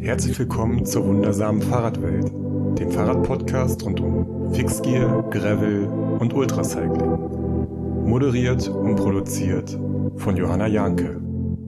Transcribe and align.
Herzlich 0.00 0.38
willkommen 0.38 0.86
zur 0.86 1.04
wundersamen 1.06 1.60
Fahrradwelt, 1.60 2.30
dem 2.78 2.90
Fahrradpodcast 2.92 3.84
rund 3.84 4.00
um 4.00 4.54
Fixgear, 4.54 5.28
Gravel 5.30 5.86
und 6.20 6.32
Ultracycling. 6.32 8.06
Moderiert 8.06 8.68
und 8.68 8.94
produziert 8.94 9.76
von 10.16 10.36
Johanna 10.36 10.68
Janke. 10.68 11.20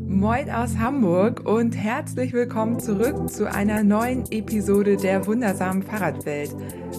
Moin 0.07 0.49
aus 0.49 0.79
Hamburg 0.79 1.43
und 1.45 1.77
herzlich 1.77 2.33
willkommen 2.33 2.79
zurück 2.79 3.29
zu 3.29 3.51
einer 3.51 3.83
neuen 3.83 4.25
Episode 4.31 4.97
der 4.97 5.27
wundersamen 5.27 5.83
Fahrradwelt. 5.83 6.55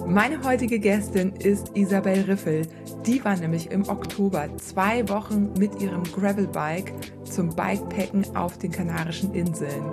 Meine 0.06 0.44
heutige 0.44 0.80
Gästin 0.80 1.34
ist 1.38 1.72
Isabel 1.76 2.22
Riffel. 2.22 2.68
Die 3.06 3.24
war 3.24 3.38
nämlich 3.38 3.72
im 3.72 3.88
Oktober 3.88 4.50
zwei 4.58 5.08
Wochen 5.08 5.54
mit 5.58 5.82
ihrem 5.82 6.04
Gravelbike 6.04 6.94
zum 7.24 7.50
Bikepacken 7.56 8.36
auf 8.36 8.58
den 8.58 8.72
Kanarischen 8.72 9.34
Inseln. 9.34 9.84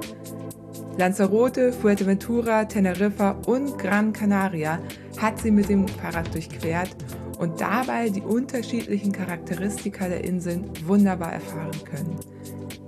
Lanzarote, 0.99 1.73
Fuerteventura, 1.73 2.65
Teneriffa 2.65 3.37
und 3.47 3.79
Gran 3.79 4.13
Canaria 4.13 4.81
hat 5.17 5.39
sie 5.39 5.53
mit 5.53 5.69
dem 5.69 5.87
Fahrrad 5.87 6.35
durchquert 6.35 6.91
und 7.39 7.61
dabei 7.61 8.09
die 8.09 8.21
unterschiedlichen 8.21 9.13
Charakteristika 9.13 10.09
der 10.09 10.25
Inseln 10.25 10.65
wunderbar 10.87 11.35
erfahren 11.35 11.85
können. 11.85 12.17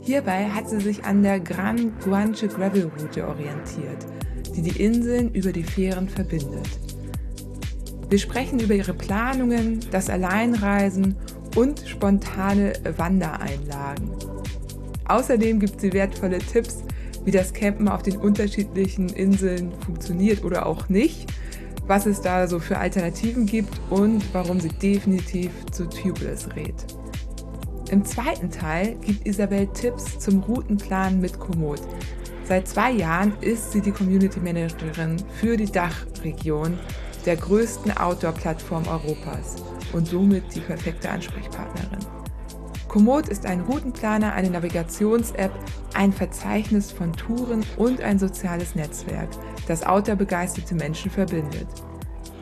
Hierbei 0.01 0.46
hat 0.46 0.68
sie 0.68 0.80
sich 0.80 1.04
an 1.04 1.23
der 1.23 1.38
Gran 1.38 1.92
Guanche 2.01 2.48
Gravel 2.48 2.91
Route 2.98 3.28
orientiert, 3.28 4.04
die 4.56 4.62
die 4.62 4.82
Inseln 4.82 5.32
über 5.32 5.52
die 5.52 5.62
Fähren 5.62 6.09
verbindet. 6.09 6.68
Wir 8.09 8.18
sprechen 8.18 8.59
über 8.59 8.74
ihre 8.74 8.95
Planungen, 8.95 9.79
das 9.92 10.10
Alleinreisen 10.10 11.15
und 11.54 11.84
spontane 11.87 12.73
Wandereinlagen. 12.96 14.10
Außerdem 15.04 15.60
gibt 15.60 15.80
sie 15.80 15.92
wertvolle 15.92 16.38
Tipps, 16.38 16.82
wie 17.30 17.36
das 17.36 17.52
Campen 17.52 17.86
auf 17.86 18.02
den 18.02 18.16
unterschiedlichen 18.16 19.08
Inseln 19.08 19.70
funktioniert 19.84 20.42
oder 20.42 20.66
auch 20.66 20.88
nicht, 20.88 21.32
was 21.86 22.04
es 22.04 22.20
da 22.20 22.48
so 22.48 22.59
für 22.59 22.78
Alternativen 22.78 23.46
gibt 23.46 23.72
und 23.88 24.24
warum 24.34 24.59
sie 24.59 24.70
definitiv 24.70 25.52
zu 25.70 25.88
Tubeless 25.88 26.48
rät. 26.56 26.74
Im 27.92 28.04
zweiten 28.04 28.50
Teil 28.50 28.96
gibt 29.06 29.28
Isabel 29.28 29.68
Tipps 29.68 30.18
zum 30.18 30.42
Routenplan 30.42 31.20
mit 31.20 31.38
Komoot. 31.38 31.80
Seit 32.48 32.66
zwei 32.66 32.90
Jahren 32.90 33.32
ist 33.40 33.70
sie 33.70 33.80
die 33.80 33.92
Community 33.92 34.40
Managerin 34.40 35.16
für 35.40 35.56
die 35.56 35.70
Dachregion 35.70 36.80
der 37.26 37.37
größten 37.37 37.96
Outdoor-Plattform 37.96 38.88
Europas 38.88 39.54
und 39.92 40.09
somit 40.09 40.52
die 40.52 40.60
perfekte 40.60 41.09
Ansprechpartnerin. 41.09 42.20
Komoot 42.91 43.29
ist 43.29 43.46
ein 43.46 43.60
Routenplaner, 43.60 44.33
eine 44.33 44.51
Navigations-App, 44.51 45.52
ein 45.95 46.13
Verzeichnis 46.13 46.91
von 46.91 47.13
Touren 47.13 47.65
und 47.77 48.01
ein 48.01 48.19
soziales 48.19 48.74
Netzwerk, 48.74 49.29
das 49.69 49.85
outdoor-begeisterte 49.85 50.74
Menschen 50.74 51.09
verbindet. 51.09 51.68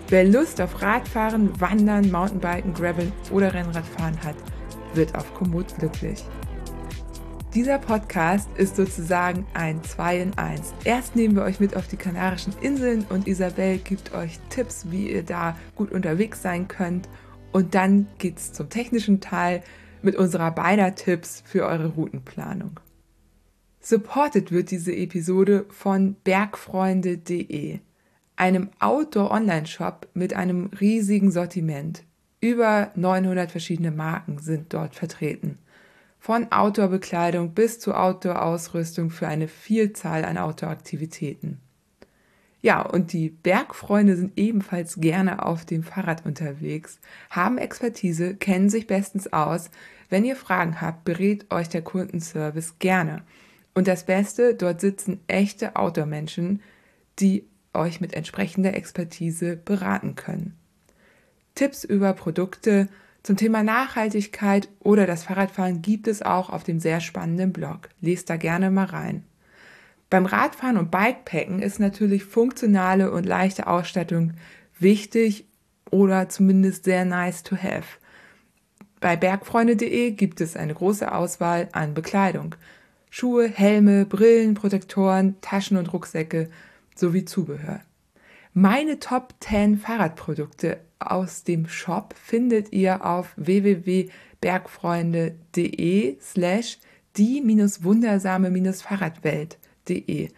Wer 0.08 0.24
Lust 0.24 0.58
auf 0.62 0.80
Radfahren, 0.80 1.60
Wandern, 1.60 2.10
Mountainbiken, 2.10 2.72
Graveln 2.72 3.12
oder 3.30 3.52
Rennradfahren 3.52 4.16
hat, 4.22 4.36
wird 4.94 5.14
auf 5.16 5.34
Komoot 5.34 5.66
glücklich. 5.76 6.24
Dieser 7.52 7.78
Podcast 7.78 8.48
ist 8.56 8.76
sozusagen 8.76 9.46
ein 9.52 9.84
2 9.84 10.18
in 10.18 10.38
1. 10.38 10.72
Erst 10.84 11.14
nehmen 11.14 11.36
wir 11.36 11.42
euch 11.42 11.60
mit 11.60 11.76
auf 11.76 11.88
die 11.88 11.98
Kanarischen 11.98 12.54
Inseln 12.62 13.04
und 13.10 13.28
Isabel 13.28 13.76
gibt 13.76 14.14
euch 14.14 14.40
Tipps, 14.48 14.86
wie 14.88 15.12
ihr 15.12 15.24
da 15.24 15.58
gut 15.76 15.92
unterwegs 15.92 16.40
sein 16.40 16.68
könnt. 16.68 17.06
Und 17.52 17.74
dann 17.74 18.06
geht's 18.16 18.54
zum 18.54 18.70
technischen 18.70 19.20
Teil 19.20 19.62
mit 20.02 20.16
unserer 20.16 20.50
beider 20.50 20.94
Tipps 20.94 21.42
für 21.46 21.66
eure 21.66 21.88
Routenplanung. 21.88 22.80
Supported 23.80 24.52
wird 24.52 24.70
diese 24.70 24.94
Episode 24.94 25.64
von 25.70 26.16
bergfreunde.de, 26.24 27.78
einem 28.36 28.70
Outdoor-Online-Shop 28.80 30.08
mit 30.14 30.34
einem 30.34 30.70
riesigen 30.80 31.30
Sortiment. 31.30 32.04
Über 32.40 32.92
900 32.94 33.50
verschiedene 33.50 33.90
Marken 33.90 34.38
sind 34.38 34.72
dort 34.74 34.94
vertreten. 34.94 35.58
Von 36.18 36.52
Outdoor-Bekleidung 36.52 37.54
bis 37.54 37.78
zu 37.80 37.94
Outdoor-Ausrüstung 37.94 39.10
für 39.10 39.28
eine 39.28 39.48
Vielzahl 39.48 40.24
an 40.24 40.36
Outdoor-Aktivitäten. 40.36 41.60
Ja, 42.60 42.82
und 42.82 43.12
die 43.12 43.30
Bergfreunde 43.30 44.16
sind 44.16 44.32
ebenfalls 44.36 45.00
gerne 45.00 45.44
auf 45.44 45.64
dem 45.64 45.84
Fahrrad 45.84 46.26
unterwegs, 46.26 46.98
haben 47.30 47.56
Expertise, 47.56 48.34
kennen 48.34 48.68
sich 48.68 48.86
bestens 48.86 49.32
aus. 49.32 49.70
Wenn 50.08 50.24
ihr 50.24 50.36
Fragen 50.36 50.80
habt, 50.80 51.04
berät 51.04 51.52
euch 51.52 51.68
der 51.68 51.82
Kundenservice 51.82 52.78
gerne. 52.78 53.22
Und 53.74 53.86
das 53.86 54.04
Beste, 54.04 54.54
dort 54.54 54.80
sitzen 54.80 55.20
echte 55.28 55.76
Outdoor-Menschen, 55.76 56.60
die 57.20 57.46
euch 57.74 58.00
mit 58.00 58.14
entsprechender 58.14 58.74
Expertise 58.74 59.56
beraten 59.56 60.16
können. 60.16 60.56
Tipps 61.54 61.84
über 61.84 62.12
Produkte 62.12 62.88
zum 63.22 63.36
Thema 63.36 63.62
Nachhaltigkeit 63.62 64.68
oder 64.80 65.06
das 65.06 65.24
Fahrradfahren 65.24 65.82
gibt 65.82 66.08
es 66.08 66.22
auch 66.22 66.50
auf 66.50 66.64
dem 66.64 66.80
sehr 66.80 67.00
spannenden 67.00 67.52
Blog. 67.52 67.88
Lest 68.00 68.30
da 68.30 68.36
gerne 68.36 68.70
mal 68.70 68.86
rein. 68.86 69.24
Beim 70.10 70.26
Radfahren 70.26 70.78
und 70.78 70.90
Bikepacken 70.90 71.60
ist 71.60 71.80
natürlich 71.80 72.24
funktionale 72.24 73.10
und 73.10 73.26
leichte 73.26 73.66
Ausstattung 73.66 74.32
wichtig 74.78 75.46
oder 75.90 76.28
zumindest 76.28 76.84
sehr 76.84 77.04
nice 77.04 77.42
to 77.42 77.56
have. 77.56 77.98
Bei 79.00 79.16
bergfreunde.de 79.16 80.12
gibt 80.12 80.40
es 80.40 80.56
eine 80.56 80.74
große 80.74 81.12
Auswahl 81.12 81.68
an 81.72 81.94
Bekleidung. 81.94 82.54
Schuhe, 83.10 83.48
Helme, 83.48 84.06
Brillen, 84.06 84.54
Protektoren, 84.54 85.34
Taschen 85.40 85.76
und 85.76 85.92
Rucksäcke 85.92 86.48
sowie 86.94 87.24
Zubehör. 87.24 87.80
Meine 88.54 88.98
Top 88.98 89.34
10 89.40 89.78
Fahrradprodukte 89.78 90.80
aus 90.98 91.44
dem 91.44 91.68
Shop 91.68 92.14
findet 92.20 92.72
ihr 92.72 93.04
auf 93.04 93.34
www.bergfreunde.de 93.36 96.18
slash 96.20 96.78
die-wundersame-fahrradwelt.de. 99.88 100.28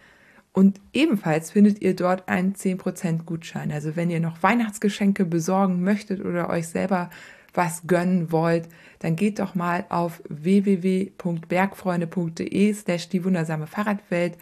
Und 0.53 0.81
ebenfalls 0.91 1.51
findet 1.51 1.81
ihr 1.81 1.95
dort 1.95 2.27
einen 2.27 2.55
10% 2.55 3.23
Gutschein. 3.23 3.71
Also 3.71 3.95
wenn 3.95 4.09
ihr 4.09 4.19
noch 4.19 4.43
Weihnachtsgeschenke 4.43 5.23
besorgen 5.25 5.81
möchtet 5.81 6.25
oder 6.25 6.49
euch 6.49 6.67
selber 6.67 7.09
was 7.53 7.87
gönnen 7.87 8.29
wollt, 8.31 8.67
dann 8.99 9.15
geht 9.15 9.39
doch 9.39 9.55
mal 9.55 9.85
auf 9.89 10.21
www.bergfreunde.de 10.29 12.73
slash 12.73 13.07
die 13.09 13.23
wundersame 13.23 13.67
Fahrradwelt, 13.67 14.37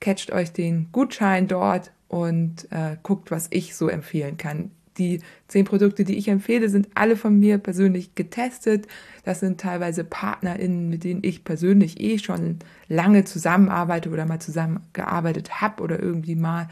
catcht 0.00 0.32
euch 0.32 0.52
den 0.52 0.88
Gutschein 0.92 1.48
dort 1.48 1.92
und 2.08 2.70
äh, 2.70 2.96
guckt, 3.02 3.30
was 3.30 3.48
ich 3.50 3.74
so 3.74 3.88
empfehlen 3.88 4.36
kann. 4.38 4.70
Die 4.98 5.20
zehn 5.46 5.64
Produkte, 5.64 6.04
die 6.04 6.18
ich 6.18 6.28
empfehle, 6.28 6.68
sind 6.68 6.88
alle 6.94 7.16
von 7.16 7.38
mir 7.38 7.58
persönlich 7.58 8.14
getestet. 8.14 8.86
Das 9.24 9.40
sind 9.40 9.60
teilweise 9.60 10.04
PartnerInnen, 10.04 10.88
mit 10.88 11.04
denen 11.04 11.22
ich 11.22 11.44
persönlich 11.44 12.00
eh 12.00 12.18
schon 12.18 12.58
lange 12.88 13.24
zusammenarbeite 13.24 14.10
oder 14.10 14.26
mal 14.26 14.40
zusammengearbeitet 14.40 15.60
habe 15.60 15.82
oder 15.82 16.00
irgendwie 16.02 16.34
mal 16.34 16.68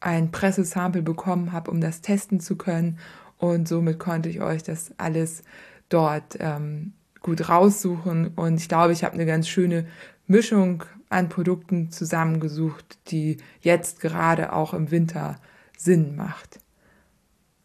ein 0.00 0.30
Pressesample 0.30 1.02
bekommen 1.02 1.52
habe, 1.52 1.70
um 1.70 1.80
das 1.80 2.02
testen 2.02 2.40
zu 2.40 2.56
können. 2.56 2.98
Und 3.38 3.66
somit 3.66 3.98
konnte 3.98 4.28
ich 4.28 4.42
euch 4.42 4.62
das 4.62 4.92
alles 4.98 5.42
dort 5.88 6.36
ähm, 6.40 6.92
gut 7.20 7.48
raussuchen. 7.48 8.28
Und 8.36 8.60
ich 8.60 8.68
glaube, 8.68 8.92
ich 8.92 9.02
habe 9.02 9.14
eine 9.14 9.26
ganz 9.26 9.48
schöne 9.48 9.86
Mischung 10.26 10.84
an 11.08 11.28
Produkten 11.28 11.90
zusammengesucht, 11.90 12.98
die 13.08 13.38
jetzt 13.60 14.00
gerade 14.00 14.52
auch 14.52 14.74
im 14.74 14.90
Winter 14.90 15.36
Sinn 15.76 16.16
macht. 16.16 16.60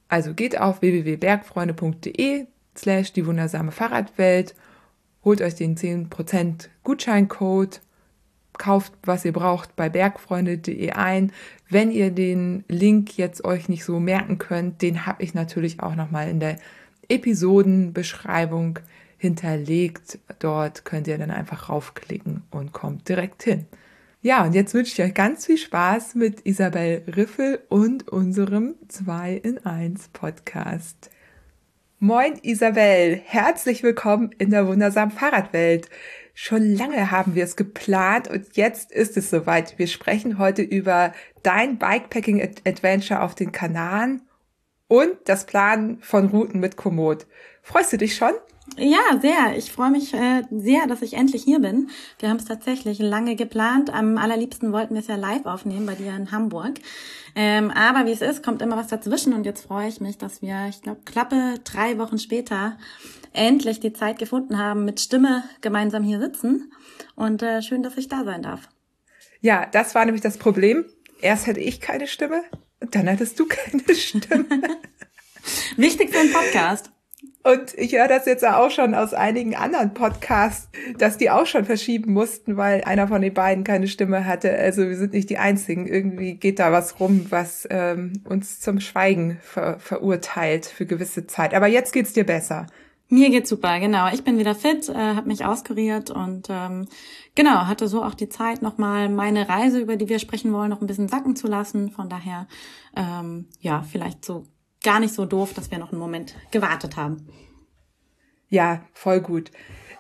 Also 0.10 0.34
geht 0.34 0.60
auf 0.60 0.82
www.bergfreunde.de 0.82 2.48
slash 2.76 3.14
die 3.14 3.26
wundersame 3.26 3.72
Fahrradwelt, 3.72 4.56
holt 5.24 5.42
euch 5.42 5.56
den 5.56 5.78
10% 5.78 6.68
Gutscheincode, 6.84 7.82
kauft, 8.58 8.94
was 9.04 9.24
ihr 9.24 9.32
braucht 9.32 9.76
bei 9.76 9.90
bergfreunde.de 9.90 10.92
ein. 10.92 11.32
Wenn 11.70 11.92
ihr 11.92 12.12
den 12.12 12.66
Link 12.68 13.18
jetzt 13.18 13.46
euch 13.46 13.70
nicht 13.70 13.86
so 13.86 14.00
merken 14.00 14.38
könnt, 14.38 14.82
den 14.82 15.06
habe 15.06 15.24
ich 15.24 15.34
natürlich 15.34 15.82
auch 15.82 15.96
nochmal 15.96 16.30
in 16.30 16.40
der 16.40 16.58
Episodenbeschreibung 17.08 18.80
hinterlegt. 19.18 20.20
Dort 20.40 20.86
könnt 20.86 21.08
ihr 21.08 21.18
dann 21.18 21.32
einfach 21.32 21.70
raufklicken 21.70 22.44
und 22.52 22.74
kommt 22.74 23.08
direkt 23.10 23.44
hin. 23.44 23.66
Ja, 24.22 24.44
und 24.44 24.54
jetzt 24.54 24.74
wünsche 24.74 24.92
ich 24.92 25.08
euch 25.08 25.14
ganz 25.14 25.46
viel 25.46 25.58
Spaß 25.58 26.16
mit 26.16 26.46
Isabel 26.46 27.04
Riffel 27.08 27.64
und 27.70 28.10
unserem 28.10 28.76
2 28.90 29.36
in 29.36 29.66
1 29.66 30.10
Podcast. 30.10 31.10
Moin 32.00 32.38
Isabel, 32.42 33.22
herzlich 33.24 33.82
willkommen 33.82 34.32
in 34.38 34.50
der 34.50 34.68
wundersamen 34.68 35.16
Fahrradwelt. 35.16 35.90
Schon 36.34 36.76
lange 36.76 37.12
haben 37.12 37.34
wir 37.34 37.46
es 37.46 37.56
geplant 37.56 38.28
und 38.28 38.58
jetzt 38.58 38.92
ist 38.92 39.16
es 39.16 39.30
soweit. 39.30 39.80
Wir 39.80 39.88
sprechen 39.88 40.38
heute 40.38 40.64
über 40.64 41.14
dein 41.42 41.78
Bikepacking 41.78 42.42
Adventure 42.66 43.22
auf 43.22 43.36
den 43.36 43.54
Kanaren 43.54 44.24
und 44.90 45.16
das 45.24 45.46
Planen 45.46 46.02
von 46.02 46.28
Routen 46.28 46.60
mit 46.60 46.76
Komoot. 46.76 47.26
Freust 47.62 47.94
du 47.94 47.98
dich 47.98 48.18
schon? 48.18 48.34
Ja, 48.78 49.20
sehr. 49.22 49.58
Ich 49.58 49.72
freue 49.72 49.92
mich 49.92 50.14
äh, 50.14 50.44
sehr, 50.52 50.88
dass 50.88 51.02
ich 51.02 51.14
endlich 51.14 51.44
hier 51.44 51.60
bin. 51.60 51.90
Wir 52.20 52.30
haben 52.30 52.38
es 52.38 52.46
tatsächlich 52.46 53.00
lange 53.00 53.36
geplant. 53.36 53.94
Am 53.94 54.18
allerliebsten 54.18 54.72
wollten 54.72 54.94
wir 54.94 55.02
es 55.02 55.08
ja 55.08 55.16
live 55.16 55.46
aufnehmen 55.46 55.86
bei 55.86 55.96
dir 55.96 56.16
in 56.16 56.32
Hamburg. 56.32 56.80
Ähm, 57.36 57.72
aber 57.72 58.06
wie 58.06 58.12
es 58.12 58.22
ist, 58.22 58.44
kommt 58.44 58.62
immer 58.62 58.78
was 58.78 58.88
dazwischen 58.88 59.34
und 59.34 59.46
jetzt 59.46 59.66
freue 59.66 59.88
ich 59.88 60.02
mich, 60.02 60.18
dass 60.18 60.42
wir, 60.42 60.68
ich 60.70 60.82
glaube, 60.82 61.02
klappe 61.06 61.56
drei 61.64 61.98
Wochen 61.98 62.20
später 62.20 62.78
endlich 63.34 63.80
die 63.80 63.94
Zeit 63.94 64.18
gefunden 64.18 64.58
haben, 64.58 64.86
mit 64.86 65.00
Stimme 65.00 65.44
gemeinsam 65.62 66.04
hier 66.04 66.20
sitzen. 66.20 66.72
Und 67.16 67.44
äh, 67.44 67.62
schön, 67.62 67.84
dass 67.84 67.98
ich 67.98 68.08
da 68.08 68.24
sein 68.24 68.42
darf. 68.42 68.70
Ja, 69.42 69.66
das 69.66 69.96
war 69.96 70.06
nämlich 70.06 70.24
das 70.24 70.38
Problem. 70.38 70.86
Erst 71.22 71.48
hatte 71.48 71.60
ich 71.60 71.82
keine 71.82 72.08
Stimme 72.08 72.44
und 72.80 72.96
dann 72.96 73.10
hattest 73.10 73.40
du 73.40 73.46
keine 73.46 73.96
Stimme. 73.96 74.46
Wichtig 75.78 76.12
für 76.12 76.20
einen 76.20 76.34
Podcast. 76.34 76.92
Und 77.42 77.74
ich 77.78 77.94
höre 77.94 78.10
das 78.10 78.26
jetzt 78.26 78.46
auch 78.46 78.70
schon 78.70 78.94
aus 78.94 79.14
einigen 79.14 79.56
anderen 79.56 79.94
Podcasts, 79.94 80.68
dass 80.98 81.18
die 81.18 81.30
auch 81.30 81.46
schon 81.46 81.64
verschieben 81.64 82.12
mussten, 82.12 82.58
weil 82.58 82.84
einer 82.84 83.08
von 83.08 83.22
den 83.22 83.34
beiden 83.34 83.64
keine 83.64 83.88
Stimme 83.88 84.26
hatte. 84.26 84.52
Also 84.52 84.90
wir 84.90 84.98
sind 84.98 85.14
nicht 85.14 85.30
die 85.30 85.38
Einzigen. 85.38 85.88
Irgendwie 85.88 86.36
geht 86.36 86.60
da 86.60 86.74
was 86.74 87.00
rum, 87.00 87.28
was 87.30 87.66
ähm, 87.72 88.22
uns 88.28 88.60
zum 88.60 88.82
Schweigen 88.82 89.40
ver 89.42 89.80
verurteilt 89.80 90.66
für 90.66 90.86
gewisse 90.86 91.28
Zeit. 91.28 91.54
Aber 91.54 91.68
jetzt 91.68 91.94
geht's 91.94 92.12
dir 92.12 92.26
besser. 92.26 92.68
Mir 93.08 93.30
geht's 93.32 93.50
super, 93.50 93.80
genau. 93.80 94.12
Ich 94.14 94.24
bin 94.24 94.38
wieder 94.38 94.54
fit, 94.54 94.88
äh, 94.90 94.94
habe 94.94 95.28
mich 95.28 95.44
auskuriert 95.44 96.12
und 96.12 96.48
ähm, 96.50 96.88
genau 97.34 97.66
hatte 97.66 97.88
so 97.88 98.04
auch 98.04 98.14
die 98.14 98.30
Zeit, 98.30 98.62
nochmal 98.62 99.10
meine 99.10 99.50
Reise, 99.50 99.80
über 99.80 99.96
die 99.96 100.10
wir 100.10 100.20
sprechen 100.20 100.54
wollen, 100.54 100.70
noch 100.70 100.82
ein 100.82 100.88
bisschen 100.88 101.08
sacken 101.08 101.36
zu 101.36 101.48
lassen. 101.48 101.90
Von 101.90 102.08
daher, 102.08 102.48
ähm, 102.96 103.48
ja, 103.62 103.82
vielleicht 103.82 104.24
so 104.24 104.46
gar 104.84 105.00
nicht 105.00 105.14
so 105.14 105.26
doof, 105.26 105.54
dass 105.54 105.72
wir 105.72 105.78
noch 105.78 105.92
einen 105.92 106.02
Moment 106.02 106.36
gewartet 106.52 106.96
haben. 106.96 107.28
Ja, 108.50 108.84
voll 108.94 109.22
gut. 109.22 109.52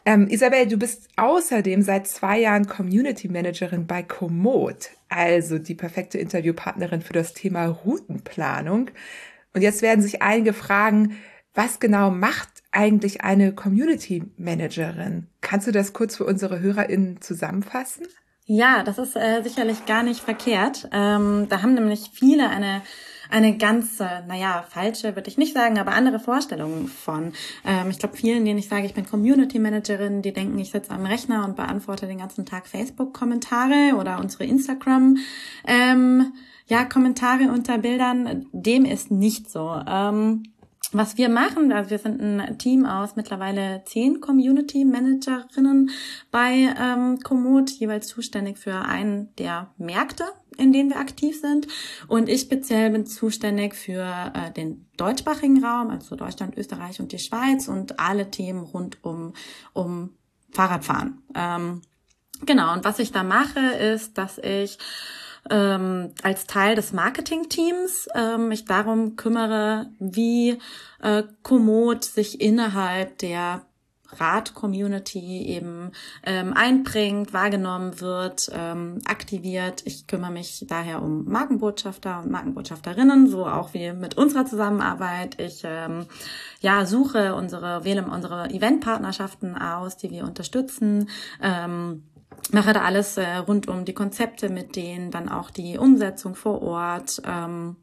Ähm, 0.05 0.27
Isabel, 0.29 0.67
du 0.67 0.77
bist 0.77 1.07
außerdem 1.17 1.81
seit 1.81 2.07
zwei 2.07 2.39
Jahren 2.39 2.67
Community 2.67 3.27
Managerin 3.27 3.85
bei 3.85 4.01
Komoot, 4.01 4.89
also 5.09 5.59
die 5.59 5.75
perfekte 5.75 6.17
Interviewpartnerin 6.17 7.01
für 7.01 7.13
das 7.13 7.33
Thema 7.33 7.67
Routenplanung. 7.67 8.89
Und 9.53 9.61
jetzt 9.61 9.81
werden 9.81 10.01
sich 10.01 10.21
einige 10.21 10.53
fragen, 10.53 11.17
was 11.53 11.79
genau 11.79 12.09
macht 12.09 12.49
eigentlich 12.71 13.21
eine 13.21 13.53
Community 13.53 14.23
Managerin? 14.37 15.27
Kannst 15.41 15.67
du 15.67 15.71
das 15.71 15.93
kurz 15.93 16.15
für 16.15 16.25
unsere 16.25 16.59
HörerInnen 16.59 17.21
zusammenfassen? 17.21 18.07
Ja, 18.45 18.83
das 18.83 18.97
ist 18.97 19.15
äh, 19.15 19.41
sicherlich 19.43 19.85
gar 19.85 20.03
nicht 20.03 20.21
verkehrt. 20.21 20.89
Ähm, 20.91 21.47
da 21.49 21.61
haben 21.61 21.73
nämlich 21.75 22.11
viele 22.13 22.49
eine 22.49 22.81
eine 23.29 23.57
ganz, 23.57 23.99
naja, 23.99 24.65
falsche 24.69 25.15
würde 25.15 25.29
ich 25.29 25.37
nicht 25.37 25.53
sagen, 25.53 25.77
aber 25.77 25.91
andere 25.91 26.19
Vorstellungen 26.19 26.87
von. 26.87 27.33
Ähm, 27.65 27.89
ich 27.89 27.99
glaube, 27.99 28.17
vielen, 28.17 28.45
denen 28.45 28.59
ich 28.59 28.67
sage, 28.67 28.85
ich 28.85 28.93
bin 28.93 29.05
Community 29.05 29.59
Managerin, 29.59 30.21
die 30.21 30.33
denken, 30.33 30.57
ich 30.59 30.71
sitze 30.71 30.91
am 30.91 31.05
Rechner 31.05 31.45
und 31.45 31.55
beantworte 31.55 32.07
den 32.07 32.17
ganzen 32.17 32.45
Tag 32.45 32.67
Facebook-Kommentare 32.67 33.95
oder 33.97 34.19
unsere 34.19 34.45
Instagram. 34.45 35.17
Ähm, 35.65 36.33
ja, 36.67 36.85
Kommentare 36.85 37.51
unter 37.51 37.77
Bildern, 37.77 38.47
dem 38.51 38.85
ist 38.85 39.11
nicht 39.11 39.49
so. 39.49 39.79
Ähm, 39.87 40.43
was 40.91 41.17
wir 41.17 41.29
machen, 41.29 41.71
also 41.71 41.91
wir 41.91 41.99
sind 41.99 42.19
ein 42.19 42.57
Team 42.57 42.85
aus 42.85 43.15
mittlerweile 43.15 43.83
zehn 43.85 44.21
Community 44.21 44.85
Managerinnen 44.85 45.91
bei 46.31 46.73
ähm, 46.79 47.19
Komoot, 47.19 47.69
jeweils 47.69 48.07
zuständig 48.07 48.57
für 48.57 48.73
einen 48.73 49.33
der 49.35 49.69
Märkte, 49.77 50.23
in 50.59 50.73
denen 50.73 50.89
wir 50.89 50.99
aktiv 50.99 51.39
sind. 51.39 51.67
Und 52.07 52.29
ich 52.29 52.41
speziell 52.41 52.89
bin 52.91 53.05
zuständig 53.05 53.75
für 53.75 54.31
äh, 54.33 54.51
den 54.51 54.87
deutschsprachigen 54.97 55.63
Raum, 55.63 55.89
also 55.89 56.15
Deutschland, 56.15 56.57
Österreich 56.57 56.99
und 56.99 57.11
die 57.11 57.19
Schweiz 57.19 57.67
und 57.67 57.99
alle 57.99 58.29
Themen 58.29 58.63
rund 58.63 59.03
um, 59.03 59.33
um 59.73 60.11
Fahrradfahren. 60.51 61.21
Ähm, 61.35 61.81
genau, 62.45 62.73
und 62.73 62.83
was 62.83 62.99
ich 62.99 63.11
da 63.11 63.23
mache, 63.23 63.59
ist, 63.59 64.17
dass 64.17 64.37
ich 64.37 64.77
ähm, 65.49 66.13
als 66.21 66.47
Teil 66.47 66.75
des 66.75 66.91
Marketing-Teams 66.91 68.09
ähm, 68.15 68.49
mich 68.49 68.65
darum 68.65 69.15
kümmere, 69.15 69.91
wie 69.99 70.59
äh, 71.01 71.23
Komoot 71.43 72.03
sich 72.03 72.41
innerhalb 72.41 73.17
der 73.19 73.65
Rad-Community 74.17 75.45
eben 75.47 75.91
ähm, 76.23 76.53
einbringt, 76.53 77.33
wahrgenommen 77.33 77.99
wird, 78.01 78.49
ähm, 78.53 78.99
aktiviert. 79.05 79.83
Ich 79.85 80.07
kümmere 80.07 80.31
mich 80.31 80.65
daher 80.67 81.01
um 81.01 81.25
Markenbotschafter 81.25 82.21
und 82.23 82.31
Markenbotschafterinnen, 82.31 83.27
so 83.27 83.45
auch 83.45 83.73
wie 83.73 83.93
mit 83.93 84.17
unserer 84.17 84.45
Zusammenarbeit. 84.45 85.39
Ich 85.39 85.61
ähm, 85.63 86.05
ja 86.61 86.85
suche 86.85 87.35
unsere, 87.35 87.83
wähle 87.83 88.05
unsere 88.05 88.49
Eventpartnerschaften 88.49 89.57
aus, 89.57 89.97
die 89.97 90.11
wir 90.11 90.23
unterstützen. 90.23 91.09
Ähm, 91.41 92.03
mache 92.51 92.73
da 92.73 92.81
alles 92.81 93.17
äh, 93.17 93.37
rund 93.37 93.67
um 93.67 93.85
die 93.85 93.93
Konzepte 93.93 94.49
mit 94.49 94.75
denen, 94.75 95.11
dann 95.11 95.29
auch 95.29 95.49
die 95.51 95.77
Umsetzung 95.77 96.35
vor 96.35 96.61
Ort. 96.61 97.21
Ähm, 97.25 97.75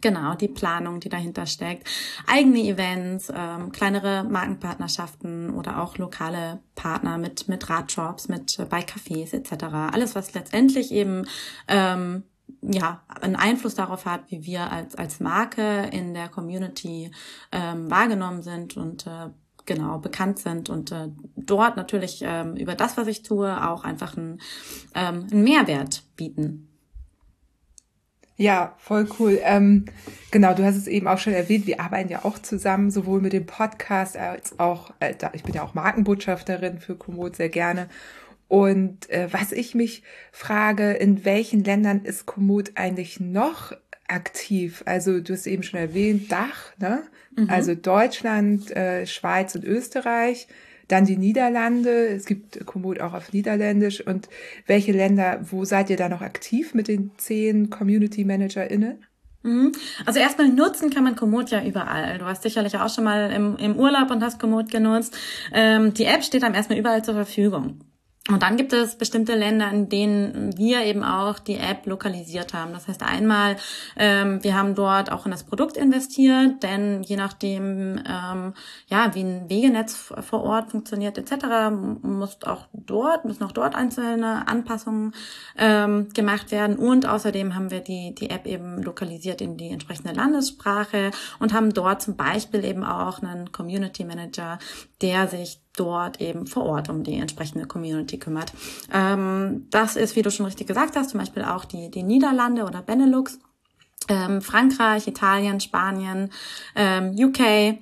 Genau, 0.00 0.34
die 0.34 0.48
Planung, 0.48 1.00
die 1.00 1.08
dahinter 1.08 1.46
steckt. 1.46 1.88
Eigene 2.26 2.58
Events, 2.60 3.32
ähm, 3.34 3.70
kleinere 3.70 4.24
Markenpartnerschaften 4.24 5.50
oder 5.50 5.80
auch 5.80 5.96
lokale 5.96 6.60
Partner 6.74 7.18
mit, 7.18 7.48
mit 7.48 7.70
Radshops, 7.70 8.28
mit 8.28 8.58
äh, 8.58 8.64
bei 8.64 8.80
Cafés 8.80 9.32
etc. 9.32 9.64
Alles, 9.92 10.14
was 10.14 10.34
letztendlich 10.34 10.92
eben 10.92 11.26
ähm, 11.68 12.24
ja, 12.62 13.02
einen 13.20 13.36
Einfluss 13.36 13.74
darauf 13.74 14.06
hat, 14.06 14.30
wie 14.30 14.44
wir 14.44 14.70
als, 14.72 14.96
als 14.96 15.20
Marke 15.20 15.88
in 15.92 16.14
der 16.14 16.28
Community 16.28 17.10
ähm, 17.52 17.90
wahrgenommen 17.90 18.42
sind 18.42 18.76
und 18.76 19.06
äh, 19.06 19.30
genau 19.66 19.98
bekannt 19.98 20.38
sind 20.38 20.68
und 20.68 20.92
äh, 20.92 21.08
dort 21.36 21.76
natürlich 21.76 22.22
ähm, 22.22 22.56
über 22.56 22.74
das, 22.74 22.96
was 22.96 23.06
ich 23.08 23.22
tue, 23.22 23.68
auch 23.68 23.84
einfach 23.84 24.16
einen, 24.16 24.40
ähm, 24.94 25.26
einen 25.30 25.44
Mehrwert 25.44 26.04
bieten. 26.16 26.68
Ja, 28.36 28.74
voll 28.78 29.08
cool. 29.18 29.40
Ähm, 29.42 29.86
genau, 30.30 30.52
du 30.52 30.64
hast 30.64 30.76
es 30.76 30.86
eben 30.86 31.08
auch 31.08 31.18
schon 31.18 31.32
erwähnt, 31.32 31.66
wir 31.66 31.80
arbeiten 31.80 32.10
ja 32.10 32.24
auch 32.24 32.38
zusammen, 32.38 32.90
sowohl 32.90 33.22
mit 33.22 33.32
dem 33.32 33.46
Podcast 33.46 34.16
als 34.16 34.58
auch, 34.58 34.92
äh, 35.00 35.14
ich 35.32 35.42
bin 35.42 35.54
ja 35.54 35.62
auch 35.62 35.74
Markenbotschafterin 35.74 36.78
für 36.78 36.96
Komoot 36.96 37.36
sehr 37.36 37.48
gerne. 37.48 37.88
Und 38.48 39.10
äh, 39.10 39.28
was 39.32 39.52
ich 39.52 39.74
mich 39.74 40.02
frage, 40.32 40.92
in 40.92 41.24
welchen 41.24 41.64
Ländern 41.64 42.04
ist 42.04 42.26
Komoot 42.26 42.72
eigentlich 42.74 43.20
noch 43.20 43.72
aktiv? 44.06 44.82
Also 44.86 45.20
du 45.20 45.32
hast 45.32 45.46
eben 45.46 45.62
schon 45.62 45.80
erwähnt, 45.80 46.30
Dach, 46.30 46.72
ne? 46.78 47.02
Mhm. 47.34 47.50
Also 47.50 47.74
Deutschland, 47.74 48.70
äh, 48.70 49.06
Schweiz 49.06 49.54
und 49.54 49.64
Österreich. 49.64 50.46
Dann 50.88 51.04
die 51.04 51.16
Niederlande. 51.16 52.08
Es 52.08 52.26
gibt 52.26 52.64
Komoot 52.66 53.00
auch 53.00 53.14
auf 53.14 53.32
Niederländisch. 53.32 54.06
Und 54.06 54.28
welche 54.66 54.92
Länder, 54.92 55.40
wo 55.50 55.64
seid 55.64 55.90
ihr 55.90 55.96
da 55.96 56.08
noch 56.08 56.22
aktiv 56.22 56.74
mit 56.74 56.88
den 56.88 57.10
zehn 57.16 57.70
Community 57.70 58.24
ManagerInnen? 58.24 59.04
Mhm. 59.42 59.72
Also 60.04 60.18
erstmal 60.18 60.48
nutzen 60.48 60.90
kann 60.90 61.04
man 61.04 61.16
Komoot 61.16 61.50
ja 61.50 61.64
überall. 61.64 62.18
Du 62.18 62.24
warst 62.24 62.42
sicherlich 62.42 62.76
auch 62.76 62.92
schon 62.92 63.04
mal 63.04 63.30
im, 63.30 63.56
im 63.56 63.76
Urlaub 63.76 64.10
und 64.10 64.22
hast 64.22 64.40
Komoot 64.40 64.70
genutzt. 64.70 65.16
Ähm, 65.52 65.94
die 65.94 66.04
App 66.04 66.24
steht 66.24 66.42
einem 66.42 66.54
erstmal 66.54 66.78
überall 66.78 67.04
zur 67.04 67.14
Verfügung. 67.14 67.80
Und 68.28 68.42
dann 68.42 68.56
gibt 68.56 68.72
es 68.72 68.96
bestimmte 68.96 69.36
Länder, 69.36 69.70
in 69.70 69.88
denen 69.88 70.56
wir 70.58 70.84
eben 70.84 71.04
auch 71.04 71.38
die 71.38 71.56
App 71.56 71.86
lokalisiert 71.86 72.54
haben. 72.54 72.72
Das 72.72 72.88
heißt 72.88 73.02
einmal, 73.02 73.56
ähm, 73.96 74.42
wir 74.42 74.56
haben 74.56 74.74
dort 74.74 75.12
auch 75.12 75.26
in 75.26 75.30
das 75.30 75.44
Produkt 75.44 75.76
investiert, 75.76 76.62
denn 76.62 77.02
je 77.04 77.16
nachdem, 77.16 77.98
ähm, 77.98 78.54
ja, 78.88 79.14
wie 79.14 79.22
ein 79.22 79.48
Wegenetz 79.48 79.94
vor 79.94 80.42
Ort 80.42 80.72
funktioniert 80.72 81.18
etc., 81.18 81.70
muss 82.02 82.38
auch 82.44 82.66
dort 82.72 83.24
müssen 83.24 83.44
auch 83.44 83.52
dort 83.52 83.76
einzelne 83.76 84.48
Anpassungen 84.48 85.14
ähm, 85.56 86.08
gemacht 86.12 86.50
werden. 86.50 86.76
Und 86.76 87.06
außerdem 87.06 87.54
haben 87.54 87.70
wir 87.70 87.80
die 87.80 88.14
die 88.14 88.30
App 88.30 88.46
eben 88.46 88.82
lokalisiert 88.82 89.40
in 89.40 89.56
die 89.56 89.70
entsprechende 89.70 90.12
Landessprache 90.12 91.10
und 91.38 91.52
haben 91.52 91.72
dort 91.72 92.02
zum 92.02 92.16
Beispiel 92.16 92.64
eben 92.64 92.84
auch 92.84 93.22
einen 93.22 93.52
Community 93.52 94.04
Manager, 94.04 94.58
der 95.00 95.28
sich 95.28 95.60
dort 95.76 96.20
eben 96.20 96.46
vor 96.46 96.64
Ort 96.64 96.88
um 96.88 97.04
die 97.04 97.16
entsprechende 97.16 97.66
Community 97.66 98.18
kümmert. 98.18 98.52
Ähm, 98.92 99.66
das 99.70 99.96
ist, 99.96 100.16
wie 100.16 100.22
du 100.22 100.30
schon 100.30 100.46
richtig 100.46 100.66
gesagt 100.66 100.96
hast, 100.96 101.10
zum 101.10 101.20
Beispiel 101.20 101.44
auch 101.44 101.64
die, 101.64 101.90
die 101.90 102.02
Niederlande 102.02 102.64
oder 102.64 102.82
Benelux, 102.82 103.38
ähm, 104.08 104.42
Frankreich, 104.42 105.06
Italien, 105.06 105.60
Spanien, 105.60 106.30
ähm, 106.74 107.14
UK. 107.16 107.78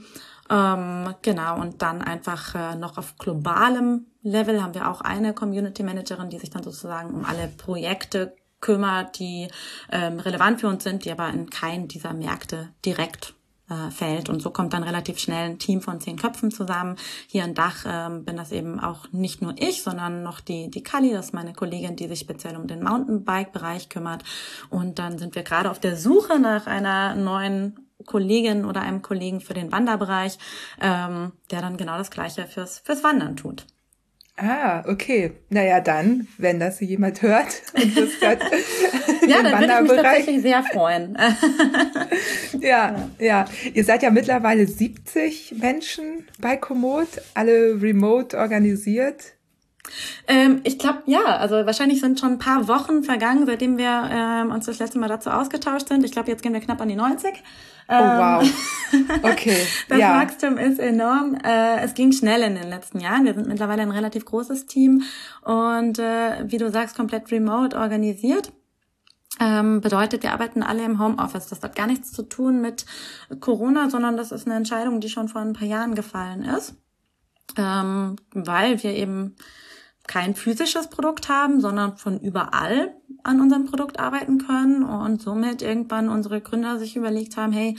Ähm, 0.50 1.14
genau, 1.22 1.58
und 1.60 1.80
dann 1.80 2.02
einfach 2.02 2.54
äh, 2.54 2.76
noch 2.76 2.98
auf 2.98 3.16
globalem 3.16 4.06
Level 4.22 4.62
haben 4.62 4.74
wir 4.74 4.90
auch 4.90 5.00
eine 5.00 5.32
Community 5.32 5.82
Managerin, 5.82 6.30
die 6.30 6.38
sich 6.38 6.50
dann 6.50 6.62
sozusagen 6.62 7.10
um 7.10 7.24
alle 7.24 7.48
Projekte 7.48 8.34
kümmert, 8.60 9.18
die 9.18 9.48
ähm, 9.92 10.18
relevant 10.18 10.60
für 10.60 10.68
uns 10.68 10.84
sind, 10.84 11.04
die 11.04 11.12
aber 11.12 11.28
in 11.28 11.50
keinen 11.50 11.88
dieser 11.88 12.14
Märkte 12.14 12.70
direkt 12.84 13.34
äh, 13.68 13.90
fällt. 13.90 14.28
Und 14.28 14.40
so 14.40 14.50
kommt 14.50 14.72
dann 14.72 14.82
relativ 14.82 15.18
schnell 15.18 15.50
ein 15.50 15.58
Team 15.58 15.80
von 15.80 16.00
zehn 16.00 16.16
Köpfen 16.16 16.50
zusammen. 16.50 16.96
Hier 17.28 17.44
in 17.44 17.54
Dach 17.54 17.84
ähm, 17.86 18.24
bin 18.24 18.36
das 18.36 18.52
eben 18.52 18.80
auch 18.80 19.06
nicht 19.12 19.42
nur 19.42 19.54
ich, 19.56 19.82
sondern 19.82 20.22
noch 20.22 20.40
die, 20.40 20.70
die 20.70 20.82
Kali, 20.82 21.12
das 21.12 21.26
ist 21.26 21.34
meine 21.34 21.52
Kollegin, 21.52 21.96
die 21.96 22.08
sich 22.08 22.20
speziell 22.20 22.56
um 22.56 22.66
den 22.66 22.82
Mountainbike-Bereich 22.82 23.88
kümmert. 23.88 24.24
Und 24.70 24.98
dann 24.98 25.18
sind 25.18 25.34
wir 25.34 25.42
gerade 25.42 25.70
auf 25.70 25.80
der 25.80 25.96
Suche 25.96 26.38
nach 26.38 26.66
einer 26.66 27.14
neuen 27.14 27.80
Kollegin 28.06 28.64
oder 28.64 28.82
einem 28.82 29.02
Kollegen 29.02 29.40
für 29.40 29.54
den 29.54 29.72
Wanderbereich, 29.72 30.38
ähm, 30.80 31.32
der 31.50 31.62
dann 31.62 31.76
genau 31.76 31.96
das 31.96 32.10
Gleiche 32.10 32.46
fürs, 32.46 32.80
fürs 32.80 33.02
Wandern 33.02 33.36
tut. 33.36 33.66
Ah, 34.36 34.82
okay. 34.88 35.32
Naja, 35.48 35.80
dann, 35.80 36.26
wenn 36.38 36.58
das 36.58 36.80
jemand 36.80 37.22
hört 37.22 37.62
und 37.74 37.96
das 37.96 38.10
hört, 38.20 38.42
ja, 39.26 39.42
dann 39.42 39.60
würde 39.60 39.74
ich 39.74 39.92
mich 39.92 40.02
tatsächlich 40.02 40.42
sehr 40.42 40.62
freuen. 40.64 41.16
ja, 42.60 43.10
ja. 43.18 43.44
Ihr 43.72 43.84
seid 43.84 44.02
ja 44.02 44.10
mittlerweile 44.10 44.66
70 44.66 45.54
Menschen 45.60 46.26
bei 46.40 46.56
Komoot, 46.56 47.08
alle 47.34 47.80
remote 47.80 48.36
organisiert. 48.36 49.34
Ähm, 50.26 50.60
ich 50.64 50.78
glaube, 50.78 51.02
ja, 51.06 51.24
also 51.38 51.54
wahrscheinlich 51.66 52.00
sind 52.00 52.18
schon 52.18 52.32
ein 52.32 52.38
paar 52.38 52.68
Wochen 52.68 53.02
vergangen, 53.04 53.46
seitdem 53.46 53.76
wir 53.76 54.08
ähm, 54.10 54.50
uns 54.50 54.66
das 54.66 54.78
letzte 54.78 54.98
Mal 54.98 55.08
dazu 55.08 55.30
ausgetauscht 55.30 55.88
sind. 55.88 56.04
Ich 56.04 56.12
glaube, 56.12 56.30
jetzt 56.30 56.42
gehen 56.42 56.52
wir 56.52 56.60
knapp 56.60 56.80
an 56.80 56.88
die 56.88 56.96
90. 56.96 57.42
Oh 57.88 57.92
wow. 57.92 58.42
Ähm, 58.92 59.08
okay. 59.22 59.66
das 59.88 59.98
ja. 59.98 60.18
Wachstum 60.20 60.56
ist 60.56 60.78
enorm. 60.78 61.36
Äh, 61.44 61.80
es 61.80 61.94
ging 61.94 62.12
schnell 62.12 62.42
in 62.42 62.54
den 62.54 62.68
letzten 62.68 63.00
Jahren. 63.00 63.24
Wir 63.24 63.34
sind 63.34 63.46
mittlerweile 63.46 63.82
ein 63.82 63.90
relativ 63.90 64.24
großes 64.24 64.66
Team 64.66 65.02
und 65.42 65.98
äh, 65.98 66.44
wie 66.50 66.58
du 66.58 66.70
sagst, 66.70 66.96
komplett 66.96 67.30
remote 67.30 67.76
organisiert. 67.76 68.52
Ähm, 69.40 69.80
bedeutet, 69.80 70.22
wir 70.22 70.32
arbeiten 70.32 70.62
alle 70.62 70.84
im 70.84 71.00
Homeoffice. 71.00 71.48
Das 71.48 71.60
hat 71.62 71.74
gar 71.74 71.86
nichts 71.86 72.12
zu 72.12 72.22
tun 72.22 72.60
mit 72.60 72.86
Corona, 73.40 73.90
sondern 73.90 74.16
das 74.16 74.32
ist 74.32 74.46
eine 74.46 74.56
Entscheidung, 74.56 75.00
die 75.00 75.08
schon 75.08 75.28
vor 75.28 75.40
ein 75.40 75.54
paar 75.54 75.66
Jahren 75.66 75.94
gefallen 75.94 76.44
ist, 76.44 76.74
ähm, 77.58 78.16
weil 78.32 78.82
wir 78.82 78.92
eben 78.92 79.34
kein 80.06 80.34
physisches 80.34 80.88
Produkt 80.88 81.28
haben, 81.28 81.60
sondern 81.60 81.96
von 81.96 82.20
überall 82.20 82.94
an 83.22 83.40
unserem 83.40 83.64
Produkt 83.64 83.98
arbeiten 83.98 84.38
können 84.38 84.82
und 84.82 85.22
somit 85.22 85.62
irgendwann 85.62 86.10
unsere 86.10 86.42
Gründer 86.42 86.78
sich 86.78 86.94
überlegt 86.94 87.38
haben, 87.38 87.52
hey, 87.52 87.76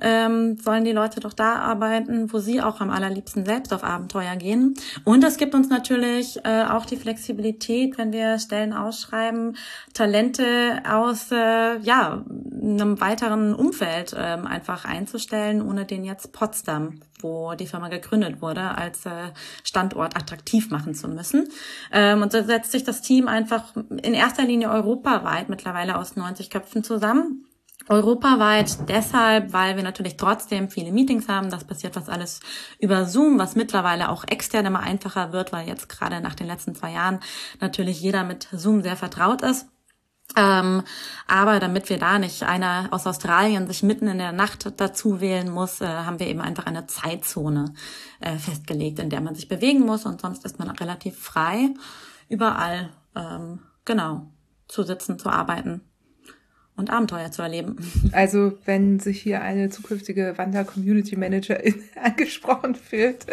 ähm, 0.00 0.56
sollen 0.56 0.84
die 0.84 0.92
Leute 0.92 1.20
doch 1.20 1.32
da 1.32 1.56
arbeiten, 1.56 2.32
wo 2.32 2.38
sie 2.38 2.60
auch 2.60 2.80
am 2.80 2.90
allerliebsten 2.90 3.44
selbst 3.46 3.72
auf 3.72 3.84
Abenteuer 3.84 4.34
gehen. 4.34 4.74
Und 5.04 5.22
es 5.22 5.36
gibt 5.36 5.54
uns 5.54 5.68
natürlich 5.68 6.44
äh, 6.44 6.64
auch 6.64 6.86
die 6.86 6.96
Flexibilität, 6.96 7.98
wenn 7.98 8.12
wir 8.12 8.40
Stellen 8.40 8.72
ausschreiben, 8.72 9.56
Talente 9.94 10.82
aus 10.88 11.30
äh, 11.30 11.78
ja 11.78 12.24
einem 12.60 13.00
weiteren 13.00 13.54
Umfeld 13.54 14.14
ähm, 14.18 14.44
einfach 14.44 14.84
einzustellen, 14.84 15.62
ohne 15.62 15.84
den 15.84 16.04
jetzt 16.04 16.32
Potsdam 16.32 17.00
wo 17.22 17.54
die 17.54 17.66
Firma 17.66 17.88
gegründet 17.88 18.42
wurde, 18.42 18.76
als 18.76 19.06
äh, 19.06 19.32
Standort 19.64 20.16
attraktiv 20.16 20.70
machen 20.70 20.94
zu 20.94 21.08
müssen. 21.08 21.48
Ähm, 21.92 22.22
und 22.22 22.32
so 22.32 22.42
setzt 22.42 22.72
sich 22.72 22.84
das 22.84 23.02
Team 23.02 23.28
einfach 23.28 23.74
in 23.76 24.14
erster 24.14 24.44
Linie 24.44 24.70
europaweit 24.70 25.48
mittlerweile 25.48 25.98
aus 25.98 26.16
90 26.16 26.50
Köpfen 26.50 26.84
zusammen. 26.84 27.46
Europaweit 27.88 28.88
deshalb, 28.88 29.52
weil 29.52 29.76
wir 29.76 29.82
natürlich 29.82 30.16
trotzdem 30.16 30.68
viele 30.68 30.92
Meetings 30.92 31.28
haben. 31.28 31.50
Das 31.50 31.64
passiert 31.64 31.96
was 31.96 32.08
alles 32.08 32.40
über 32.78 33.06
Zoom, 33.06 33.38
was 33.38 33.56
mittlerweile 33.56 34.10
auch 34.10 34.24
extern 34.28 34.66
immer 34.66 34.80
einfacher 34.80 35.32
wird, 35.32 35.52
weil 35.52 35.66
jetzt 35.66 35.88
gerade 35.88 36.20
nach 36.20 36.34
den 36.34 36.46
letzten 36.46 36.74
zwei 36.74 36.92
Jahren 36.92 37.20
natürlich 37.60 38.00
jeder 38.00 38.22
mit 38.22 38.48
Zoom 38.52 38.82
sehr 38.82 38.96
vertraut 38.96 39.42
ist. 39.42 39.66
Ähm, 40.36 40.82
aber 41.26 41.58
damit 41.58 41.90
wir 41.90 41.98
da 41.98 42.18
nicht 42.18 42.42
einer 42.42 42.88
aus 42.92 43.06
Australien 43.06 43.66
sich 43.66 43.82
mitten 43.82 44.08
in 44.08 44.18
der 44.18 44.32
Nacht 44.32 44.72
dazu 44.80 45.20
wählen 45.20 45.50
muss, 45.50 45.80
äh, 45.80 45.86
haben 45.86 46.18
wir 46.18 46.28
eben 46.28 46.40
einfach 46.40 46.66
eine 46.66 46.86
Zeitzone 46.86 47.74
äh, 48.20 48.36
festgelegt, 48.36 48.98
in 48.98 49.10
der 49.10 49.20
man 49.20 49.34
sich 49.34 49.48
bewegen 49.48 49.80
muss. 49.80 50.06
Und 50.06 50.20
sonst 50.20 50.44
ist 50.44 50.58
man 50.58 50.70
relativ 50.70 51.18
frei, 51.18 51.74
überall 52.28 52.90
ähm, 53.16 53.60
genau 53.84 54.30
zu 54.68 54.84
sitzen, 54.84 55.18
zu 55.18 55.30
arbeiten 55.30 55.89
und 56.80 56.90
Abenteuer 56.90 57.30
zu 57.30 57.42
erleben. 57.42 57.76
Also 58.12 58.58
wenn 58.64 58.98
sich 58.98 59.20
hier 59.20 59.40
eine 59.40 59.70
zukünftige 59.70 60.34
Wander-Community 60.36 61.16
Managerin 61.16 61.76
angesprochen 62.02 62.74
fühlt, 62.74 63.26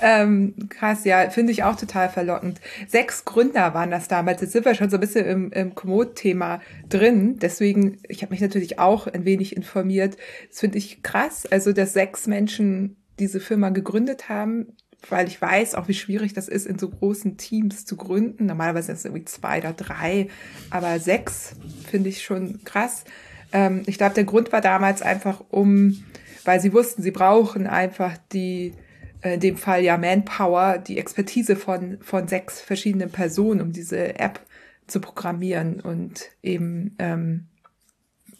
ähm, 0.00 0.54
krass, 0.70 1.04
ja, 1.04 1.28
finde 1.30 1.52
ich 1.52 1.62
auch 1.62 1.76
total 1.76 2.08
verlockend. 2.08 2.60
Sechs 2.88 3.24
Gründer 3.24 3.74
waren 3.74 3.90
das 3.90 4.08
damals. 4.08 4.40
Jetzt 4.40 4.52
sind 4.52 4.64
wir 4.64 4.74
schon 4.74 4.88
so 4.88 4.96
ein 4.96 5.00
bisschen 5.00 5.26
im, 5.26 5.52
im 5.52 5.74
Komoot-Thema 5.74 6.60
drin. 6.88 7.38
Deswegen, 7.38 7.98
ich 8.08 8.22
habe 8.22 8.30
mich 8.30 8.40
natürlich 8.40 8.78
auch 8.78 9.06
ein 9.06 9.24
wenig 9.24 9.56
informiert. 9.56 10.16
Das 10.48 10.60
finde 10.60 10.78
ich 10.78 11.02
krass. 11.02 11.44
Also, 11.46 11.72
dass 11.72 11.92
sechs 11.92 12.26
Menschen 12.26 12.96
diese 13.18 13.40
Firma 13.40 13.68
gegründet 13.68 14.28
haben, 14.28 14.68
weil 15.10 15.28
ich 15.28 15.40
weiß 15.40 15.74
auch, 15.74 15.88
wie 15.88 15.94
schwierig 15.94 16.32
das 16.32 16.48
ist, 16.48 16.66
in 16.66 16.78
so 16.78 16.88
großen 16.88 17.36
Teams 17.36 17.84
zu 17.84 17.96
gründen. 17.96 18.46
Normalerweise 18.46 18.86
sind 18.86 18.96
es 18.96 19.04
irgendwie 19.04 19.24
zwei 19.24 19.58
oder 19.58 19.72
drei, 19.72 20.28
aber 20.70 20.98
sechs 20.98 21.54
finde 21.90 22.08
ich 22.08 22.22
schon 22.22 22.64
krass. 22.64 23.04
Ähm, 23.52 23.82
ich 23.86 23.98
glaube, 23.98 24.14
der 24.14 24.24
Grund 24.24 24.52
war 24.52 24.60
damals 24.60 25.02
einfach 25.02 25.42
um, 25.50 26.04
weil 26.44 26.60
sie 26.60 26.72
wussten, 26.72 27.02
sie 27.02 27.10
brauchen 27.10 27.66
einfach 27.66 28.16
die, 28.32 28.74
äh, 29.22 29.34
in 29.34 29.40
dem 29.40 29.56
Fall 29.56 29.82
ja 29.82 29.96
Manpower, 29.96 30.78
die 30.78 30.98
Expertise 30.98 31.56
von, 31.56 31.98
von 32.00 32.28
sechs 32.28 32.60
verschiedenen 32.60 33.10
Personen, 33.10 33.60
um 33.60 33.72
diese 33.72 34.18
App 34.18 34.40
zu 34.86 35.00
programmieren 35.00 35.80
und 35.80 36.30
eben, 36.42 36.94
ähm, 36.98 37.46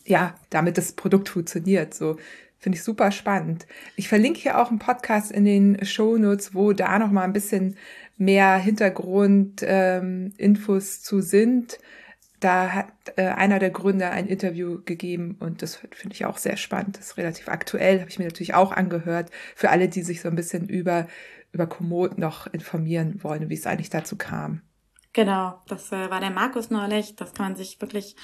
ja, 0.06 0.34
damit 0.50 0.76
das 0.76 0.92
Produkt 0.92 1.30
funktioniert. 1.30 1.94
So, 1.94 2.18
Finde 2.64 2.78
ich 2.78 2.82
super 2.82 3.10
spannend. 3.10 3.66
Ich 3.94 4.08
verlinke 4.08 4.40
hier 4.40 4.58
auch 4.58 4.70
einen 4.70 4.78
Podcast 4.78 5.30
in 5.30 5.44
den 5.44 5.84
Show 5.84 6.16
Notes, 6.16 6.54
wo 6.54 6.72
da 6.72 6.98
noch 6.98 7.10
mal 7.10 7.24
ein 7.24 7.34
bisschen 7.34 7.76
mehr 8.16 8.56
Hintergrundinfos 8.56 10.96
ähm, 10.96 11.02
zu 11.02 11.20
sind. 11.20 11.78
Da 12.40 12.72
hat 12.72 12.86
äh, 13.16 13.26
einer 13.26 13.58
der 13.58 13.68
Gründer 13.68 14.12
ein 14.12 14.26
Interview 14.26 14.80
gegeben 14.82 15.36
und 15.40 15.60
das 15.60 15.76
finde 15.76 16.14
ich 16.14 16.24
auch 16.24 16.38
sehr 16.38 16.56
spannend. 16.56 16.96
Das 16.96 17.08
ist 17.08 17.18
relativ 17.18 17.50
aktuell, 17.50 18.00
habe 18.00 18.08
ich 18.08 18.18
mir 18.18 18.24
natürlich 18.24 18.54
auch 18.54 18.72
angehört. 18.72 19.30
Für 19.54 19.68
alle, 19.68 19.90
die 19.90 20.00
sich 20.00 20.22
so 20.22 20.30
ein 20.30 20.34
bisschen 20.34 20.66
über, 20.66 21.06
über 21.52 21.66
Komoot 21.66 22.16
noch 22.16 22.46
informieren 22.46 23.22
wollen, 23.22 23.50
wie 23.50 23.56
es 23.56 23.66
eigentlich 23.66 23.90
dazu 23.90 24.16
kam. 24.16 24.62
Genau, 25.12 25.60
das 25.68 25.92
äh, 25.92 26.08
war 26.08 26.20
der 26.20 26.30
Markus 26.30 26.70
neulich. 26.70 27.14
Das 27.14 27.34
kann 27.34 27.48
man 27.48 27.56
sich 27.56 27.78
wirklich 27.82 28.16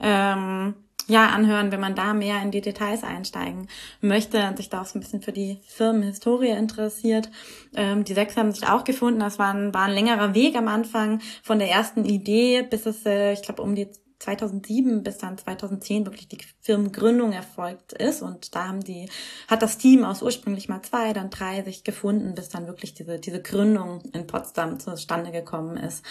ähm, 0.00 0.74
ja 1.06 1.28
anhören, 1.28 1.70
wenn 1.72 1.80
man 1.80 1.94
da 1.94 2.14
mehr 2.14 2.42
in 2.42 2.50
die 2.50 2.60
Details 2.60 3.04
einsteigen 3.04 3.68
möchte 4.00 4.46
und 4.48 4.56
sich 4.56 4.68
da 4.68 4.82
auch 4.82 4.86
so 4.86 4.98
ein 4.98 5.00
bisschen 5.00 5.22
für 5.22 5.32
die 5.32 5.60
Firmenhistorie 5.66 6.50
interessiert. 6.50 7.30
Ähm, 7.74 8.04
die 8.04 8.14
sechs 8.14 8.36
haben 8.36 8.52
sich 8.52 8.68
auch 8.68 8.84
gefunden. 8.84 9.20
Das 9.20 9.38
war 9.38 9.54
ein, 9.54 9.72
war 9.72 9.82
ein 9.82 9.94
längerer 9.94 10.34
Weg 10.34 10.56
am 10.56 10.68
Anfang 10.68 11.20
von 11.42 11.58
der 11.58 11.70
ersten 11.70 12.04
Idee, 12.04 12.62
bis 12.62 12.86
es, 12.86 13.06
äh, 13.06 13.32
ich 13.32 13.42
glaube, 13.42 13.62
um 13.62 13.74
die 13.74 13.88
2007 14.18 15.02
bis 15.02 15.18
dann 15.18 15.36
2010 15.36 16.06
wirklich 16.06 16.26
die 16.28 16.38
Firmengründung 16.60 17.32
erfolgt 17.32 17.92
ist 17.92 18.22
und 18.22 18.54
da 18.54 18.68
haben 18.68 18.82
die 18.82 19.10
hat 19.46 19.60
das 19.60 19.76
Team 19.76 20.04
aus 20.04 20.22
ursprünglich 20.22 20.70
mal 20.70 20.80
zwei, 20.82 21.12
dann 21.12 21.28
drei 21.28 21.62
sich 21.62 21.84
gefunden, 21.84 22.34
bis 22.34 22.48
dann 22.48 22.66
wirklich 22.66 22.94
diese 22.94 23.18
diese 23.18 23.42
Gründung 23.42 24.00
in 24.14 24.26
Potsdam 24.26 24.80
zustande 24.80 25.32
gekommen 25.32 25.76
ist 25.76 26.02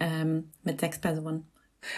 ähm, 0.00 0.50
mit 0.64 0.80
sechs 0.80 0.98
Personen. 1.00 1.51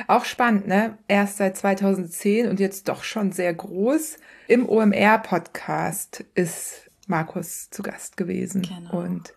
Auch 0.07 0.25
spannend, 0.25 0.67
ne? 0.67 0.99
Erst 1.09 1.39
seit 1.39 1.57
2010 1.57 2.49
und 2.49 2.61
jetzt 2.61 2.89
doch 2.89 3.05
schon 3.05 3.33
sehr 3.33 3.53
groß. 3.53 4.17
Im 4.49 4.69
OMR-Podcast 4.69 6.25
ist 6.35 6.91
Markus 7.07 7.71
zu 7.71 7.83
Gast 7.83 8.17
gewesen. 8.17 8.63
Genau. 8.63 9.03
Und 9.03 9.35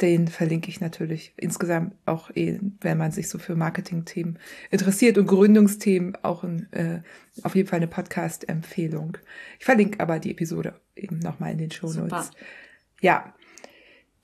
den 0.00 0.28
verlinke 0.28 0.68
ich 0.68 0.80
natürlich 0.80 1.32
insgesamt 1.36 1.94
auch, 2.04 2.30
eh, 2.34 2.58
wenn 2.80 2.98
man 2.98 3.12
sich 3.12 3.28
so 3.28 3.38
für 3.38 3.54
Marketing-Themen 3.54 4.38
interessiert 4.70 5.18
und 5.18 5.26
Gründungsthemen 5.26 6.16
auch 6.22 6.42
ein, 6.42 6.72
äh, 6.72 7.00
auf 7.42 7.54
jeden 7.54 7.68
Fall 7.68 7.76
eine 7.76 7.86
Podcast-Empfehlung. 7.86 9.18
Ich 9.58 9.64
verlinke 9.64 10.00
aber 10.00 10.18
die 10.18 10.32
Episode 10.32 10.80
eben 10.96 11.20
nochmal 11.20 11.52
in 11.52 11.58
den 11.58 11.70
Show 11.70 11.92
Notes. 11.92 12.32
Ja, 13.00 13.34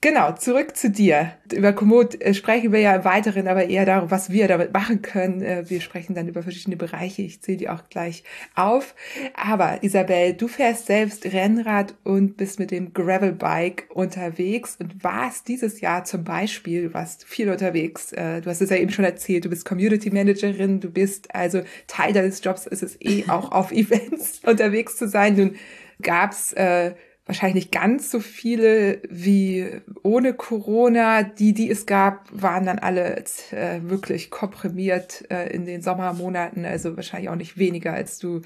Genau, 0.03 0.31
zurück 0.31 0.75
zu 0.75 0.89
dir. 0.89 1.33
Über 1.53 1.73
Komoot 1.73 2.19
äh, 2.19 2.33
sprechen 2.33 2.71
wir 2.71 2.79
ja 2.79 2.95
im 2.95 3.05
Weiteren, 3.05 3.47
aber 3.47 3.65
eher 3.69 3.85
darüber, 3.85 4.09
was 4.09 4.31
wir 4.31 4.47
damit 4.47 4.73
machen 4.73 5.03
können. 5.03 5.43
Äh, 5.43 5.69
wir 5.69 5.79
sprechen 5.79 6.15
dann 6.15 6.27
über 6.27 6.41
verschiedene 6.41 6.75
Bereiche. 6.75 7.21
Ich 7.21 7.43
zähle 7.43 7.59
die 7.59 7.69
auch 7.69 7.87
gleich 7.87 8.23
auf. 8.55 8.95
Aber 9.35 9.83
Isabel, 9.83 10.33
du 10.33 10.47
fährst 10.47 10.87
selbst 10.87 11.23
Rennrad 11.31 11.93
und 12.03 12.35
bist 12.35 12.57
mit 12.57 12.71
dem 12.71 12.93
Gravelbike 12.93 13.91
unterwegs 13.93 14.75
und 14.79 15.03
warst 15.03 15.47
dieses 15.47 15.81
Jahr 15.81 16.03
zum 16.03 16.23
Beispiel, 16.23 16.87
du 16.87 16.93
warst 16.95 17.23
viel 17.25 17.51
unterwegs. 17.51 18.11
Äh, 18.11 18.41
du 18.41 18.49
hast 18.49 18.61
es 18.61 18.71
ja 18.71 18.77
eben 18.77 18.89
schon 18.89 19.05
erzählt, 19.05 19.45
du 19.45 19.49
bist 19.49 19.65
Community 19.65 20.09
Managerin, 20.09 20.79
du 20.79 20.89
bist 20.89 21.35
also 21.35 21.61
Teil 21.85 22.11
deines 22.11 22.43
Jobs 22.43 22.65
ist 22.65 22.81
es 22.81 22.99
eh 23.01 23.25
auch 23.27 23.51
auf 23.51 23.71
Events 23.71 24.41
unterwegs 24.43 24.97
zu 24.97 25.07
sein. 25.07 25.35
Nun 25.35 25.55
gab's 26.01 26.53
äh, 26.53 26.93
wahrscheinlich 27.25 27.65
nicht 27.65 27.71
ganz 27.71 28.11
so 28.11 28.19
viele 28.19 29.01
wie 29.09 29.67
ohne 30.03 30.33
Corona. 30.33 31.23
Die, 31.23 31.53
die 31.53 31.69
es 31.69 31.85
gab, 31.85 32.27
waren 32.31 32.65
dann 32.65 32.79
alle 32.79 33.23
äh, 33.51 33.81
wirklich 33.83 34.29
komprimiert 34.29 35.25
äh, 35.29 35.53
in 35.53 35.65
den 35.65 35.81
Sommermonaten, 35.81 36.65
also 36.65 36.95
wahrscheinlich 36.95 37.29
auch 37.29 37.35
nicht 37.35 37.57
weniger, 37.57 37.93
als 37.93 38.19
du 38.19 38.41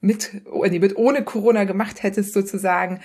mit, 0.00 0.42
nee, 0.68 0.78
mit 0.78 0.96
ohne 0.96 1.24
Corona 1.24 1.64
gemacht 1.64 2.02
hättest 2.02 2.34
sozusagen. 2.34 3.00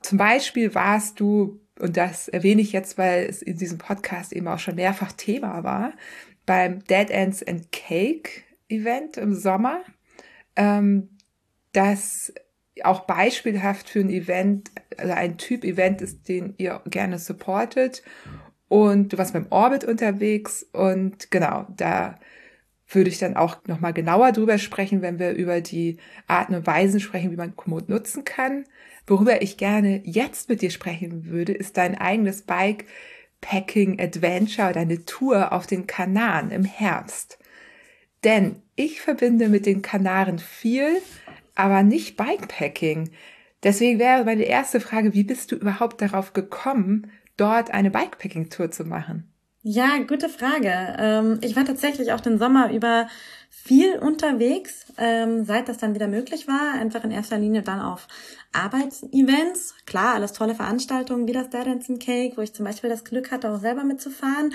Zum 0.00 0.18
Beispiel 0.18 0.74
warst 0.74 1.18
du, 1.18 1.60
und 1.80 1.96
das 1.96 2.28
erwähne 2.28 2.60
ich 2.60 2.72
jetzt, 2.72 2.98
weil 2.98 3.24
es 3.24 3.42
in 3.42 3.56
diesem 3.56 3.78
Podcast 3.78 4.32
eben 4.32 4.46
auch 4.46 4.58
schon 4.58 4.76
mehrfach 4.76 5.12
Thema 5.12 5.64
war, 5.64 5.94
beim 6.46 6.84
Dead 6.84 7.10
Ends 7.10 7.42
and 7.42 7.72
Cake 7.72 8.42
Event 8.68 9.16
im 9.16 9.34
Sommer. 9.34 9.80
Ähm, 10.54 11.08
das 11.72 12.32
auch 12.84 13.00
beispielhaft 13.00 13.88
für 13.88 14.00
ein 14.00 14.10
Event, 14.10 14.70
also 14.96 15.12
ein 15.12 15.36
Typ 15.36 15.64
Event 15.64 16.00
ist, 16.00 16.28
den 16.28 16.54
ihr 16.56 16.80
gerne 16.86 17.18
supportet. 17.18 18.02
Und 18.68 19.12
du 19.12 19.18
warst 19.18 19.34
beim 19.34 19.46
Orbit 19.50 19.84
unterwegs 19.84 20.66
und 20.72 21.30
genau, 21.30 21.66
da 21.76 22.18
würde 22.88 23.10
ich 23.10 23.18
dann 23.18 23.36
auch 23.36 23.56
nochmal 23.66 23.92
genauer 23.92 24.32
drüber 24.32 24.58
sprechen, 24.58 25.02
wenn 25.02 25.18
wir 25.18 25.32
über 25.32 25.60
die 25.60 25.98
Arten 26.26 26.54
und 26.54 26.66
Weisen 26.66 27.00
sprechen, 27.00 27.30
wie 27.30 27.36
man 27.36 27.56
Komoot 27.56 27.88
nutzen 27.88 28.24
kann. 28.24 28.64
Worüber 29.06 29.42
ich 29.42 29.56
gerne 29.56 30.00
jetzt 30.04 30.48
mit 30.48 30.62
dir 30.62 30.70
sprechen 30.70 31.26
würde, 31.26 31.52
ist 31.52 31.76
dein 31.76 31.98
eigenes 31.98 32.42
Bikepacking 32.42 34.00
Adventure, 34.00 34.72
deine 34.72 35.04
Tour 35.04 35.52
auf 35.52 35.66
den 35.66 35.86
Kanaren 35.86 36.50
im 36.50 36.64
Herbst. 36.64 37.38
Denn 38.24 38.62
ich 38.76 39.00
verbinde 39.00 39.48
mit 39.48 39.66
den 39.66 39.82
Kanaren 39.82 40.38
viel, 40.38 41.02
aber 41.54 41.82
nicht 41.82 42.16
Bikepacking. 42.16 43.10
Deswegen 43.62 43.98
wäre 43.98 44.24
meine 44.24 44.44
erste 44.44 44.80
Frage, 44.80 45.14
wie 45.14 45.24
bist 45.24 45.52
du 45.52 45.56
überhaupt 45.56 46.00
darauf 46.02 46.32
gekommen, 46.32 47.10
dort 47.36 47.72
eine 47.72 47.90
Bikepacking-Tour 47.90 48.70
zu 48.70 48.84
machen? 48.84 49.32
Ja, 49.64 49.98
gute 49.98 50.28
Frage. 50.28 50.96
Ähm, 50.98 51.38
ich 51.40 51.54
war 51.54 51.64
tatsächlich 51.64 52.12
auch 52.12 52.20
den 52.20 52.36
Sommer 52.38 52.72
über 52.72 53.06
viel 53.48 53.96
unterwegs, 53.96 54.86
ähm, 54.98 55.44
seit 55.44 55.68
das 55.68 55.78
dann 55.78 55.94
wieder 55.94 56.08
möglich 56.08 56.48
war. 56.48 56.74
Einfach 56.74 57.04
in 57.04 57.12
erster 57.12 57.38
Linie 57.38 57.62
dann 57.62 57.80
auf 57.80 58.08
Arbeitsevents. 58.52 59.76
Klar, 59.86 60.14
alles 60.14 60.32
tolle 60.32 60.56
Veranstaltungen 60.56 61.28
wie 61.28 61.32
das 61.32 61.48
Dance 61.50 61.96
Cake, 61.98 62.36
wo 62.36 62.40
ich 62.40 62.54
zum 62.54 62.64
Beispiel 62.64 62.90
das 62.90 63.04
Glück 63.04 63.30
hatte, 63.30 63.52
auch 63.52 63.60
selber 63.60 63.84
mitzufahren. 63.84 64.52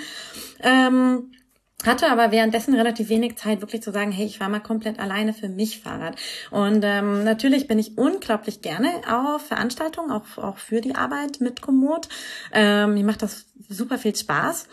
Hatte 1.86 2.10
aber 2.10 2.32
währenddessen 2.32 2.74
relativ 2.74 3.08
wenig 3.08 3.36
Zeit, 3.36 3.60
wirklich 3.60 3.82
zu 3.82 3.92
sagen, 3.92 4.10
hey, 4.10 4.26
ich 4.26 4.40
war 4.40 4.48
mal 4.48 4.58
komplett 4.58 4.98
alleine 4.98 5.32
für 5.32 5.48
mich 5.48 5.78
Fahrrad. 5.80 6.16
Und 6.50 6.82
ähm, 6.84 7.22
natürlich 7.22 7.68
bin 7.68 7.78
ich 7.78 7.96
unglaublich 7.96 8.62
gerne 8.62 8.88
auf 9.08 9.46
Veranstaltungen, 9.46 10.10
auch, 10.10 10.38
auch 10.38 10.58
für 10.58 10.80
die 10.80 10.96
Arbeit 10.96 11.40
mit 11.40 11.62
Komoot. 11.62 12.08
Ähm, 12.52 12.94
mir 12.94 13.04
macht 13.04 13.22
das 13.22 13.46
super 13.68 13.96
viel 13.96 14.16
Spaß. 14.16 14.66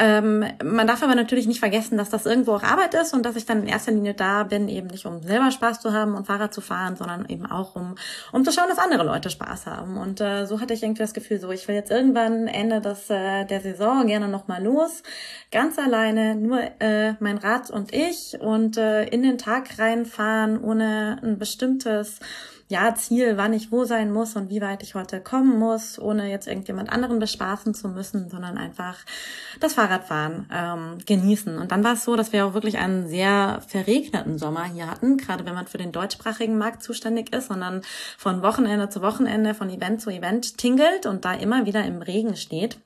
Ähm, 0.00 0.44
man 0.62 0.86
darf 0.86 1.02
aber 1.02 1.16
natürlich 1.16 1.48
nicht 1.48 1.58
vergessen, 1.58 1.98
dass 1.98 2.08
das 2.08 2.24
irgendwo 2.24 2.52
auch 2.54 2.62
Arbeit 2.62 2.94
ist 2.94 3.14
und 3.14 3.26
dass 3.26 3.34
ich 3.34 3.46
dann 3.46 3.62
in 3.62 3.66
erster 3.68 3.90
Linie 3.90 4.14
da 4.14 4.44
bin, 4.44 4.68
eben 4.68 4.86
nicht 4.86 5.06
um 5.06 5.22
selber 5.22 5.50
Spaß 5.50 5.80
zu 5.80 5.92
haben 5.92 6.14
und 6.14 6.28
Fahrrad 6.28 6.54
zu 6.54 6.60
fahren, 6.60 6.94
sondern 6.94 7.26
eben 7.28 7.46
auch 7.46 7.74
um, 7.74 7.96
um 8.30 8.44
zu 8.44 8.52
schauen, 8.52 8.68
dass 8.68 8.78
andere 8.78 9.02
Leute 9.02 9.28
Spaß 9.28 9.66
haben. 9.66 9.96
Und 9.96 10.20
äh, 10.20 10.46
so 10.46 10.60
hatte 10.60 10.72
ich 10.72 10.84
irgendwie 10.84 11.02
das 11.02 11.14
Gefühl, 11.14 11.40
so 11.40 11.50
ich 11.50 11.66
will 11.66 11.74
jetzt 11.74 11.90
irgendwann 11.90 12.46
Ende 12.46 12.80
des, 12.80 13.10
äh, 13.10 13.44
der 13.44 13.60
Saison 13.60 14.06
gerne 14.06 14.28
nochmal 14.28 14.62
los, 14.62 15.02
ganz 15.50 15.78
alleine, 15.80 16.36
nur 16.36 16.60
äh, 16.80 17.14
mein 17.18 17.38
Rad 17.38 17.70
und 17.70 17.92
ich 17.92 18.38
und 18.40 18.76
äh, 18.76 19.04
in 19.06 19.24
den 19.24 19.36
Tag 19.36 19.80
reinfahren, 19.80 20.62
ohne 20.62 21.18
ein 21.24 21.38
bestimmtes 21.38 22.20
ja, 22.68 22.94
Ziel, 22.94 23.38
wann 23.38 23.54
ich 23.54 23.72
wo 23.72 23.84
sein 23.84 24.12
muss 24.12 24.36
und 24.36 24.50
wie 24.50 24.60
weit 24.60 24.82
ich 24.82 24.94
heute 24.94 25.22
kommen 25.22 25.58
muss, 25.58 25.98
ohne 25.98 26.30
jetzt 26.30 26.46
irgendjemand 26.46 26.90
anderen 26.90 27.18
bespaßen 27.18 27.72
zu 27.72 27.88
müssen, 27.88 28.28
sondern 28.28 28.58
einfach 28.58 28.98
das 29.58 29.72
Fahrradfahren 29.72 30.48
ähm, 30.52 30.98
genießen. 31.06 31.56
Und 31.56 31.72
dann 31.72 31.82
war 31.82 31.94
es 31.94 32.04
so, 32.04 32.14
dass 32.14 32.32
wir 32.34 32.44
auch 32.44 32.52
wirklich 32.52 32.76
einen 32.76 33.08
sehr 33.08 33.62
verregneten 33.66 34.38
Sommer 34.38 34.64
hier 34.64 34.90
hatten, 34.90 35.16
gerade 35.16 35.46
wenn 35.46 35.54
man 35.54 35.66
für 35.66 35.78
den 35.78 35.92
deutschsprachigen 35.92 36.58
Markt 36.58 36.82
zuständig 36.82 37.34
ist, 37.34 37.48
sondern 37.48 37.80
von 38.18 38.42
Wochenende 38.42 38.90
zu 38.90 39.00
Wochenende, 39.00 39.54
von 39.54 39.70
Event 39.70 40.02
zu 40.02 40.10
Event 40.10 40.58
tingelt 40.58 41.06
und 41.06 41.24
da 41.24 41.32
immer 41.32 41.64
wieder 41.64 41.84
im 41.86 42.02
Regen 42.02 42.36
steht. 42.36 42.78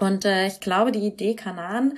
Und 0.00 0.26
äh, 0.26 0.48
ich 0.48 0.60
glaube, 0.60 0.92
die 0.92 1.06
Idee 1.06 1.34
Kanan 1.34 1.96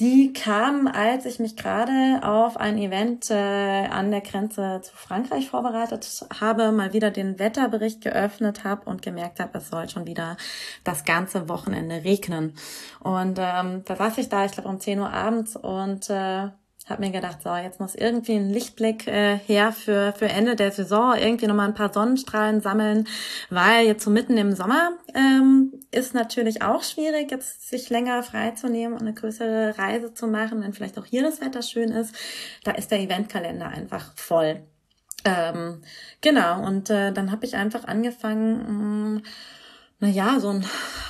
die 0.00 0.32
kam, 0.32 0.86
als 0.86 1.26
ich 1.26 1.38
mich 1.40 1.56
gerade 1.56 2.20
auf 2.22 2.56
ein 2.56 2.78
Event 2.78 3.30
äh, 3.30 3.34
an 3.34 4.10
der 4.10 4.22
Grenze 4.22 4.80
zu 4.82 4.96
Frankreich 4.96 5.50
vorbereitet 5.50 6.24
habe, 6.40 6.72
mal 6.72 6.94
wieder 6.94 7.10
den 7.10 7.38
Wetterbericht 7.38 8.00
geöffnet 8.00 8.64
habe 8.64 8.88
und 8.88 9.02
gemerkt 9.02 9.40
habe, 9.40 9.58
es 9.58 9.68
soll 9.68 9.90
schon 9.90 10.06
wieder 10.06 10.38
das 10.84 11.04
ganze 11.04 11.50
Wochenende 11.50 12.02
regnen. 12.02 12.54
Und 13.00 13.38
ähm, 13.38 13.82
da 13.84 13.96
saß 13.96 14.16
ich 14.16 14.30
da, 14.30 14.46
ich 14.46 14.52
glaube 14.52 14.70
um 14.70 14.80
10 14.80 15.00
Uhr 15.00 15.12
abends 15.12 15.54
und 15.54 16.08
äh, 16.08 16.48
habe 16.90 17.02
mir 17.02 17.10
gedacht, 17.10 17.38
so, 17.42 17.54
jetzt 17.54 17.80
muss 17.80 17.94
irgendwie 17.94 18.34
ein 18.34 18.50
Lichtblick 18.50 19.06
äh, 19.06 19.38
her 19.38 19.72
für, 19.72 20.12
für 20.16 20.28
Ende 20.28 20.56
der 20.56 20.72
Saison, 20.72 21.14
irgendwie 21.16 21.46
nochmal 21.46 21.68
ein 21.68 21.74
paar 21.74 21.92
Sonnenstrahlen 21.92 22.60
sammeln, 22.60 23.06
weil 23.48 23.86
jetzt 23.86 24.04
so 24.04 24.10
mitten 24.10 24.36
im 24.36 24.52
Sommer 24.52 24.92
ähm, 25.14 25.72
ist 25.90 26.14
natürlich 26.14 26.62
auch 26.62 26.82
schwierig, 26.82 27.30
jetzt 27.30 27.68
sich 27.68 27.90
länger 27.90 28.22
freizunehmen 28.22 28.94
und 28.94 29.02
eine 29.02 29.14
größere 29.14 29.78
Reise 29.78 30.14
zu 30.14 30.26
machen, 30.26 30.62
wenn 30.62 30.72
vielleicht 30.72 30.98
auch 30.98 31.06
hier 31.06 31.22
das 31.22 31.40
Wetter 31.40 31.62
schön 31.62 31.90
ist. 31.90 32.14
Da 32.64 32.72
ist 32.72 32.90
der 32.90 33.00
Eventkalender 33.00 33.68
einfach 33.68 34.12
voll. 34.16 34.62
Ähm, 35.24 35.82
genau, 36.20 36.64
und 36.66 36.88
äh, 36.90 37.12
dann 37.12 37.30
habe 37.30 37.44
ich 37.44 37.54
einfach 37.54 37.84
angefangen, 37.84 39.16
mh, 39.16 39.22
naja, 40.00 40.40
so 40.40 40.48
ein, 40.48 40.64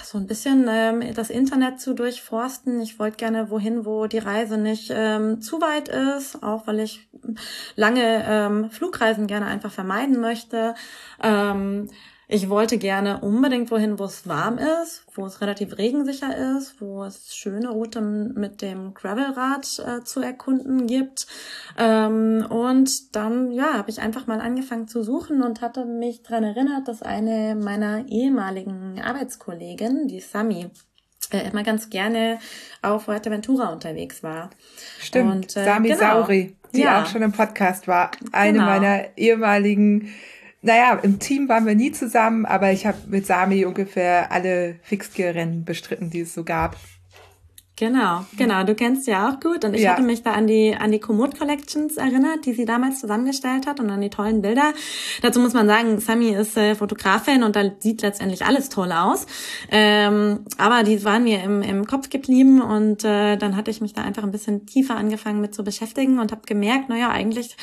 so 0.04 0.18
ein 0.18 0.26
bisschen 0.26 0.66
ähm, 0.68 1.14
das 1.14 1.30
Internet 1.30 1.80
zu 1.80 1.94
durchforsten. 1.94 2.80
Ich 2.80 2.98
wollte 2.98 3.16
gerne 3.16 3.50
wohin, 3.50 3.86
wo 3.86 4.06
die 4.06 4.18
Reise 4.18 4.58
nicht 4.58 4.92
ähm, 4.92 5.40
zu 5.40 5.60
weit 5.60 5.88
ist, 5.88 6.42
auch 6.42 6.66
weil 6.66 6.80
ich 6.80 7.08
lange 7.76 8.24
ähm, 8.26 8.70
Flugreisen 8.70 9.28
gerne 9.28 9.46
einfach 9.46 9.70
vermeiden 9.70 10.20
möchte. 10.20 10.74
Ähm, 11.22 11.88
ich 12.32 12.48
wollte 12.48 12.78
gerne 12.78 13.20
unbedingt 13.22 13.72
wohin, 13.72 13.98
wo 13.98 14.04
es 14.04 14.28
warm 14.28 14.58
ist, 14.58 15.04
wo 15.14 15.26
es 15.26 15.40
relativ 15.40 15.78
regensicher 15.78 16.56
ist, 16.56 16.80
wo 16.80 17.02
es 17.02 17.34
schöne 17.34 17.70
Routen 17.70 18.34
mit 18.34 18.62
dem 18.62 18.94
Gravelrad 18.94 19.66
äh, 19.84 20.04
zu 20.04 20.20
erkunden 20.20 20.86
gibt. 20.86 21.26
Ähm, 21.76 22.46
und 22.48 23.16
dann, 23.16 23.50
ja, 23.50 23.74
habe 23.74 23.90
ich 23.90 24.00
einfach 24.00 24.28
mal 24.28 24.40
angefangen 24.40 24.86
zu 24.86 25.02
suchen 25.02 25.42
und 25.42 25.60
hatte 25.60 25.84
mich 25.84 26.22
dran 26.22 26.44
erinnert, 26.44 26.86
dass 26.86 27.02
eine 27.02 27.56
meiner 27.56 28.06
ehemaligen 28.06 29.00
Arbeitskollegen, 29.00 30.06
die 30.06 30.20
Sami, 30.20 30.70
äh, 31.32 31.50
immer 31.50 31.64
ganz 31.64 31.90
gerne 31.90 32.38
auf 32.80 33.06
Fuerteventura 33.06 33.72
unterwegs 33.72 34.22
war. 34.22 34.50
Stimmt, 35.00 35.32
und, 35.32 35.56
äh, 35.56 35.64
Sami 35.64 35.88
genau. 35.88 36.00
Sauri, 36.00 36.54
die 36.72 36.82
ja. 36.82 37.02
auch 37.02 37.06
schon 37.06 37.22
im 37.22 37.32
Podcast 37.32 37.88
war. 37.88 38.12
Eine 38.30 38.58
genau. 38.58 38.66
meiner 38.66 39.18
ehemaligen 39.18 40.14
naja, 40.62 40.94
im 41.02 41.18
Team 41.18 41.48
waren 41.48 41.66
wir 41.66 41.74
nie 41.74 41.92
zusammen, 41.92 42.44
aber 42.44 42.70
ich 42.72 42.86
habe 42.86 42.98
mit 43.06 43.26
Sami 43.26 43.64
ungefähr 43.64 44.30
alle 44.30 44.78
Fixgear-Rennen 44.82 45.64
bestritten, 45.64 46.10
die 46.10 46.20
es 46.20 46.34
so 46.34 46.44
gab. 46.44 46.76
Genau, 47.80 48.26
genau. 48.36 48.62
Du 48.64 48.74
kennst 48.74 49.06
sie 49.06 49.12
ja 49.12 49.30
auch 49.30 49.40
gut. 49.40 49.64
Und 49.64 49.72
ich 49.72 49.80
ja. 49.80 49.92
hatte 49.92 50.02
mich 50.02 50.22
da 50.22 50.32
an 50.32 50.46
die, 50.46 50.76
an 50.78 50.92
die 50.92 51.00
Komoot 51.00 51.38
Collections 51.38 51.96
erinnert, 51.96 52.44
die 52.44 52.52
sie 52.52 52.66
damals 52.66 53.00
zusammengestellt 53.00 53.66
hat 53.66 53.80
und 53.80 53.88
an 53.88 54.02
die 54.02 54.10
tollen 54.10 54.42
Bilder. 54.42 54.74
Dazu 55.22 55.40
muss 55.40 55.54
man 55.54 55.66
sagen, 55.66 55.98
Sami 55.98 56.28
ist 56.28 56.58
äh, 56.58 56.74
Fotografin 56.74 57.42
und 57.42 57.56
da 57.56 57.62
sieht 57.78 58.02
letztendlich 58.02 58.44
alles 58.44 58.68
toll 58.68 58.92
aus. 58.92 59.24
Ähm, 59.70 60.40
aber 60.58 60.82
die 60.82 61.02
waren 61.06 61.24
mir 61.24 61.42
im, 61.42 61.62
im 61.62 61.86
Kopf 61.86 62.10
geblieben 62.10 62.60
und 62.60 63.02
äh, 63.02 63.38
dann 63.38 63.56
hatte 63.56 63.70
ich 63.70 63.80
mich 63.80 63.94
da 63.94 64.02
einfach 64.02 64.24
ein 64.24 64.30
bisschen 64.30 64.66
tiefer 64.66 64.96
angefangen 64.96 65.40
mit 65.40 65.54
zu 65.54 65.64
beschäftigen 65.64 66.18
und 66.18 66.32
habe 66.32 66.42
gemerkt, 66.44 66.90
naja, 66.90 67.08
eigentlich 67.08 67.56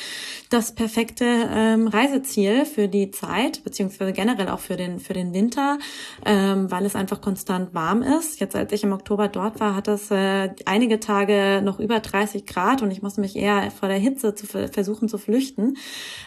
das 0.50 0.74
perfekte 0.74 1.24
ähm, 1.24 1.86
Reiseziel 1.86 2.64
für 2.64 2.88
die 2.88 3.12
Zeit, 3.12 3.62
beziehungsweise 3.62 4.12
generell 4.12 4.48
auch 4.48 4.58
für 4.58 4.74
den, 4.74 4.98
für 4.98 5.12
den 5.12 5.32
Winter, 5.32 5.78
ähm, 6.26 6.68
weil 6.72 6.84
es 6.86 6.96
einfach 6.96 7.20
konstant 7.20 7.72
warm 7.72 8.02
ist. 8.02 8.40
Jetzt, 8.40 8.56
als 8.56 8.72
ich 8.72 8.82
im 8.82 8.92
Oktober 8.92 9.28
dort 9.28 9.60
war, 9.60 9.76
hat 9.76 9.86
es 9.86 10.07
äh, 10.10 10.54
einige 10.66 11.00
Tage 11.00 11.60
noch 11.62 11.80
über 11.80 12.00
30 12.00 12.46
Grad 12.46 12.82
und 12.82 12.90
ich 12.90 13.02
musste 13.02 13.20
mich 13.20 13.36
eher 13.36 13.70
vor 13.70 13.88
der 13.88 13.98
Hitze 13.98 14.34
zu 14.34 14.46
versuchen 14.46 15.08
zu 15.08 15.18
flüchten. 15.18 15.76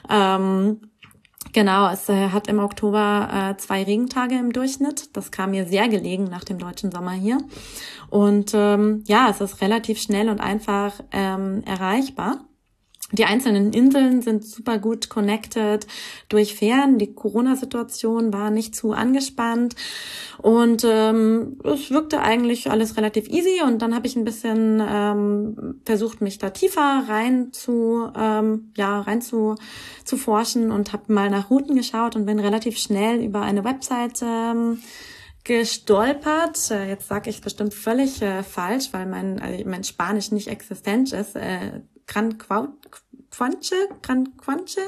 Ähm, 0.10 0.82
Genau, 1.54 1.89
es 1.91 2.08
äh, 2.08 2.30
hat 2.30 2.48
im 2.48 2.60
Oktober 2.60 3.28
äh, 3.52 3.58
zwei 3.58 3.84
Regentage 3.84 4.36
im 4.36 4.54
Durchschnitt. 4.54 5.15
Das 5.17 5.32
kam 5.32 5.52
mir 5.52 5.65
sehr 5.65 5.89
gelegen 5.89 6.26
nach 6.26 6.46
dem 6.46 6.60
deutschen 6.60 6.91
Sommer 6.91 7.12
hier. 7.12 7.39
Und 8.10 8.52
ähm, 8.54 9.04
ja, 9.06 9.28
es 9.30 9.41
ist 9.41 9.60
relativ 9.60 10.00
schnell 10.00 10.30
und 10.30 10.39
einfach 10.39 10.94
ähm, 11.12 11.62
erreichbar. 11.65 12.46
Die 13.12 13.26
einzelnen 13.26 13.74
Inseln 13.74 14.21
sind 14.21 14.45
super 14.45 14.78
gut 14.78 15.10
connected 15.10 15.86
durch 16.30 16.56
Fähren. 16.56 16.97
Die 16.97 17.13
Corona-Situation 17.13 18.32
war 18.32 18.52
nicht 18.52 18.76
zu 18.76 18.93
angespannt 18.93 19.76
und 20.38 20.86
ähm, 20.86 21.58
es 21.63 21.91
wirkte 21.91 22.21
eigentlich 22.21 22.69
alles 22.71 22.97
relativ 22.97 23.28
easy. 23.28 23.62
Und 23.65 23.82
dann 23.82 23.93
habe 23.93 24.08
ich 24.08 24.15
ein 24.15 24.24
bisschen 24.24 24.82
ähm, 24.86 25.82
versucht, 25.86 26.21
mich 26.21 26.38
da 26.38 26.52
tiefer 26.52 27.04
rein 27.08 27.52
zu 27.52 28.10
ähm, 28.15 28.71
ja 28.78 29.02
rein 29.02 29.21
zu, 29.21 29.56
zu 30.06 30.17
forschen 30.17 30.71
und 30.71 30.93
habe 30.93 31.12
mal 31.13 31.30
nach 31.30 31.50
Routen 31.50 31.76
geschaut 31.76 32.15
und 32.15 32.26
bin 32.26 32.39
relativ 32.39 32.78
schnell 32.78 33.21
über 33.21 33.41
eine 33.41 33.63
Website 33.63 34.21
ähm, 34.24 34.80
gestolpert. 35.43 36.71
Äh, 36.71 36.89
jetzt 36.89 37.08
sage 37.08 37.30
ich 37.30 37.41
bestimmt 37.41 37.74
völlig 37.74 38.21
äh, 38.21 38.43
falsch, 38.43 38.89
weil 38.91 39.06
mein, 39.06 39.39
äh, 39.39 39.63
mein 39.65 39.84
Spanisch 39.84 40.32
nicht 40.32 40.47
existent 40.47 41.13
ist. 41.13 41.36
Äh, 41.36 41.82
Gran 42.12 42.38
Quanche, 42.38 43.76
Gran 44.02 44.36
Quanche, 44.38 44.82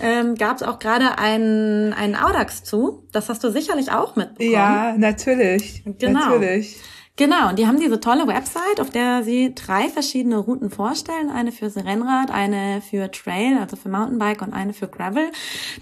ähm, 0.00 0.34
gab 0.34 0.56
es 0.56 0.62
auch 0.62 0.78
gerade 0.78 1.18
einen, 1.18 1.92
einen 1.92 2.16
Audax 2.16 2.64
zu. 2.64 3.06
Das 3.12 3.28
hast 3.28 3.44
du 3.44 3.50
sicherlich 3.50 3.92
auch 3.92 4.16
mitbekommen. 4.16 4.50
Ja, 4.50 4.94
natürlich. 4.96 5.82
Genau. 5.84 6.30
Natürlich. 6.30 6.78
Genau, 7.16 7.50
und 7.50 7.60
die 7.60 7.68
haben 7.68 7.78
diese 7.78 8.00
tolle 8.00 8.26
Website, 8.26 8.80
auf 8.80 8.90
der 8.90 9.22
sie 9.22 9.54
drei 9.54 9.88
verschiedene 9.88 10.36
Routen 10.36 10.68
vorstellen. 10.68 11.30
Eine 11.30 11.52
fürs 11.52 11.76
Rennrad, 11.76 12.32
eine 12.32 12.82
für 12.82 13.08
Trail, 13.08 13.56
also 13.56 13.76
für 13.76 13.88
Mountainbike 13.88 14.42
und 14.42 14.52
eine 14.52 14.72
für 14.72 14.88
Gravel, 14.88 15.30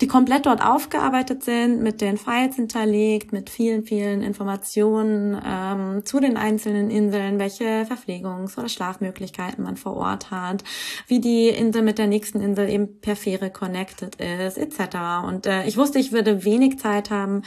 die 0.03 0.07
komplett 0.07 0.45
dort 0.45 0.63
aufgearbeitet 0.63 1.43
sind, 1.43 1.83
mit 1.83 2.03
den 2.03 2.19
Files 2.19 2.57
hinterlegt, 2.57 3.33
mit 3.33 3.49
vielen, 3.49 3.85
vielen 3.85 4.21
Informationen 4.21 5.41
ähm, 5.43 6.05
zu 6.05 6.21
den 6.21 6.37
einzelnen 6.37 6.91
Inseln, 6.91 7.39
welche 7.39 7.87
Verpflegungs- 7.87 8.59
oder 8.59 8.69
Schlafmöglichkeiten 8.69 9.65
man 9.65 9.79
vor 9.79 9.97
Ort 9.97 10.31
hat, 10.31 10.65
wie 11.07 11.21
die 11.21 11.49
Insel 11.49 11.81
mit 11.81 11.97
der 11.97 12.09
nächsten 12.09 12.43
Insel 12.43 12.69
eben 12.69 13.01
per 13.01 13.17
Fähre 13.17 13.49
connected 13.49 14.17
ist, 14.17 14.59
etc. 14.59 15.25
Und 15.27 15.47
äh, 15.47 15.65
ich 15.65 15.79
wusste, 15.79 15.99
ich 15.99 16.13
würde 16.13 16.45
wenig 16.45 16.79
Zeit 16.79 17.09
haben, 17.09 17.41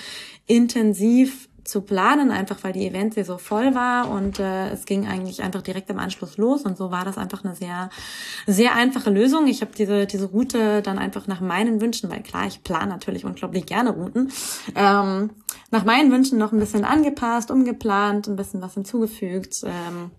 intensiv 0.48 1.50
zu 1.65 1.82
planen, 1.82 2.32
einfach 2.32 2.58
weil 2.63 2.73
die 2.73 2.88
Events 2.88 3.15
hier 3.15 3.25
so 3.25 3.38
voll 3.38 3.75
war 3.75 4.10
und 4.10 4.39
äh, 4.39 4.69
es 4.69 4.86
ging 4.86 5.08
eigentlich 5.08 5.43
einfach 5.43 5.62
direkt 5.62 5.89
im 5.89 5.99
Anschluss 5.99 6.38
los 6.38 6.62
und 6.62 6.78
so 6.78 6.91
war 6.91 7.04
das 7.04 7.17
einfach 7.17 7.43
eine 7.43 7.56
sehr, 7.56 7.89
sehr 8.47 8.75
einfache 8.75 9.10
Lösung. 9.10 9.47
Ich 9.47 9.62
habe 9.62 9.71
diese, 9.78 10.06
diese 10.06 10.28
Route 10.28 10.82
dann 10.82 10.99
einfach 10.99 11.28
nach 11.28 11.41
meinen 11.41 11.82
Wünschen, 11.82 12.10
weil 12.10 12.21
klar, 12.21 12.45
ich 12.47 12.63
plane 12.63 12.88
natürlich 12.88 13.25
unglaublich 13.25 13.65
gerne 13.65 13.91
Routen, 13.91 14.32
ähm, 14.75 15.32
nach 15.71 15.84
meinen 15.84 16.12
Wünschen 16.12 16.38
noch 16.38 16.51
ein 16.54 16.60
bisschen 16.60 16.86
angepasst, 16.86 17.51
umgeplant, 17.51 18.28
ein 18.28 18.36
bisschen 18.36 18.62
was 18.62 18.75
hinzugefügt. 18.75 19.63
Ähm, 19.63 20.12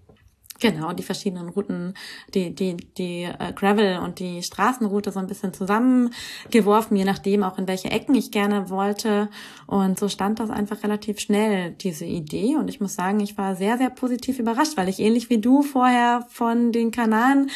Genau, 0.60 0.92
die 0.92 1.02
verschiedenen 1.02 1.50
Routen, 1.50 1.94
die, 2.32 2.54
die, 2.54 2.76
die 2.76 3.24
äh, 3.24 3.52
Gravel 3.54 3.98
und 3.98 4.20
die 4.20 4.42
Straßenroute 4.42 5.12
so 5.12 5.18
ein 5.18 5.26
bisschen 5.26 5.52
zusammengeworfen, 5.52 6.96
je 6.96 7.04
nachdem 7.04 7.42
auch 7.42 7.58
in 7.58 7.68
welche 7.68 7.90
Ecken 7.90 8.14
ich 8.14 8.30
gerne 8.30 8.70
wollte. 8.70 9.28
Und 9.66 9.98
so 9.98 10.08
stand 10.08 10.40
das 10.40 10.50
einfach 10.50 10.82
relativ 10.82 11.20
schnell, 11.20 11.72
diese 11.72 12.06
Idee. 12.06 12.56
Und 12.56 12.68
ich 12.68 12.80
muss 12.80 12.94
sagen, 12.94 13.20
ich 13.20 13.36
war 13.36 13.54
sehr, 13.54 13.76
sehr 13.76 13.90
positiv 13.90 14.38
überrascht, 14.38 14.76
weil 14.76 14.88
ich 14.88 15.00
ähnlich 15.00 15.28
wie 15.28 15.38
du 15.38 15.62
vorher 15.62 16.26
von 16.30 16.72
den 16.72 16.90
Kanaren, 16.90 17.50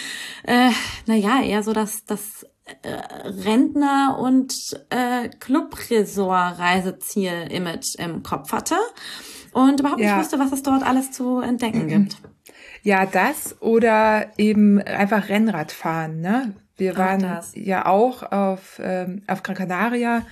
äh, 0.45 0.71
naja, 1.07 1.43
eher 1.43 1.63
so 1.63 1.73
das, 1.73 2.05
das 2.05 2.45
äh, 2.83 3.29
Rentner- 3.29 4.19
und 4.21 4.53
äh, 4.91 5.29
Clubresort-Reiseziel-Image 5.29 7.97
im 7.99 8.23
Kopf 8.23 8.53
hatte 8.53 8.77
und 9.53 9.81
überhaupt 9.81 10.01
ja. 10.01 10.17
nicht 10.17 10.25
wusste, 10.25 10.39
was 10.39 10.53
es 10.53 10.63
dort 10.63 10.83
alles 10.83 11.13
zu 11.13 11.41
entdecken 11.41 11.89
gibt. 11.89 12.17
Ja, 12.83 13.07
das 13.07 13.61
oder 13.61 14.27
eben 14.39 14.81
einfach 14.81 15.29
Rennrad 15.29 15.73
fahren. 15.73 16.21
Ne? 16.21 16.55
Wir 16.77 16.97
waren 16.97 17.41
ja 17.55 17.87
auch 17.87 18.23
auf, 18.33 18.81
ähm, 18.83 19.23
auf 19.27 19.43
Gran 19.43 19.57
Canaria 19.57 20.27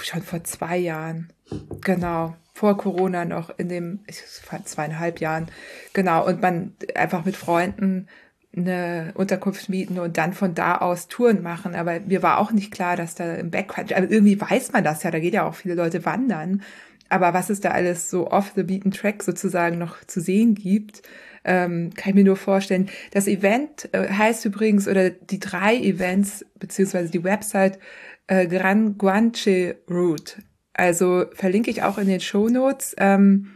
schon 0.00 0.22
vor 0.22 0.44
zwei 0.44 0.76
Jahren. 0.76 1.32
Genau. 1.80 2.36
Vor 2.54 2.76
Corona 2.76 3.24
noch 3.24 3.50
in 3.58 3.68
dem, 3.68 4.00
ich 4.06 4.22
zweieinhalb 4.64 5.20
Jahren. 5.20 5.48
Genau. 5.92 6.24
Und 6.24 6.40
man 6.40 6.74
einfach 6.94 7.24
mit 7.24 7.36
Freunden 7.36 8.08
eine 8.54 9.12
Unterkunft 9.14 9.68
mieten 9.68 9.98
und 9.98 10.18
dann 10.18 10.34
von 10.34 10.54
da 10.54 10.76
aus 10.76 11.08
Touren 11.08 11.42
machen. 11.42 11.74
Aber 11.74 12.00
mir 12.00 12.22
war 12.22 12.38
auch 12.38 12.52
nicht 12.52 12.70
klar, 12.70 12.96
dass 12.96 13.14
da 13.14 13.34
im 13.34 13.50
Backcountry, 13.50 13.94
also 13.94 14.12
irgendwie 14.12 14.40
weiß 14.40 14.72
man 14.72 14.84
das 14.84 15.02
ja, 15.02 15.10
da 15.10 15.18
geht 15.18 15.34
ja 15.34 15.46
auch 15.46 15.54
viele 15.54 15.74
Leute 15.74 16.04
wandern. 16.04 16.62
Aber 17.08 17.34
was 17.34 17.50
es 17.50 17.60
da 17.60 17.70
alles 17.70 18.08
so 18.08 18.30
off 18.30 18.52
the 18.54 18.62
beaten 18.62 18.90
track 18.90 19.22
sozusagen 19.22 19.78
noch 19.78 20.04
zu 20.04 20.20
sehen 20.20 20.54
gibt, 20.54 21.02
ähm, 21.44 21.92
kann 21.94 22.10
ich 22.10 22.14
mir 22.14 22.24
nur 22.24 22.36
vorstellen. 22.36 22.88
Das 23.12 23.26
Event 23.26 23.88
äh, 23.92 24.08
heißt 24.08 24.44
übrigens, 24.44 24.88
oder 24.88 25.10
die 25.10 25.40
drei 25.40 25.76
Events, 25.76 26.44
beziehungsweise 26.58 27.10
die 27.10 27.24
Website 27.24 27.78
äh, 28.26 28.46
Gran 28.46 28.98
Guanche 28.98 29.76
Route. 29.90 30.42
Also 30.74 31.26
verlinke 31.34 31.70
ich 31.70 31.82
auch 31.82 31.98
in 31.98 32.06
den 32.06 32.20
Show 32.20 32.48
Notes. 32.48 32.94
Ähm, 32.98 33.48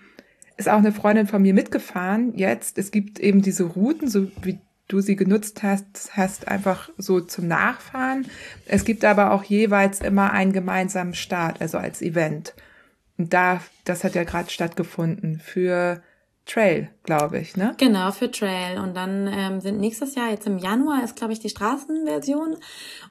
ist 0.56 0.68
auch 0.68 0.78
eine 0.78 0.92
Freundin 0.92 1.26
von 1.26 1.42
mir 1.42 1.54
mitgefahren 1.54 2.32
jetzt. 2.36 2.78
Es 2.78 2.90
gibt 2.90 3.18
eben 3.20 3.42
diese 3.42 3.64
Routen, 3.64 4.08
so 4.08 4.30
wie 4.42 4.58
du 4.88 5.00
sie 5.00 5.16
genutzt 5.16 5.62
hast, 5.62 6.16
hast 6.16 6.48
einfach 6.48 6.90
so 6.96 7.20
zum 7.20 7.48
Nachfahren. 7.48 8.26
Es 8.66 8.84
gibt 8.84 9.04
aber 9.04 9.32
auch 9.32 9.44
jeweils 9.44 10.00
immer 10.00 10.32
einen 10.32 10.52
gemeinsamen 10.52 11.14
Start, 11.14 11.60
also 11.60 11.78
als 11.78 12.02
Event. 12.02 12.54
Und 13.18 13.32
da, 13.32 13.60
das 13.84 14.04
hat 14.04 14.14
ja 14.14 14.24
gerade 14.24 14.50
stattgefunden 14.50 15.40
für 15.40 16.02
Trail, 16.46 16.88
glaube 17.02 17.40
ich, 17.40 17.56
ne? 17.56 17.74
Genau, 17.76 18.12
für 18.12 18.30
Trail. 18.30 18.78
Und 18.78 18.96
dann 18.96 19.28
ähm, 19.32 19.60
sind 19.60 19.80
nächstes 19.80 20.14
Jahr, 20.14 20.30
jetzt 20.30 20.46
im 20.46 20.58
Januar, 20.58 21.02
ist, 21.02 21.16
glaube 21.16 21.32
ich, 21.32 21.40
die 21.40 21.48
Straßenversion 21.48 22.56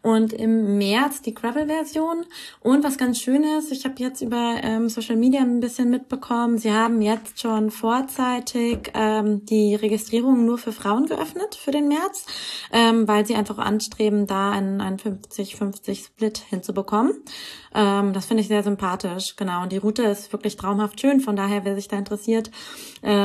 und 0.01 0.31
im 0.31 0.77
März 0.77 1.21
die 1.21 1.33
Gravel-Version. 1.33 2.25
Und 2.61 2.83
was 2.85 2.97
ganz 2.97 3.19
schön 3.19 3.43
ist, 3.43 3.73
ich 3.73 3.83
habe 3.83 3.95
jetzt 3.97 4.21
über 4.21 4.55
ähm, 4.63 4.87
Social 4.87 5.17
Media 5.17 5.41
ein 5.41 5.59
bisschen 5.59 5.89
mitbekommen, 5.89 6.57
sie 6.57 6.71
haben 6.71 7.01
jetzt 7.01 7.41
schon 7.41 7.71
vorzeitig 7.71 8.91
ähm, 8.93 9.45
die 9.45 9.75
Registrierung 9.75 10.45
nur 10.45 10.57
für 10.57 10.71
Frauen 10.71 11.05
geöffnet 11.05 11.55
für 11.55 11.71
den 11.71 11.89
März, 11.89 12.25
ähm, 12.71 13.05
weil 13.05 13.25
sie 13.25 13.35
einfach 13.35 13.57
anstreben, 13.57 14.27
da 14.27 14.51
einen, 14.51 14.79
einen 14.79 14.97
50-50-Split 14.97 16.37
hinzubekommen. 16.37 17.21
Ähm, 17.75 18.13
das 18.13 18.25
finde 18.25 18.41
ich 18.41 18.47
sehr 18.47 18.63
sympathisch, 18.63 19.35
genau. 19.35 19.63
Und 19.63 19.73
die 19.73 19.77
Route 19.77 20.03
ist 20.03 20.31
wirklich 20.31 20.55
traumhaft 20.55 21.01
schön, 21.01 21.19
von 21.19 21.35
daher, 21.35 21.65
wer 21.65 21.75
sich 21.75 21.89
da 21.89 21.97
interessiert, 21.97 22.49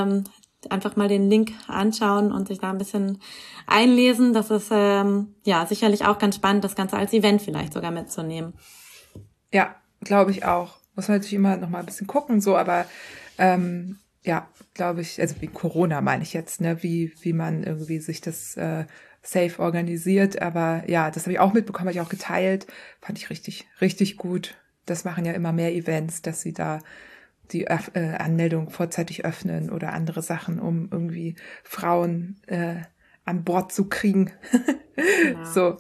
ähm, 0.03 0.25
einfach 0.69 0.97
mal 0.97 1.09
den 1.09 1.31
Link 1.31 1.53
anschauen 1.69 2.33
und 2.33 2.49
sich 2.49 2.59
da 2.59 2.71
ein 2.71 2.79
bisschen 2.79 3.19
einlesen. 3.67 4.33
Das 4.33 4.51
ist 4.51 4.69
ähm, 4.71 5.35
ja 5.45 5.65
sicherlich 5.67 6.05
auch 6.05 6.19
ganz 6.19 6.37
spannend, 6.37 6.65
das 6.65 6.75
Ganze 6.75 6.97
als 6.97 7.13
Event 7.13 7.41
vielleicht 7.43 7.73
sogar 7.73 7.91
mitzunehmen. 7.91 8.55
Ja, 9.53 9.77
glaube 10.01 10.31
ich 10.31 10.45
auch. 10.45 10.77
Muss 10.97 11.09
man 11.09 11.19
natürlich 11.19 11.35
immer 11.35 11.57
noch 11.57 11.71
mal 11.71 11.81
ein 11.81 11.87
bisschen 11.87 12.07
gucken, 12.07 12.41
so, 12.41 12.57
aber 12.57 12.85
ähm, 13.39 13.99
ja, 14.23 14.49
glaube 14.75 15.01
ich, 15.01 15.21
also 15.21 15.37
wie 15.41 15.47
Corona 15.47 16.01
meine 16.01 16.23
ich 16.23 16.35
jetzt, 16.35 16.61
ne, 16.61 16.83
wie, 16.83 17.13
wie 17.23 17.33
man 17.33 17.63
irgendwie 17.63 18.01
sich 18.01 18.21
das 18.21 18.57
äh, 18.57 18.85
safe 19.23 19.61
organisiert. 19.61 20.43
Aber 20.43 20.83
ja, 20.87 21.11
das 21.11 21.25
habe 21.25 21.33
ich 21.33 21.39
auch 21.39 21.53
mitbekommen, 21.53 21.89
habe 21.89 21.95
ich 21.95 22.01
auch 22.01 22.11
geteilt. 22.11 22.67
Fand 23.01 23.19
ich 23.19 23.31
richtig, 23.31 23.67
richtig 23.81 24.17
gut. 24.17 24.57
Das 24.85 25.05
machen 25.05 25.25
ja 25.25 25.33
immer 25.33 25.53
mehr 25.53 25.73
Events, 25.73 26.23
dass 26.23 26.43
sie 26.43 26.53
da 26.53 26.81
die 27.53 27.65
äh, 27.65 28.17
Anmeldung 28.19 28.71
vorzeitig 28.71 29.25
öffnen 29.25 29.71
oder 29.71 29.93
andere 29.93 30.23
Sachen, 30.23 30.59
um 30.59 30.89
irgendwie 30.91 31.37
Frauen 31.63 32.41
äh, 32.47 32.77
an 33.25 33.45
Bord 33.45 33.73
zu 33.73 33.89
kriegen. 33.89 34.33
genau. 34.97 35.45
So. 35.45 35.77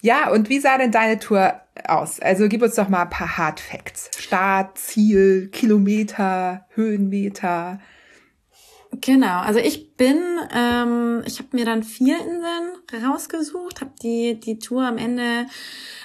Ja, 0.00 0.30
und 0.30 0.48
wie 0.48 0.60
sah 0.60 0.78
denn 0.78 0.92
deine 0.92 1.18
Tour 1.18 1.60
aus? 1.84 2.20
Also 2.20 2.48
gib 2.48 2.62
uns 2.62 2.76
doch 2.76 2.88
mal 2.88 3.02
ein 3.02 3.10
paar 3.10 3.36
Hard 3.36 3.58
Facts. 3.58 4.10
Start, 4.18 4.78
Ziel, 4.78 5.48
Kilometer, 5.48 6.66
Höhenmeter. 6.74 7.80
Genau, 8.90 9.40
also 9.40 9.60
ich 9.60 9.96
bin, 9.96 10.18
ähm, 10.54 11.22
ich 11.26 11.38
habe 11.38 11.48
mir 11.52 11.64
dann 11.64 11.82
vier 11.82 12.16
Inseln 12.18 13.04
rausgesucht, 13.04 13.80
habe 13.82 13.92
die 14.02 14.40
die 14.40 14.58
Tour 14.58 14.86
am 14.86 14.96
Ende 14.96 15.46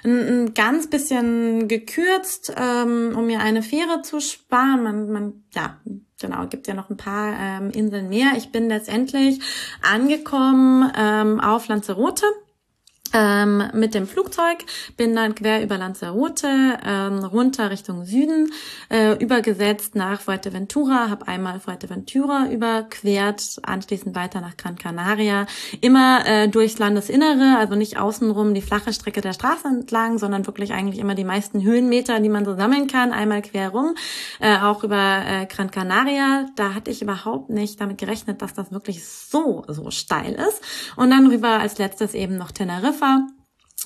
ein, 0.03 0.19
ein 0.19 0.53
ganz 0.53 0.89
bisschen 0.89 1.67
gekürzt, 1.67 2.53
ähm, 2.57 3.13
um 3.15 3.25
mir 3.25 3.39
eine 3.39 3.63
Fähre 3.63 4.01
zu 4.01 4.19
sparen. 4.19 4.83
Man, 4.83 5.11
man, 5.11 5.43
ja, 5.55 5.79
genau, 6.19 6.45
gibt 6.47 6.67
ja 6.67 6.73
noch 6.73 6.89
ein 6.89 6.97
paar 6.97 7.33
ähm, 7.39 7.71
Inseln 7.71 8.09
mehr. 8.09 8.33
Ich 8.35 8.51
bin 8.51 8.67
letztendlich 8.67 9.39
angekommen 9.81 10.91
ähm, 10.95 11.39
auf 11.39 11.67
Lanzarote 11.69 12.25
ähm, 13.13 13.63
mit 13.73 13.93
dem 13.93 14.07
Flugzeug, 14.07 14.65
bin 14.97 15.15
dann 15.15 15.35
quer 15.35 15.63
über 15.63 15.77
Lanzarote 15.77 16.47
ähm, 16.85 17.19
runter 17.19 17.69
Richtung 17.69 18.05
Süden, 18.05 18.51
äh, 18.89 19.13
übergesetzt 19.23 19.95
nach 19.95 20.19
Fuerteventura, 20.21 21.09
habe 21.09 21.27
einmal 21.27 21.59
Fuerteventura 21.59 22.47
überquert, 22.51 23.59
anschließend 23.63 24.15
weiter 24.15 24.41
nach 24.41 24.57
Gran 24.57 24.77
Canaria, 24.77 25.45
immer 25.81 26.25
äh, 26.25 26.47
durchs 26.47 26.79
Landesinnere, 26.79 27.57
also 27.57 27.75
nicht 27.75 27.97
außenrum 27.97 28.53
die 28.53 28.61
flache 28.61 28.93
Strecke 28.93 29.21
der 29.21 29.33
Straße 29.33 29.67
entlang, 29.67 30.17
sondern 30.17 30.47
wirklich 30.47 30.73
eigentlich 30.73 30.99
immer 30.99 31.15
die 31.15 31.23
meisten 31.23 31.61
Höhenmeter, 31.61 32.19
die 32.19 32.29
man 32.29 32.45
so 32.45 32.55
sammeln 32.55 32.87
kann, 32.87 33.11
einmal 33.11 33.43
quer 33.43 33.69
rum, 33.69 33.93
äh, 34.39 34.57
auch 34.57 34.83
über 34.83 35.21
äh, 35.25 35.45
Gran 35.45 35.69
Canaria. 35.69 36.47
Da 36.55 36.73
hatte 36.73 36.89
ich 36.89 37.03
überhaupt 37.03 37.51
nicht 37.51 37.79
damit 37.79 37.99
gerechnet, 37.99 38.41
dass 38.41 38.53
das 38.53 38.71
wirklich 38.71 39.05
so, 39.07 39.63
so 39.67 39.91
steil 39.91 40.33
ist. 40.33 40.61
Und 40.95 41.11
dann 41.11 41.27
rüber 41.27 41.59
als 41.59 41.77
letztes 41.77 42.15
eben 42.15 42.37
noch 42.37 42.51
Teneriffa 42.51 43.02
Hannover 43.03 43.27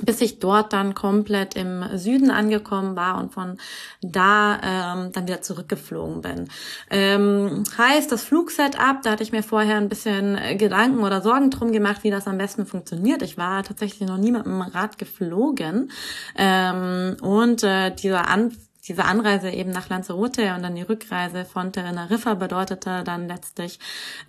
bis 0.03 0.21
ich 0.21 0.37
dort 0.37 0.73
dann 0.73 0.93
komplett 0.93 1.55
im 1.55 1.83
Süden 1.95 2.29
angekommen 2.29 2.95
war 2.95 3.17
und 3.17 3.33
von 3.33 3.57
da 4.03 4.59
ähm, 4.63 5.11
dann 5.11 5.27
wieder 5.27 5.41
zurückgeflogen 5.41 6.21
bin. 6.21 6.49
Ähm, 6.91 7.63
heißt, 7.77 8.11
das 8.11 8.23
Flugsetup, 8.23 9.01
da 9.01 9.09
hatte 9.09 9.23
ich 9.23 9.31
mir 9.31 9.41
vorher 9.41 9.77
ein 9.77 9.89
bisschen 9.89 10.37
Gedanken 10.59 11.03
oder 11.03 11.21
Sorgen 11.21 11.49
drum 11.49 11.71
gemacht, 11.71 12.03
wie 12.03 12.11
das 12.11 12.27
am 12.27 12.37
besten 12.37 12.67
funktioniert. 12.67 13.23
Ich 13.23 13.39
war 13.39 13.63
tatsächlich 13.63 14.07
noch 14.07 14.19
nie 14.19 14.31
mit 14.31 14.45
dem 14.45 14.61
Rad 14.61 14.99
geflogen 14.99 15.91
ähm, 16.35 17.17
und 17.21 17.63
äh, 17.63 17.89
dieser 17.89 18.29
An 18.29 18.55
diese 18.87 19.03
Anreise 19.03 19.49
eben 19.49 19.71
nach 19.71 19.89
Lanzarote 19.89 20.53
und 20.53 20.63
dann 20.63 20.75
die 20.75 20.81
Rückreise 20.81 21.43
von 21.43 21.73
Teneriffa 21.73 22.35
bedeutete 22.35 23.03
dann 23.03 23.27
letztlich, 23.27 23.79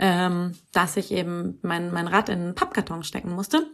ähm, 0.01 0.55
dass 0.73 0.97
ich 0.97 1.13
eben 1.13 1.59
mein, 1.63 1.93
mein 1.93 2.09
Rad 2.09 2.29
in 2.29 2.41
einen 2.41 2.55
Pappkarton 2.57 3.05
stecken 3.05 3.31
musste 3.37 3.69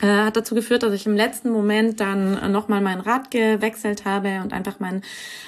äh, 0.00 0.06
hat 0.06 0.36
dazu 0.36 0.54
geführt, 0.54 0.82
dass 0.82 0.92
ich 0.92 1.06
im 1.06 1.16
letzten 1.16 1.50
Moment 1.50 2.00
dann 2.00 2.52
nochmal 2.52 2.80
mein 2.80 3.00
Rad 3.00 3.30
gewechselt 3.30 4.04
habe 4.04 4.40
und 4.42 4.52
einfach 4.52 4.78
mein 4.78 5.02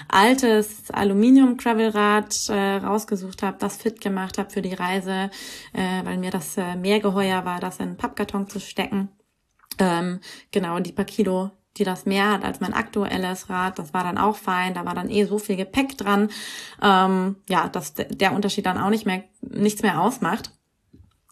altes 0.08 0.90
Aluminium-Gravelrad 0.90 2.48
äh, 2.48 2.76
rausgesucht 2.76 3.42
habe, 3.42 3.58
das 3.58 3.76
fit 3.76 4.00
gemacht 4.00 4.38
habe 4.38 4.50
für 4.50 4.62
die 4.62 4.74
Reise, 4.74 5.30
äh, 5.74 6.04
weil 6.04 6.16
mir 6.16 6.30
das 6.30 6.56
äh, 6.56 6.76
mehr 6.76 7.00
geheuer 7.00 7.44
war, 7.44 7.60
das 7.60 7.76
in 7.76 7.88
einen 7.88 7.96
Pappkarton 7.96 8.48
zu 8.48 8.58
stecken. 8.58 9.10
Ähm, 9.78 10.20
genau, 10.50 10.78
die 10.80 10.92
paar 10.92 11.04
Kilo, 11.04 11.50
die 11.76 11.84
das 11.84 12.06
mehr 12.06 12.32
hat 12.32 12.44
als 12.44 12.60
mein 12.60 12.74
aktuelles 12.74 13.48
Rad. 13.48 13.78
Das 13.78 13.94
war 13.94 14.02
dann 14.02 14.18
auch 14.18 14.36
fein. 14.36 14.74
Da 14.74 14.84
war 14.84 14.94
dann 14.94 15.10
eh 15.10 15.24
so 15.24 15.38
viel 15.38 15.56
Gepäck 15.56 15.96
dran. 15.96 16.30
Ähm, 16.82 17.36
ja, 17.48 17.68
dass 17.68 17.94
der 17.94 18.32
Unterschied 18.32 18.66
dann 18.66 18.78
auch 18.78 18.90
nicht 18.90 19.06
mehr, 19.06 19.24
nichts 19.40 19.82
mehr 19.82 20.00
ausmacht. 20.00 20.57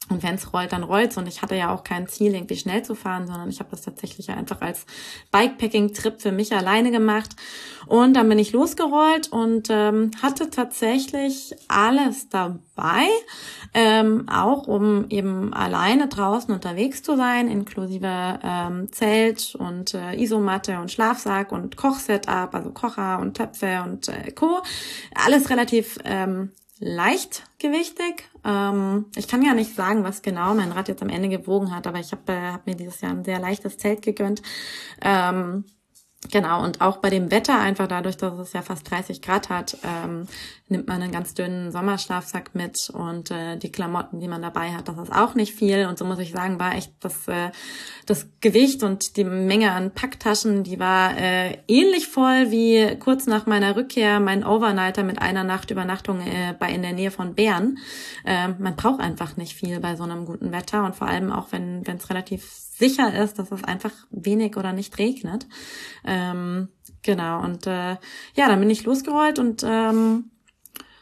Und 0.09 0.23
wenn 0.23 0.37
es 0.37 0.53
rollt, 0.53 0.73
dann 0.73 0.85
rollt's. 0.85 1.17
Und 1.17 1.27
ich 1.27 1.43
hatte 1.43 1.57
ja 1.57 1.75
auch 1.75 1.83
kein 1.83 2.07
Ziel, 2.07 2.35
irgendwie 2.35 2.57
schnell 2.57 2.83
zu 2.83 2.95
fahren, 2.95 3.27
sondern 3.27 3.49
ich 3.49 3.59
habe 3.59 3.71
das 3.71 3.83
tatsächlich 3.83 4.31
einfach 4.31 4.61
als 4.61 4.87
Bikepacking-Trip 5.33 6.21
für 6.21 6.31
mich 6.31 6.55
alleine 6.55 6.93
gemacht. 6.93 7.35
Und 7.87 8.15
dann 8.15 8.29
bin 8.29 8.39
ich 8.39 8.53
losgerollt 8.53 9.33
und 9.33 9.69
ähm, 9.71 10.13
hatte 10.23 10.51
tatsächlich 10.51 11.55
alles 11.67 12.29
dabei, 12.29 13.09
ähm, 13.75 14.29
auch 14.29 14.69
um 14.69 15.07
eben 15.09 15.53
alleine 15.53 16.07
draußen 16.07 16.55
unterwegs 16.55 17.03
zu 17.03 17.17
sein, 17.17 17.49
inklusive 17.49 18.39
ähm, 18.43 18.93
Zelt 18.93 19.57
und 19.57 19.95
äh, 19.95 20.15
Isomatte 20.15 20.79
und 20.79 20.93
Schlafsack 20.93 21.51
und 21.51 21.77
Kochsetup, 21.77 22.55
also 22.55 22.71
Kocher 22.71 23.19
und 23.19 23.37
Töpfe 23.37 23.83
und 23.85 24.09
äh, 24.09 24.31
Co. 24.31 24.63
Alles 25.15 25.51
relativ 25.51 25.99
ähm, 26.05 26.53
leichtgewichtig. 26.79 28.29
Ähm, 28.47 29.07
ich 29.17 29.27
kann 29.27 29.43
ja 29.43 29.55
nicht 29.55 29.75
sagen, 29.75 30.05
was 30.05 30.23
genau 30.23 30.55
mein 30.55 30.71
Rad 30.71 30.89
jetzt 30.89 31.03
am 31.03 31.09
Ende 31.09 31.29
gewogen 31.29 31.75
hat, 31.75 31.87
aber 31.87 31.99
ich 31.99 32.13
habe 32.13 32.33
äh, 32.33 32.53
hab 32.53 32.67
mir 32.67 32.77
dieses 32.77 33.01
Jahr 33.01 33.11
ein 33.13 33.25
sehr 33.25 33.41
leichtes 33.41 33.77
Zelt 33.77 34.03
gegönnt. 34.03 34.41
Ähm, 35.03 35.65
Genau, 36.31 36.63
und 36.65 36.81
auch 36.81 36.99
bei 36.99 37.11
dem 37.11 37.31
Wetter, 37.31 37.59
einfach 37.59 37.87
dadurch, 37.87 38.17
dass 38.17 38.39
es 38.39 38.53
ja 38.53 38.63
fast 38.63 38.91
30 38.91 39.23
Grad 39.23 39.49
hat, 39.49 39.77
ähm, 39.85 40.27
nimmt 40.69 40.89
man 40.89 41.01
einen 41.01 41.13
ganz 41.13 41.35
dünnen 41.35 41.71
Sommerschlafsack 41.71 42.55
mit 42.55 42.91
und 42.91 43.31
äh, 43.31 43.57
die 43.57 43.71
Klamotten, 43.71 44.19
die 44.19 44.29
man 44.29 44.43
dabei 44.43 44.73
hat, 44.73 44.89
das 44.89 44.99
ist 44.99 45.13
auch 45.13 45.35
nicht 45.35 45.55
viel. 45.55 45.87
Und 45.87 45.99
so 45.99 46.05
muss 46.05 46.19
ich 46.19 46.33
sagen, 46.33 46.59
war 46.59 46.75
echt 46.75 46.93
das, 47.01 47.29
äh, 47.29 47.51
das 48.07 48.27
Gewicht 48.41 48.83
und 48.83 49.17
die 49.17 49.25
Menge 49.25 49.73
an 49.73 49.93
Packtaschen, 49.93 50.65
die 50.65 50.81
war 50.81 51.17
äh, 51.17 51.59
ähnlich 51.69 52.09
voll 52.09 52.51
wie 52.51 52.97
kurz 52.99 53.27
nach 53.27 53.47
meiner 53.47 53.77
Rückkehr 53.77 54.19
mein 54.19 54.45
Overnighter 54.45 55.05
mit 55.05 55.21
einer 55.21 55.45
Nachtübernachtung 55.45 56.21
äh, 56.21 56.55
bei 56.59 56.71
in 56.71 56.83
der 56.83 56.93
Nähe 56.93 57.11
von 57.11 57.35
Bern. 57.35 57.79
Äh, 58.25 58.49
man 58.59 58.75
braucht 58.75 59.01
einfach 59.01 59.37
nicht 59.37 59.55
viel 59.55 59.81
bei 59.81 59.95
so 59.95 60.03
einem 60.03 60.25
guten 60.25 60.51
Wetter 60.51 60.85
und 60.85 60.97
vor 60.97 61.07
allem 61.07 61.31
auch, 61.31 61.53
wenn 61.53 61.83
es 61.87 62.11
relativ 62.11 62.66
sicher 62.79 63.23
ist, 63.23 63.39
dass 63.39 63.51
es 63.51 63.65
einfach 63.65 63.93
wenig 64.11 64.57
oder 64.57 64.73
nicht 64.73 64.99
regnet. 64.99 65.47
Ähm, 66.05 66.69
genau, 67.03 67.43
und 67.43 67.67
äh, 67.67 67.97
ja, 68.35 68.49
dann 68.49 68.61
bin 68.61 68.71
ich 68.71 68.85
losgerollt 68.85 69.39
und 69.39 69.65
ähm, 69.67 70.31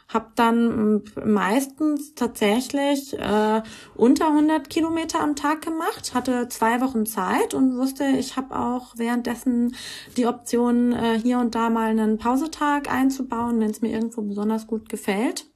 habe 0.07 0.31
dann 0.35 1.03
meistens 1.25 2.15
tatsächlich 2.15 3.13
äh, 3.19 3.61
unter 3.95 4.27
100 4.27 4.69
Kilometer 4.69 5.19
am 5.19 5.35
Tag 5.35 5.61
gemacht, 5.61 6.13
hatte 6.13 6.47
zwei 6.47 6.79
Wochen 6.79 7.05
Zeit 7.05 7.53
und 7.53 7.75
wusste, 7.75 8.05
ich 8.05 8.37
habe 8.37 8.57
auch 8.57 8.93
währenddessen 8.95 9.75
die 10.15 10.27
Option, 10.27 10.93
äh, 10.93 11.19
hier 11.21 11.39
und 11.39 11.55
da 11.55 11.69
mal 11.69 11.89
einen 11.89 12.17
Pausetag 12.17 12.89
einzubauen, 12.89 13.59
wenn 13.59 13.71
es 13.71 13.81
mir 13.81 13.91
irgendwo 13.91 14.21
besonders 14.21 14.67
gut 14.67 14.87
gefällt 14.87 15.47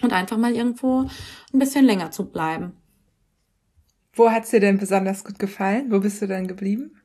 und 0.00 0.12
einfach 0.12 0.38
mal 0.38 0.54
irgendwo 0.54 1.02
ein 1.52 1.58
bisschen 1.58 1.84
länger 1.84 2.10
zu 2.10 2.30
bleiben. 2.30 2.77
Wo 4.18 4.30
hat's 4.30 4.50
dir 4.50 4.60
denn 4.60 4.78
besonders 4.78 5.24
gut 5.24 5.38
gefallen? 5.38 5.90
Wo 5.90 6.00
bist 6.00 6.20
du 6.20 6.26
dann 6.26 6.48
geblieben? 6.48 7.00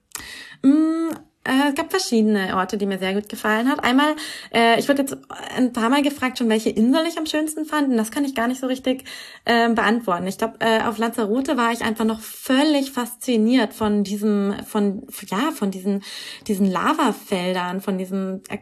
Mm, 0.64 1.12
äh, 1.44 1.70
es 1.70 1.76
gab 1.76 1.92
verschiedene 1.92 2.56
Orte, 2.56 2.78
die 2.78 2.86
mir 2.86 2.98
sehr 2.98 3.14
gut 3.14 3.30
gefallen 3.30 3.70
hat. 3.70 3.84
Einmal, 3.84 4.16
äh, 4.54 4.80
ich 4.80 4.90
wurde 4.90 5.02
jetzt 5.04 5.18
ein 5.56 5.74
paar 5.74 5.90
Mal 5.90 6.02
gefragt, 6.02 6.38
schon 6.38 6.50
welche 6.50 6.70
Insel 6.70 7.06
ich 7.08 7.18
am 7.18 7.26
schönsten 7.26 7.66
fand. 7.66 7.90
Und 7.90 7.98
das 7.98 8.12
kann 8.12 8.26
ich 8.26 8.34
gar 8.34 8.48
nicht 8.48 8.62
so 8.62 8.68
richtig 8.68 9.04
äh, 9.46 9.70
beantworten. 9.70 10.26
Ich 10.26 10.38
glaube, 10.38 10.56
äh, 10.60 10.82
auf 10.82 10.98
Lanzarote 10.98 11.58
war 11.58 11.72
ich 11.72 11.82
einfach 11.82 12.06
noch 12.06 12.22
völlig 12.22 12.92
fasziniert 12.92 13.74
von 13.74 14.04
diesem, 14.04 14.56
von 14.66 15.06
ja, 15.28 15.52
von 15.52 15.70
diesen 15.70 16.04
diesen 16.48 16.72
Lavafeldern, 16.72 17.82
von 17.82 17.98
diesem 17.98 18.42
äh, 18.50 18.60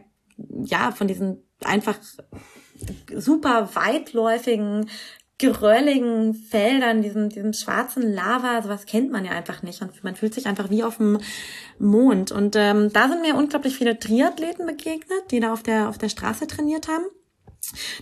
ja, 0.64 0.90
von 0.90 1.06
diesen 1.06 1.44
einfach 1.64 1.96
super 3.14 3.70
weitläufigen 3.74 4.88
gerölligen 5.42 6.34
Feldern, 6.34 7.02
diesem, 7.02 7.28
diesem 7.28 7.52
schwarzen 7.52 8.14
Lava, 8.14 8.62
sowas 8.62 8.86
kennt 8.86 9.10
man 9.10 9.24
ja 9.24 9.32
einfach 9.32 9.64
nicht. 9.64 9.82
Und 9.82 10.04
man 10.04 10.14
fühlt 10.14 10.34
sich 10.34 10.46
einfach 10.46 10.70
wie 10.70 10.84
auf 10.84 10.98
dem 10.98 11.18
Mond. 11.80 12.30
Und 12.30 12.54
ähm, 12.54 12.92
da 12.92 13.08
sind 13.08 13.22
mir 13.22 13.34
unglaublich 13.34 13.76
viele 13.76 13.98
Triathleten 13.98 14.66
begegnet, 14.66 15.32
die 15.32 15.40
da 15.40 15.52
auf 15.52 15.64
der, 15.64 15.88
auf 15.88 15.98
der 15.98 16.08
Straße 16.08 16.46
trainiert 16.46 16.86
haben. 16.86 17.04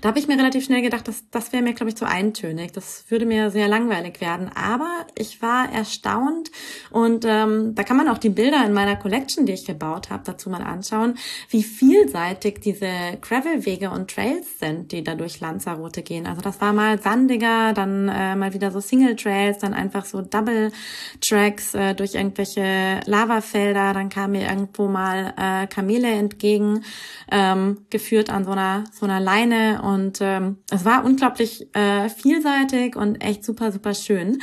Da 0.00 0.08
habe 0.08 0.18
ich 0.18 0.28
mir 0.28 0.36
relativ 0.36 0.64
schnell 0.64 0.82
gedacht, 0.82 1.08
das, 1.08 1.24
das 1.30 1.52
wäre 1.52 1.62
mir, 1.62 1.74
glaube 1.74 1.90
ich, 1.90 1.96
zu 1.96 2.06
eintönig. 2.06 2.72
Das 2.72 3.04
würde 3.08 3.26
mir 3.26 3.50
sehr 3.50 3.68
langweilig 3.68 4.20
werden. 4.20 4.50
Aber 4.54 4.90
ich 5.16 5.42
war 5.42 5.72
erstaunt 5.72 6.50
und 6.90 7.24
ähm, 7.26 7.74
da 7.74 7.82
kann 7.82 7.96
man 7.96 8.08
auch 8.08 8.18
die 8.18 8.28
Bilder 8.28 8.64
in 8.64 8.72
meiner 8.72 8.96
Collection, 8.96 9.46
die 9.46 9.52
ich 9.52 9.64
gebaut 9.64 10.10
habe, 10.10 10.22
dazu 10.24 10.50
mal 10.50 10.62
anschauen, 10.62 11.14
wie 11.48 11.62
vielseitig 11.62 12.60
diese 12.60 12.88
Gravelwege 13.20 13.90
und 13.90 14.10
Trails 14.10 14.58
sind, 14.58 14.92
die 14.92 15.04
da 15.04 15.14
durch 15.14 15.40
Lanzarote 15.40 16.02
gehen. 16.02 16.26
Also 16.26 16.40
das 16.40 16.60
war 16.60 16.72
mal 16.72 17.00
sandiger, 17.00 17.72
dann 17.72 18.08
äh, 18.08 18.36
mal 18.36 18.54
wieder 18.54 18.70
so 18.70 18.80
Single 18.80 19.16
Trails, 19.16 19.58
dann 19.58 19.74
einfach 19.74 20.04
so 20.04 20.22
Double 20.22 20.72
Tracks 21.20 21.74
äh, 21.74 21.94
durch 21.94 22.14
irgendwelche 22.14 23.00
Lavafelder. 23.06 23.92
Dann 23.92 24.08
kam 24.08 24.32
mir 24.32 24.48
irgendwo 24.48 24.88
mal 24.88 25.34
äh, 25.36 25.66
Kamele 25.66 26.08
entgegen, 26.08 26.84
ähm, 27.30 27.86
geführt 27.90 28.30
an 28.30 28.44
so 28.44 28.52
einer 28.52 28.84
so 28.92 29.06
einer 29.06 29.20
Leine 29.20 29.59
Und 29.82 30.18
ähm, 30.20 30.58
es 30.70 30.84
war 30.84 31.04
unglaublich 31.04 31.74
äh, 31.74 32.08
vielseitig 32.08 32.96
und 32.96 33.16
echt 33.16 33.44
super, 33.44 33.72
super 33.72 33.94
schön. 33.94 34.38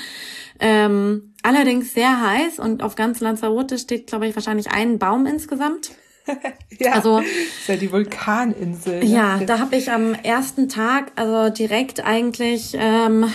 Ähm, 0.60 1.34
allerdings 1.44 1.94
sehr 1.94 2.22
heiß 2.22 2.60
und 2.60 2.84
auf 2.84 2.96
ganz 2.96 3.20
Lanzarote 3.20 3.78
steht, 3.78 4.08
glaube 4.08 4.28
ich, 4.28 4.36
wahrscheinlich 4.36 4.72
ein 4.72 5.00
Baum 5.00 5.26
insgesamt. 5.26 5.92
ja, 6.80 6.94
also 6.94 7.20
ist 7.20 7.68
ja 7.68 7.76
die 7.76 7.92
Vulkaninsel. 7.92 9.00
Ne? 9.00 9.06
Ja, 9.06 9.38
da 9.40 9.60
habe 9.60 9.76
ich 9.76 9.92
am 9.92 10.14
ersten 10.14 10.68
Tag, 10.70 11.12
also 11.16 11.54
direkt 11.54 12.04
eigentlich 12.04 12.76
ähm, 12.78 13.32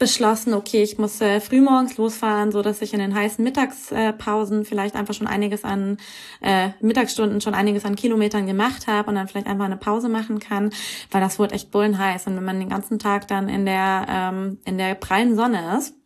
beschlossen, 0.00 0.54
okay, 0.54 0.82
ich 0.82 0.98
muss 0.98 1.20
äh, 1.20 1.40
frühmorgens 1.40 1.98
losfahren, 1.98 2.50
so 2.50 2.62
dass 2.62 2.80
ich 2.82 2.94
in 2.94 2.98
den 2.98 3.14
heißen 3.14 3.44
Mittagspausen 3.44 4.64
vielleicht 4.64 4.96
einfach 4.96 5.14
schon 5.14 5.26
einiges 5.26 5.62
an 5.62 5.98
äh, 6.40 6.70
Mittagsstunden 6.80 7.40
schon 7.42 7.54
einiges 7.54 7.84
an 7.84 7.96
Kilometern 7.96 8.46
gemacht 8.46 8.86
habe 8.86 9.10
und 9.10 9.14
dann 9.14 9.28
vielleicht 9.28 9.46
einfach 9.46 9.66
eine 9.66 9.76
Pause 9.76 10.08
machen 10.08 10.40
kann, 10.40 10.70
weil 11.10 11.20
das 11.20 11.38
wurde 11.38 11.54
echt 11.54 11.70
bullenheiß. 11.70 12.26
Und 12.26 12.36
wenn 12.36 12.44
man 12.44 12.58
den 12.58 12.70
ganzen 12.70 12.98
Tag 12.98 13.28
dann 13.28 13.50
in 13.50 13.66
der 13.66 14.06
ähm, 14.08 14.58
in 14.64 14.78
der 14.78 14.94
prallen 14.94 15.36
Sonne 15.36 15.76
ist 15.78 15.99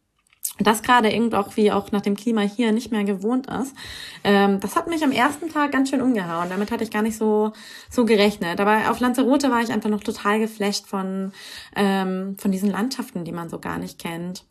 das 0.58 0.82
gerade 0.82 1.12
irgendwie 1.12 1.36
auch 1.36 1.56
wie 1.56 1.72
auch 1.72 1.90
nach 1.90 2.00
dem 2.00 2.16
Klima 2.16 2.42
hier 2.42 2.70
nicht 2.70 2.92
mehr 2.92 3.02
gewohnt 3.02 3.48
ist. 3.48 3.74
Ähm, 4.22 4.60
das 4.60 4.76
hat 4.76 4.86
mich 4.86 5.02
am 5.02 5.10
ersten 5.10 5.48
Tag 5.50 5.72
ganz 5.72 5.90
schön 5.90 6.00
umgehauen. 6.00 6.48
Damit 6.48 6.70
hatte 6.70 6.84
ich 6.84 6.92
gar 6.92 7.02
nicht 7.02 7.16
so 7.16 7.52
so 7.90 8.04
gerechnet. 8.04 8.60
Aber 8.60 8.90
auf 8.90 9.00
Lanzarote 9.00 9.50
war 9.50 9.62
ich 9.62 9.72
einfach 9.72 9.90
noch 9.90 10.04
total 10.04 10.38
geflasht 10.38 10.86
von 10.86 11.32
ähm, 11.74 12.36
von 12.38 12.52
diesen 12.52 12.70
Landschaften, 12.70 13.24
die 13.24 13.32
man 13.32 13.48
so 13.48 13.58
gar 13.58 13.78
nicht 13.78 13.98
kennt. 13.98 14.44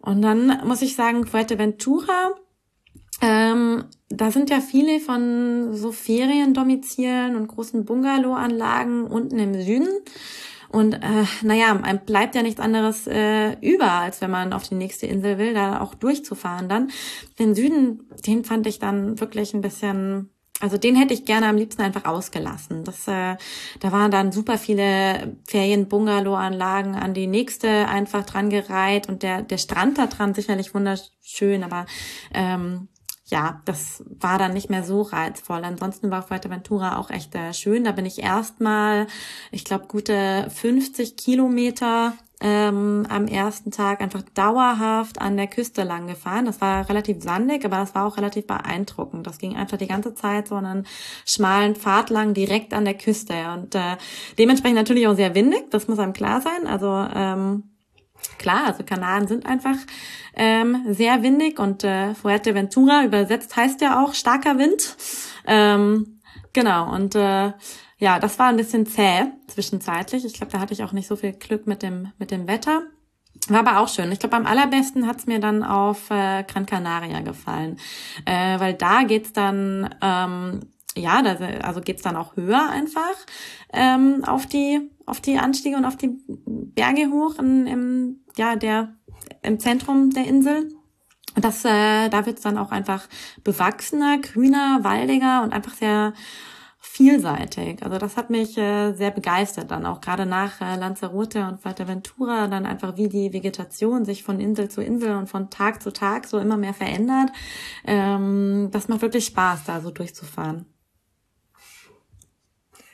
Und 0.00 0.22
dann 0.22 0.60
muss 0.66 0.82
ich 0.82 0.94
sagen, 0.94 1.26
Fuerteventura. 1.26 2.34
Ähm, 3.20 3.84
da 4.10 4.30
sind 4.30 4.50
ja 4.50 4.60
viele 4.60 5.00
von 5.00 5.72
so 5.72 5.92
Feriendomizilen 5.92 7.36
und 7.36 7.46
großen 7.46 7.84
Bungalow-Anlagen 7.84 9.06
unten 9.06 9.38
im 9.38 9.54
Süden. 9.54 9.88
Und 10.74 10.94
äh, 10.94 11.24
naja, 11.42 11.78
einem 11.80 12.00
bleibt 12.00 12.34
ja 12.34 12.42
nichts 12.42 12.60
anderes 12.60 13.06
äh, 13.06 13.52
über, 13.60 13.92
als 13.92 14.20
wenn 14.20 14.30
man 14.32 14.52
auf 14.52 14.68
die 14.68 14.74
nächste 14.74 15.06
Insel 15.06 15.38
will, 15.38 15.54
da 15.54 15.80
auch 15.80 15.94
durchzufahren 15.94 16.68
dann. 16.68 16.90
Den 17.38 17.54
Süden, 17.54 18.10
den 18.26 18.44
fand 18.44 18.66
ich 18.66 18.80
dann 18.80 19.20
wirklich 19.20 19.54
ein 19.54 19.60
bisschen 19.60 20.30
also 20.60 20.78
den 20.78 20.94
hätte 20.94 21.12
ich 21.12 21.24
gerne 21.24 21.48
am 21.48 21.56
liebsten 21.56 21.82
einfach 21.82 22.04
ausgelassen. 22.04 22.84
Das, 22.84 23.08
äh, 23.08 23.36
da 23.80 23.92
waren 23.92 24.10
dann 24.10 24.30
super 24.32 24.56
viele 24.56 25.36
Ferien-Bungalow-Anlagen 25.46 26.94
an 26.94 27.12
die 27.12 27.26
nächste 27.26 27.88
einfach 27.88 28.24
dran 28.24 28.50
gereiht 28.50 29.08
und 29.08 29.22
der, 29.22 29.42
der 29.42 29.58
Strand 29.58 29.98
da 29.98 30.06
dran 30.06 30.32
sicherlich 30.32 30.72
wunderschön, 30.72 31.64
aber 31.64 31.86
ähm, 32.32 32.88
ja, 33.26 33.62
das 33.64 34.04
war 34.06 34.38
dann 34.38 34.52
nicht 34.52 34.68
mehr 34.68 34.84
so 34.84 35.02
reizvoll. 35.02 35.64
Ansonsten 35.64 36.10
war 36.10 36.22
Fuerteventura 36.22 36.98
auch 36.98 37.10
echt 37.10 37.34
äh, 37.34 37.54
schön. 37.54 37.84
Da 37.84 37.92
bin 37.92 38.04
ich 38.04 38.22
erstmal, 38.22 39.06
ich 39.50 39.64
glaube, 39.64 39.86
gute 39.86 40.50
50 40.50 41.16
Kilometer 41.16 42.12
ähm, 42.40 43.06
am 43.08 43.26
ersten 43.26 43.70
Tag 43.70 44.02
einfach 44.02 44.22
dauerhaft 44.34 45.20
an 45.22 45.38
der 45.38 45.46
Küste 45.46 45.84
lang 45.84 46.06
gefahren. 46.06 46.44
Das 46.44 46.60
war 46.60 46.86
relativ 46.90 47.22
sandig, 47.22 47.64
aber 47.64 47.76
das 47.76 47.94
war 47.94 48.06
auch 48.06 48.18
relativ 48.18 48.46
beeindruckend. 48.46 49.26
Das 49.26 49.38
ging 49.38 49.56
einfach 49.56 49.78
die 49.78 49.86
ganze 49.86 50.14
Zeit 50.14 50.48
so 50.48 50.56
einen 50.56 50.86
schmalen 51.24 51.76
Pfad 51.76 52.10
lang 52.10 52.34
direkt 52.34 52.74
an 52.74 52.84
der 52.84 52.94
Küste 52.94 53.34
und 53.54 53.74
äh, 53.74 53.96
dementsprechend 54.38 54.76
natürlich 54.76 55.06
auch 55.06 55.16
sehr 55.16 55.34
windig. 55.34 55.70
Das 55.70 55.88
muss 55.88 55.98
einem 55.98 56.12
klar 56.12 56.42
sein. 56.42 56.66
Also 56.66 57.06
ähm, 57.14 57.73
Klar, 58.38 58.66
also 58.66 58.84
Kanaren 58.84 59.28
sind 59.28 59.46
einfach 59.46 59.76
ähm, 60.34 60.84
sehr 60.90 61.22
windig 61.22 61.58
und 61.58 61.84
äh, 61.84 62.14
Fuerteventura 62.14 63.04
übersetzt 63.04 63.56
heißt 63.56 63.80
ja 63.80 64.02
auch 64.02 64.14
starker 64.14 64.58
Wind. 64.58 64.96
Ähm, 65.46 66.20
genau, 66.52 66.92
und 66.92 67.14
äh, 67.14 67.52
ja, 67.98 68.18
das 68.18 68.38
war 68.38 68.48
ein 68.48 68.56
bisschen 68.56 68.86
zäh 68.86 69.26
zwischenzeitlich. 69.46 70.24
Ich 70.24 70.34
glaube, 70.34 70.52
da 70.52 70.60
hatte 70.60 70.74
ich 70.74 70.82
auch 70.82 70.92
nicht 70.92 71.06
so 71.06 71.16
viel 71.16 71.32
Glück 71.32 71.66
mit 71.66 71.82
dem, 71.82 72.12
mit 72.18 72.30
dem 72.30 72.48
Wetter. 72.48 72.82
War 73.48 73.60
aber 73.60 73.80
auch 73.80 73.88
schön. 73.88 74.10
Ich 74.12 74.20
glaube, 74.20 74.36
am 74.36 74.46
allerbesten 74.46 75.06
hat's 75.06 75.26
mir 75.26 75.38
dann 75.38 75.62
auf 75.62 76.10
äh, 76.10 76.44
Gran 76.44 76.66
Canaria 76.66 77.20
gefallen, 77.20 77.78
äh, 78.24 78.58
weil 78.58 78.74
da 78.74 79.02
geht's 79.02 79.32
dann 79.32 79.94
ähm, 80.00 80.60
ja, 80.96 81.22
da, 81.22 81.36
also 81.62 81.80
geht's 81.80 82.02
dann 82.02 82.16
auch 82.16 82.36
höher 82.36 82.68
einfach 82.70 83.14
ähm, 83.72 84.24
auf 84.24 84.46
die 84.46 84.90
auf 85.06 85.20
die 85.20 85.38
Anstiege 85.38 85.76
und 85.76 85.84
auf 85.84 85.96
die 85.96 86.18
Berge 86.46 87.10
hoch 87.10 87.38
in, 87.38 87.66
im 87.66 88.24
ja 88.36 88.56
der 88.56 88.94
im 89.42 89.58
Zentrum 89.58 90.10
der 90.10 90.26
Insel. 90.26 90.72
Und 91.36 91.44
das 91.44 91.64
äh, 91.64 92.08
da 92.08 92.26
wird's 92.26 92.42
dann 92.42 92.58
auch 92.58 92.70
einfach 92.70 93.08
bewachsener, 93.42 94.18
grüner, 94.18 94.80
waldiger 94.82 95.42
und 95.42 95.52
einfach 95.52 95.74
sehr 95.74 96.14
vielseitig. 96.94 97.82
Also 97.82 97.98
das 97.98 98.16
hat 98.16 98.30
mich 98.30 98.56
äh, 98.56 98.92
sehr 98.92 99.10
begeistert 99.10 99.70
dann 99.70 99.86
auch 99.86 100.00
gerade 100.00 100.26
nach 100.26 100.60
äh, 100.60 100.76
Lanzarote 100.76 101.48
und 101.48 101.60
Fuerteventura 101.60 102.46
dann 102.46 102.66
einfach 102.66 102.96
wie 102.96 103.08
die 103.08 103.32
Vegetation 103.32 104.04
sich 104.04 104.22
von 104.22 104.38
Insel 104.38 104.68
zu 104.68 104.82
Insel 104.82 105.16
und 105.16 105.28
von 105.28 105.50
Tag 105.50 105.82
zu 105.82 105.92
Tag 105.92 106.26
so 106.26 106.38
immer 106.38 106.56
mehr 106.56 106.74
verändert. 106.74 107.32
Ähm, 107.84 108.68
das 108.70 108.86
macht 108.88 109.02
wirklich 109.02 109.24
Spaß, 109.24 109.64
da 109.64 109.80
so 109.80 109.90
durchzufahren. 109.90 110.66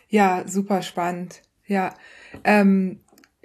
Ja, 0.09 0.49
super 0.49 0.83
spannend. 0.83 1.43
Ja. 1.71 1.95
Ähm, 2.43 2.99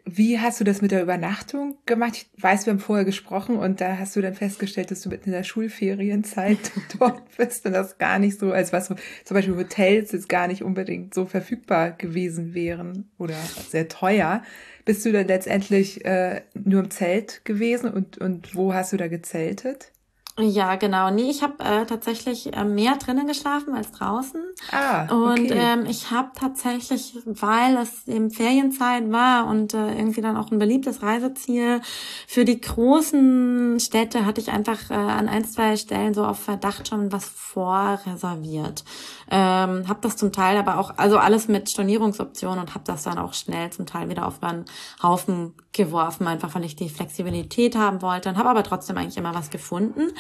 wie 0.03 0.39
hast 0.39 0.59
du 0.59 0.63
das 0.63 0.81
mit 0.81 0.91
der 0.91 1.01
Übernachtung 1.01 1.77
gemacht? 1.85 2.13
Ich 2.15 2.43
weiß, 2.43 2.65
wir 2.65 2.73
haben 2.73 2.79
vorher 2.79 3.05
gesprochen 3.05 3.55
und 3.55 3.81
da 3.81 3.97
hast 3.97 4.15
du 4.15 4.21
dann 4.21 4.33
festgestellt, 4.33 4.89
dass 4.89 5.01
du 5.01 5.09
mitten 5.09 5.25
in 5.25 5.31
der 5.31 5.43
Schulferienzeit 5.43 6.71
dort 6.99 7.23
bist 7.37 7.65
und 7.67 7.73
das 7.73 7.99
gar 7.99 8.17
nicht 8.17 8.39
so, 8.39 8.51
als 8.51 8.73
was 8.73 8.87
zum 8.87 8.97
Beispiel 9.29 9.55
Hotels 9.55 10.11
jetzt 10.11 10.27
gar 10.27 10.47
nicht 10.47 10.63
unbedingt 10.63 11.13
so 11.13 11.25
verfügbar 11.25 11.91
gewesen 11.91 12.55
wären 12.55 13.09
oder 13.19 13.35
sehr 13.69 13.87
teuer. 13.87 14.43
Bist 14.85 15.05
du 15.05 15.11
dann 15.11 15.27
letztendlich 15.27 16.03
äh, 16.05 16.41
nur 16.55 16.81
im 16.81 16.91
Zelt 16.91 17.45
gewesen 17.45 17.91
und, 17.91 18.17
und 18.17 18.55
wo 18.55 18.73
hast 18.73 18.91
du 18.91 18.97
da 18.97 19.07
gezeltet? 19.07 19.91
Ja, 20.37 20.75
genau. 20.75 21.11
Nee, 21.11 21.29
ich 21.29 21.43
habe 21.43 21.63
äh, 21.63 21.85
tatsächlich 21.85 22.53
äh, 22.53 22.65
mehr 22.65 22.97
drinnen 22.97 23.25
geschlafen 23.25 23.73
als 23.73 23.91
draußen. 23.91 24.43
Ah, 24.69 25.03
okay. 25.05 25.13
Und 25.13 25.51
ähm, 25.51 25.85
ich 25.87 26.11
habe 26.11 26.31
tatsächlich, 26.35 27.13
weil 27.23 27.77
es 27.77 28.05
eben 28.05 28.29
Ferienzeit 28.31 29.09
war 29.13 29.47
und 29.47 29.73
äh, 29.73 29.95
irgendwie 29.95 30.19
dann 30.19 30.35
auch 30.35 30.51
ein 30.51 30.59
beliebtes 30.59 31.01
Reiseziel, 31.01 31.79
für 32.27 32.43
die 32.43 32.59
großen 32.59 33.79
Städte 33.79 34.25
hatte 34.25 34.41
ich 34.41 34.51
einfach 34.51 34.89
äh, 34.89 34.95
an 34.95 35.29
ein, 35.29 35.45
zwei 35.45 35.77
Stellen 35.77 36.13
so 36.13 36.25
auf 36.25 36.39
Verdacht 36.39 36.89
schon 36.89 37.13
was 37.13 37.23
vorreserviert. 37.23 38.83
Ähm, 39.31 39.87
habe 39.87 39.99
das 40.01 40.17
zum 40.17 40.33
Teil 40.33 40.57
aber 40.57 40.79
auch, 40.79 40.97
also 40.97 41.17
alles 41.17 41.47
mit 41.47 41.69
Stornierungsoptionen 41.69 42.59
und 42.59 42.75
habe 42.75 42.83
das 42.85 43.03
dann 43.03 43.19
auch 43.19 43.33
schnell 43.33 43.69
zum 43.69 43.85
Teil 43.85 44.09
wieder 44.09 44.27
auf 44.27 44.43
einen 44.43 44.65
Haufen 45.01 45.53
geworfen, 45.75 46.27
einfach 46.27 46.55
weil 46.55 46.63
ich 46.63 46.75
die 46.75 46.89
Flexibilität 46.89 47.75
haben 47.75 48.01
wollte 48.01 48.29
und 48.29 48.37
habe 48.37 48.49
aber 48.49 48.63
trotzdem 48.63 48.97
eigentlich 48.97 49.17
immer 49.17 49.35
was 49.35 49.49
gefunden. 49.49 50.11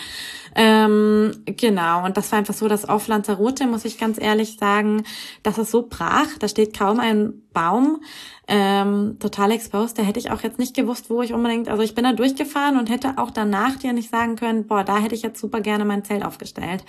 Ähm, 0.55 1.31
genau, 1.45 2.05
und 2.05 2.17
das 2.17 2.31
war 2.31 2.39
einfach 2.39 2.53
so, 2.53 2.67
dass 2.67 2.87
auf 2.87 3.07
Lanzarote, 3.07 3.65
muss 3.65 3.85
ich 3.85 3.97
ganz 3.97 4.21
ehrlich 4.21 4.57
sagen, 4.57 5.03
das 5.43 5.57
ist 5.57 5.71
so 5.71 5.87
brach, 5.89 6.37
da 6.39 6.47
steht 6.47 6.77
kaum 6.77 6.99
ein 6.99 7.41
Baum, 7.53 8.01
ähm, 8.47 9.17
total 9.19 9.51
exposed, 9.51 9.97
da 9.97 10.03
hätte 10.03 10.19
ich 10.19 10.29
auch 10.29 10.41
jetzt 10.43 10.59
nicht 10.59 10.75
gewusst, 10.75 11.09
wo 11.09 11.21
ich 11.21 11.33
unbedingt, 11.33 11.69
also 11.69 11.81
ich 11.81 11.95
bin 11.95 12.03
da 12.03 12.13
durchgefahren 12.13 12.77
und 12.77 12.89
hätte 12.89 13.17
auch 13.17 13.31
danach 13.31 13.77
dir 13.77 13.93
nicht 13.93 14.11
sagen 14.11 14.35
können, 14.35 14.67
boah, 14.67 14.83
da 14.83 14.97
hätte 14.97 15.15
ich 15.15 15.23
jetzt 15.23 15.39
super 15.39 15.61
gerne 15.61 15.85
mein 15.85 16.03
Zelt 16.03 16.23
aufgestellt. 16.23 16.83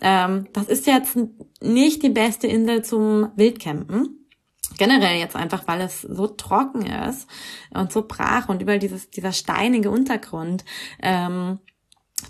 Ähm, 0.00 0.46
das 0.52 0.66
ist 0.66 0.86
jetzt 0.86 1.16
nicht 1.62 2.02
die 2.02 2.10
beste 2.10 2.46
Insel 2.46 2.84
zum 2.84 3.28
Wildcampen 3.36 4.18
generell 4.78 5.18
jetzt 5.18 5.36
einfach, 5.36 5.66
weil 5.66 5.82
es 5.82 6.00
so 6.00 6.26
trocken 6.26 6.86
ist 6.86 7.28
und 7.74 7.92
so 7.92 8.06
brach 8.06 8.48
und 8.48 8.62
überall 8.62 8.78
dieses, 8.78 9.10
dieser 9.10 9.32
steinige 9.32 9.90
Untergrund. 9.90 10.64
Ähm, 11.02 11.58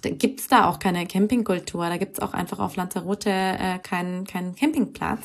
da 0.03 0.11
gibt's 0.11 0.49
da 0.49 0.69
auch 0.69 0.79
keine 0.79 1.07
Campingkultur. 1.07 1.89
Da 1.89 1.97
gibt's 1.97 2.21
auch 2.21 2.35
einfach 2.35 2.59
auf 2.59 2.77
Lanzarote 2.77 3.31
äh, 3.31 3.79
keinen 3.79 4.27
keinen 4.27 4.55
Campingplatz. 4.55 5.21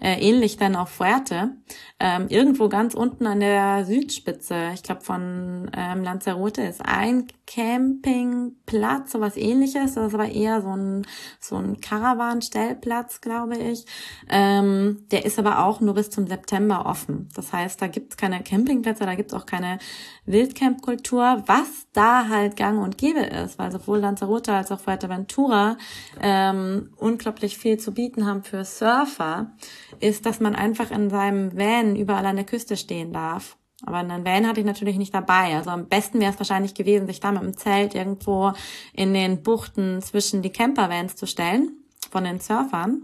Äh, 0.00 0.20
ähnlich 0.20 0.56
dann 0.56 0.76
auf 0.76 0.90
Fuerte. 0.90 1.52
Ähm, 1.98 2.26
irgendwo 2.28 2.68
ganz 2.68 2.94
unten 2.94 3.26
an 3.26 3.40
der 3.40 3.84
Südspitze, 3.84 4.72
ich 4.74 4.82
glaube 4.82 5.02
von 5.02 5.70
ähm, 5.76 6.02
Lanzarote, 6.02 6.62
ist 6.62 6.84
ein 6.84 7.28
Campingplatz, 7.46 9.12
sowas 9.12 9.36
ähnliches. 9.36 9.94
Das 9.94 10.08
ist 10.08 10.14
aber 10.14 10.28
eher 10.28 10.62
so 10.62 10.76
ein, 10.76 11.06
so 11.38 11.56
ein 11.56 11.80
Caravan-Stellplatz, 11.80 13.20
glaube 13.20 13.56
ich. 13.56 13.86
Ähm, 14.28 15.06
der 15.10 15.24
ist 15.24 15.38
aber 15.38 15.64
auch 15.64 15.80
nur 15.80 15.94
bis 15.94 16.10
zum 16.10 16.26
September 16.26 16.86
offen. 16.86 17.28
Das 17.34 17.52
heißt, 17.52 17.80
da 17.80 17.86
gibt's 17.86 18.16
keine 18.16 18.42
Campingplätze, 18.42 19.06
da 19.06 19.14
gibt's 19.14 19.34
auch 19.34 19.46
keine 19.46 19.78
Wildcamp-Kultur, 20.26 21.44
was 21.46 21.86
da 21.92 22.28
halt 22.28 22.56
gang 22.56 22.82
und 22.82 22.98
gäbe 22.98 23.20
ist, 23.20 23.58
weil 23.58 23.70
sowohl 23.70 24.01
Lanzarote 24.02 24.52
als 24.52 24.70
auch 24.70 24.80
Fuerteventura 24.80 25.76
ähm, 26.20 26.92
unglaublich 26.96 27.56
viel 27.56 27.78
zu 27.78 27.92
bieten 27.92 28.26
haben 28.26 28.42
für 28.42 28.64
Surfer, 28.64 29.52
ist, 30.00 30.26
dass 30.26 30.40
man 30.40 30.54
einfach 30.54 30.90
in 30.90 31.10
seinem 31.10 31.56
Van 31.56 31.96
überall 31.96 32.26
an 32.26 32.36
der 32.36 32.44
Küste 32.44 32.76
stehen 32.76 33.12
darf. 33.12 33.56
Aber 33.84 33.98
einen 33.98 34.24
Van 34.24 34.46
hatte 34.46 34.60
ich 34.60 34.66
natürlich 34.66 34.96
nicht 34.96 35.14
dabei. 35.14 35.56
Also 35.56 35.70
am 35.70 35.88
besten 35.88 36.20
wäre 36.20 36.32
es 36.32 36.38
wahrscheinlich 36.38 36.74
gewesen, 36.74 37.06
sich 37.06 37.20
da 37.20 37.32
mit 37.32 37.42
dem 37.42 37.56
Zelt 37.56 37.94
irgendwo 37.94 38.52
in 38.92 39.12
den 39.12 39.42
Buchten 39.42 40.00
zwischen 40.02 40.42
die 40.42 40.52
Campervans 40.52 41.16
zu 41.16 41.26
stellen 41.26 41.78
von 42.10 42.24
den 42.24 42.38
Surfern. 42.38 43.02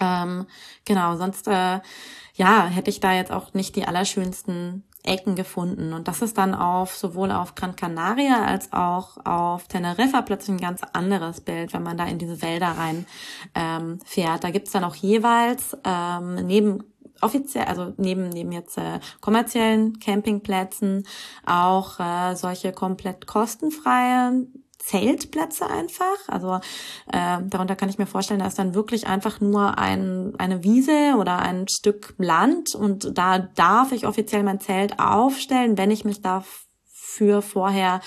Ähm, 0.00 0.46
genau, 0.84 1.16
sonst 1.16 1.46
äh, 1.46 1.80
ja 2.34 2.66
hätte 2.66 2.90
ich 2.90 3.00
da 3.00 3.14
jetzt 3.14 3.30
auch 3.30 3.54
nicht 3.54 3.76
die 3.76 3.84
allerschönsten 3.84 4.84
Ecken 5.04 5.34
gefunden. 5.34 5.92
Und 5.92 6.06
das 6.08 6.22
ist 6.22 6.38
dann 6.38 6.54
auf 6.54 6.96
sowohl 6.96 7.32
auf 7.32 7.54
Gran 7.54 7.74
Canaria 7.74 8.44
als 8.44 8.72
auch 8.72 9.18
auf 9.24 9.66
Teneriffa 9.66 10.22
plötzlich 10.22 10.56
ein 10.56 10.60
ganz 10.60 10.82
anderes 10.92 11.40
Bild, 11.40 11.72
wenn 11.72 11.82
man 11.82 11.96
da 11.96 12.04
in 12.06 12.18
diese 12.18 12.40
Wälder 12.40 12.68
rein 12.68 13.06
ähm, 13.54 13.98
fährt. 14.04 14.44
Da 14.44 14.50
gibt's 14.50 14.70
dann 14.72 14.84
auch 14.84 14.94
jeweils 14.94 15.76
ähm, 15.84 16.46
neben 16.46 16.84
offiziell, 17.20 17.64
also 17.64 17.92
neben, 17.96 18.28
neben 18.28 18.52
jetzt 18.52 18.78
äh, 18.78 19.00
kommerziellen 19.20 19.98
Campingplätzen 20.00 21.06
auch 21.46 21.98
äh, 22.00 22.34
solche 22.34 22.72
komplett 22.72 23.26
kostenfreien 23.26 24.61
Zeltplätze 24.84 25.68
einfach. 25.68 26.16
Also 26.28 26.56
äh, 27.12 27.38
darunter 27.44 27.76
kann 27.76 27.88
ich 27.88 27.98
mir 27.98 28.06
vorstellen, 28.06 28.40
da 28.40 28.46
ist 28.46 28.58
dann 28.58 28.74
wirklich 28.74 29.06
einfach 29.06 29.40
nur 29.40 29.78
ein, 29.78 30.34
eine 30.38 30.64
Wiese 30.64 31.14
oder 31.18 31.38
ein 31.38 31.68
Stück 31.68 32.14
Land 32.18 32.74
und 32.74 33.16
da 33.16 33.38
darf 33.38 33.92
ich 33.92 34.06
offiziell 34.06 34.42
mein 34.42 34.60
Zelt 34.60 34.98
aufstellen, 34.98 35.78
wenn 35.78 35.90
ich 35.90 36.04
mich 36.04 36.20
dafür 36.20 37.42
vorher 37.42 38.00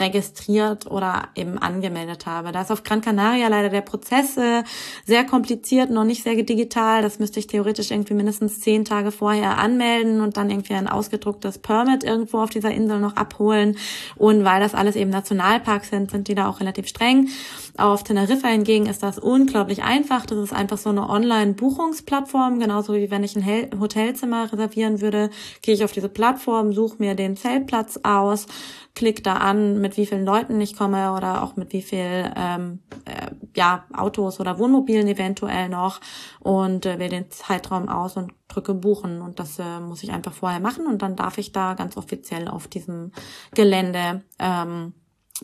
registriert 0.00 0.90
oder 0.90 1.28
eben 1.34 1.58
angemeldet 1.58 2.26
habe. 2.26 2.52
Da 2.52 2.62
ist 2.62 2.72
auf 2.72 2.82
Gran 2.82 3.00
Canaria 3.00 3.48
leider 3.48 3.68
der 3.68 3.82
Prozess 3.82 4.36
äh, 4.36 4.64
sehr 5.06 5.24
kompliziert, 5.24 5.90
noch 5.90 6.04
nicht 6.04 6.24
sehr 6.24 6.34
digital. 6.42 7.02
Das 7.02 7.18
müsste 7.18 7.38
ich 7.38 7.46
theoretisch 7.46 7.90
irgendwie 7.90 8.14
mindestens 8.14 8.60
zehn 8.60 8.84
Tage 8.84 9.12
vorher 9.12 9.58
anmelden 9.58 10.20
und 10.20 10.36
dann 10.36 10.50
irgendwie 10.50 10.74
ein 10.74 10.88
ausgedrucktes 10.88 11.58
Permit 11.58 12.02
irgendwo 12.02 12.38
auf 12.38 12.50
dieser 12.50 12.70
Insel 12.70 12.98
noch 13.00 13.16
abholen. 13.16 13.76
Und 14.16 14.44
weil 14.44 14.60
das 14.60 14.74
alles 14.74 14.96
eben 14.96 15.10
Nationalparks 15.10 15.90
sind, 15.90 16.10
sind 16.10 16.28
die 16.28 16.34
da 16.34 16.48
auch 16.48 16.60
relativ 16.60 16.88
streng. 16.88 17.28
Auf 17.76 18.04
Teneriffa 18.04 18.48
hingegen 18.48 18.86
ist 18.86 19.02
das 19.02 19.18
unglaublich 19.18 19.82
einfach. 19.82 20.26
Das 20.26 20.38
ist 20.38 20.52
einfach 20.52 20.78
so 20.78 20.90
eine 20.90 21.08
Online-Buchungsplattform, 21.08 22.58
genauso 22.58 22.94
wie 22.94 23.10
wenn 23.10 23.24
ich 23.24 23.36
ein 23.36 23.80
Hotelzimmer 23.80 24.52
reservieren 24.52 25.00
würde, 25.00 25.30
gehe 25.62 25.74
ich 25.74 25.84
auf 25.84 25.92
diese 25.92 26.08
Plattform, 26.08 26.72
suche 26.72 26.96
mir 26.98 27.14
den 27.14 27.36
Zeltplatz 27.36 28.00
aus, 28.02 28.46
klick 28.94 29.22
da 29.22 29.34
an, 29.34 29.80
mit 29.80 29.96
wie 29.96 30.06
vielen 30.06 30.24
Leuten 30.24 30.60
ich 30.60 30.76
komme 30.76 31.12
oder 31.12 31.42
auch 31.42 31.56
mit 31.56 31.72
wie 31.72 31.82
viel 31.82 32.32
ähm, 32.36 32.80
äh, 33.04 33.30
ja, 33.56 33.84
Autos 33.92 34.40
oder 34.40 34.58
Wohnmobilen 34.58 35.06
eventuell 35.06 35.68
noch 35.68 36.00
und 36.40 36.86
äh, 36.86 36.98
wähle 36.98 37.10
den 37.10 37.30
Zeitraum 37.30 37.88
aus 37.88 38.16
und 38.16 38.32
drücke 38.48 38.74
buchen 38.74 39.22
und 39.22 39.38
das 39.38 39.58
äh, 39.58 39.80
muss 39.80 40.02
ich 40.02 40.12
einfach 40.12 40.32
vorher 40.32 40.60
machen 40.60 40.86
und 40.86 41.02
dann 41.02 41.16
darf 41.16 41.38
ich 41.38 41.52
da 41.52 41.74
ganz 41.74 41.96
offiziell 41.96 42.48
auf 42.48 42.66
diesem 42.66 43.12
Gelände 43.54 44.22
ähm, 44.38 44.92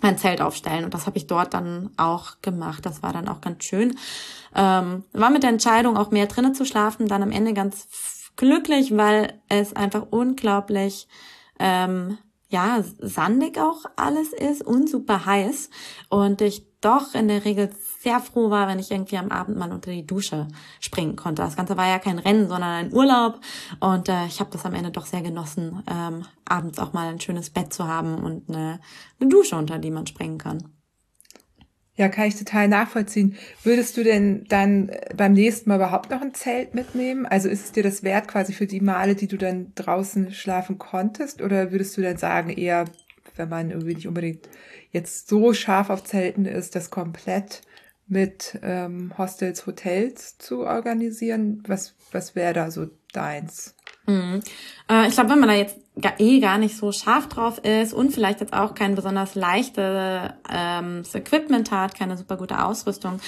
mein 0.02 0.18
Zelt 0.18 0.40
aufstellen 0.40 0.84
und 0.84 0.94
das 0.94 1.06
habe 1.06 1.18
ich 1.18 1.26
dort 1.26 1.54
dann 1.54 1.90
auch 1.96 2.40
gemacht. 2.42 2.84
Das 2.84 3.02
war 3.02 3.12
dann 3.12 3.28
auch 3.28 3.40
ganz 3.40 3.64
schön. 3.64 3.96
Ähm, 4.54 5.04
war 5.12 5.30
mit 5.30 5.42
der 5.42 5.50
Entscheidung 5.50 5.96
auch 5.96 6.10
mehr 6.10 6.26
drinnen 6.26 6.54
zu 6.54 6.64
schlafen 6.64 7.08
dann 7.08 7.22
am 7.22 7.32
Ende 7.32 7.52
ganz 7.54 7.88
glücklich, 8.36 8.96
weil 8.96 9.40
es 9.48 9.74
einfach 9.74 10.06
unglaublich 10.10 11.08
ähm, 11.58 12.18
ja, 12.48 12.82
sandig 13.00 13.58
auch 13.58 13.84
alles 13.96 14.32
ist 14.32 14.62
und 14.62 14.88
super 14.88 15.26
heiß. 15.26 15.70
Und 16.08 16.40
ich 16.40 16.64
doch 16.80 17.14
in 17.14 17.28
der 17.28 17.44
Regel 17.44 17.70
sehr 18.06 18.20
froh 18.20 18.50
war, 18.50 18.68
wenn 18.68 18.78
ich 18.78 18.92
irgendwie 18.92 19.16
am 19.16 19.32
Abend 19.32 19.58
mal 19.58 19.72
unter 19.72 19.90
die 19.90 20.06
Dusche 20.06 20.46
springen 20.78 21.16
konnte. 21.16 21.42
Das 21.42 21.56
Ganze 21.56 21.76
war 21.76 21.88
ja 21.88 21.98
kein 21.98 22.20
Rennen, 22.20 22.48
sondern 22.48 22.70
ein 22.70 22.92
Urlaub 22.92 23.40
und 23.80 24.08
äh, 24.08 24.26
ich 24.26 24.38
habe 24.38 24.50
das 24.52 24.64
am 24.64 24.74
Ende 24.74 24.92
doch 24.92 25.06
sehr 25.06 25.22
genossen, 25.22 25.82
ähm, 25.90 26.24
abends 26.44 26.78
auch 26.78 26.92
mal 26.92 27.08
ein 27.08 27.20
schönes 27.20 27.50
Bett 27.50 27.72
zu 27.72 27.88
haben 27.88 28.18
und 28.22 28.48
eine, 28.48 28.78
eine 29.18 29.28
Dusche, 29.28 29.56
unter 29.56 29.80
die 29.80 29.90
man 29.90 30.06
springen 30.06 30.38
kann. 30.38 30.62
Ja, 31.96 32.08
kann 32.08 32.28
ich 32.28 32.36
total 32.36 32.68
nachvollziehen. 32.68 33.36
Würdest 33.64 33.96
du 33.96 34.04
denn 34.04 34.44
dann 34.48 34.92
beim 35.16 35.32
nächsten 35.32 35.68
Mal 35.68 35.76
überhaupt 35.76 36.10
noch 36.10 36.20
ein 36.20 36.34
Zelt 36.34 36.76
mitnehmen? 36.76 37.26
Also 37.26 37.48
ist 37.48 37.64
es 37.64 37.72
dir 37.72 37.82
das 37.82 38.04
wert 38.04 38.28
quasi 38.28 38.52
für 38.52 38.66
die 38.66 38.80
Male, 38.80 39.16
die 39.16 39.26
du 39.26 39.36
dann 39.36 39.72
draußen 39.74 40.32
schlafen 40.32 40.78
konntest? 40.78 41.42
Oder 41.42 41.72
würdest 41.72 41.96
du 41.96 42.02
dann 42.02 42.18
sagen, 42.18 42.50
eher, 42.50 42.84
wenn 43.34 43.48
man 43.48 43.70
irgendwie 43.70 43.96
nicht 43.96 44.06
unbedingt 44.06 44.48
jetzt 44.92 45.28
so 45.28 45.52
scharf 45.54 45.90
auf 45.90 46.04
Zelten 46.04 46.44
ist, 46.44 46.76
das 46.76 46.90
komplett 46.90 47.62
mit 48.08 48.58
ähm, 48.62 49.12
Hostels, 49.18 49.66
Hotels 49.66 50.38
zu 50.38 50.60
organisieren? 50.60 51.62
Was, 51.66 51.94
was 52.12 52.34
wäre 52.34 52.52
da 52.52 52.70
so 52.70 52.86
deins? 53.12 53.74
Mhm. 54.06 54.40
Äh, 54.90 55.08
ich 55.08 55.14
glaube, 55.14 55.30
wenn 55.30 55.40
man 55.40 55.48
da 55.48 55.54
jetzt 55.54 55.78
eh 56.18 56.40
gar 56.40 56.58
nicht 56.58 56.76
so 56.76 56.92
scharf 56.92 57.28
drauf 57.28 57.58
ist 57.64 57.92
und 57.92 58.12
vielleicht 58.12 58.40
jetzt 58.40 58.52
auch 58.52 58.74
kein 58.74 58.94
besonders 58.94 59.34
leichtes 59.34 60.30
ähm, 60.52 61.02
Equipment 61.12 61.70
hat, 61.70 61.94
keine 61.94 62.16
super 62.16 62.36
gute 62.36 62.62
Ausrüstung, 62.62 63.18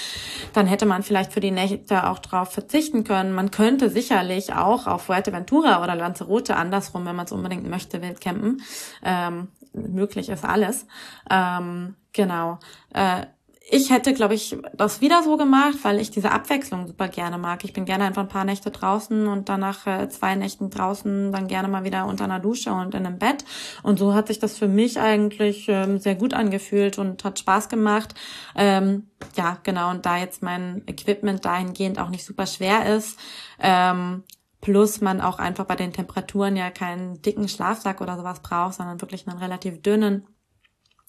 dann 0.52 0.66
hätte 0.66 0.86
man 0.86 1.02
vielleicht 1.02 1.32
für 1.32 1.40
die 1.40 1.50
Nächte 1.50 2.06
auch 2.06 2.18
drauf 2.18 2.52
verzichten 2.52 3.04
können. 3.04 3.32
Man 3.32 3.50
könnte 3.50 3.88
sicherlich 3.88 4.52
auch 4.52 4.86
auf 4.86 5.02
Fuerteventura 5.02 5.82
oder 5.82 5.94
Lanzarote 5.94 6.56
andersrum, 6.56 7.06
wenn 7.06 7.16
man 7.16 7.26
es 7.26 7.32
unbedingt 7.32 7.68
möchte, 7.68 8.02
wild 8.02 8.20
campen. 8.20 8.62
Ähm, 9.02 9.48
möglich 9.72 10.28
ist 10.28 10.44
alles. 10.44 10.86
Ähm, 11.30 11.96
genau. 12.12 12.58
Äh, 12.92 13.26
ich 13.70 13.90
hätte, 13.90 14.14
glaube 14.14 14.32
ich, 14.34 14.56
das 14.72 15.02
wieder 15.02 15.22
so 15.22 15.36
gemacht, 15.36 15.76
weil 15.82 16.00
ich 16.00 16.10
diese 16.10 16.30
Abwechslung 16.30 16.86
super 16.86 17.08
gerne 17.08 17.36
mag. 17.36 17.64
Ich 17.64 17.74
bin 17.74 17.84
gerne 17.84 18.04
einfach 18.04 18.22
ein 18.22 18.28
paar 18.28 18.44
Nächte 18.44 18.70
draußen 18.70 19.26
und 19.28 19.50
danach 19.50 19.86
äh, 19.86 20.08
zwei 20.08 20.34
Nächten 20.36 20.70
draußen 20.70 21.32
dann 21.32 21.48
gerne 21.48 21.68
mal 21.68 21.84
wieder 21.84 22.06
unter 22.06 22.24
einer 22.24 22.40
Dusche 22.40 22.72
und 22.72 22.94
in 22.94 23.04
einem 23.04 23.18
Bett. 23.18 23.44
Und 23.82 23.98
so 23.98 24.14
hat 24.14 24.28
sich 24.28 24.38
das 24.38 24.56
für 24.56 24.68
mich 24.68 24.98
eigentlich 24.98 25.66
ähm, 25.68 25.98
sehr 25.98 26.14
gut 26.14 26.32
angefühlt 26.32 26.98
und 26.98 27.22
hat 27.24 27.38
Spaß 27.38 27.68
gemacht. 27.68 28.14
Ähm, 28.56 29.08
ja, 29.36 29.58
genau. 29.64 29.90
Und 29.90 30.06
da 30.06 30.16
jetzt 30.16 30.42
mein 30.42 30.82
Equipment 30.86 31.44
dahingehend 31.44 31.98
auch 31.98 32.08
nicht 32.08 32.24
super 32.24 32.46
schwer 32.46 32.96
ist, 32.96 33.18
ähm, 33.60 34.24
plus 34.62 35.02
man 35.02 35.20
auch 35.20 35.38
einfach 35.38 35.66
bei 35.66 35.76
den 35.76 35.92
Temperaturen 35.92 36.56
ja 36.56 36.70
keinen 36.70 37.20
dicken 37.20 37.48
Schlafsack 37.48 38.00
oder 38.00 38.16
sowas 38.16 38.40
braucht, 38.40 38.74
sondern 38.74 39.00
wirklich 39.02 39.28
einen 39.28 39.38
relativ 39.38 39.82
dünnen 39.82 40.26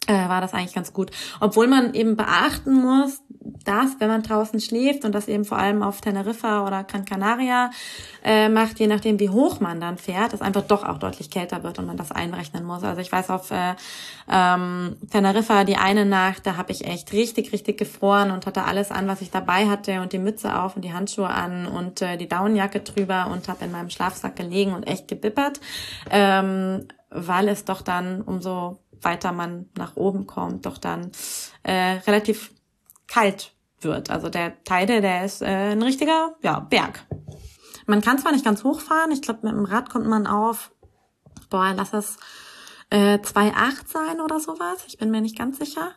äh, 0.07 0.29
war 0.29 0.41
das 0.41 0.53
eigentlich 0.53 0.73
ganz 0.73 0.93
gut. 0.93 1.11
Obwohl 1.39 1.67
man 1.67 1.93
eben 1.93 2.15
beachten 2.15 2.73
muss, 2.73 3.21
dass, 3.65 3.99
wenn 3.99 4.07
man 4.07 4.23
draußen 4.23 4.59
schläft 4.59 5.05
und 5.05 5.13
das 5.13 5.27
eben 5.27 5.45
vor 5.45 5.57
allem 5.57 5.83
auf 5.83 6.01
Teneriffa 6.01 6.65
oder 6.65 6.83
Gran 6.83 7.05
Canaria 7.05 7.69
äh, 8.23 8.49
macht, 8.49 8.79
je 8.79 8.87
nachdem 8.87 9.19
wie 9.19 9.29
hoch 9.29 9.59
man 9.59 9.79
dann 9.79 9.97
fährt, 9.97 10.33
es 10.33 10.41
einfach 10.41 10.63
doch 10.63 10.83
auch 10.83 10.97
deutlich 10.97 11.29
kälter 11.29 11.63
wird 11.63 11.79
und 11.79 11.85
man 11.85 11.97
das 11.97 12.11
einrechnen 12.11 12.65
muss. 12.65 12.83
Also 12.83 13.01
ich 13.01 13.11
weiß 13.11 13.29
auf 13.29 13.51
äh, 13.51 13.75
ähm, 14.29 14.97
Teneriffa 15.11 15.63
die 15.63 15.77
eine 15.77 16.05
Nacht, 16.05 16.45
da 16.45 16.57
habe 16.57 16.71
ich 16.71 16.85
echt 16.85 17.13
richtig, 17.13 17.53
richtig 17.53 17.77
gefroren 17.77 18.31
und 18.31 18.45
hatte 18.45 18.63
alles 18.63 18.91
an, 18.91 19.07
was 19.07 19.21
ich 19.21 19.31
dabei 19.31 19.67
hatte 19.67 20.01
und 20.01 20.13
die 20.13 20.19
Mütze 20.19 20.59
auf 20.59 20.75
und 20.75 20.83
die 20.83 20.93
Handschuhe 20.93 21.29
an 21.29 21.67
und 21.67 22.01
äh, 22.01 22.17
die 22.17 22.27
Daunenjacke 22.27 22.79
drüber 22.79 23.29
und 23.31 23.47
habe 23.47 23.65
in 23.65 23.71
meinem 23.71 23.89
Schlafsack 23.89 24.35
gelegen 24.35 24.73
und 24.73 24.83
echt 24.83 25.07
gebippert, 25.07 25.59
ähm, 26.09 26.87
weil 27.09 27.47
es 27.47 27.65
doch 27.65 27.81
dann 27.81 28.21
umso 28.21 28.79
weiter 29.01 29.31
man 29.31 29.69
nach 29.77 29.95
oben 29.95 30.27
kommt, 30.27 30.65
doch 30.65 30.77
dann 30.77 31.11
äh, 31.63 31.99
relativ 32.07 32.51
kalt 33.07 33.53
wird. 33.81 34.09
Also 34.09 34.29
der 34.29 34.63
Teide, 34.63 35.01
der 35.01 35.25
ist 35.25 35.41
äh, 35.41 35.71
ein 35.71 35.81
richtiger 35.81 36.35
ja, 36.41 36.59
Berg. 36.59 37.05
Man 37.85 38.01
kann 38.01 38.19
zwar 38.19 38.31
nicht 38.31 38.45
ganz 38.45 38.63
hochfahren, 38.63 39.11
ich 39.11 39.21
glaube, 39.21 39.39
mit 39.43 39.53
dem 39.53 39.65
Rad 39.65 39.89
kommt 39.89 40.05
man 40.05 40.27
auf, 40.27 40.71
boah, 41.49 41.73
lass 41.75 41.93
es 41.93 42.17
äh, 42.89 43.19
2,8 43.19 43.87
sein 43.87 44.21
oder 44.21 44.39
sowas. 44.39 44.83
Ich 44.87 44.97
bin 44.97 45.11
mir 45.11 45.21
nicht 45.21 45.37
ganz 45.37 45.59
sicher. 45.59 45.91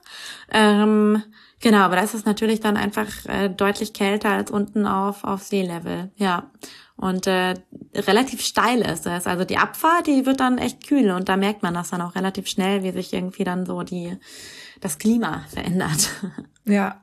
Ähm, 0.50 1.22
genau, 1.60 1.78
aber 1.78 1.96
da 1.96 2.02
ist 2.02 2.14
es 2.14 2.24
natürlich 2.24 2.60
dann 2.60 2.76
einfach 2.76 3.08
äh, 3.26 3.48
deutlich 3.48 3.92
kälter 3.92 4.30
als 4.30 4.50
unten 4.50 4.86
auf, 4.86 5.24
auf 5.24 5.42
Seelevel. 5.42 6.10
Ja. 6.16 6.50
Und 6.96 7.26
äh, 7.26 7.54
relativ 7.94 8.42
steil 8.42 8.82
ist 8.82 9.06
es. 9.06 9.26
Also 9.26 9.44
die 9.44 9.58
Abfahrt, 9.58 10.06
die 10.06 10.26
wird 10.26 10.40
dann 10.40 10.58
echt 10.58 10.86
kühl 10.86 11.10
und 11.10 11.28
da 11.28 11.36
merkt 11.36 11.62
man 11.62 11.74
das 11.74 11.90
dann 11.90 12.02
auch 12.02 12.14
relativ 12.14 12.46
schnell, 12.46 12.82
wie 12.84 12.92
sich 12.92 13.12
irgendwie 13.12 13.44
dann 13.44 13.66
so 13.66 13.82
die 13.82 14.16
das 14.80 14.98
Klima 14.98 15.44
verändert. 15.48 16.10
Ja. 16.64 17.01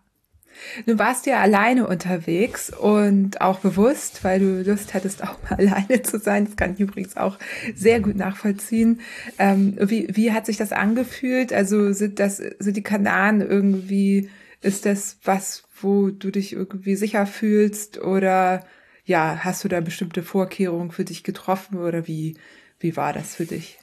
Du 0.86 0.98
warst 1.00 1.26
ja 1.26 1.40
alleine 1.40 1.88
unterwegs 1.88 2.70
und 2.70 3.42
auch 3.42 3.60
bewusst, 3.60 4.24
weil 4.24 4.40
du 4.40 4.64
Lust 4.64 4.94
hattest, 4.94 5.24
auch 5.24 5.38
mal 5.44 5.56
alleine 5.58 6.02
zu 6.02 6.20
sein. 6.20 6.46
Das 6.46 6.56
kann 6.56 6.74
ich 6.74 6.80
übrigens 6.80 7.18
auch 7.18 7.38
sehr 7.76 8.00
gut 8.00 8.16
nachvollziehen. 8.16 9.02
Ähm, 9.38 9.78
wie, 9.80 10.08
wie 10.12 10.32
hat 10.32 10.46
sich 10.46 10.58
das 10.58 10.72
angefühlt? 10.72 11.54
Also 11.54 11.92
sind 11.94 12.20
das, 12.20 12.38
sind 12.38 12.78
die 12.78 12.84
Kanaren 12.84 13.42
irgendwie, 13.42 14.30
ist 14.62 14.86
das 14.86 15.18
was, 15.24 15.64
wo 15.82 16.10
du 16.10 16.32
dich 16.32 16.54
irgendwie 16.54 16.96
sicher 16.96 17.26
fühlst 17.26 18.00
oder 18.00 18.66
ja, 19.06 19.40
hast 19.44 19.64
du 19.64 19.68
da 19.68 19.82
bestimmte 19.82 20.22
Vorkehrungen 20.22 20.92
für 20.92 21.06
dich 21.06 21.24
getroffen 21.24 21.78
oder 21.78 22.08
wie, 22.08 22.38
wie 22.80 22.96
war 22.96 23.12
das 23.12 23.36
für 23.36 23.46
dich? 23.46 23.80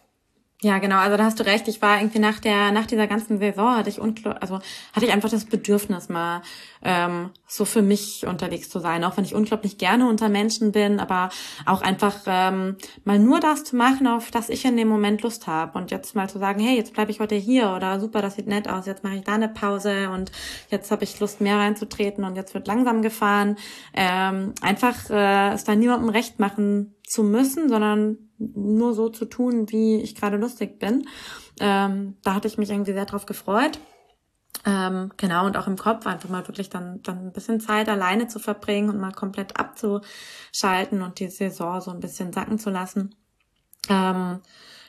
Ja, 0.62 0.78
genau. 0.78 0.96
Also 0.96 1.18
da 1.18 1.24
hast 1.24 1.38
du 1.38 1.44
recht. 1.44 1.68
Ich 1.68 1.82
war 1.82 1.98
irgendwie 1.98 2.18
nach 2.18 2.40
der 2.40 2.72
nach 2.72 2.86
dieser 2.86 3.07
ganzen 3.07 3.38
Saison 3.38 3.76
hatte 3.76 3.90
ich 3.90 4.00
unklar, 4.00 4.40
also 4.40 4.59
hatte 4.94 5.04
ich 5.04 5.12
einfach 5.12 5.28
das 5.28 5.44
Bedürfnis 5.44 6.09
mal 6.09 6.40
ähm, 6.82 7.28
so 7.46 7.66
für 7.66 7.82
mich 7.82 8.26
unterwegs 8.26 8.70
zu 8.70 8.78
sein, 8.78 9.04
auch 9.04 9.18
wenn 9.18 9.24
ich 9.24 9.34
unglaublich 9.34 9.76
gerne 9.76 10.09
unter 10.09 10.30
Menschen 10.30 10.72
bin, 10.72 10.98
aber 10.98 11.28
auch 11.66 11.82
einfach 11.82 12.20
ähm, 12.26 12.76
mal 13.04 13.18
nur 13.18 13.38
das 13.40 13.64
zu 13.64 13.76
machen, 13.76 14.07
auf 14.07 14.30
das 14.30 14.48
ich 14.48 14.64
in 14.64 14.78
dem 14.78 14.88
Moment 14.88 15.20
Lust 15.20 15.46
habe 15.46 15.76
und 15.78 15.90
jetzt 15.90 16.16
mal 16.16 16.30
zu 16.30 16.38
sagen, 16.38 16.59
hey, 16.61 16.74
jetzt 16.74 16.94
bleibe 16.94 17.11
ich 17.11 17.20
heute 17.20 17.34
hier 17.34 17.74
oder 17.76 18.00
super, 18.00 18.22
das 18.22 18.36
sieht 18.36 18.46
nett 18.46 18.66
aus, 18.66 18.86
jetzt 18.86 19.04
mache 19.04 19.16
ich 19.16 19.24
da 19.24 19.34
eine 19.34 19.48
Pause 19.48 20.09
und 20.09 20.32
jetzt 20.70 20.90
habe 20.90 21.04
ich 21.04 21.20
Lust 21.20 21.42
mehr 21.42 21.59
reinzutreten 21.59 22.24
und 22.24 22.34
jetzt 22.34 22.54
wird 22.54 22.66
langsam 22.66 23.02
gefahren. 23.02 23.57
Ähm, 23.92 24.54
einfach 24.62 25.11
äh, 25.11 25.52
es 25.52 25.64
da 25.64 25.74
niemandem 25.74 26.09
recht 26.09 26.38
machen 26.38 26.95
zu 27.07 27.22
müssen, 27.22 27.68
sondern 27.68 28.18
nur 28.38 28.92
so 28.92 29.09
zu 29.09 29.24
tun, 29.24 29.70
wie 29.70 30.02
ich 30.02 30.14
gerade 30.14 30.36
lustig 30.36 30.78
bin. 30.78 31.09
Ähm, 31.61 32.16
da 32.22 32.34
hatte 32.34 32.48
ich 32.48 32.59
mich 32.59 32.70
irgendwie 32.70 32.92
sehr 32.92 33.07
drauf 33.07 33.26
gefreut. 33.26 33.78
Ähm, 34.64 35.12
genau, 35.16 35.46
und 35.46 35.57
auch 35.57 35.68
im 35.68 35.76
Kopf 35.76 36.07
einfach 36.07 36.28
mal 36.28 36.46
wirklich 36.48 36.68
dann, 36.68 37.00
dann 37.02 37.26
ein 37.26 37.32
bisschen 37.32 37.61
Zeit 37.61 37.88
alleine 37.88 38.26
zu 38.26 38.40
verbringen 38.40 38.90
und 38.90 38.98
mal 38.98 39.12
komplett 39.12 39.59
abzuschalten 39.61 41.02
und 41.02 41.20
die 41.20 41.28
Saison 41.28 41.80
so 41.80 41.92
ein 41.92 42.00
bisschen 42.00 42.32
sacken 42.32 42.59
zu 42.59 42.70
lassen. 42.70 43.14
Ähm, 43.88 44.40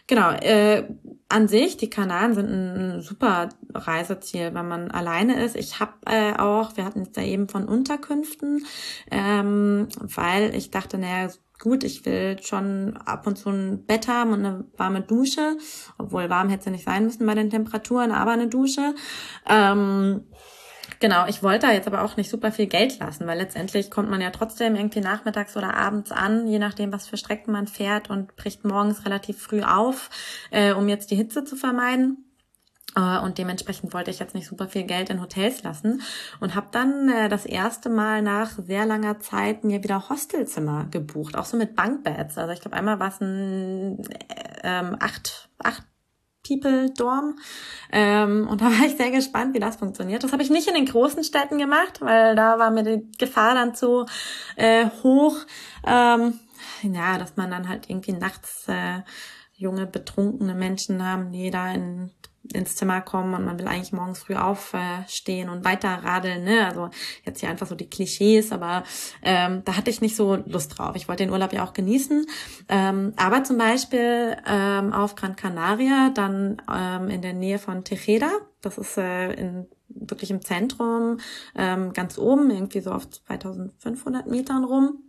genau, 0.07 0.31
äh, 0.31 0.87
an 1.29 1.47
sich, 1.47 1.77
die 1.77 1.91
Kanaren 1.91 2.33
sind 2.33 2.49
ein 2.49 3.01
super 3.01 3.49
Reiseziel, 3.71 4.55
wenn 4.55 4.67
man 4.67 4.89
alleine 4.89 5.43
ist. 5.43 5.55
Ich 5.55 5.79
habe 5.79 5.93
äh, 6.07 6.33
auch, 6.33 6.75
wir 6.75 6.83
hatten 6.83 7.03
jetzt 7.03 7.17
ja 7.17 7.23
eben 7.23 7.47
von 7.47 7.65
Unterkünften, 7.65 8.65
ähm, 9.11 9.89
weil 9.99 10.55
ich 10.55 10.71
dachte, 10.71 10.97
naja, 10.97 11.29
gut, 11.59 11.83
ich 11.83 12.05
will 12.05 12.37
schon 12.41 12.97
ab 12.97 13.27
und 13.27 13.37
zu 13.37 13.49
ein 13.49 13.85
Bett 13.85 14.07
haben 14.07 14.33
und 14.33 14.45
eine 14.45 14.65
warme 14.77 15.01
Dusche, 15.01 15.57
obwohl 15.97 16.29
warm 16.29 16.49
hätte 16.49 16.65
sie 16.65 16.71
nicht 16.71 16.85
sein 16.85 17.03
müssen 17.03 17.25
bei 17.25 17.35
den 17.35 17.49
Temperaturen, 17.49 18.11
aber 18.11 18.31
eine 18.31 18.47
Dusche. 18.47 18.93
Ähm, 19.47 20.25
genau, 20.99 21.25
ich 21.27 21.43
wollte 21.43 21.67
da 21.67 21.73
jetzt 21.73 21.87
aber 21.87 22.03
auch 22.03 22.17
nicht 22.17 22.29
super 22.29 22.51
viel 22.51 22.67
Geld 22.67 22.99
lassen, 22.99 23.27
weil 23.27 23.37
letztendlich 23.37 23.89
kommt 23.89 24.09
man 24.09 24.21
ja 24.21 24.29
trotzdem 24.29 24.75
irgendwie 24.75 25.01
nachmittags 25.01 25.57
oder 25.57 25.75
abends 25.75 26.11
an, 26.11 26.47
je 26.47 26.59
nachdem, 26.59 26.93
was 26.93 27.07
für 27.07 27.17
Strecken 27.17 27.51
man 27.51 27.67
fährt 27.67 28.09
und 28.09 28.35
bricht 28.35 28.63
morgens 28.63 29.05
relativ 29.05 29.41
früh 29.41 29.63
auf, 29.63 30.09
äh, 30.51 30.73
um 30.73 30.87
jetzt 30.89 31.11
die 31.11 31.15
Hitze 31.15 31.43
zu 31.43 31.55
vermeiden. 31.55 32.26
Äh, 32.95 33.19
und 33.19 33.37
dementsprechend 33.37 33.93
wollte 33.93 34.11
ich 34.11 34.19
jetzt 34.19 34.35
nicht 34.35 34.47
super 34.47 34.67
viel 34.67 34.83
Geld 34.83 35.09
in 35.09 35.21
Hotels 35.21 35.63
lassen 35.63 36.01
und 36.39 36.55
habe 36.55 36.67
dann 36.71 37.09
äh, 37.09 37.29
das 37.29 37.45
erste 37.45 37.89
Mal 37.89 38.21
nach 38.21 38.51
sehr 38.65 38.85
langer 38.85 39.19
Zeit 39.19 39.63
mir 39.63 39.83
wieder 39.83 40.09
Hostelzimmer 40.09 40.85
gebucht, 40.89 41.35
auch 41.35 41.45
so 41.45 41.57
mit 41.57 41.75
Bankbeds. 41.75 42.37
Also 42.37 42.53
ich 42.53 42.61
glaube, 42.61 42.77
einmal 42.77 42.99
war 42.99 43.09
es 43.09 43.21
ein 43.21 43.99
äh, 44.09 44.59
ähm, 44.63 44.97
acht, 44.99 45.49
acht 45.63 45.83
People 46.47 46.89
Dorm. 46.91 47.37
Ähm, 47.91 48.47
und 48.47 48.61
da 48.61 48.65
war 48.65 48.85
ich 48.85 48.97
sehr 48.97 49.11
gespannt, 49.11 49.53
wie 49.53 49.59
das 49.59 49.75
funktioniert. 49.75 50.23
Das 50.23 50.31
habe 50.31 50.43
ich 50.43 50.49
nicht 50.49 50.67
in 50.67 50.75
den 50.75 50.85
großen 50.85 51.23
Städten 51.23 51.57
gemacht, 51.57 52.01
weil 52.01 52.35
da 52.35 52.57
war 52.57 52.71
mir 52.71 52.83
die 52.83 53.11
Gefahr 53.17 53.53
dann 53.53 53.75
zu 53.75 54.05
äh, 54.55 54.87
hoch. 55.03 55.37
Ähm, 55.85 56.39
ja, 56.81 57.17
dass 57.17 57.35
man 57.35 57.51
dann 57.51 57.67
halt 57.67 57.89
irgendwie 57.89 58.13
nachts 58.13 58.67
äh, 58.67 59.01
junge, 59.53 59.87
betrunkene 59.87 60.53
Menschen 60.53 61.03
haben, 61.05 61.31
die 61.31 61.49
da 61.49 61.71
in 61.71 62.11
ins 62.53 62.75
Zimmer 62.75 63.01
kommen 63.01 63.33
und 63.33 63.45
man 63.45 63.59
will 63.59 63.67
eigentlich 63.67 63.93
morgens 63.93 64.19
früh 64.19 64.35
aufstehen 64.35 65.49
und 65.49 65.65
weiter 65.65 65.89
radeln. 65.89 66.43
Ne? 66.43 66.65
Also 66.65 66.89
jetzt 67.25 67.39
hier 67.39 67.49
einfach 67.49 67.67
so 67.67 67.75
die 67.75 67.89
Klischees, 67.89 68.51
aber 68.51 68.83
ähm, 69.21 69.63
da 69.65 69.75
hatte 69.75 69.89
ich 69.89 70.01
nicht 70.01 70.15
so 70.15 70.35
Lust 70.45 70.77
drauf. 70.77 70.95
Ich 70.95 71.07
wollte 71.07 71.23
den 71.23 71.31
Urlaub 71.31 71.53
ja 71.53 71.63
auch 71.63 71.73
genießen. 71.73 72.25
Ähm, 72.69 73.13
aber 73.15 73.43
zum 73.43 73.57
Beispiel 73.57 74.37
ähm, 74.47 74.93
auf 74.93 75.15
Gran 75.15 75.35
Canaria, 75.35 76.11
dann 76.13 76.61
ähm, 76.73 77.09
in 77.09 77.21
der 77.21 77.33
Nähe 77.33 77.59
von 77.59 77.83
Tejeda, 77.83 78.31
das 78.61 78.77
ist 78.77 78.97
äh, 78.97 79.33
in 79.33 79.67
wirklich 79.89 80.31
im 80.31 80.41
Zentrum, 80.41 81.19
ähm, 81.55 81.93
ganz 81.93 82.17
oben, 82.17 82.49
irgendwie 82.51 82.81
so 82.81 82.91
auf 82.91 83.09
2500 83.09 84.27
Metern 84.27 84.63
rum. 84.63 85.03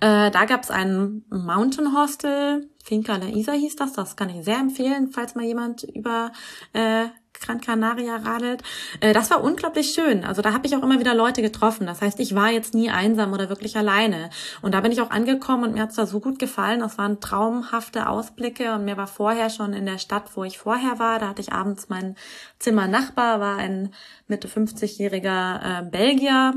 Äh, 0.00 0.30
da 0.30 0.44
gab 0.44 0.62
es 0.62 0.70
ein 0.70 1.24
Mountain 1.30 1.96
Hostel, 1.96 2.68
Finca 2.86 3.16
La 3.16 3.26
Isa 3.26 3.50
hieß 3.50 3.74
das, 3.74 3.94
das 3.94 4.14
kann 4.14 4.28
ich 4.28 4.44
sehr 4.44 4.58
empfehlen, 4.58 5.08
falls 5.08 5.34
mal 5.34 5.44
jemand 5.44 5.82
über 5.82 6.30
äh, 6.72 7.06
Gran 7.32 7.60
Canaria 7.60 8.14
radelt. 8.16 8.62
Äh, 9.00 9.12
das 9.12 9.28
war 9.30 9.42
unglaublich 9.42 9.92
schön. 9.92 10.24
Also 10.24 10.40
da 10.40 10.52
habe 10.52 10.68
ich 10.68 10.76
auch 10.76 10.84
immer 10.84 11.00
wieder 11.00 11.12
Leute 11.12 11.42
getroffen. 11.42 11.84
Das 11.86 12.00
heißt, 12.00 12.20
ich 12.20 12.36
war 12.36 12.50
jetzt 12.50 12.74
nie 12.74 12.88
einsam 12.88 13.32
oder 13.32 13.48
wirklich 13.48 13.76
alleine. 13.76 14.30
Und 14.62 14.72
da 14.72 14.80
bin 14.82 14.92
ich 14.92 15.00
auch 15.00 15.10
angekommen 15.10 15.64
und 15.64 15.74
mir 15.74 15.82
hat's 15.82 15.96
da 15.96 16.06
so 16.06 16.20
gut 16.20 16.38
gefallen. 16.38 16.78
Das 16.78 16.96
waren 16.96 17.20
traumhafte 17.20 18.08
Ausblicke 18.08 18.72
und 18.74 18.84
mir 18.84 18.96
war 18.96 19.08
vorher 19.08 19.50
schon 19.50 19.72
in 19.72 19.84
der 19.84 19.98
Stadt, 19.98 20.36
wo 20.36 20.44
ich 20.44 20.56
vorher 20.56 21.00
war, 21.00 21.18
da 21.18 21.28
hatte 21.30 21.42
ich 21.42 21.52
abends 21.52 21.88
mein 21.88 22.14
Zimmernachbar, 22.60 23.40
war 23.40 23.56
ein 23.56 23.92
Mitte 24.28 24.46
50-jähriger 24.46 25.80
äh, 25.80 25.90
Belgier, 25.90 26.54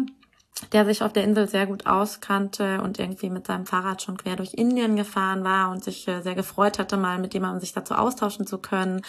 der 0.73 0.85
sich 0.85 1.01
auf 1.03 1.13
der 1.13 1.23
Insel 1.23 1.47
sehr 1.47 1.65
gut 1.65 1.85
auskannte 1.85 2.81
und 2.81 2.99
irgendwie 2.99 3.29
mit 3.29 3.47
seinem 3.47 3.65
Fahrrad 3.65 4.01
schon 4.01 4.17
quer 4.17 4.35
durch 4.35 4.53
Indien 4.53 4.95
gefahren 4.95 5.43
war 5.43 5.71
und 5.71 5.83
sich 5.83 6.07
äh, 6.07 6.21
sehr 6.21 6.35
gefreut 6.35 6.79
hatte, 6.79 6.97
mal 6.97 7.17
mit 7.17 7.33
jemandem 7.33 7.61
sich 7.61 7.73
dazu 7.73 7.93
austauschen 7.93 8.45
zu 8.45 8.57
können. 8.57 9.01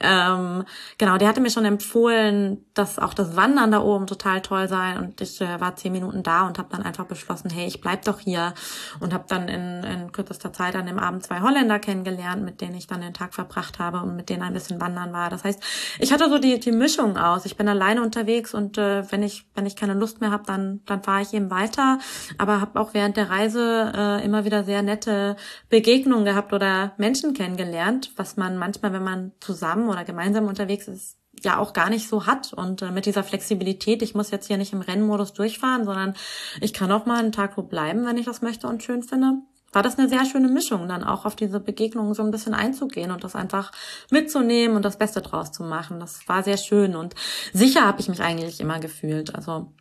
Ähm, 0.00 0.64
genau, 0.98 1.18
der 1.18 1.28
hatte 1.28 1.40
mir 1.40 1.50
schon 1.50 1.66
empfohlen, 1.66 2.64
dass 2.74 2.98
auch 2.98 3.14
das 3.14 3.36
Wandern 3.36 3.70
da 3.70 3.80
oben 3.80 4.06
total 4.06 4.40
toll 4.40 4.68
sei 4.68 4.98
und 4.98 5.20
ich 5.20 5.40
äh, 5.40 5.60
war 5.60 5.76
zehn 5.76 5.92
Minuten 5.92 6.22
da 6.22 6.46
und 6.46 6.58
habe 6.58 6.68
dann 6.70 6.82
einfach 6.82 7.04
beschlossen, 7.04 7.50
hey, 7.50 7.66
ich 7.66 7.80
bleib 7.80 8.04
doch 8.04 8.20
hier 8.20 8.54
und 9.00 9.12
habe 9.12 9.24
dann 9.28 9.48
in, 9.48 9.84
in 9.84 10.12
kürzester 10.12 10.52
Zeit 10.52 10.74
an 10.74 10.86
dem 10.86 10.98
Abend 10.98 11.22
zwei 11.22 11.42
Holländer 11.42 11.78
kennengelernt, 11.78 12.42
mit 12.42 12.60
denen 12.60 12.74
ich 12.74 12.86
dann 12.86 13.02
den 13.02 13.14
Tag 13.14 13.34
verbracht 13.34 13.78
habe 13.78 14.00
und 14.00 14.16
mit 14.16 14.30
denen 14.30 14.42
ein 14.42 14.54
bisschen 14.54 14.80
wandern 14.80 15.12
war. 15.12 15.28
Das 15.28 15.44
heißt, 15.44 15.62
ich 15.98 16.12
hatte 16.12 16.30
so 16.30 16.38
die, 16.38 16.58
die 16.58 16.72
Mischung 16.72 17.18
aus. 17.18 17.44
Ich 17.44 17.56
bin 17.56 17.68
alleine 17.68 18.02
unterwegs 18.02 18.54
und 18.54 18.78
äh, 18.78 19.10
wenn 19.12 19.22
ich 19.22 19.46
wenn 19.54 19.66
ich 19.66 19.76
keine 19.76 19.94
Lust 19.94 20.20
mehr 20.20 20.30
habe, 20.30 20.44
dann 20.46 20.80
dann 20.86 21.02
fahre 21.02 21.22
ich 21.22 21.32
eben 21.32 21.50
weiter, 21.50 21.98
aber 22.38 22.60
habe 22.60 22.80
auch 22.80 22.94
während 22.94 23.16
der 23.16 23.30
Reise 23.30 23.92
äh, 23.94 24.24
immer 24.24 24.44
wieder 24.44 24.64
sehr 24.64 24.82
nette 24.82 25.36
Begegnungen 25.68 26.24
gehabt 26.24 26.52
oder 26.52 26.92
Menschen 26.96 27.34
kennengelernt, 27.34 28.12
was 28.16 28.36
man 28.36 28.56
manchmal, 28.56 28.92
wenn 28.92 29.04
man 29.04 29.32
zusammen 29.40 29.88
oder 29.88 30.04
gemeinsam 30.04 30.46
unterwegs 30.46 30.88
ist, 30.88 31.18
ja 31.42 31.58
auch 31.58 31.72
gar 31.72 31.90
nicht 31.90 32.08
so 32.08 32.26
hat. 32.26 32.52
Und 32.52 32.82
äh, 32.82 32.90
mit 32.90 33.06
dieser 33.06 33.24
Flexibilität, 33.24 34.02
ich 34.02 34.14
muss 34.14 34.30
jetzt 34.30 34.46
hier 34.46 34.56
nicht 34.56 34.72
im 34.72 34.80
Rennmodus 34.80 35.32
durchfahren, 35.32 35.84
sondern 35.84 36.14
ich 36.60 36.72
kann 36.72 36.92
auch 36.92 37.06
mal 37.06 37.18
einen 37.18 37.32
Tag 37.32 37.56
wo 37.56 37.62
bleiben, 37.62 38.06
wenn 38.06 38.18
ich 38.18 38.26
das 38.26 38.42
möchte 38.42 38.66
und 38.66 38.82
schön 38.82 39.02
finde 39.02 39.42
war 39.74 39.82
das 39.82 39.98
eine 39.98 40.08
sehr 40.08 40.24
schöne 40.24 40.48
Mischung, 40.48 40.88
dann 40.88 41.04
auch 41.04 41.24
auf 41.24 41.36
diese 41.36 41.60
Begegnungen 41.60 42.14
so 42.14 42.22
ein 42.22 42.30
bisschen 42.30 42.54
einzugehen 42.54 43.10
und 43.10 43.24
das 43.24 43.34
einfach 43.34 43.72
mitzunehmen 44.10 44.76
und 44.76 44.84
das 44.84 44.98
Beste 44.98 45.20
draus 45.20 45.52
zu 45.52 45.64
machen. 45.64 46.00
Das 46.00 46.28
war 46.28 46.42
sehr 46.42 46.56
schön 46.56 46.96
und 46.96 47.14
sicher 47.52 47.84
habe 47.84 48.00
ich 48.00 48.08
mich 48.08 48.22
eigentlich 48.22 48.60
immer 48.60 48.78
gefühlt. 48.78 49.34
Also 49.34 49.72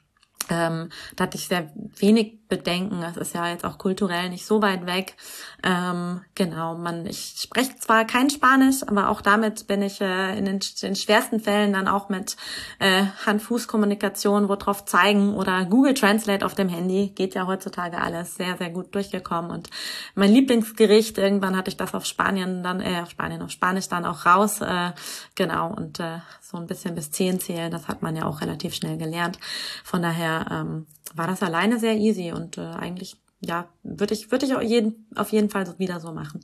ähm, 0.50 0.90
da 1.16 1.26
hatte 1.26 1.38
ich 1.38 1.48
sehr 1.48 1.72
wenig 1.98 2.40
Bedenken. 2.58 3.02
Das 3.02 3.18
ist 3.18 3.34
ja 3.34 3.48
jetzt 3.50 3.66
auch 3.66 3.80
kulturell 3.80 4.30
nicht 4.30 4.46
so 4.46 4.62
weit 4.62 4.86
weg. 4.86 5.16
Ähm, 5.64 6.22
genau, 6.36 6.76
man, 6.76 7.08
ich 7.08 7.36
spreche 7.38 7.76
zwar 7.78 8.06
kein 8.06 8.30
Spanisch, 8.30 8.84
aber 8.86 9.10
auch 9.10 9.22
damit 9.22 9.66
bin 9.66 9.82
ich 9.82 10.02
äh, 10.02 10.38
in 10.38 10.46
den, 10.46 10.60
den, 10.82 10.96
schwersten 10.96 11.40
Fällen 11.40 11.74
dann 11.74 11.88
auch 11.88 12.10
mit 12.10 12.38
äh, 12.78 13.06
Hand-Fuß-Kommunikation, 13.26 14.50
wo 14.50 14.56
drauf 14.56 14.86
zeigen 14.86 15.34
oder 15.34 15.66
Google 15.66 15.96
Translate 15.96 16.46
auf 16.46 16.54
dem 16.54 16.70
Handy 16.70 17.12
geht 17.16 17.34
ja 17.34 17.48
heutzutage 17.48 18.00
alles 18.00 18.36
sehr, 18.36 18.56
sehr 18.58 18.70
gut 18.70 18.94
durchgekommen. 18.94 19.50
Und 19.50 19.72
mein 20.14 20.32
Lieblingsgericht, 20.32 21.18
irgendwann 21.18 21.58
hatte 21.58 21.70
ich 21.70 21.78
das 21.78 21.96
auf 21.96 22.06
Spanien 22.06 22.62
dann, 22.62 22.82
äh, 22.82 23.02
auf 23.02 23.10
Spanien, 23.10 23.42
auf 23.42 23.50
Spanisch 23.50 23.90
dann 23.90 24.06
auch 24.06 24.28
raus. 24.28 24.62
Äh, 24.62 24.92
genau, 25.34 25.74
und 25.74 26.00
äh, 26.00 26.20
so 26.42 26.58
ein 26.58 26.68
bisschen 26.68 26.94
bis 26.94 27.10
zehn 27.10 27.40
zählen, 27.40 27.72
das 27.72 27.88
hat 27.88 28.04
man 28.04 28.16
ja 28.16 28.26
auch 28.26 28.42
relativ 28.42 28.76
schnell 28.76 28.98
gelernt. 28.98 29.40
Von 29.84 30.04
daher 30.04 30.46
ähm, 30.52 30.86
war 31.16 31.28
das 31.28 31.42
alleine 31.42 31.80
sehr 31.80 31.96
easy 31.96 32.32
und 32.32 32.58
äh, 32.58 32.62
eigentlich, 32.62 33.18
ja, 33.42 33.68
würde 33.84 34.14
ich, 34.14 34.32
würde 34.32 34.46
ich 34.46 34.56
auch 34.56 34.62
jeden, 34.62 35.08
auf 35.16 35.30
jeden 35.30 35.50
Fall 35.50 35.68
wieder 35.78 36.00
so 36.00 36.12
machen. 36.12 36.44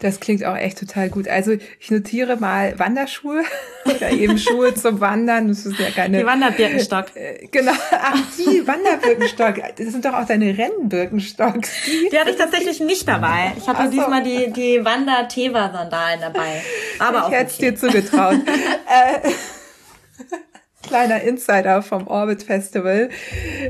Das 0.00 0.18
klingt 0.18 0.44
auch 0.44 0.56
echt 0.56 0.78
total 0.78 1.08
gut. 1.08 1.28
Also 1.28 1.52
ich 1.52 1.90
notiere 1.90 2.36
mal 2.36 2.78
Wanderschuhe 2.78 3.42
oder 3.84 4.10
eben 4.10 4.38
Schuhe 4.38 4.74
zum 4.74 5.00
Wandern. 5.00 5.48
Das 5.48 5.64
ist 5.64 5.78
ja 5.78 5.90
keine. 5.90 6.18
Die 6.18 6.26
Wanderbirkenstock. 6.26 7.14
Äh, 7.14 7.46
genau. 7.50 7.72
Ach, 7.92 8.18
die 8.36 8.66
Wanderbirkenstock. 8.66 9.54
Das 9.76 9.86
sind 9.86 10.04
doch 10.04 10.12
auch 10.14 10.26
deine 10.26 10.58
Rennbirkenstocks. 10.58 11.70
Die, 11.86 12.08
die 12.10 12.18
hatte 12.18 12.30
ich 12.30 12.36
tatsächlich 12.36 12.80
nicht 12.80 13.06
dabei. 13.06 13.52
Ich 13.56 13.68
hatte 13.68 13.84
so. 13.84 13.90
diesmal 13.90 14.22
die, 14.22 14.52
die 14.52 14.84
Wander-Teva-Sandalen 14.84 16.20
dabei. 16.20 16.62
Aber 16.98 17.18
ich 17.18 17.24
auch 17.24 17.30
hätte 17.30 17.50
es 17.52 17.58
dir 17.58 17.76
zugetraut. 17.76 18.40
kleiner 20.86 21.22
Insider 21.22 21.82
vom 21.82 22.06
Orbit 22.06 22.42
Festival, 22.42 23.10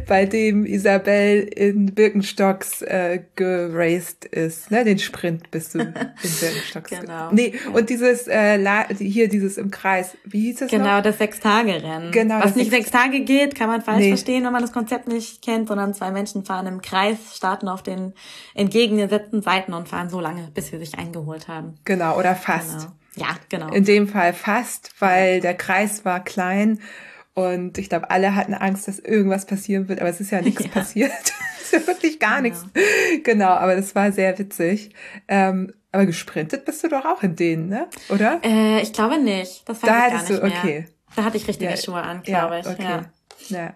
bei 0.07 0.27
dem 0.27 0.65
Isabel 0.67 1.43
in 1.43 1.95
Birkenstocks 1.95 2.83
äh, 2.83 3.21
geraced 3.37 4.25
ist. 4.25 4.71
Ne, 4.71 4.85
den 4.85 4.99
Sprint 4.99 5.51
bist 5.51 5.75
du 5.75 5.81
in 5.81 5.93
Birkenstocks. 6.41 6.91
genau. 6.91 7.31
Nee, 7.33 7.55
und 7.73 7.91
dieses 7.91 8.27
äh, 8.27 8.59
hier 8.99 9.29
dieses 9.29 9.59
im 9.59 9.71
Kreis. 9.71 10.17
Wie 10.25 10.43
hieß 10.43 10.63
es 10.63 10.71
Genau, 10.71 10.97
noch? 10.97 11.03
das 11.03 11.19
Sechs-Tage-Rennen. 11.19 12.11
Genau. 12.13 12.41
Was 12.41 12.57
nicht 12.57 12.71
sechs 12.71 12.91
Tage 12.91 13.21
geht, 13.21 13.55
kann 13.55 13.69
man 13.69 13.83
falsch 13.83 14.01
nee. 14.01 14.09
verstehen, 14.09 14.45
wenn 14.45 14.53
man 14.53 14.63
das 14.63 14.73
Konzept 14.73 15.09
nicht 15.09 15.43
kennt, 15.43 15.69
sondern 15.69 15.95
zwei 15.95 16.11
Menschen 16.11 16.45
fahren 16.45 16.67
im 16.67 16.83
Kreis, 16.83 17.17
starten 17.35 17.69
auf 17.69 17.83
den 17.83 18.13
entgegengesetzten 18.55 19.43
Seiten 19.43 19.73
und 19.73 19.89
fahren 19.89 20.11
so 20.11 20.21
lange, 20.21 20.51
bis 20.55 20.69
sie 20.69 20.79
sich 20.79 20.99
eingeholt 20.99 21.49
haben. 21.49 21.75
Genau, 21.85 22.19
oder 22.19 22.35
fast. 22.35 22.81
Genau. 22.81 22.93
Ja, 23.17 23.37
genau. 23.49 23.73
In 23.73 23.85
dem 23.85 24.09
Fall 24.09 24.33
fast, 24.33 24.93
weil 24.99 25.41
der 25.41 25.55
Kreis 25.55 26.05
war 26.05 26.23
klein 26.23 26.81
und 27.35 27.79
ich 27.79 27.89
glaube, 27.89 28.11
alle 28.11 28.35
hatten 28.37 28.55
Angst, 28.55 28.87
dass 28.87 29.01
irgendwas 29.01 29.45
passieren 29.45 29.89
wird, 29.89 30.01
aber 30.01 30.09
es 30.09 30.21
ist 30.21 30.31
ja 30.31 30.41
nichts 30.41 30.63
ja. 30.65 30.71
passiert. 30.71 31.13
es 31.57 31.65
ist 31.65 31.73
ja 31.73 31.87
wirklich 31.87 32.21
gar 32.21 32.41
nichts. 32.41 32.65
Genau, 33.25 33.51
aber 33.51 33.75
das 33.77 33.95
war 33.95 34.13
sehr 34.13 34.39
witzig. 34.39 34.91
Ähm, 35.29 35.73
aber 35.91 36.07
gesprintet 36.07 36.65
bist 36.65 36.83
du 36.83 36.89
doch 36.89 37.05
auch 37.05 37.23
in 37.23 37.37
denen, 37.37 37.69
ne? 37.69 37.89
Oder? 38.09 38.41
Äh, 38.45 38.83
ich 38.83 38.93
glaube 38.93 39.19
nicht. 39.19 39.69
Das 39.69 39.83
weiß 39.83 39.89
da 39.89 40.07
ich 40.07 40.13
gar 40.13 40.19
nicht 40.19 40.31
du, 40.31 40.47
mehr. 40.47 40.59
okay. 40.59 40.87
Da 41.17 41.25
hatte 41.25 41.37
ich 41.37 41.47
richtige 41.47 41.71
ja, 41.71 41.77
Schuhe 41.77 42.03
an, 42.03 42.23
glaube 42.23 42.55
ja, 42.55 42.61
ich. 42.61 42.67
Okay. 42.67 42.83
Ja. 42.83 43.05
ja. 43.49 43.75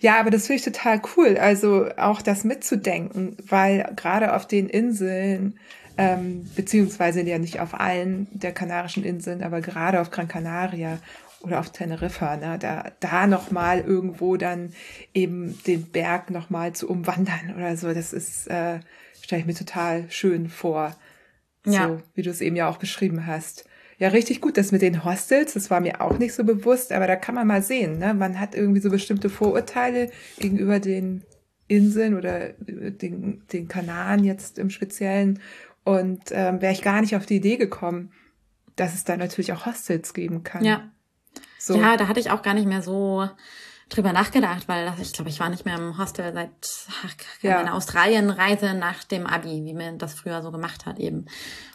Ja, 0.00 0.20
aber 0.20 0.30
das 0.30 0.46
finde 0.46 0.58
ich 0.58 0.64
total 0.64 1.00
cool. 1.16 1.38
Also 1.38 1.88
auch 1.96 2.20
das 2.20 2.44
mitzudenken, 2.44 3.36
weil 3.48 3.90
gerade 3.96 4.34
auf 4.34 4.46
den 4.46 4.68
Inseln 4.68 5.58
ähm, 5.96 6.48
beziehungsweise 6.56 7.22
ja 7.22 7.38
nicht 7.38 7.60
auf 7.60 7.78
allen 7.78 8.26
der 8.32 8.52
kanarischen 8.52 9.04
Inseln, 9.04 9.42
aber 9.42 9.60
gerade 9.60 10.00
auf 10.00 10.10
Gran 10.10 10.28
Canaria 10.28 10.98
oder 11.40 11.60
auf 11.60 11.70
Teneriffa, 11.70 12.36
ne, 12.36 12.58
da, 12.58 12.90
da 13.00 13.26
nochmal 13.26 13.80
irgendwo 13.80 14.36
dann 14.36 14.72
eben 15.12 15.58
den 15.66 15.84
Berg 15.90 16.30
nochmal 16.30 16.72
zu 16.72 16.88
umwandern 16.88 17.54
oder 17.56 17.76
so, 17.76 17.92
das 17.92 18.12
ist, 18.12 18.46
äh, 18.48 18.80
stelle 19.22 19.40
ich 19.40 19.46
mir 19.46 19.54
total 19.54 20.10
schön 20.10 20.48
vor. 20.48 20.96
Ja. 21.66 21.88
So, 21.88 22.02
wie 22.14 22.22
du 22.22 22.30
es 22.30 22.40
eben 22.40 22.56
ja 22.56 22.68
auch 22.68 22.78
beschrieben 22.78 23.26
hast. 23.26 23.66
Ja, 23.98 24.08
richtig 24.08 24.40
gut. 24.40 24.56
Das 24.56 24.72
mit 24.72 24.82
den 24.82 25.04
Hostels, 25.04 25.54
das 25.54 25.70
war 25.70 25.80
mir 25.80 26.00
auch 26.00 26.18
nicht 26.18 26.34
so 26.34 26.44
bewusst, 26.44 26.92
aber 26.92 27.06
da 27.06 27.16
kann 27.16 27.34
man 27.34 27.46
mal 27.46 27.62
sehen, 27.62 27.98
ne? 27.98 28.12
Man 28.12 28.40
hat 28.40 28.54
irgendwie 28.54 28.80
so 28.80 28.90
bestimmte 28.90 29.30
Vorurteile 29.30 30.10
gegenüber 30.38 30.80
den 30.80 31.22
Inseln 31.68 32.14
oder 32.14 32.50
den, 32.58 33.42
den 33.52 33.68
Kanaren 33.68 34.24
jetzt 34.24 34.58
im 34.58 34.68
Speziellen. 34.68 35.40
Und 35.84 36.22
ähm, 36.30 36.60
wäre 36.62 36.72
ich 36.72 36.82
gar 36.82 37.00
nicht 37.00 37.14
auf 37.14 37.26
die 37.26 37.36
Idee 37.36 37.56
gekommen, 37.56 38.12
dass 38.76 38.94
es 38.94 39.04
da 39.04 39.16
natürlich 39.16 39.52
auch 39.52 39.66
Hostels 39.66 40.14
geben 40.14 40.42
kann. 40.42 40.64
Ja. 40.64 40.90
So. 41.58 41.76
Ja, 41.76 41.96
da 41.96 42.08
hatte 42.08 42.20
ich 42.20 42.30
auch 42.30 42.42
gar 42.42 42.54
nicht 42.54 42.66
mehr 42.66 42.82
so 42.82 43.28
drüber 43.88 44.12
nachgedacht, 44.12 44.66
weil 44.66 44.92
ich 45.00 45.12
glaube, 45.12 45.30
ich 45.30 45.40
war 45.40 45.50
nicht 45.50 45.64
mehr 45.64 45.76
im 45.76 45.98
Hostel 45.98 46.32
seit 46.32 46.50
ach, 47.04 47.14
ja. 47.42 47.56
meiner 47.56 47.74
Australienreise 47.74 48.74
nach 48.74 49.04
dem 49.04 49.26
Abi, 49.26 49.62
wie 49.64 49.74
man 49.74 49.98
das 49.98 50.14
früher 50.14 50.42
so 50.42 50.50
gemacht 50.50 50.86
hat 50.86 50.98
eben. 50.98 51.26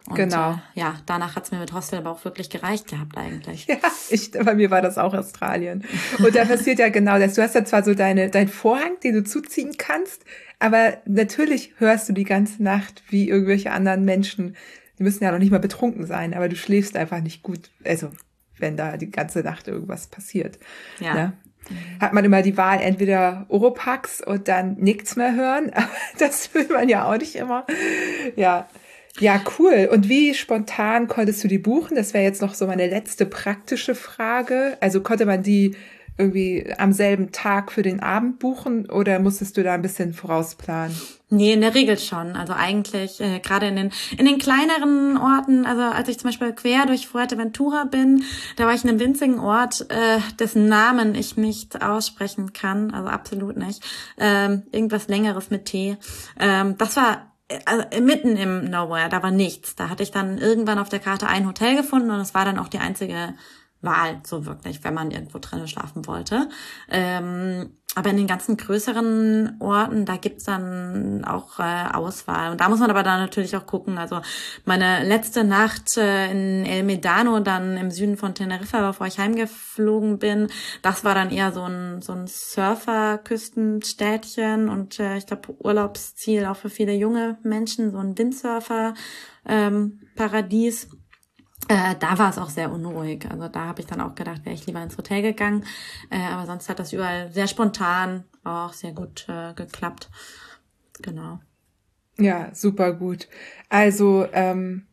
Und, 0.08 0.16
genau. 0.16 0.54
Äh, 0.54 0.80
ja, 0.80 0.96
danach 1.06 1.36
hat's 1.36 1.52
mir 1.52 1.60
mit 1.60 1.72
Hostel 1.72 2.00
aber 2.00 2.12
auch 2.12 2.26
wirklich 2.26 2.50
gereicht 2.50 2.88
gehabt 2.88 3.16
eigentlich. 3.18 3.68
Ja, 3.68 3.78
ich, 4.10 4.32
bei 4.32 4.56
mir 4.56 4.72
war 4.72 4.82
das 4.82 4.98
auch 4.98 5.14
Australien. 5.14 5.86
Und 6.18 6.36
da 6.36 6.46
passiert 6.46 6.80
ja 6.80 6.90
genau 6.90 7.20
das. 7.20 7.36
Du 7.36 7.44
hast 7.44 7.56
ja 7.56 7.64
zwar 7.64 7.84
so 7.84 7.94
deine, 7.94 8.30
dein 8.30 8.48
Vorhang, 8.48 9.00
den 9.04 9.14
du 9.14 9.24
zuziehen 9.24 9.76
kannst, 9.78 10.24
aber 10.60 10.98
natürlich 11.06 11.74
hörst 11.78 12.10
du 12.10 12.14
die 12.14 12.26
ganze 12.26 12.62
Nacht 12.62 13.04
wie 13.10 13.30
irgendwelche 13.30 13.72
anderen 13.72 14.04
Menschen. 14.06 14.56
Die 14.98 15.04
müssen 15.04 15.24
ja 15.24 15.32
noch 15.32 15.40
nicht 15.40 15.52
mal 15.52 15.60
betrunken 15.60 16.06
sein, 16.06 16.34
aber 16.34 16.50
du 16.50 16.58
schläfst 16.58 16.98
einfach 16.98 17.22
nicht 17.22 17.42
gut. 17.44 17.72
Also 17.86 18.12
wenn 18.58 18.76
da 18.76 18.98
die 18.98 19.10
ganze 19.10 19.40
Nacht 19.40 19.68
irgendwas 19.70 20.08
passiert. 20.08 20.60
Ja. 21.00 21.14
Ne? 21.14 21.34
Hat 22.00 22.14
man 22.14 22.26
immer 22.26 22.42
die 22.42 22.58
Wahl, 22.58 22.82
entweder 22.82 23.46
Oropax 23.48 24.22
und 24.22 24.48
dann 24.48 24.76
nichts 24.76 25.16
mehr 25.16 25.36
hören, 25.36 25.70
aber 25.74 25.90
das 26.18 26.54
will 26.54 26.68
man 26.68 26.90
ja 26.90 27.06
auch 27.06 27.18
nicht 27.18 27.36
immer. 27.36 27.66
Ja. 28.36 28.68
Ja, 29.20 29.42
cool. 29.58 29.90
Und 29.92 30.08
wie 30.08 30.34
spontan 30.34 31.08
konntest 31.08 31.44
du 31.44 31.48
die 31.48 31.58
buchen? 31.58 31.96
Das 31.96 32.14
wäre 32.14 32.24
jetzt 32.24 32.42
noch 32.42 32.54
so 32.54 32.68
meine 32.68 32.88
letzte 32.88 33.26
praktische 33.26 33.96
Frage. 33.96 34.78
Also 34.80 35.02
konnte 35.02 35.26
man 35.26 35.44
die 35.44 35.76
irgendwie 36.20 36.72
am 36.78 36.92
selben 36.92 37.32
Tag 37.32 37.72
für 37.72 37.82
den 37.82 38.02
Abend 38.02 38.40
buchen 38.40 38.90
oder 38.90 39.20
musstest 39.20 39.58
du 39.58 39.64
da 39.64 39.74
ein 39.74 39.82
bisschen 39.82 40.14
vorausplanen? 40.14 40.96
Nee, 41.32 41.54
in 41.54 41.62
der 41.62 41.76
Regel 41.76 41.98
schon. 42.00 42.36
Also 42.36 42.54
eigentlich 42.54 43.22
äh, 43.22 43.40
gerade 43.40 43.68
in 43.68 43.76
den 43.76 43.92
in 44.18 44.26
den 44.26 44.40
kleineren 44.40 45.16
Orten, 45.16 45.66
also 45.66 45.84
als 45.84 46.10
ich 46.10 46.18
zum 46.18 46.30
Beispiel 46.30 46.54
quer 46.54 46.88
durch 46.88 47.08
Fuerteventura 47.08 47.86
bin, 47.86 48.24
da 48.58 48.66
war 48.66 48.74
ich 48.74 48.84
in 48.84 48.90
einem 48.90 49.00
winzigen 49.00 49.40
Ort, 49.40 49.86
äh, 49.90 50.20
dessen 50.40 50.68
Namen 50.68 51.14
ich 51.14 51.38
nicht 51.38 51.84
aussprechen 51.84 52.52
kann, 52.54 52.92
also 52.92 53.10
absolut 53.10 53.58
nicht. 53.58 53.84
Ähm, 54.18 54.64
irgendwas 54.72 55.08
längeres 55.08 55.52
mit 55.52 55.66
T. 55.66 55.98
Ähm, 56.40 56.76
das 56.78 56.96
war 56.96 57.30
also 57.66 57.84
mitten 58.02 58.38
im 58.38 58.66
Nowhere, 58.66 59.10
da 59.10 59.24
war 59.24 59.32
nichts. 59.32 59.76
Da 59.76 59.90
hatte 59.90 60.04
ich 60.04 60.12
dann 60.12 60.38
irgendwann 60.38 60.80
auf 60.80 60.90
der 60.90 61.00
Karte 61.00 61.28
ein 61.28 61.48
Hotel 61.48 61.76
gefunden 61.76 62.12
und 62.12 62.20
es 62.20 62.34
war 62.34 62.46
dann 62.46 62.60
auch 62.60 62.68
die 62.68 62.80
einzige 62.80 63.34
Wahl, 63.82 64.22
so 64.26 64.46
wirklich, 64.46 64.84
wenn 64.84 64.94
man 64.94 65.12
irgendwo 65.12 65.40
drinnen 65.40 65.68
schlafen 65.68 66.06
wollte. 66.06 66.50
Ähm, 66.90 67.72
aber 67.96 68.12
in 68.12 68.18
den 68.18 68.28
ganzen 68.28 68.56
größeren 68.56 69.56
Orten, 69.60 70.06
da 70.06 70.18
gibt's 70.18 70.44
dann 70.44 71.26
auch 71.26 71.58
äh, 71.60 71.86
Auswahl. 71.92 72.52
Und 72.52 72.62
da 72.62 72.70
muss 72.70 72.80
man 72.80 72.92
aber 72.92 73.02
dann 73.02 73.20
natürlich 73.20 73.58
auch 73.58 73.66
gucken. 73.66 73.98
Also 73.98 74.22
meine 74.64 75.04
letzte 75.04 75.44
Nacht 75.44 75.98
äh, 75.98 76.30
in 76.30 76.66
El 76.66 76.84
Medano, 76.84 77.40
dann 77.40 77.78
im 77.78 77.90
Süden 77.90 78.16
von 78.16 78.36
Teneriffa, 78.36 78.86
bevor 78.86 79.08
ich 79.08 79.18
heimgeflogen 79.18 80.20
bin, 80.20 80.50
das 80.84 81.04
war 81.04 81.16
dann 81.16 81.32
eher 81.32 81.52
so 81.52 81.64
ein, 81.64 82.04
so 82.04 82.14
ein 82.14 82.28
Surfer-Küstenstädtchen 82.28 84.70
und 84.70 85.00
äh, 85.00 85.18
ich 85.18 85.26
glaube 85.26 85.56
Urlaubsziel 85.58 86.46
auch 86.46 86.58
für 86.58 86.70
viele 86.70 86.94
junge 86.94 87.40
Menschen, 87.42 87.90
so 87.92 87.98
ein 87.98 88.16
Windsurfer-Paradies. 88.16 90.84
Ähm, 90.84 90.99
äh, 91.70 91.96
da 92.00 92.18
war 92.18 92.32
es 92.32 92.40
auch 92.40 92.50
sehr 92.50 92.72
unruhig. 92.72 93.28
Also 93.30 93.48
da 93.48 93.68
habe 93.68 93.80
ich 93.80 93.88
dann 93.88 94.02
auch 94.02 94.16
gedacht, 94.16 94.44
wäre 94.44 94.56
ich 94.56 94.66
lieber 94.66 94.82
ins 94.82 94.98
Hotel 94.98 95.22
gegangen. 95.22 95.64
Äh, 96.10 96.20
aber 96.20 96.48
sonst 96.48 96.68
hat 96.68 96.80
das 96.80 96.92
überall 96.92 97.32
sehr 97.32 97.48
spontan 97.48 98.26
auch 98.44 98.74
sehr 98.74 98.92
gut 98.92 99.28
äh, 99.30 99.54
geklappt. 99.54 100.10
Genau. 101.02 101.40
Ja, 102.18 102.50
super 102.54 102.94
gut. 102.94 103.30
Also 103.70 104.28
ähm, 104.34 104.88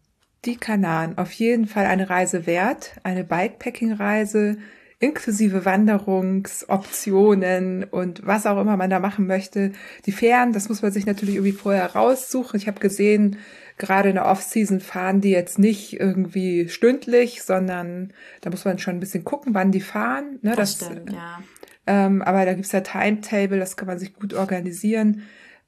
die 0.44 0.56
Kanaren, 0.56 1.16
auf 1.16 1.32
jeden 1.32 1.66
Fall 1.66 1.86
eine 1.86 2.10
Reise 2.10 2.46
wert, 2.46 2.92
eine 3.02 3.24
Bikepacking-Reise 3.24 4.58
inklusive 4.98 5.66
Wanderungsoptionen 5.66 7.84
und 7.84 8.26
was 8.26 8.46
auch 8.46 8.60
immer 8.60 8.76
man 8.76 8.90
da 8.90 9.00
machen 9.00 9.26
möchte. 9.26 9.72
Die 10.06 10.12
Fähren, 10.12 10.52
das 10.52 10.68
muss 10.68 10.82
man 10.82 10.92
sich 10.92 11.06
natürlich 11.06 11.36
irgendwie 11.36 11.52
vorher 11.52 11.94
raussuchen. 11.94 12.58
Ich 12.58 12.66
habe 12.66 12.80
gesehen, 12.80 13.38
gerade 13.78 14.08
in 14.08 14.14
der 14.14 14.26
Off-Season 14.26 14.80
fahren 14.80 15.20
die 15.20 15.30
jetzt 15.30 15.58
nicht 15.58 15.98
irgendwie 15.98 16.68
stündlich, 16.68 17.42
sondern 17.42 18.12
da 18.40 18.50
muss 18.50 18.64
man 18.64 18.78
schon 18.78 18.96
ein 18.96 19.00
bisschen 19.00 19.24
gucken, 19.24 19.54
wann 19.54 19.72
die 19.72 19.80
fahren. 19.80 20.38
Ne? 20.42 20.54
Das, 20.56 20.78
das 20.78 20.88
stimmt, 20.88 21.12
ja. 21.12 21.40
Ähm, 21.86 22.22
aber 22.22 22.44
da 22.44 22.54
gibt's 22.54 22.72
ja 22.72 22.80
Timetable, 22.80 23.58
das 23.58 23.76
kann 23.76 23.86
man 23.86 23.98
sich 23.98 24.14
gut 24.14 24.34
organisieren. 24.34 25.22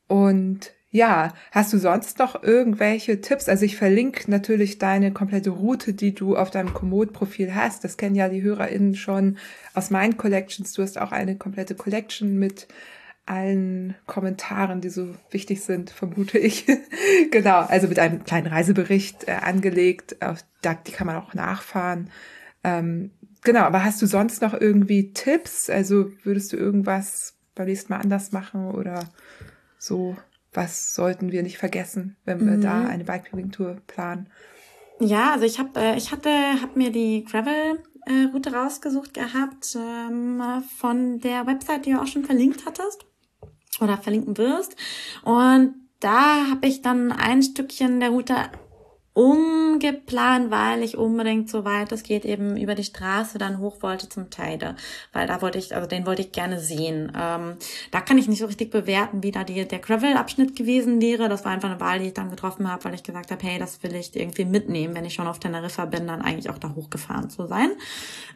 Und 0.09 0.73
ja, 0.91 1.35
hast 1.53 1.73
du 1.73 1.79
sonst 1.79 2.19
noch 2.19 2.43
irgendwelche 2.43 3.21
Tipps? 3.21 3.49
Also 3.49 3.67
ich 3.67 3.77
verlinke 3.77 4.31
natürlich 4.31 4.79
deine 4.79 5.13
komplette 5.13 5.51
Route, 5.51 5.93
die 5.93 6.15
du 6.15 6.37
auf 6.37 6.51
deinem 6.51 6.73
Komoot-Profil 6.73 7.55
hast. 7.55 7.85
Das 7.85 7.99
kennen 7.99 8.15
ja 8.15 8.29
die 8.31 8.43
HörerInnen 8.43 8.95
schon 8.95 9.37
aus 9.75 9.91
meinen 9.91 10.17
Collections. 10.17 10.73
Du 10.73 10.83
hast 10.83 10.99
auch 10.99 11.13
eine 11.13 11.37
komplette 11.37 11.75
Collection 11.75 12.39
mit 12.39 12.69
allen 13.29 13.95
Kommentaren, 14.07 14.81
die 14.81 14.89
so 14.89 15.15
wichtig 15.31 15.63
sind, 15.63 15.91
vermute 15.91 16.39
ich. 16.39 16.67
genau, 17.31 17.61
also 17.61 17.89
mit 17.89 17.99
einem 17.99 18.25
kleinen 18.25 18.47
Reisebericht 18.47 19.29
äh, 19.29 19.33
angelegt. 19.33 20.23
Auf, 20.23 20.45
da, 20.63 20.75
die 20.75 20.93
kann 20.93 21.07
man 21.07 21.17
auch 21.17 21.35
nachfahren. 21.35 22.11
Ähm, 22.65 23.11
genau, 23.43 23.61
aber 23.61 23.85
hast 23.85 24.01
du 24.01 24.07
sonst 24.07 24.41
noch 24.41 24.55
irgendwie 24.55 25.13
Tipps? 25.13 25.69
Also 25.69 26.11
würdest 26.23 26.53
du 26.53 26.57
irgendwas 26.57 27.35
beim 27.55 27.67
nächsten 27.67 27.93
Mal 27.93 28.01
anders 28.01 28.33
machen 28.33 28.71
oder 28.71 29.05
so? 29.79 30.17
Was 30.55 30.95
sollten 30.95 31.31
wir 31.31 31.43
nicht 31.43 31.59
vergessen, 31.59 32.17
wenn 32.25 32.41
wir 32.41 32.57
mhm. 32.57 32.63
da 32.63 32.87
eine 32.87 33.05
Bikepacking-Tour 33.05 33.83
planen? 33.87 34.29
Ja, 35.01 35.33
also 35.33 35.45
ich 35.45 35.59
habe, 35.59 35.79
äh, 35.79 35.97
ich 35.97 36.13
hatte, 36.13 36.31
habe 36.31 36.77
mir 36.77 36.91
die 36.91 37.25
Gravel 37.25 37.83
äh, 38.07 38.33
Route 38.33 38.55
rausgesucht 38.55 39.13
gehabt 39.13 39.77
ähm, 39.77 40.43
von 40.79 41.21
der 41.21 41.47
Website, 41.47 41.85
die 41.85 41.93
du 41.93 42.01
auch 42.01 42.07
schon 42.07 42.25
verlinkt 42.25 42.65
hattest 42.65 43.08
oder 43.81 43.99
verlinken 43.99 44.39
wirst. 44.39 44.77
Und 45.23 45.75
da 46.01 46.49
habe 46.51 46.67
ich 46.67 46.83
dann 46.83 47.13
ein 47.13 47.43
Stückchen 47.43 48.01
der 48.01 48.11
Route 48.11 48.35
umgeplant, 49.15 50.51
weil 50.51 50.83
ich 50.83 50.97
unbedingt 50.97 51.51
so 51.51 51.65
weit 51.65 51.91
es 51.91 52.05
geht 52.05 52.25
eben 52.25 52.57
über 52.57 52.77
die 52.77 52.85
Straße 52.85 53.39
dann 53.39 53.59
hoch 53.59 53.83
wollte 53.83 54.09
zum 54.09 54.31
Teide, 54.31 54.77
weil 55.13 55.27
da 55.27 55.43
wollte 55.43 55.59
ich, 55.59 55.75
also 55.75 55.89
den 55.89 56.07
wollte 56.07 56.23
ich 56.23 56.31
gerne 56.31 56.61
sehen. 56.61 57.13
Ähm, 57.19 57.57
da 57.91 58.01
kann 58.01 58.19
ich 58.19 58.29
nicht 58.29 58.39
so 58.39 58.47
richtig 58.47 58.71
bewerten, 58.71 59.23
wie 59.23 59.33
da 59.33 59.43
die, 59.43 59.67
der 59.67 59.79
Gravel-Abschnitt 59.81 60.55
gewesen 60.55 61.01
wäre. 61.01 61.29
Das 61.29 61.45
war 61.45 61.53
einfach 61.53 61.71
eine 61.71 61.81
Wahl, 61.81 61.99
die 61.99 62.07
ich 62.07 62.15
dann 62.15 62.31
getroffen 62.31 62.71
habe, 62.71 62.85
weil 62.85 62.95
ich 62.95 63.03
gesagt 63.03 63.33
habe, 63.33 63.43
hey, 63.45 63.59
das 63.59 63.83
will 63.83 63.95
ich 63.97 64.15
irgendwie 64.15 64.45
mitnehmen, 64.45 64.95
wenn 64.95 65.05
ich 65.05 65.15
schon 65.15 65.27
auf 65.27 65.41
Teneriffa 65.41 65.87
bin, 65.87 66.07
dann 66.07 66.23
eigentlich 66.23 66.51
auch 66.51 66.59
da 66.59 66.75
hochgefahren 66.75 67.29
zu 67.29 67.47
sein. 67.47 67.71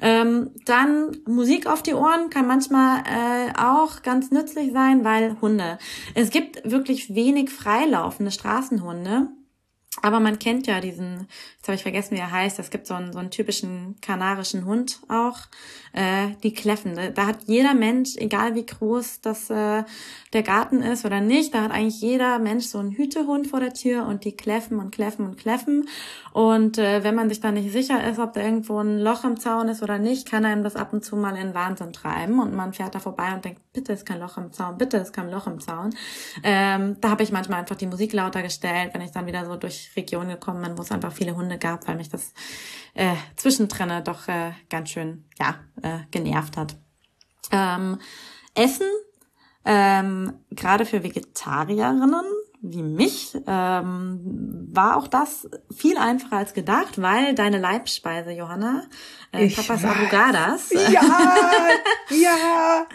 Ähm, 0.00 0.50
dann 0.64 1.16
Musik 1.26 1.66
auf 1.66 1.82
die 1.82 1.94
Ohren 1.94 2.30
kann 2.30 2.46
manchmal 2.46 3.00
äh, 3.00 3.52
auch 3.56 4.02
ganz 4.02 4.30
nützlich 4.30 4.72
sein, 4.72 5.04
weil 5.04 5.40
Hunde. 5.40 5.78
Es 6.14 6.30
gibt 6.30 6.68
wirklich 6.68 7.14
wenig 7.14 7.50
freilaufende 7.50 8.32
Straßenhunde. 8.32 9.28
Aber 10.02 10.18
man 10.18 10.40
kennt 10.40 10.66
ja 10.66 10.80
diesen, 10.80 11.28
jetzt 11.56 11.68
habe 11.68 11.76
ich 11.76 11.82
vergessen, 11.82 12.16
wie 12.16 12.20
er 12.20 12.32
heißt, 12.32 12.58
es 12.58 12.70
gibt 12.70 12.88
so 12.88 12.94
einen, 12.94 13.12
so 13.12 13.20
einen 13.20 13.30
typischen 13.30 13.96
kanarischen 14.00 14.64
Hund 14.64 15.00
auch, 15.08 15.38
äh, 15.92 16.28
die 16.42 16.54
kläffen. 16.54 16.98
Da 17.14 17.26
hat 17.26 17.38
jeder 17.46 17.74
Mensch, 17.74 18.16
egal 18.16 18.54
wie 18.54 18.66
groß 18.66 19.20
das 19.20 19.50
äh, 19.50 19.84
der 20.32 20.42
Garten 20.42 20.82
ist 20.82 21.04
oder 21.04 21.20
nicht, 21.20 21.54
da 21.54 21.62
hat 21.62 21.70
eigentlich 21.70 22.00
jeder 22.00 22.38
Mensch 22.38 22.66
so 22.66 22.78
einen 22.78 22.92
Hütehund 22.92 23.46
vor 23.46 23.60
der 23.60 23.74
Tür 23.74 24.06
und 24.06 24.24
die 24.24 24.36
kläffen 24.36 24.78
und 24.78 24.90
kläffen 24.90 25.26
und 25.26 25.36
kläffen. 25.36 25.88
Und 26.32 26.78
äh, 26.78 27.04
wenn 27.04 27.14
man 27.14 27.28
sich 27.28 27.40
dann 27.40 27.54
nicht 27.54 27.72
sicher 27.72 28.08
ist, 28.08 28.18
ob 28.18 28.32
da 28.32 28.40
irgendwo 28.40 28.78
ein 28.78 28.98
Loch 28.98 29.24
im 29.24 29.38
Zaun 29.38 29.68
ist 29.68 29.82
oder 29.82 29.98
nicht, 29.98 30.30
kann 30.30 30.46
einem 30.46 30.62
das 30.62 30.76
ab 30.76 30.92
und 30.92 31.04
zu 31.04 31.16
mal 31.16 31.36
in 31.36 31.54
Wahnsinn 31.54 31.92
treiben. 31.92 32.40
Und 32.40 32.54
man 32.54 32.72
fährt 32.72 32.94
da 32.94 33.00
vorbei 33.00 33.34
und 33.34 33.44
denkt, 33.44 33.60
bitte 33.72 33.92
ist 33.92 34.06
kein 34.06 34.20
Loch 34.20 34.38
im 34.38 34.52
Zaun, 34.52 34.78
bitte 34.78 34.96
ist 34.96 35.12
kein 35.12 35.30
Loch 35.30 35.46
im 35.46 35.60
Zaun. 35.60 35.94
Ähm, 36.42 36.96
da 37.00 37.10
habe 37.10 37.22
ich 37.22 37.32
manchmal 37.32 37.60
einfach 37.60 37.76
die 37.76 37.86
Musik 37.86 38.14
lauter 38.14 38.42
gestellt, 38.42 38.94
wenn 38.94 39.02
ich 39.02 39.10
dann 39.10 39.26
wieder 39.26 39.44
so 39.44 39.56
durch 39.56 39.90
Regionen 39.96 40.30
gekommen 40.30 40.62
bin, 40.62 40.78
wo 40.78 40.82
es 40.82 40.90
einfach 40.90 41.12
viele 41.12 41.36
Hunde 41.36 41.58
gab, 41.58 41.86
weil 41.86 41.96
mich 41.96 42.08
das 42.08 42.32
äh, 42.94 43.14
Zwischentrenne 43.36 44.02
doch 44.02 44.28
äh, 44.28 44.52
ganz 44.70 44.90
schön 44.90 45.24
ja 45.42 45.54
äh, 45.82 46.00
genervt 46.10 46.56
hat. 46.56 46.76
Ähm, 47.50 47.98
Essen 48.54 48.88
ähm, 49.64 50.32
gerade 50.50 50.86
für 50.86 51.02
Vegetarierinnen 51.02 52.24
wie 52.62 52.82
mich 52.82 53.36
ähm, 53.48 54.68
war 54.72 54.96
auch 54.96 55.08
das 55.08 55.48
viel 55.76 55.98
einfacher 55.98 56.36
als 56.36 56.54
gedacht, 56.54 57.02
weil 57.02 57.34
deine 57.34 57.58
Leibspeise, 57.58 58.30
Johanna, 58.30 58.84
äh, 59.32 59.48
Papas 59.48 59.84
Abogadas, 59.84 60.70
ja, 60.70 61.02
ja, 62.10 62.86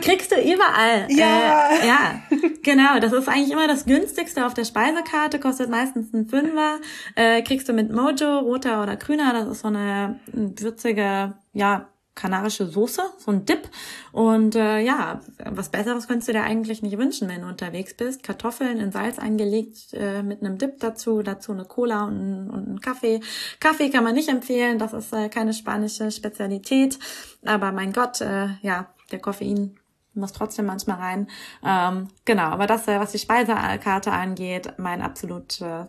kriegst 0.00 0.30
du 0.30 0.36
überall. 0.36 1.06
Ja, 1.08 1.70
äh, 1.70 1.88
ja, 1.88 2.22
genau. 2.62 3.00
Das 3.00 3.12
ist 3.12 3.28
eigentlich 3.28 3.50
immer 3.50 3.66
das 3.66 3.86
günstigste 3.86 4.46
auf 4.46 4.54
der 4.54 4.64
Speisekarte, 4.64 5.40
kostet 5.40 5.68
meistens 5.68 6.12
ein 6.14 6.28
Fünfer. 6.28 6.78
Äh, 7.16 7.42
kriegst 7.42 7.68
du 7.68 7.72
mit 7.72 7.92
Mojo, 7.92 8.38
roter 8.38 8.82
oder 8.82 8.96
grüner. 8.96 9.32
Das 9.32 9.48
ist 9.48 9.60
so 9.62 9.68
eine 9.68 10.20
würzige, 10.32 11.34
ja, 11.52 11.88
kanarische 12.14 12.66
Soße, 12.66 13.02
so 13.18 13.30
ein 13.30 13.44
Dip. 13.44 13.68
Und 14.12 14.54
äh, 14.54 14.80
ja, 14.80 15.20
was 15.44 15.70
Besseres 15.70 16.06
könntest 16.06 16.28
du 16.28 16.32
dir 16.32 16.42
eigentlich 16.42 16.82
nicht 16.82 16.98
wünschen, 16.98 17.28
wenn 17.28 17.42
du 17.42 17.48
unterwegs 17.48 17.94
bist. 17.94 18.22
Kartoffeln 18.22 18.80
in 18.80 18.92
Salz 18.92 19.18
eingelegt 19.18 19.94
äh, 19.94 20.22
mit 20.22 20.42
einem 20.42 20.58
Dip 20.58 20.80
dazu, 20.80 21.22
dazu 21.22 21.52
eine 21.52 21.64
Cola 21.64 22.04
und, 22.04 22.50
und 22.50 22.68
einen 22.68 22.80
Kaffee. 22.80 23.20
Kaffee 23.60 23.90
kann 23.90 24.04
man 24.04 24.14
nicht 24.14 24.28
empfehlen, 24.28 24.78
das 24.78 24.92
ist 24.92 25.12
äh, 25.12 25.28
keine 25.28 25.54
spanische 25.54 26.10
Spezialität. 26.10 26.98
Aber 27.44 27.72
mein 27.72 27.92
Gott, 27.92 28.20
äh, 28.20 28.48
ja, 28.62 28.92
der 29.10 29.18
Koffein 29.18 29.78
muss 30.14 30.32
trotzdem 30.32 30.66
manchmal 30.66 30.98
rein. 30.98 31.28
Ähm, 31.64 32.08
genau, 32.24 32.44
aber 32.44 32.66
das, 32.66 32.86
äh, 32.88 33.00
was 33.00 33.12
die 33.12 33.18
Speisekarte 33.18 34.12
angeht, 34.12 34.74
mein 34.76 35.00
absolut 35.00 35.60
äh, 35.62 35.86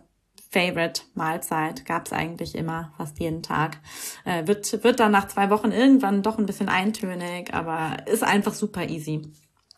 Favorite 0.54 1.02
Mahlzeit 1.14 1.84
gab 1.84 2.06
es 2.06 2.12
eigentlich 2.12 2.54
immer, 2.54 2.92
fast 2.96 3.18
jeden 3.18 3.42
Tag. 3.42 3.78
Äh, 4.24 4.46
wird, 4.46 4.84
wird 4.84 5.00
dann 5.00 5.10
nach 5.10 5.26
zwei 5.26 5.50
Wochen 5.50 5.72
irgendwann 5.72 6.22
doch 6.22 6.38
ein 6.38 6.46
bisschen 6.46 6.68
eintönig, 6.68 7.52
aber 7.52 7.96
ist 8.06 8.22
einfach 8.22 8.54
super 8.54 8.88
easy. 8.88 9.22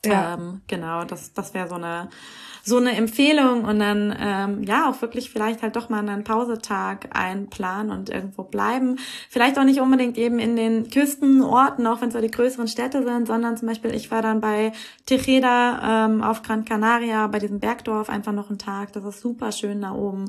Ja. 0.04 0.34
Ähm, 0.34 0.60
genau, 0.66 1.04
das, 1.04 1.32
das 1.32 1.54
wäre 1.54 1.68
so 1.68 1.76
eine 1.76 2.10
so 2.66 2.78
eine 2.78 2.96
Empfehlung 2.96 3.64
und 3.64 3.78
dann 3.78 4.14
ähm, 4.18 4.64
ja 4.64 4.90
auch 4.90 5.00
wirklich 5.00 5.30
vielleicht 5.30 5.62
halt 5.62 5.76
doch 5.76 5.88
mal 5.88 6.00
einen 6.00 6.24
Pausetag 6.24 7.16
einplanen 7.16 7.92
und 7.92 8.10
irgendwo 8.10 8.42
bleiben. 8.42 8.98
Vielleicht 9.30 9.56
auch 9.56 9.64
nicht 9.64 9.80
unbedingt 9.80 10.18
eben 10.18 10.40
in 10.40 10.56
den 10.56 10.90
Küstenorten, 10.90 11.86
auch 11.86 12.00
wenn 12.00 12.08
es 12.08 12.14
so 12.14 12.20
die 12.20 12.30
größeren 12.30 12.66
Städte 12.66 13.04
sind, 13.04 13.28
sondern 13.28 13.56
zum 13.56 13.68
Beispiel 13.68 13.94
ich 13.94 14.10
war 14.10 14.20
dann 14.20 14.40
bei 14.40 14.72
Tejeda 15.06 16.06
ähm, 16.06 16.24
auf 16.24 16.42
Gran 16.42 16.64
Canaria, 16.64 17.28
bei 17.28 17.38
diesem 17.38 17.60
Bergdorf 17.60 18.10
einfach 18.10 18.32
noch 18.32 18.48
einen 18.48 18.58
Tag. 18.58 18.92
Das 18.94 19.04
ist 19.04 19.20
super 19.20 19.52
schön 19.52 19.82
da 19.82 19.92
oben. 19.92 20.24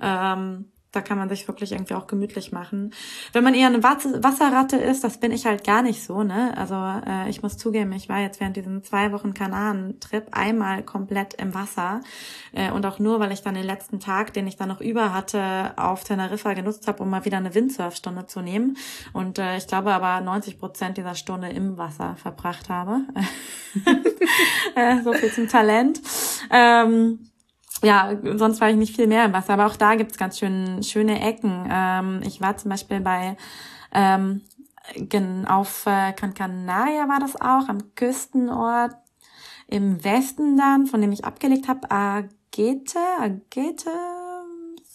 Ähm, 0.00 0.71
da 0.92 1.00
kann 1.00 1.16
man 1.18 1.28
sich 1.30 1.48
wirklich 1.48 1.72
irgendwie 1.72 1.94
auch 1.94 2.06
gemütlich 2.06 2.52
machen. 2.52 2.92
Wenn 3.32 3.42
man 3.42 3.54
eher 3.54 3.66
eine 3.66 3.82
Wasserratte 3.82 4.76
ist, 4.76 5.02
das 5.02 5.18
bin 5.18 5.32
ich 5.32 5.46
halt 5.46 5.64
gar 5.64 5.82
nicht 5.82 6.04
so, 6.04 6.22
ne? 6.22 6.54
Also 6.56 6.74
äh, 6.74 7.30
ich 7.30 7.42
muss 7.42 7.56
zugeben, 7.56 7.92
ich 7.92 8.10
war 8.10 8.20
jetzt 8.20 8.40
während 8.40 8.56
diesem 8.56 8.84
zwei 8.84 9.10
Wochen 9.12 9.32
Kanaren-Trip 9.32 10.28
einmal 10.32 10.82
komplett 10.82 11.34
im 11.34 11.54
Wasser 11.54 12.02
äh, 12.52 12.70
und 12.70 12.84
auch 12.84 12.98
nur, 12.98 13.20
weil 13.20 13.32
ich 13.32 13.42
dann 13.42 13.54
den 13.54 13.64
letzten 13.64 14.00
Tag, 14.00 14.34
den 14.34 14.46
ich 14.46 14.56
dann 14.56 14.68
noch 14.68 14.82
über 14.82 15.14
hatte, 15.14 15.72
auf 15.76 16.04
Teneriffa 16.04 16.52
genutzt 16.52 16.86
habe, 16.86 17.02
um 17.02 17.08
mal 17.08 17.24
wieder 17.24 17.38
eine 17.38 17.54
Windsurfstunde 17.54 18.26
zu 18.26 18.42
nehmen. 18.42 18.76
Und 19.14 19.38
äh, 19.38 19.56
ich 19.56 19.66
glaube 19.66 19.92
aber 19.92 20.20
90 20.20 20.58
Prozent 20.58 20.98
dieser 20.98 21.14
Stunde 21.14 21.48
im 21.48 21.78
Wasser 21.78 22.16
verbracht 22.16 22.68
habe. 22.68 23.00
äh, 24.74 25.02
so 25.02 25.14
viel 25.14 25.32
zum 25.32 25.48
Talent. 25.48 26.02
Ähm, 26.50 27.31
ja, 27.82 28.16
sonst 28.36 28.60
war 28.60 28.70
ich 28.70 28.76
nicht 28.76 28.96
viel 28.96 29.06
mehr 29.06 29.24
im 29.24 29.32
Wasser, 29.32 29.54
aber 29.54 29.66
auch 29.66 29.76
da 29.76 29.94
gibt's 29.96 30.18
ganz 30.18 30.38
schön 30.38 30.82
schöne 30.82 31.20
Ecken. 31.20 31.68
Ähm, 31.70 32.20
ich 32.24 32.40
war 32.40 32.56
zum 32.56 32.70
Beispiel 32.70 33.00
bei 33.00 33.36
ähm, 33.92 34.42
auf 35.46 35.86
äh, 35.86 36.12
Canaria 36.12 37.08
war 37.08 37.20
das 37.20 37.36
auch, 37.36 37.68
am 37.68 37.94
Küstenort 37.94 38.94
im 39.68 40.02
Westen 40.04 40.56
dann, 40.56 40.86
von 40.86 41.00
dem 41.00 41.12
ich 41.12 41.24
abgelegt 41.24 41.68
habe, 41.68 41.90
Agete, 41.90 42.98
Agete, 43.18 43.90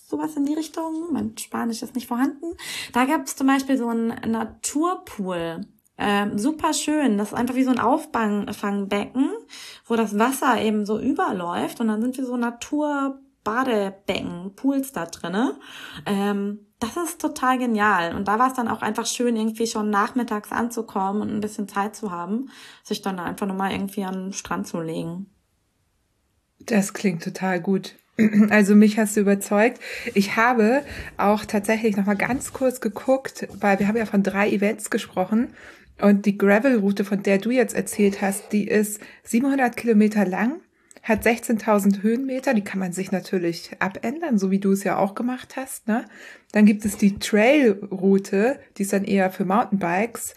sowas 0.07 0.35
in 0.35 0.45
die 0.45 0.53
Richtung. 0.53 1.07
Mein 1.11 1.38
Spanisch 1.38 1.81
ist 1.81 1.95
nicht 1.95 2.07
vorhanden. 2.07 2.53
Da 2.93 3.05
gab's 3.05 3.35
zum 3.35 3.47
Beispiel 3.47 3.77
so 3.77 3.88
einen 3.88 4.13
Naturpool. 4.29 5.61
Ähm, 5.97 6.37
super 6.37 6.73
schön. 6.73 7.17
Das 7.17 7.29
ist 7.29 7.33
einfach 7.33 7.55
wie 7.55 7.63
so 7.63 7.71
ein 7.71 7.79
Auffangbecken, 7.79 9.29
wo 9.85 9.95
das 9.95 10.19
Wasser 10.19 10.61
eben 10.61 10.85
so 10.85 10.99
überläuft 10.99 11.79
und 11.79 11.87
dann 11.87 12.01
sind 12.01 12.17
wir 12.17 12.25
so 12.25 12.35
Naturbadebecken, 12.37 14.53
Pools 14.55 14.91
da 14.91 15.05
drinne. 15.05 15.57
Ähm, 16.05 16.67
das 16.79 16.97
ist 16.97 17.19
total 17.19 17.57
genial. 17.57 18.15
Und 18.15 18.27
da 18.27 18.37
war 18.37 18.49
es 18.49 18.53
dann 18.53 18.67
auch 18.67 18.83
einfach 18.83 19.07
schön, 19.07 19.35
irgendwie 19.35 19.65
schon 19.65 19.89
nachmittags 19.89 20.51
anzukommen 20.51 21.23
und 21.23 21.33
ein 21.33 21.41
bisschen 21.41 21.67
Zeit 21.67 21.95
zu 21.95 22.11
haben, 22.11 22.51
sich 22.83 23.01
dann 23.01 23.17
einfach 23.19 23.47
nochmal 23.47 23.71
irgendwie 23.71 24.03
an 24.03 24.25
den 24.25 24.33
Strand 24.33 24.67
zu 24.67 24.79
legen. 24.79 25.25
Das 26.59 26.93
klingt 26.93 27.23
total 27.23 27.59
gut. 27.59 27.95
Also 28.49 28.73
mich 28.73 28.97
hast 28.97 29.15
du 29.15 29.19
überzeugt. 29.19 29.79
Ich 30.15 30.37
habe 30.37 30.81
auch 31.17 31.45
tatsächlich 31.45 31.95
noch 31.95 32.07
mal 32.07 32.15
ganz 32.15 32.51
kurz 32.51 32.81
geguckt, 32.81 33.47
weil 33.59 33.77
wir 33.77 33.87
haben 33.87 33.95
ja 33.95 34.07
von 34.07 34.23
drei 34.23 34.49
Events 34.49 34.89
gesprochen 34.89 35.53
und 36.01 36.25
die 36.25 36.37
Gravel-Route, 36.37 37.05
von 37.05 37.23
der 37.23 37.39
du 37.39 37.49
jetzt 37.49 37.75
erzählt 37.75 38.21
hast, 38.21 38.51
die 38.51 38.67
ist 38.67 39.01
700 39.23 39.75
Kilometer 39.75 40.25
lang, 40.25 40.61
hat 41.01 41.25
16.000 41.25 42.03
Höhenmeter. 42.03 42.53
Die 42.53 42.63
kann 42.63 42.79
man 42.79 42.91
sich 42.91 43.11
natürlich 43.11 43.71
abändern, 43.79 44.37
so 44.37 44.51
wie 44.51 44.59
du 44.59 44.71
es 44.71 44.83
ja 44.83 44.97
auch 44.97 45.15
gemacht 45.15 45.55
hast. 45.55 45.87
Ne? 45.87 46.05
Dann 46.51 46.65
gibt 46.65 46.85
es 46.85 46.97
die 46.97 47.17
Trail-Route, 47.17 48.59
die 48.77 48.83
ist 48.83 48.93
dann 48.93 49.05
eher 49.05 49.31
für 49.31 49.45
Mountainbikes. 49.45 50.35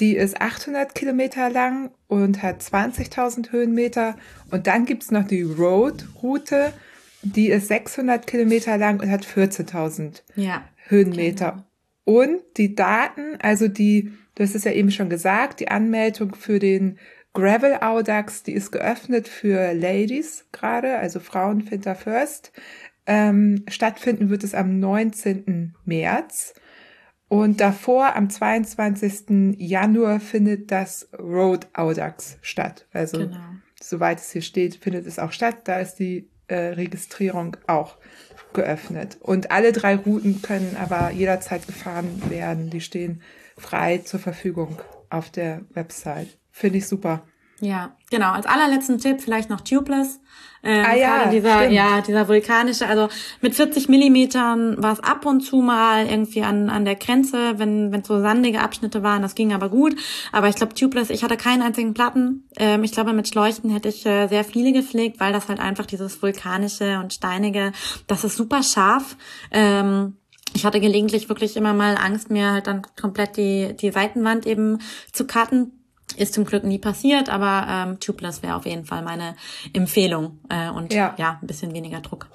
Die 0.00 0.16
ist 0.16 0.40
800 0.40 0.94
Kilometer 0.94 1.50
lang 1.50 1.90
und 2.08 2.42
hat 2.42 2.62
20.000 2.62 3.52
Höhenmeter. 3.52 4.16
Und 4.50 4.66
dann 4.66 4.86
gibt's 4.86 5.10
noch 5.10 5.26
die 5.26 5.42
Road-Route, 5.42 6.72
die 7.22 7.48
ist 7.48 7.68
600 7.68 8.26
Kilometer 8.26 8.78
lang 8.78 9.00
und 9.00 9.10
hat 9.10 9.26
14.000 9.26 10.22
ja, 10.36 10.64
Höhenmeter. 10.88 11.50
Genau. 11.50 11.64
Und 12.04 12.40
die 12.56 12.74
Daten, 12.74 13.36
also 13.40 13.68
die 13.68 14.12
Du 14.40 14.44
hast 14.44 14.54
es 14.54 14.64
ja 14.64 14.72
eben 14.72 14.90
schon 14.90 15.10
gesagt, 15.10 15.60
die 15.60 15.68
Anmeldung 15.68 16.34
für 16.34 16.58
den 16.58 16.98
Gravel 17.34 17.74
Audax, 17.82 18.42
die 18.42 18.54
ist 18.54 18.72
geöffnet 18.72 19.28
für 19.28 19.74
Ladies 19.74 20.46
gerade, 20.50 20.96
also 20.96 21.20
Frauen 21.20 21.60
Finter 21.60 21.94
First. 21.94 22.50
Ähm, 23.04 23.66
stattfinden 23.68 24.30
wird 24.30 24.42
es 24.42 24.54
am 24.54 24.80
19. 24.80 25.74
März. 25.84 26.54
Und 27.28 27.60
davor, 27.60 28.16
am 28.16 28.30
22. 28.30 29.58
Januar, 29.58 30.20
findet 30.20 30.72
das 30.72 31.10
Road 31.18 31.68
Audax 31.74 32.38
statt. 32.40 32.86
Also, 32.94 33.18
genau. 33.18 33.36
soweit 33.78 34.20
es 34.20 34.32
hier 34.32 34.40
steht, 34.40 34.76
findet 34.76 35.06
es 35.06 35.18
auch 35.18 35.32
statt. 35.32 35.56
Da 35.64 35.80
ist 35.80 35.96
die 35.96 36.30
äh, 36.46 36.54
Registrierung 36.56 37.58
auch 37.66 37.98
geöffnet. 38.52 39.18
Und 39.20 39.50
alle 39.50 39.72
drei 39.72 39.96
Routen 39.96 40.42
können 40.42 40.76
aber 40.78 41.10
jederzeit 41.10 41.66
gefahren 41.66 42.22
werden. 42.30 42.70
Die 42.70 42.80
stehen 42.80 43.22
frei 43.56 43.98
zur 43.98 44.20
Verfügung 44.20 44.80
auf 45.08 45.30
der 45.30 45.62
Website. 45.74 46.38
Finde 46.50 46.78
ich 46.78 46.86
super. 46.86 47.24
Ja, 47.60 47.92
genau. 48.10 48.32
Als 48.32 48.46
allerletzten 48.46 48.98
Tipp 48.98 49.20
vielleicht 49.20 49.50
noch 49.50 49.60
Tubeless. 49.60 50.20
Ähm, 50.62 50.84
ah 50.86 50.94
ja, 50.94 51.30
dieser, 51.30 51.58
stimmt. 51.58 51.72
ja, 51.72 52.00
dieser 52.02 52.28
vulkanische, 52.28 52.86
also 52.86 53.08
mit 53.40 53.54
40 53.54 53.88
Millimetern 53.88 54.82
war 54.82 54.92
es 54.92 55.00
ab 55.00 55.24
und 55.24 55.40
zu 55.40 55.56
mal 55.56 56.06
irgendwie 56.06 56.42
an, 56.42 56.68
an 56.68 56.84
der 56.84 56.96
Grenze, 56.96 57.58
wenn 57.58 57.92
wenn 57.92 58.04
so 58.04 58.20
sandige 58.20 58.60
Abschnitte 58.60 59.02
waren, 59.02 59.22
das 59.22 59.34
ging 59.34 59.54
aber 59.54 59.70
gut. 59.70 59.96
Aber 60.32 60.48
ich 60.48 60.56
glaube 60.56 60.74
Tubeless, 60.74 61.08
ich 61.08 61.24
hatte 61.24 61.38
keinen 61.38 61.62
einzigen 61.62 61.94
Platten. 61.94 62.46
Ähm, 62.56 62.84
ich 62.84 62.92
glaube 62.92 63.14
mit 63.14 63.28
Schleuchten 63.28 63.70
hätte 63.70 63.88
ich 63.88 64.04
äh, 64.04 64.28
sehr 64.28 64.44
viele 64.44 64.72
gepflegt, 64.72 65.18
weil 65.18 65.32
das 65.32 65.48
halt 65.48 65.60
einfach 65.60 65.86
dieses 65.86 66.20
vulkanische 66.22 66.98
und 66.98 67.14
steinige, 67.14 67.72
das 68.06 68.24
ist 68.24 68.36
super 68.36 68.62
scharf. 68.62 69.16
Ähm, 69.50 70.16
ich 70.54 70.66
hatte 70.66 70.80
gelegentlich 70.80 71.28
wirklich 71.28 71.56
immer 71.56 71.72
mal 71.72 71.96
Angst, 71.96 72.30
mir 72.30 72.52
halt 72.52 72.66
dann 72.66 72.82
komplett 73.00 73.36
die, 73.36 73.74
die 73.76 73.92
Seitenwand 73.92 74.46
eben 74.46 74.78
zu 75.12 75.26
cutten. 75.26 75.79
Ist 76.16 76.34
zum 76.34 76.44
Glück 76.44 76.64
nie 76.64 76.78
passiert, 76.78 77.28
aber 77.28 77.66
ähm, 77.68 78.00
Tubeless 78.00 78.42
wäre 78.42 78.56
auf 78.56 78.66
jeden 78.66 78.84
Fall 78.84 79.02
meine 79.02 79.36
Empfehlung. 79.72 80.38
Äh, 80.48 80.70
und 80.70 80.92
ja. 80.92 81.14
ja, 81.18 81.38
ein 81.40 81.46
bisschen 81.46 81.74
weniger 81.74 82.00
Druck. 82.00 82.28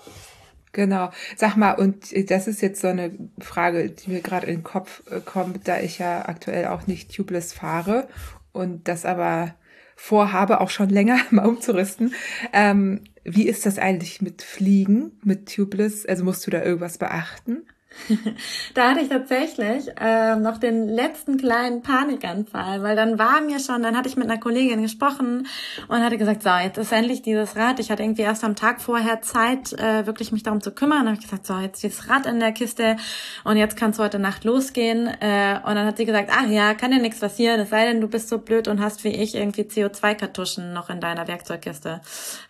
Genau. 0.71 1.09
Sag 1.37 1.55
mal, 1.55 1.71
und 1.71 2.11
das 2.29 2.47
ist 2.47 2.61
jetzt 2.61 2.81
so 2.81 2.87
eine 2.87 3.17
Frage, 3.39 3.89
die 3.89 4.11
mir 4.11 4.21
gerade 4.21 4.47
in 4.47 4.57
den 4.57 4.63
Kopf 4.63 5.03
äh, 5.09 5.21
kommt, 5.21 5.67
da 5.67 5.79
ich 5.79 5.99
ja 5.99 6.27
aktuell 6.27 6.67
auch 6.67 6.85
nicht 6.85 7.15
tubeless 7.15 7.53
fahre 7.53 8.09
und 8.51 8.87
das 8.87 9.05
aber 9.05 9.55
vorhabe, 9.95 10.59
auch 10.59 10.69
schon 10.69 10.89
länger 10.89 11.17
mal 11.31 11.45
umzurüsten. 11.45 12.13
Ähm, 12.51 13.01
wie 13.23 13.47
ist 13.47 13.65
das 13.65 13.79
eigentlich 13.79 14.21
mit 14.21 14.41
Fliegen, 14.41 15.13
mit 15.23 15.53
tubeless? 15.53 16.05
Also 16.05 16.23
musst 16.25 16.45
du 16.45 16.51
da 16.51 16.61
irgendwas 16.61 16.97
beachten? 16.97 17.65
da 18.73 18.89
hatte 18.89 19.01
ich 19.01 19.09
tatsächlich 19.09 19.89
äh, 19.99 20.35
noch 20.35 20.57
den 20.57 20.87
letzten 20.87 21.37
kleinen 21.37 21.81
Panikanfall, 21.81 22.83
weil 22.83 22.95
dann 22.95 23.17
war 23.17 23.41
mir 23.41 23.59
schon, 23.59 23.81
dann 23.81 23.97
hatte 23.97 24.09
ich 24.09 24.15
mit 24.15 24.29
einer 24.29 24.39
Kollegin 24.39 24.81
gesprochen 24.81 25.47
und 25.87 26.03
hatte 26.03 26.17
gesagt, 26.17 26.43
so, 26.43 26.49
jetzt 26.49 26.77
ist 26.77 26.91
endlich 26.91 27.21
dieses 27.21 27.55
Rad. 27.55 27.79
Ich 27.79 27.89
hatte 27.89 28.03
irgendwie 28.03 28.21
erst 28.21 28.43
am 28.43 28.55
Tag 28.55 28.81
vorher 28.81 29.21
Zeit, 29.21 29.73
äh, 29.73 30.05
wirklich 30.05 30.31
mich 30.31 30.43
darum 30.43 30.61
zu 30.61 30.71
kümmern. 30.71 30.99
Dann 30.99 31.07
habe 31.07 31.17
ich 31.17 31.23
gesagt, 31.23 31.47
so, 31.47 31.57
jetzt 31.57 31.83
dieses 31.83 32.09
Rad 32.09 32.25
in 32.25 32.39
der 32.39 32.51
Kiste 32.51 32.97
und 33.43 33.57
jetzt 33.57 33.77
kannst 33.77 33.99
du 33.99 34.03
heute 34.03 34.19
Nacht 34.19 34.43
losgehen. 34.43 35.07
Äh, 35.07 35.59
und 35.63 35.75
dann 35.75 35.85
hat 35.85 35.97
sie 35.97 36.05
gesagt, 36.05 36.29
ach 36.31 36.47
ja, 36.47 36.73
kann 36.73 36.91
dir 36.91 37.01
nichts 37.01 37.19
passieren, 37.19 37.59
es 37.59 37.69
sei 37.69 37.85
denn, 37.85 38.01
du 38.01 38.07
bist 38.07 38.29
so 38.29 38.37
blöd 38.37 38.67
und 38.67 38.81
hast 38.81 39.03
wie 39.03 39.09
ich 39.09 39.35
irgendwie 39.35 39.63
CO2-Kartuschen 39.63 40.73
noch 40.73 40.89
in 40.89 40.99
deiner 40.99 41.27
Werkzeugkiste. 41.27 42.01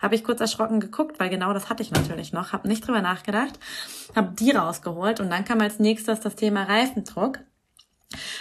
Habe 0.01 0.15
ich 0.15 0.23
kurz 0.23 0.41
erschrocken 0.41 0.79
geguckt, 0.79 1.19
weil 1.19 1.29
genau 1.29 1.53
das 1.53 1.69
hatte 1.69 1.83
ich 1.83 1.91
natürlich 1.91 2.33
noch, 2.33 2.51
habe 2.51 2.67
nicht 2.67 2.85
drüber 2.85 3.01
nachgedacht, 3.01 3.59
habe 4.15 4.33
die 4.37 4.51
rausgeholt 4.51 5.19
und 5.19 5.29
dann 5.35 5.45
kam 5.45 5.59
als 5.59 5.79
nächstes 5.79 6.21
das 6.21 6.35
Thema 6.35 6.63
Reifendruck. 6.63 7.39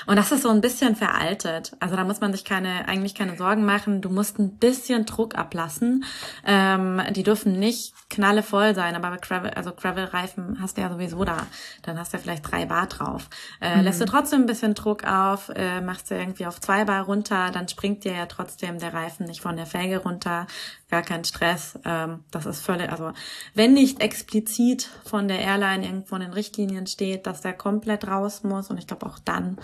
Und 0.06 0.16
das 0.16 0.30
ist 0.30 0.42
so 0.42 0.50
ein 0.50 0.60
bisschen 0.60 0.94
veraltet. 0.94 1.72
Also 1.80 1.96
da 1.96 2.04
muss 2.04 2.20
man 2.20 2.32
sich 2.32 2.44
keine, 2.44 2.86
eigentlich 2.86 3.14
keine 3.14 3.36
Sorgen 3.36 3.64
machen. 3.64 4.00
Du 4.00 4.10
musst 4.10 4.38
ein 4.38 4.58
bisschen 4.58 5.06
Druck 5.06 5.36
ablassen. 5.36 6.04
Ähm, 6.44 7.02
die 7.10 7.22
dürfen 7.22 7.58
nicht 7.58 7.94
knallevoll 8.10 8.74
sein, 8.74 8.94
aber 8.94 9.16
Gravel, 9.16 9.50
also 9.50 9.72
Gravel-Reifen 9.72 10.58
hast 10.60 10.76
du 10.76 10.82
ja 10.82 10.90
sowieso 10.90 11.24
da. 11.24 11.46
Dann 11.82 11.98
hast 11.98 12.12
du 12.12 12.18
ja 12.18 12.22
vielleicht 12.22 12.48
drei 12.48 12.66
Bar 12.66 12.86
drauf. 12.86 13.28
Äh, 13.60 13.78
mhm. 13.78 13.84
Lässt 13.84 14.00
du 14.00 14.04
trotzdem 14.04 14.42
ein 14.42 14.46
bisschen 14.46 14.74
Druck 14.74 15.04
auf, 15.04 15.48
äh, 15.48 15.80
machst 15.80 16.10
du 16.10 16.14
irgendwie 16.14 16.46
auf 16.46 16.60
zwei 16.60 16.84
Bar 16.84 17.04
runter, 17.04 17.50
dann 17.50 17.66
springt 17.66 18.04
dir 18.04 18.12
ja 18.12 18.26
trotzdem 18.26 18.78
der 18.78 18.94
Reifen 18.94 19.26
nicht 19.26 19.40
von 19.40 19.56
der 19.56 19.66
Felge 19.66 19.98
runter. 19.98 20.46
Gar 20.90 21.02
kein 21.02 21.24
Stress. 21.24 21.78
Ähm, 21.84 22.24
das 22.30 22.46
ist 22.46 22.60
völlig, 22.60 22.90
also 22.90 23.12
wenn 23.54 23.72
nicht 23.72 24.00
explizit 24.00 24.90
von 25.04 25.28
der 25.28 25.40
Airline 25.40 25.84
irgendwo 25.84 26.14
in 26.16 26.20
den 26.20 26.32
Richtlinien 26.32 26.86
steht, 26.86 27.26
dass 27.26 27.40
der 27.40 27.54
komplett 27.54 28.06
raus 28.06 28.42
muss, 28.42 28.70
und 28.70 28.78
ich 28.78 28.86
glaube 28.86 29.06
auch 29.06 29.18
dann 29.18 29.58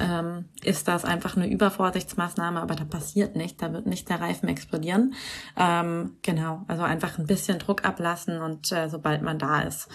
ähm, 0.00 0.46
ist 0.62 0.88
das 0.88 1.04
einfach 1.04 1.36
eine 1.36 1.48
Übervorsichtsmaßnahme, 1.48 2.60
aber 2.60 2.74
da 2.74 2.84
passiert 2.84 3.36
nichts, 3.36 3.58
da 3.58 3.72
wird 3.72 3.86
nicht 3.86 4.08
der 4.08 4.20
Reifen 4.20 4.48
explodieren. 4.48 5.14
Ähm, 5.56 6.16
genau, 6.22 6.64
also 6.66 6.82
einfach 6.82 7.18
ein 7.18 7.26
bisschen 7.26 7.58
Druck 7.58 7.84
ablassen 7.84 8.40
und 8.40 8.72
äh, 8.72 8.88
sobald 8.88 9.22
man 9.22 9.38
da 9.38 9.60
ist, 9.60 9.88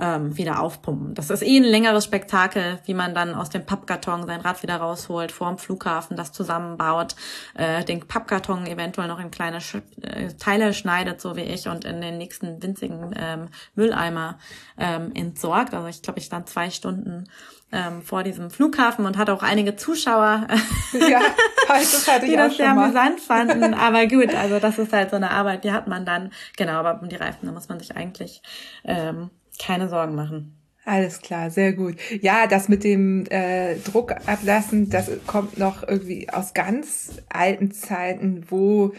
ähm, 0.00 0.36
wieder 0.36 0.60
aufpumpen. 0.60 1.14
Das 1.14 1.30
ist 1.30 1.42
eh 1.42 1.56
ein 1.58 1.64
längeres 1.64 2.04
Spektakel, 2.04 2.78
wie 2.86 2.94
man 2.94 3.14
dann 3.14 3.34
aus 3.34 3.50
dem 3.50 3.66
Pappkarton 3.66 4.26
sein 4.26 4.40
Rad 4.40 4.62
wieder 4.62 4.76
rausholt, 4.76 5.30
vor 5.30 5.48
dem 5.48 5.58
Flughafen 5.58 6.16
das 6.16 6.32
zusammenbaut, 6.32 7.14
äh, 7.54 7.84
den 7.84 8.00
Pappkarton 8.00 8.66
eventuell 8.66 9.08
noch 9.08 9.20
in 9.20 9.30
kleine 9.30 9.60
Sch 9.60 9.76
äh, 10.00 10.28
Teile 10.38 10.72
schneidet, 10.72 11.20
so 11.20 11.36
wie 11.36 11.42
ich, 11.42 11.68
und 11.68 11.84
in 11.84 12.00
den 12.00 12.16
nächsten 12.18 12.62
winzigen 12.62 13.14
ähm, 13.16 13.48
Mülleimer 13.74 14.38
ähm, 14.78 15.12
entsorgt. 15.14 15.74
Also 15.74 15.88
ich 15.88 16.02
glaube, 16.02 16.18
ich 16.18 16.24
stand 16.24 16.48
zwei 16.48 16.70
Stunden 16.70 17.28
ähm, 17.72 18.02
vor 18.02 18.22
diesem 18.22 18.50
Flughafen 18.50 19.06
und 19.06 19.18
hatte 19.18 19.32
auch 19.32 19.42
einige 19.42 19.76
Zuschauer, 19.76 20.46
ja, 20.92 21.20
das 21.68 22.06
die 22.24 22.36
das 22.36 22.56
sehr 22.56 22.70
amüsant 22.70 23.20
fanden. 23.20 23.74
Aber 23.74 24.06
gut, 24.06 24.34
also 24.34 24.58
das 24.58 24.78
ist 24.78 24.92
halt 24.92 25.10
so 25.10 25.16
eine 25.16 25.30
Arbeit, 25.30 25.64
die 25.64 25.72
hat 25.72 25.86
man 25.86 26.06
dann. 26.06 26.32
Genau, 26.56 26.72
aber 26.72 27.00
um 27.00 27.08
die 27.08 27.16
Reifen, 27.16 27.46
da 27.46 27.52
muss 27.52 27.68
man 27.68 27.78
sich 27.78 27.96
eigentlich 27.96 28.42
ähm, 28.84 29.30
keine 29.60 29.88
Sorgen 29.88 30.14
machen. 30.14 30.56
Alles 30.84 31.20
klar, 31.20 31.50
sehr 31.50 31.74
gut. 31.74 31.96
Ja, 32.20 32.46
das 32.46 32.68
mit 32.68 32.84
dem 32.84 33.26
äh, 33.26 33.76
Druck 33.76 34.12
ablassen, 34.26 34.88
das 34.88 35.10
kommt 35.26 35.58
noch 35.58 35.86
irgendwie 35.86 36.28
aus 36.30 36.54
ganz 36.54 37.22
alten 37.28 37.70
Zeiten, 37.70 38.46
wo 38.50 38.94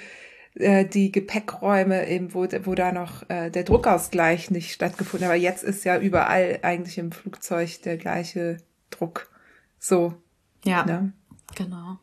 äh, 0.56 0.86
die 0.86 1.12
Gepäckräume 1.12 2.08
eben, 2.08 2.34
wo, 2.34 2.46
wo 2.64 2.76
da 2.76 2.92
noch 2.92 3.28
äh, 3.30 3.50
der 3.50 3.64
Druckausgleich 3.64 4.52
nicht 4.52 4.72
stattgefunden 4.72 5.28
hat. 5.28 5.34
Aber 5.34 5.42
jetzt 5.42 5.64
ist 5.64 5.84
ja 5.84 6.00
überall 6.00 6.60
eigentlich 6.62 6.98
im 6.98 7.12
Flugzeug 7.12 7.82
der 7.82 7.98
gleiche 7.98 8.58
Druck. 8.92 9.30
So. 9.80 10.14
Ja. 10.64 10.86
Ne? 10.86 11.14
Genau. 11.56 11.98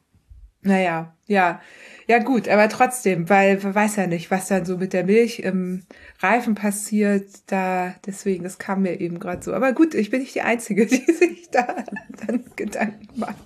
Naja, 0.63 1.15
ja. 1.27 1.61
Ja 2.07 2.19
gut, 2.19 2.49
aber 2.49 2.69
trotzdem, 2.69 3.29
weil 3.29 3.59
man 3.63 3.75
weiß 3.75 3.97
ja 3.97 4.07
nicht, 4.07 4.31
was 4.31 4.49
dann 4.49 4.65
so 4.65 4.79
mit 4.79 4.93
der 4.93 5.05
Milch 5.05 5.41
im 5.41 5.83
Reifen 6.21 6.55
passiert. 6.55 7.29
Da 7.47 7.95
deswegen, 8.07 8.45
das 8.45 8.59
kam 8.59 8.83
mir 8.83 9.01
eben 9.01 9.19
gerade 9.19 9.43
so. 9.43 9.53
Aber 9.53 9.73
gut, 9.73 9.95
ich 9.95 10.11
bin 10.11 10.21
nicht 10.21 10.35
die 10.35 10.41
Einzige, 10.41 10.87
die 10.87 11.13
sich 11.13 11.51
da 11.51 11.85
dann 12.27 12.45
Gedanken 12.57 13.09
macht. 13.21 13.37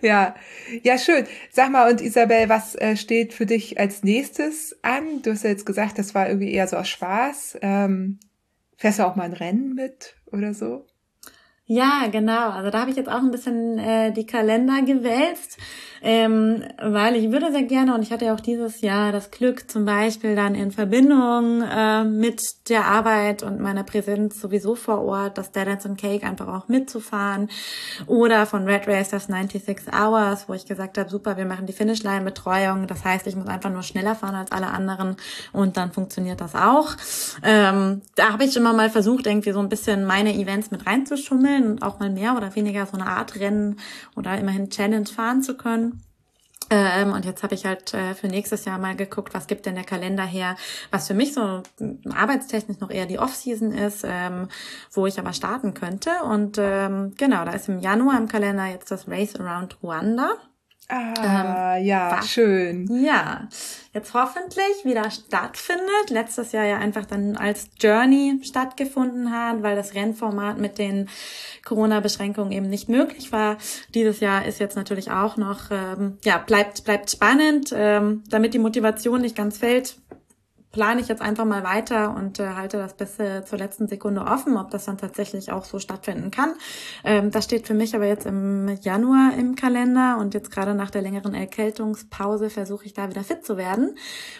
Ja, 0.00 0.34
ja, 0.82 0.98
schön. 0.98 1.24
Sag 1.50 1.70
mal, 1.70 1.90
und 1.90 2.00
Isabel, 2.00 2.48
was 2.48 2.74
äh, 2.76 2.96
steht 2.96 3.32
für 3.32 3.46
dich 3.46 3.78
als 3.78 4.02
nächstes 4.02 4.76
an? 4.82 5.22
Du 5.22 5.30
hast 5.30 5.44
ja 5.44 5.50
jetzt 5.50 5.66
gesagt, 5.66 5.98
das 5.98 6.14
war 6.14 6.28
irgendwie 6.28 6.52
eher 6.52 6.68
so 6.68 6.76
aus 6.76 6.88
Spaß. 6.88 7.58
Ähm, 7.62 8.18
fährst 8.76 8.98
du 8.98 9.06
auch 9.06 9.16
mal 9.16 9.24
ein 9.24 9.32
Rennen 9.32 9.74
mit 9.74 10.16
oder 10.26 10.54
so? 10.54 10.86
Ja, 11.64 12.08
genau. 12.10 12.50
Also 12.50 12.70
da 12.70 12.80
habe 12.80 12.90
ich 12.90 12.96
jetzt 12.96 13.08
auch 13.08 13.22
ein 13.22 13.30
bisschen 13.30 13.78
äh, 13.78 14.12
die 14.12 14.26
Kalender 14.26 14.82
gewälzt 14.82 15.58
ähm, 16.02 16.64
weil 16.82 17.14
ich 17.14 17.30
würde 17.30 17.52
sehr 17.52 17.62
gerne, 17.62 17.94
und 17.94 18.02
ich 18.02 18.10
hatte 18.10 18.24
ja 18.24 18.34
auch 18.34 18.40
dieses 18.40 18.80
Jahr 18.80 19.12
das 19.12 19.30
Glück, 19.30 19.70
zum 19.70 19.84
Beispiel 19.84 20.34
dann 20.34 20.56
in 20.56 20.72
Verbindung 20.72 21.62
äh, 21.62 22.02
mit 22.02 22.68
der 22.68 22.86
Arbeit 22.86 23.44
und 23.44 23.60
meiner 23.60 23.84
Präsenz 23.84 24.40
sowieso 24.40 24.74
vor 24.74 25.02
Ort, 25.02 25.38
das 25.38 25.52
Dead 25.52 25.68
and 25.68 26.00
Cake 26.00 26.26
einfach 26.26 26.48
auch 26.48 26.66
mitzufahren 26.66 27.48
oder 28.06 28.46
von 28.46 28.64
Red 28.64 28.88
Race 28.88 29.10
das 29.10 29.26
96 29.26 29.92
Hours, 29.92 30.48
wo 30.48 30.54
ich 30.54 30.66
gesagt 30.66 30.98
habe, 30.98 31.08
super, 31.08 31.36
wir 31.36 31.44
machen 31.44 31.66
die 31.66 31.72
Finishline-Betreuung, 31.72 32.88
das 32.88 33.04
heißt, 33.04 33.26
ich 33.28 33.36
muss 33.36 33.46
einfach 33.46 33.70
nur 33.70 33.84
schneller 33.84 34.16
fahren 34.16 34.34
als 34.34 34.50
alle 34.50 34.68
anderen 34.68 35.16
und 35.52 35.76
dann 35.76 35.92
funktioniert 35.92 36.40
das 36.40 36.56
auch. 36.56 36.96
Ähm, 37.44 38.02
da 38.16 38.32
habe 38.32 38.44
ich 38.44 38.56
immer 38.56 38.72
mal 38.72 38.90
versucht, 38.90 39.26
irgendwie 39.26 39.52
so 39.52 39.60
ein 39.60 39.68
bisschen 39.68 40.04
meine 40.04 40.34
Events 40.34 40.72
mit 40.72 40.84
reinzuschummeln 40.84 41.70
und 41.70 41.82
auch 41.82 42.00
mal 42.00 42.10
mehr 42.10 42.36
oder 42.36 42.54
weniger 42.56 42.86
so 42.86 42.94
eine 42.94 43.06
Art 43.06 43.36
Rennen 43.36 43.76
oder 44.16 44.36
immerhin 44.36 44.68
Challenge 44.68 45.06
fahren 45.06 45.42
zu 45.42 45.56
können. 45.56 45.91
Ähm, 46.74 47.12
und 47.12 47.26
jetzt 47.26 47.42
habe 47.42 47.54
ich 47.54 47.66
halt 47.66 47.92
äh, 47.92 48.14
für 48.14 48.28
nächstes 48.28 48.64
Jahr 48.64 48.78
mal 48.78 48.96
geguckt, 48.96 49.34
was 49.34 49.46
gibt 49.46 49.66
denn 49.66 49.74
der 49.74 49.84
Kalender 49.84 50.24
her, 50.24 50.56
was 50.90 51.06
für 51.06 51.12
mich 51.12 51.34
so 51.34 51.62
arbeitstechnisch 52.10 52.78
noch 52.80 52.90
eher 52.90 53.04
die 53.04 53.18
Off-Season 53.18 53.72
ist, 53.72 54.06
ähm, 54.08 54.48
wo 54.90 55.06
ich 55.06 55.18
aber 55.18 55.34
starten 55.34 55.74
könnte. 55.74 56.10
Und 56.24 56.56
ähm, 56.58 57.12
genau, 57.18 57.44
da 57.44 57.52
ist 57.52 57.68
im 57.68 57.80
Januar 57.80 58.16
im 58.16 58.26
Kalender 58.26 58.64
jetzt 58.64 58.90
das 58.90 59.06
Race 59.06 59.38
Around 59.38 59.82
Rwanda. 59.82 60.30
Ah, 60.94 61.78
ähm, 61.78 61.86
ja, 61.86 62.18
was, 62.18 62.28
schön. 62.28 62.86
Ja, 63.02 63.48
jetzt 63.94 64.12
hoffentlich 64.12 64.84
wieder 64.84 65.10
stattfindet. 65.10 66.10
Letztes 66.10 66.52
Jahr 66.52 66.66
ja 66.66 66.76
einfach 66.76 67.06
dann 67.06 67.38
als 67.38 67.70
Journey 67.80 68.40
stattgefunden 68.42 69.32
hat, 69.32 69.62
weil 69.62 69.74
das 69.74 69.94
Rennformat 69.94 70.58
mit 70.58 70.76
den 70.76 71.08
Corona-Beschränkungen 71.64 72.52
eben 72.52 72.68
nicht 72.68 72.90
möglich 72.90 73.32
war. 73.32 73.56
Dieses 73.94 74.20
Jahr 74.20 74.44
ist 74.44 74.60
jetzt 74.60 74.76
natürlich 74.76 75.10
auch 75.10 75.38
noch, 75.38 75.70
ähm, 75.70 76.18
ja, 76.24 76.36
bleibt, 76.36 76.84
bleibt 76.84 77.10
spannend, 77.10 77.72
ähm, 77.74 78.22
damit 78.28 78.52
die 78.52 78.58
Motivation 78.58 79.22
nicht 79.22 79.34
ganz 79.34 79.56
fällt 79.56 79.96
plane 80.72 81.00
ich 81.00 81.08
jetzt 81.08 81.22
einfach 81.22 81.44
mal 81.44 81.62
weiter 81.62 82.16
und 82.16 82.40
äh, 82.40 82.48
halte 82.48 82.78
das 82.78 82.94
bis 82.94 83.18
äh, 83.18 83.44
zur 83.44 83.58
letzten 83.58 83.88
Sekunde 83.88 84.22
offen, 84.22 84.56
ob 84.56 84.70
das 84.70 84.86
dann 84.86 84.98
tatsächlich 84.98 85.52
auch 85.52 85.64
so 85.64 85.78
stattfinden 85.78 86.30
kann. 86.30 86.54
Ähm, 87.04 87.30
das 87.30 87.44
steht 87.44 87.66
für 87.66 87.74
mich 87.74 87.94
aber 87.94 88.06
jetzt 88.06 88.26
im 88.26 88.68
Januar 88.80 89.34
im 89.38 89.54
Kalender 89.54 90.16
und 90.18 90.34
jetzt 90.34 90.50
gerade 90.50 90.74
nach 90.74 90.90
der 90.90 91.02
längeren 91.02 91.34
Erkältungspause 91.34 92.50
versuche 92.50 92.86
ich 92.86 92.94
da 92.94 93.08
wieder 93.10 93.22
fit 93.22 93.44
zu 93.44 93.56
werden 93.56 93.96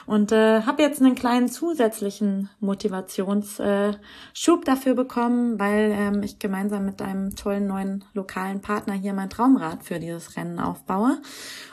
und 0.06 0.32
äh, 0.32 0.62
habe 0.62 0.82
jetzt 0.82 1.00
einen 1.00 1.14
kleinen 1.14 1.48
zusätzlichen 1.48 2.48
Motivationsschub 2.60 3.60
äh, 3.60 4.64
dafür 4.64 4.94
bekommen, 4.94 5.58
weil 5.60 5.94
ähm, 5.94 6.22
ich 6.22 6.38
gemeinsam 6.38 6.86
mit 6.86 7.02
einem 7.02 7.36
tollen 7.36 7.66
neuen 7.66 8.04
lokalen 8.14 8.62
Partner 8.62 8.94
hier 8.94 9.12
mein 9.12 9.28
Traumrad 9.28 9.84
für 9.84 9.98
dieses 9.98 10.36
Rennen 10.36 10.58
aufbaue 10.58 11.20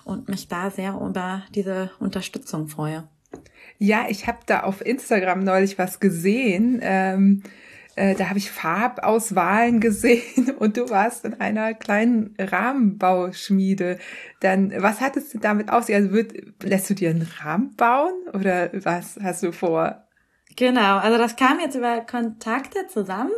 und 0.04 0.28
mich 0.28 0.50
da 0.50 0.70
sehr 0.70 1.00
über 1.00 1.44
diese 1.54 1.92
Unterstützung 2.00 2.68
freue. 2.68 3.08
Ja, 3.80 4.06
ich 4.10 4.28
habe 4.28 4.40
da 4.46 4.62
auf 4.62 4.86
Instagram 4.86 5.40
neulich 5.40 5.78
was 5.78 6.02
gesehen. 6.02 6.80
Ähm, 6.84 7.44
äh, 7.96 8.14
da 8.14 8.28
habe 8.28 8.38
ich 8.38 8.52
Farbauswahlen 8.52 9.80
gesehen 9.82 10.52
und 10.60 10.76
du 10.76 10.90
warst 10.90 11.24
in 11.24 11.34
einer 11.40 11.74
kleinen 11.74 12.36
Rahmenbauschmiede. 12.38 13.98
Dann, 14.42 14.74
was 14.78 15.00
hattest 15.00 15.34
du 15.34 15.40
damit 15.40 15.70
aus? 15.70 15.90
Also 15.90 16.12
wird, 16.12 16.34
lässt 16.62 16.90
du 16.90 16.94
dir 16.94 17.10
einen 17.10 17.28
Rahmen 17.40 17.76
bauen 17.78 18.14
oder 18.34 18.70
was 18.84 19.18
hast 19.24 19.44
du 19.44 19.54
vor? 19.54 20.06
Genau, 20.58 20.98
also 20.98 21.18
das 21.18 21.38
kam 21.38 21.62
jetzt 21.62 21.76
über 21.76 22.02
Kontakte 22.02 22.88
zusammen. 22.88 23.32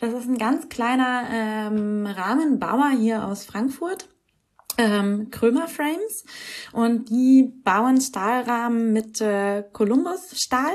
Das 0.00 0.12
ist 0.12 0.28
ein 0.28 0.38
ganz 0.38 0.68
kleiner 0.68 1.28
ähm, 1.32 2.06
Rahmenbauer 2.06 2.90
hier 2.96 3.24
aus 3.24 3.44
Frankfurt 3.44 4.08
ähm, 4.78 5.30
Krömer 5.30 5.68
Frames. 5.68 6.24
Und 6.72 7.10
die 7.10 7.52
bauen 7.64 8.00
Stahlrahmen 8.00 8.92
mit 8.92 9.20
äh, 9.20 9.64
Columbus 9.72 10.40
Stahl 10.40 10.72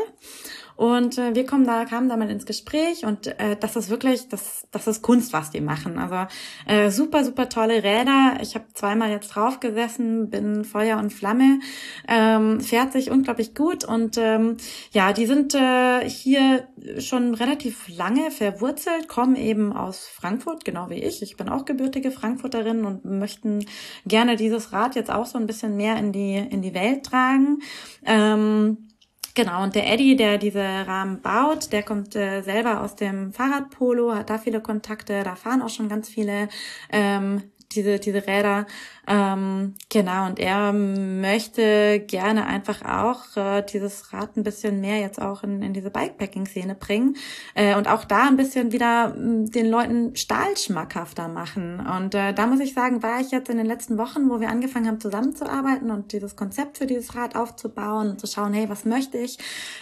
und 0.75 1.17
äh, 1.17 1.35
wir 1.35 1.45
kommen 1.45 1.65
da, 1.65 1.85
kamen 1.85 2.09
da 2.09 2.17
mal 2.17 2.29
ins 2.29 2.45
Gespräch 2.45 3.05
und 3.05 3.27
äh, 3.39 3.55
das 3.59 3.75
ist 3.75 3.89
wirklich, 3.89 4.27
das, 4.29 4.67
das 4.71 4.87
ist 4.87 5.01
Kunst, 5.01 5.33
was 5.33 5.51
die 5.51 5.61
machen. 5.61 5.99
Also 5.99 6.27
äh, 6.65 6.89
super, 6.89 7.23
super 7.23 7.49
tolle 7.49 7.83
Räder. 7.83 8.37
Ich 8.41 8.55
habe 8.55 8.65
zweimal 8.73 9.11
jetzt 9.11 9.29
drauf 9.29 9.59
gesessen, 9.59 10.29
bin 10.29 10.65
Feuer 10.65 10.97
und 10.97 11.11
Flamme, 11.11 11.59
ähm, 12.07 12.59
fährt 12.59 12.93
sich 12.93 13.11
unglaublich 13.11 13.53
gut 13.53 13.85
und 13.85 14.17
ähm, 14.17 14.57
ja, 14.91 15.13
die 15.13 15.25
sind 15.25 15.53
äh, 15.53 16.07
hier 16.09 16.67
schon 16.99 17.35
relativ 17.35 17.87
lange 17.87 18.31
verwurzelt, 18.31 19.07
kommen 19.07 19.35
eben 19.35 19.73
aus 19.73 20.07
Frankfurt, 20.07 20.65
genau 20.65 20.89
wie 20.89 21.03
ich. 21.03 21.21
Ich 21.21 21.37
bin 21.37 21.49
auch 21.49 21.65
gebürtige 21.65 22.11
Frankfurterin 22.11 22.85
und 22.85 23.05
möchten 23.05 23.65
gerne 24.05 24.35
dieses 24.35 24.73
Rad 24.73 24.95
jetzt 24.95 25.11
auch 25.11 25.25
so 25.25 25.37
ein 25.37 25.47
bisschen 25.47 25.77
mehr 25.77 25.97
in 25.97 26.11
die 26.11 26.35
in 26.35 26.61
die 26.61 26.73
Welt 26.73 27.05
tragen. 27.05 27.59
Ähm, 28.05 28.89
Genau, 29.35 29.63
und 29.63 29.73
der 29.73 29.91
Eddie, 29.91 30.15
der 30.15 30.37
diese 30.37 30.61
Rahmen 30.61 31.21
baut, 31.21 31.71
der 31.71 31.81
kommt 31.81 32.15
äh, 32.15 32.41
selber 32.41 32.81
aus 32.81 32.95
dem 32.95 33.33
Fahrradpolo, 33.33 34.13
hat 34.13 34.29
da 34.29 34.37
viele 34.37 34.61
Kontakte, 34.61 35.23
da 35.23 35.35
fahren 35.35 35.63
auch 35.63 35.69
schon 35.69 35.89
ganz 35.89 36.07
viele 36.07 36.49
ähm, 36.91 37.41
diese, 37.71 37.99
diese 37.99 38.27
Räder. 38.27 38.67
Ähm, 39.05 39.75
genau, 39.89 40.27
und 40.27 40.39
er 40.39 40.71
möchte 40.71 41.99
gerne 41.99 42.45
einfach 42.45 42.83
auch 42.85 43.35
äh, 43.35 43.61
dieses 43.61 44.13
Rad 44.13 44.37
ein 44.37 44.43
bisschen 44.43 44.79
mehr 44.79 44.99
jetzt 44.99 45.21
auch 45.21 45.43
in, 45.43 45.61
in 45.61 45.73
diese 45.73 45.89
Bikepacking-Szene 45.89 46.75
bringen 46.75 47.17
äh, 47.53 47.75
und 47.75 47.89
auch 47.89 48.05
da 48.05 48.27
ein 48.27 48.37
bisschen 48.37 48.71
wieder 48.71 49.13
äh, 49.13 49.49
den 49.49 49.69
Leuten 49.69 50.15
Stahl 50.15 50.55
schmackhafter 50.55 51.27
machen. 51.27 51.85
Und 51.85 52.15
äh, 52.15 52.33
da 52.33 52.47
muss 52.47 52.61
ich 52.61 52.73
sagen, 52.73 53.03
war 53.03 53.19
ich 53.19 53.31
jetzt 53.31 53.49
in 53.49 53.57
den 53.57 53.65
letzten 53.65 53.97
Wochen, 53.97 54.29
wo 54.29 54.39
wir 54.39 54.47
angefangen 54.47 54.87
haben 54.87 55.01
zusammenzuarbeiten 55.01 55.91
und 55.91 56.13
dieses 56.13 56.37
Konzept 56.37 56.77
für 56.77 56.85
dieses 56.85 57.13
Rad 57.13 57.35
aufzubauen 57.35 58.11
und 58.11 58.21
zu 58.21 58.27
schauen, 58.27 58.53
hey, 58.53 58.69
was 58.69 58.85
möchte 58.85 59.17
ich, 59.17 59.37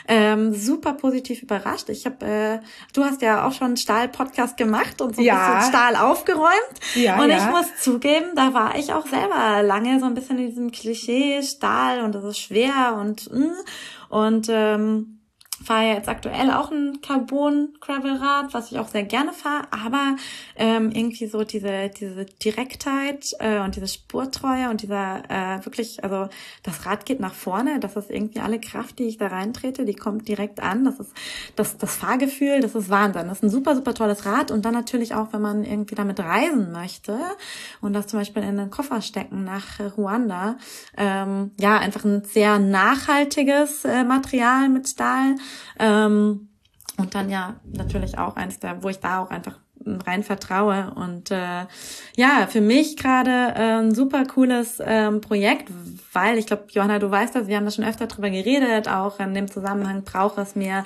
ähm, 0.08 0.56
super 0.56 0.94
positiv 0.94 1.44
überrascht. 1.44 1.90
Ich 1.90 2.08
habe, 2.08 2.26
äh, 2.26 2.60
du 2.94 3.04
hast 3.04 3.22
ja 3.22 3.46
auch 3.46 3.54
schon 3.54 3.68
einen 3.68 3.78
Stahl-Podcast 3.78 4.58
gemacht 4.58 5.00
und 5.00 5.16
so 5.16 5.22
ein 5.22 5.26
ja. 5.26 5.58
bisschen 5.58 5.70
Stahl 5.70 5.96
aufgeräumt. 5.96 6.52
Ja, 6.96 7.22
und 7.22 7.30
ja. 7.30 7.38
ich 7.38 7.46
muss 7.52 7.78
zugeben, 7.80 8.32
da 8.36 8.56
war 8.56 8.76
ich 8.76 8.92
auch 8.94 9.11
selber 9.12 9.62
lange 9.62 10.00
so 10.00 10.08
ein 10.08 10.16
bisschen 10.16 10.40
in 10.40 10.48
diesem 10.48 10.72
Klischee 10.72 11.44
Stahl 11.44 12.02
und 12.02 12.16
das 12.16 12.24
ist 12.24 12.40
schwer 12.40 12.98
und 13.00 13.32
mm. 13.32 13.52
und 14.10 14.48
ähm, 14.50 15.21
fahre 15.64 15.88
ja 15.88 15.94
jetzt 15.96 16.10
aktuell 16.10 16.52
auch 16.52 16.72
ein 16.72 17.00
Carbon 17.02 17.70
Gravelrad, 17.80 18.54
was 18.54 18.72
ich 18.72 18.80
auch 18.80 18.88
sehr 18.88 19.04
gerne 19.04 19.34
fahre, 19.34 19.68
aber 19.72 20.16
ähm, 20.56 20.92
irgendwie 20.92 21.28
so 21.28 21.44
diese 21.44 21.90
diese 21.90 22.26
Direktheit 22.26 23.34
äh, 23.40 23.60
und 23.60 23.76
diese 23.76 23.88
Spurtreue 23.88 24.70
und 24.70 24.82
dieser 24.82 25.24
äh, 25.30 25.66
wirklich, 25.66 26.04
also 26.04 26.30
das 26.64 26.86
Rad 26.86 27.06
geht 27.06 27.20
nach 27.20 27.34
vorne, 27.34 27.80
das 27.80 27.96
ist 27.96 28.10
irgendwie 28.10 28.40
alle 28.40 28.60
Kraft, 28.60 29.00
die 29.00 29.06
ich 29.06 29.18
da 29.18 29.28
reintrete, 29.28 29.86
die 29.86 29.94
kommt 29.94 30.28
direkt 30.28 30.62
an. 30.62 30.86
Das 30.86 31.00
ist 31.00 31.14
das 31.56 31.78
das 31.78 31.96
Fahrgefühl, 31.96 32.62
das 32.62 32.76
ist 32.76 32.90
Wahnsinn. 32.90 33.28
Das 33.28 33.38
ist 33.38 33.44
ein 33.44 33.50
super 33.50 33.76
super 33.76 33.94
tolles 33.94 34.26
Rad 34.26 34.52
und 34.52 34.66
dann 34.66 34.74
natürlich 34.74 35.14
auch, 35.16 35.34
wenn 35.34 35.42
man 35.42 35.64
irgendwie 35.64 35.96
damit 35.96 36.20
reisen 36.20 36.72
möchte 36.72 37.20
und 37.82 37.94
das 37.94 38.08
zum 38.08 38.20
Beispiel 38.20 38.44
in 38.44 38.58
den 38.58 38.70
Koffer 38.70 39.02
stecken 39.02 39.44
nach 39.44 39.80
Ruanda, 39.98 40.58
ähm, 40.98 41.52
ja 41.60 41.78
einfach 41.78 42.04
ein 42.04 42.24
sehr 42.24 42.60
nachhaltiges 42.60 43.86
äh, 43.86 44.04
Material 44.04 44.70
mit 44.70 44.88
Stahl 44.88 45.36
ähm, 45.80 46.50
und 46.98 47.16
dann 47.16 47.30
ja 47.30 47.56
natürlich 47.66 48.18
auch 48.18 48.36
eins 48.36 48.60
der, 48.60 48.84
wo 48.84 48.90
ich 48.90 49.00
da 49.00 49.24
auch 49.24 49.30
einfach 49.30 49.58
rein 49.86 50.24
vertraue. 50.24 50.94
Und 50.96 51.32
äh, 51.32 51.66
ja, 52.16 52.48
für 52.48 52.62
mich 52.62 52.98
gerade 52.98 53.54
äh, 53.56 53.80
ein 53.80 53.96
super 53.96 54.26
cooles 54.26 54.82
ähm, 54.84 55.22
Projekt, 55.22 55.70
weil 56.14 56.38
ich 56.38 56.46
glaube, 56.46 56.66
Johanna, 56.70 57.00
du 57.00 57.10
weißt 57.10 57.36
das, 57.36 57.48
wir 57.48 57.58
haben 57.58 57.66
da 57.66 57.72
schon 57.72 57.86
öfter 57.86 58.08
drüber 58.08 58.30
geredet, 58.30 58.88
auch 58.88 59.20
in 59.20 59.34
dem 59.34 59.50
Zusammenhang 59.50 60.04
braucht 60.04 60.38
es 60.38 60.56
mehr 60.56 60.86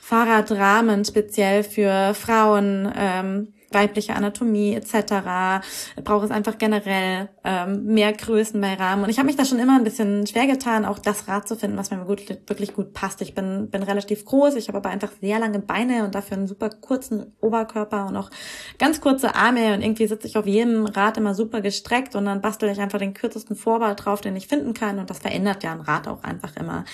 Fahrradrahmen 0.00 1.04
speziell 1.04 1.64
für 1.64 2.14
Frauen. 2.14 2.92
Ähm, 2.96 3.54
weibliche 3.74 4.14
Anatomie 4.14 4.74
etc. 4.74 5.62
Braucht 6.02 6.24
es 6.24 6.30
einfach 6.30 6.58
generell 6.58 7.28
ähm, 7.44 7.84
mehr 7.84 8.12
Größen 8.12 8.60
bei 8.60 8.74
Rahmen. 8.74 9.04
Und 9.04 9.10
ich 9.10 9.18
habe 9.18 9.26
mich 9.26 9.36
da 9.36 9.44
schon 9.44 9.58
immer 9.58 9.76
ein 9.76 9.84
bisschen 9.84 10.26
schwer 10.26 10.46
getan, 10.46 10.84
auch 10.84 10.98
das 10.98 11.28
Rad 11.28 11.46
zu 11.46 11.56
finden, 11.56 11.76
was 11.76 11.90
mir 11.90 11.98
gut, 12.04 12.22
wirklich 12.46 12.74
gut 12.74 12.92
passt. 12.94 13.20
Ich 13.20 13.34
bin, 13.34 13.68
bin 13.70 13.82
relativ 13.82 14.24
groß, 14.24 14.54
ich 14.54 14.68
habe 14.68 14.78
aber 14.78 14.90
einfach 14.90 15.10
sehr 15.20 15.38
lange 15.38 15.58
Beine 15.58 16.04
und 16.04 16.14
dafür 16.14 16.36
einen 16.36 16.46
super 16.46 16.70
kurzen 16.70 17.32
Oberkörper 17.40 18.06
und 18.06 18.16
auch 18.16 18.30
ganz 18.78 19.00
kurze 19.00 19.34
Arme 19.34 19.74
und 19.74 19.82
irgendwie 19.82 20.06
sitze 20.06 20.26
ich 20.26 20.36
auf 20.36 20.46
jedem 20.46 20.86
Rad 20.86 21.16
immer 21.16 21.34
super 21.34 21.60
gestreckt 21.60 22.14
und 22.14 22.26
dann 22.26 22.40
bastel 22.40 22.70
ich 22.70 22.80
einfach 22.80 22.98
den 22.98 23.14
kürzesten 23.14 23.56
Vorbau 23.56 23.94
drauf, 23.94 24.20
den 24.20 24.36
ich 24.36 24.46
finden 24.46 24.74
kann 24.74 24.98
und 24.98 25.10
das 25.10 25.18
verändert 25.18 25.62
ja 25.62 25.72
ein 25.72 25.80
Rad 25.80 26.08
auch 26.08 26.22
einfach 26.22 26.56
immer. 26.56 26.84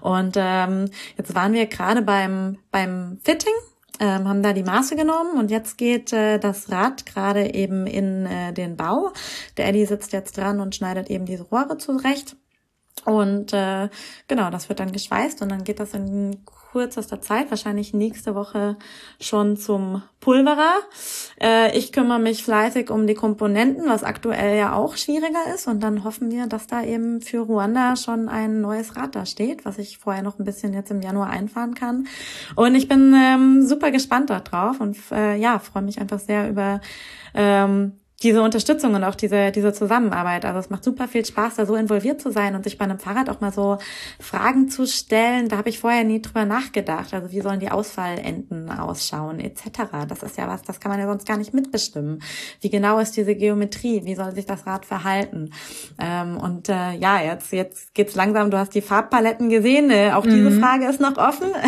Und 0.00 0.36
ähm, 0.36 0.90
jetzt 1.16 1.34
waren 1.34 1.52
wir 1.52 1.66
gerade 1.66 2.02
beim, 2.02 2.58
beim 2.70 3.18
Fitting 3.24 3.52
ähm, 4.00 4.28
haben 4.28 4.42
da 4.42 4.52
die 4.52 4.62
Maße 4.62 4.96
genommen 4.96 5.38
und 5.38 5.50
jetzt 5.50 5.78
geht 5.78 6.12
äh, 6.12 6.38
das 6.38 6.70
Rad 6.70 7.06
gerade 7.06 7.54
eben 7.54 7.86
in 7.86 8.26
äh, 8.26 8.52
den 8.52 8.76
Bau. 8.76 9.12
Der 9.56 9.68
Eddie 9.68 9.86
sitzt 9.86 10.12
jetzt 10.12 10.36
dran 10.36 10.60
und 10.60 10.74
schneidet 10.74 11.10
eben 11.10 11.24
diese 11.24 11.44
Rohre 11.44 11.78
zurecht. 11.78 12.36
Und 13.08 13.54
äh, 13.54 13.88
genau, 14.26 14.50
das 14.50 14.68
wird 14.68 14.80
dann 14.80 14.92
geschweißt 14.92 15.40
und 15.40 15.48
dann 15.50 15.64
geht 15.64 15.80
das 15.80 15.94
in 15.94 16.44
kürzester 16.72 17.22
Zeit, 17.22 17.48
wahrscheinlich 17.48 17.94
nächste 17.94 18.34
Woche 18.34 18.76
schon 19.18 19.56
zum 19.56 20.02
Pulverer. 20.20 20.74
Äh, 21.40 21.74
ich 21.74 21.90
kümmere 21.90 22.18
mich 22.18 22.44
fleißig 22.44 22.90
um 22.90 23.06
die 23.06 23.14
Komponenten, 23.14 23.88
was 23.88 24.04
aktuell 24.04 24.58
ja 24.58 24.74
auch 24.74 24.98
schwieriger 24.98 25.54
ist. 25.54 25.68
Und 25.68 25.82
dann 25.82 26.04
hoffen 26.04 26.30
wir, 26.30 26.48
dass 26.48 26.66
da 26.66 26.82
eben 26.82 27.22
für 27.22 27.38
Ruanda 27.38 27.96
schon 27.96 28.28
ein 28.28 28.60
neues 28.60 28.94
Rad 28.94 29.14
da 29.14 29.24
steht, 29.24 29.64
was 29.64 29.78
ich 29.78 29.96
vorher 29.96 30.22
noch 30.22 30.38
ein 30.38 30.44
bisschen 30.44 30.74
jetzt 30.74 30.90
im 30.90 31.00
Januar 31.00 31.30
einfahren 31.30 31.74
kann. 31.74 32.08
Und 32.56 32.74
ich 32.74 32.88
bin 32.88 33.14
ähm, 33.16 33.66
super 33.66 33.90
gespannt 33.90 34.28
darauf 34.28 34.80
und 34.80 34.98
äh, 35.12 35.36
ja, 35.36 35.58
freue 35.60 35.82
mich 35.82 35.98
einfach 35.98 36.18
sehr 36.18 36.50
über 36.50 36.82
ähm, 37.32 37.92
diese 38.22 38.42
Unterstützung 38.42 38.94
und 38.94 39.04
auch 39.04 39.14
diese, 39.14 39.52
diese 39.52 39.72
Zusammenarbeit. 39.72 40.44
Also 40.44 40.58
es 40.58 40.70
macht 40.70 40.82
super 40.82 41.06
viel 41.06 41.24
Spaß, 41.24 41.54
da 41.54 41.66
so 41.66 41.76
involviert 41.76 42.20
zu 42.20 42.32
sein 42.32 42.56
und 42.56 42.64
sich 42.64 42.76
bei 42.76 42.84
einem 42.84 42.98
Fahrrad 42.98 43.30
auch 43.30 43.40
mal 43.40 43.52
so 43.52 43.78
Fragen 44.18 44.68
zu 44.68 44.86
stellen. 44.86 45.48
Da 45.48 45.56
habe 45.56 45.68
ich 45.68 45.78
vorher 45.78 46.02
nie 46.02 46.20
drüber 46.20 46.44
nachgedacht. 46.44 47.14
Also 47.14 47.30
wie 47.30 47.40
sollen 47.40 47.60
die 47.60 47.70
Ausfallenden 47.70 48.70
ausschauen 48.72 49.38
etc. 49.38 49.82
Das 50.08 50.24
ist 50.24 50.36
ja 50.36 50.48
was, 50.48 50.62
das 50.62 50.80
kann 50.80 50.90
man 50.90 51.00
ja 51.00 51.06
sonst 51.06 51.28
gar 51.28 51.36
nicht 51.36 51.54
mitbestimmen. 51.54 52.20
Wie 52.60 52.70
genau 52.70 52.98
ist 52.98 53.16
diese 53.16 53.36
Geometrie? 53.36 54.04
Wie 54.04 54.16
soll 54.16 54.34
sich 54.34 54.46
das 54.46 54.66
Rad 54.66 54.84
verhalten? 54.84 55.52
Ähm, 56.00 56.38
und 56.38 56.68
äh, 56.68 56.94
ja, 56.94 57.22
jetzt, 57.22 57.52
jetzt 57.52 57.94
geht's 57.94 58.16
langsam. 58.16 58.50
Du 58.50 58.58
hast 58.58 58.74
die 58.74 58.82
Farbpaletten 58.82 59.48
gesehen. 59.48 59.92
Äh, 59.92 60.10
auch 60.12 60.24
mhm. 60.24 60.30
diese 60.30 60.60
Frage 60.60 60.86
ist 60.86 61.00
noch 61.00 61.16
offen. 61.16 61.48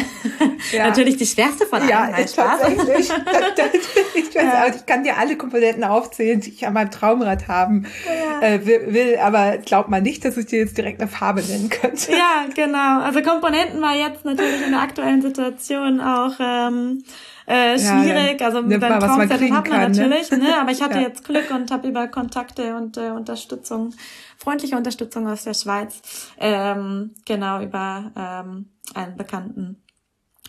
Ja. 0.72 0.88
Natürlich 0.88 1.16
die 1.16 1.26
schwerste 1.26 1.66
von 1.66 1.80
allen. 1.80 1.90
Ja, 1.90 2.10
tatsächlich. 2.10 3.10
ich, 4.14 4.34
weiß, 4.34 4.76
ich 4.76 4.86
kann 4.86 5.02
dir 5.02 5.16
alle 5.16 5.36
Komponenten 5.36 5.84
aufzählen 5.84 6.39
ich 6.48 6.66
an 6.66 6.74
meinem 6.74 6.90
Traumrad 6.90 7.48
haben 7.48 7.86
ja. 8.06 8.46
äh, 8.46 8.66
will, 8.66 8.92
will, 8.92 9.18
aber 9.18 9.58
glaub 9.58 9.88
mal 9.88 10.00
nicht, 10.00 10.24
dass 10.24 10.36
ich 10.36 10.46
dir 10.46 10.60
jetzt 10.60 10.76
direkt 10.78 11.00
eine 11.00 11.10
Farbe 11.10 11.42
nennen 11.42 11.68
könnte. 11.68 12.12
Ja, 12.12 12.46
genau. 12.54 13.00
Also 13.00 13.22
Komponenten 13.22 13.80
war 13.80 13.94
jetzt 13.94 14.24
natürlich 14.24 14.64
in 14.64 14.72
der 14.72 14.80
aktuellen 14.80 15.22
Situation 15.22 16.00
auch 16.00 16.34
ähm, 16.40 17.02
äh, 17.46 17.78
schwierig. 17.78 18.40
Ja, 18.40 18.46
also 18.46 18.62
beim 18.62 18.80
Traumset 18.80 19.32
hat 19.32 19.40
man 19.40 19.64
kann, 19.64 19.92
ne? 19.92 19.98
natürlich, 19.98 20.30
ne? 20.30 20.38
ne? 20.38 20.60
Aber 20.60 20.70
ich 20.70 20.80
hatte 20.82 20.94
ja. 21.00 21.02
jetzt 21.02 21.24
Glück 21.24 21.50
und 21.50 21.70
habe 21.70 21.88
über 21.88 22.06
Kontakte 22.08 22.76
und 22.76 22.96
äh, 22.96 23.10
Unterstützung, 23.10 23.92
freundliche 24.36 24.76
Unterstützung 24.76 25.26
aus 25.28 25.44
der 25.44 25.54
Schweiz, 25.54 26.00
ähm, 26.38 27.14
genau 27.26 27.60
über 27.60 28.12
ähm, 28.16 28.70
einen 28.94 29.16
Bekannten 29.16 29.82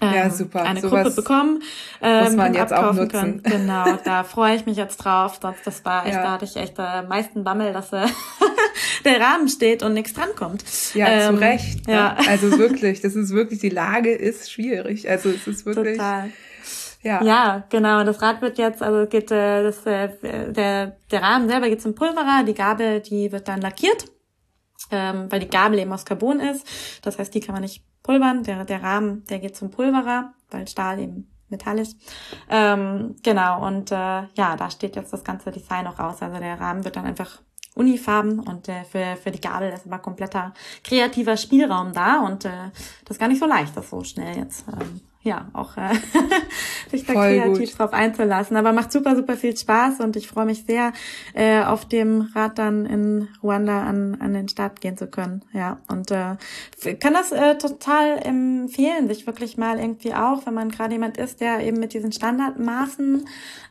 ähm, 0.02 0.14
ja, 0.14 0.30
super. 0.30 0.64
eine 0.64 0.82
Sowas 0.82 1.04
Gruppe 1.04 1.16
bekommen. 1.16 1.64
Ähm, 2.02 2.24
muss 2.24 2.36
man 2.36 2.54
jetzt 2.54 2.74
auch 2.74 2.94
nutzen. 2.94 3.10
Können. 3.10 3.44
Genau, 3.44 3.86
da 4.04 4.24
freue 4.24 4.56
ich 4.56 4.66
mich 4.66 4.78
jetzt 4.78 4.98
drauf. 4.98 5.40
Sonst 5.42 5.66
das 5.66 5.86
war 5.86 6.06
echt, 6.06 6.16
ja. 6.16 6.24
da 6.24 6.32
hatte 6.32 6.46
ich 6.46 6.56
echt 6.56 6.74
äh, 6.80 7.04
meisten 7.04 7.44
Bammel, 7.44 7.72
dass 7.72 7.94
äh, 7.94 8.08
der 9.06 9.22
Rahmen 9.22 9.48
steht 9.48 9.84
und 9.84 9.94
nichts 9.94 10.14
drankommt. 10.14 10.64
Ja, 10.94 11.08
ähm, 11.08 11.36
zu 11.36 11.42
Recht. 11.42 11.88
Ja. 11.88 11.94
ja. 11.94 12.18
Also 12.28 12.58
wirklich, 12.58 13.02
das 13.02 13.16
ist 13.16 13.32
wirklich, 13.32 13.60
die 13.60 13.70
Lage 13.70 14.12
ist 14.12 14.52
schwierig. 14.52 15.10
Also 15.10 15.30
es 15.30 15.48
ist 15.48 15.66
wirklich. 15.66 15.98
Total. 15.98 16.32
Ja. 17.04 17.24
ja, 17.24 17.64
genau. 17.70 18.04
Das 18.04 18.22
Rad 18.22 18.42
wird 18.42 18.60
jetzt, 18.60 18.84
also 18.84 19.08
geht 19.08 19.32
äh, 19.32 19.64
das, 19.64 19.86
äh, 19.86 20.10
der 20.52 20.96
der 21.12 21.22
Rahmen 21.22 21.50
selber 21.50 21.70
geht 21.70 21.82
zum 21.82 21.96
Pulverer, 21.96 22.44
die 22.46 22.54
Gabel, 22.54 23.02
die 23.02 23.32
wird 23.32 23.48
dann 23.48 23.62
lackiert, 23.62 24.06
ähm, 24.92 25.32
weil 25.32 25.40
die 25.40 25.50
Gabel 25.50 25.80
eben 25.80 25.94
aus 25.94 26.06
Carbon 26.06 26.40
ist. 26.40 26.66
Das 27.02 27.18
heißt, 27.18 27.34
die 27.34 27.40
kann 27.40 27.54
man 27.54 27.62
nicht 27.62 27.84
pulvern. 28.04 28.44
Der, 28.44 28.66
der 28.66 28.84
Rahmen, 28.84 29.26
der 29.26 29.40
geht 29.40 29.56
zum 29.56 29.72
Pulverer, 29.72 30.34
weil 30.50 30.68
Stahl 30.68 31.00
eben 31.00 31.32
metallisch. 31.50 31.90
Ähm, 32.50 33.16
genau, 33.24 33.66
und 33.66 33.92
äh, 33.92 33.96
ja, 33.96 34.56
da 34.58 34.70
steht 34.70 34.96
jetzt 34.96 35.14
das 35.14 35.24
ganze 35.24 35.52
Design 35.52 35.88
auch 35.88 36.00
raus. 36.00 36.22
Also 36.22 36.40
der 36.40 36.60
Rahmen 36.60 36.84
wird 36.84 36.96
dann 36.96 37.06
einfach 37.06 37.42
Unifarben 37.74 38.40
und 38.40 38.68
äh, 38.68 38.84
für, 38.84 39.16
für 39.16 39.32
die 39.32 39.40
Gabel 39.40 39.72
ist 39.72 39.86
aber 39.86 40.00
kompletter 40.00 40.54
kreativer 40.84 41.38
Spielraum 41.38 41.94
da 41.94 42.20
und 42.20 42.44
äh, 42.44 42.70
das 43.06 43.16
ist 43.16 43.20
gar 43.20 43.30
nicht 43.30 43.40
so 43.40 43.46
leicht, 43.46 43.76
das 43.78 43.90
so 43.90 44.04
schnell 44.04 44.38
jetzt 44.38 44.66
ähm, 44.68 45.00
ja, 45.24 45.50
auch 45.54 45.78
äh, 45.78 45.94
sich 46.90 47.06
da 47.06 47.14
Voll 47.14 47.40
kreativ 47.40 47.70
gut. 47.70 47.80
drauf 47.80 47.94
einzulassen. 47.94 48.58
Aber 48.58 48.74
macht 48.74 48.92
super, 48.92 49.16
super 49.16 49.36
viel 49.36 49.56
Spaß 49.56 50.00
und 50.00 50.16
ich 50.16 50.28
freue 50.28 50.46
mich 50.46 50.64
sehr, 50.66 50.94
äh, 51.34 51.64
auf 51.64 51.86
dem 51.88 52.30
Rad 52.34 52.58
dann 52.58 52.86
in 52.86 53.28
Ruanda 53.44 53.84
an, 53.84 54.18
an 54.20 54.34
den 54.34 54.50
Start 54.50 54.82
gehen 54.82 54.98
zu 54.98 55.08
können. 55.08 55.44
Ja, 55.54 55.80
und 55.88 56.10
äh, 56.12 56.38
kann 57.00 57.14
das 57.14 57.32
äh, 57.32 57.58
total 57.58 58.18
empfehlen, 58.18 59.08
sich 59.08 59.28
wirklich 59.28 59.58
mal 59.58 59.80
irgendwie 59.80 60.14
auch, 60.14 60.46
wenn 60.46 60.56
man 60.56 60.70
gerade 60.70 60.94
jemand 60.94 61.18
ist, 61.18 61.40
der 61.40 61.60
eben 61.60 61.80
mit 61.80 61.94
diesen 61.94 62.12
Standardmaßen 62.12 63.26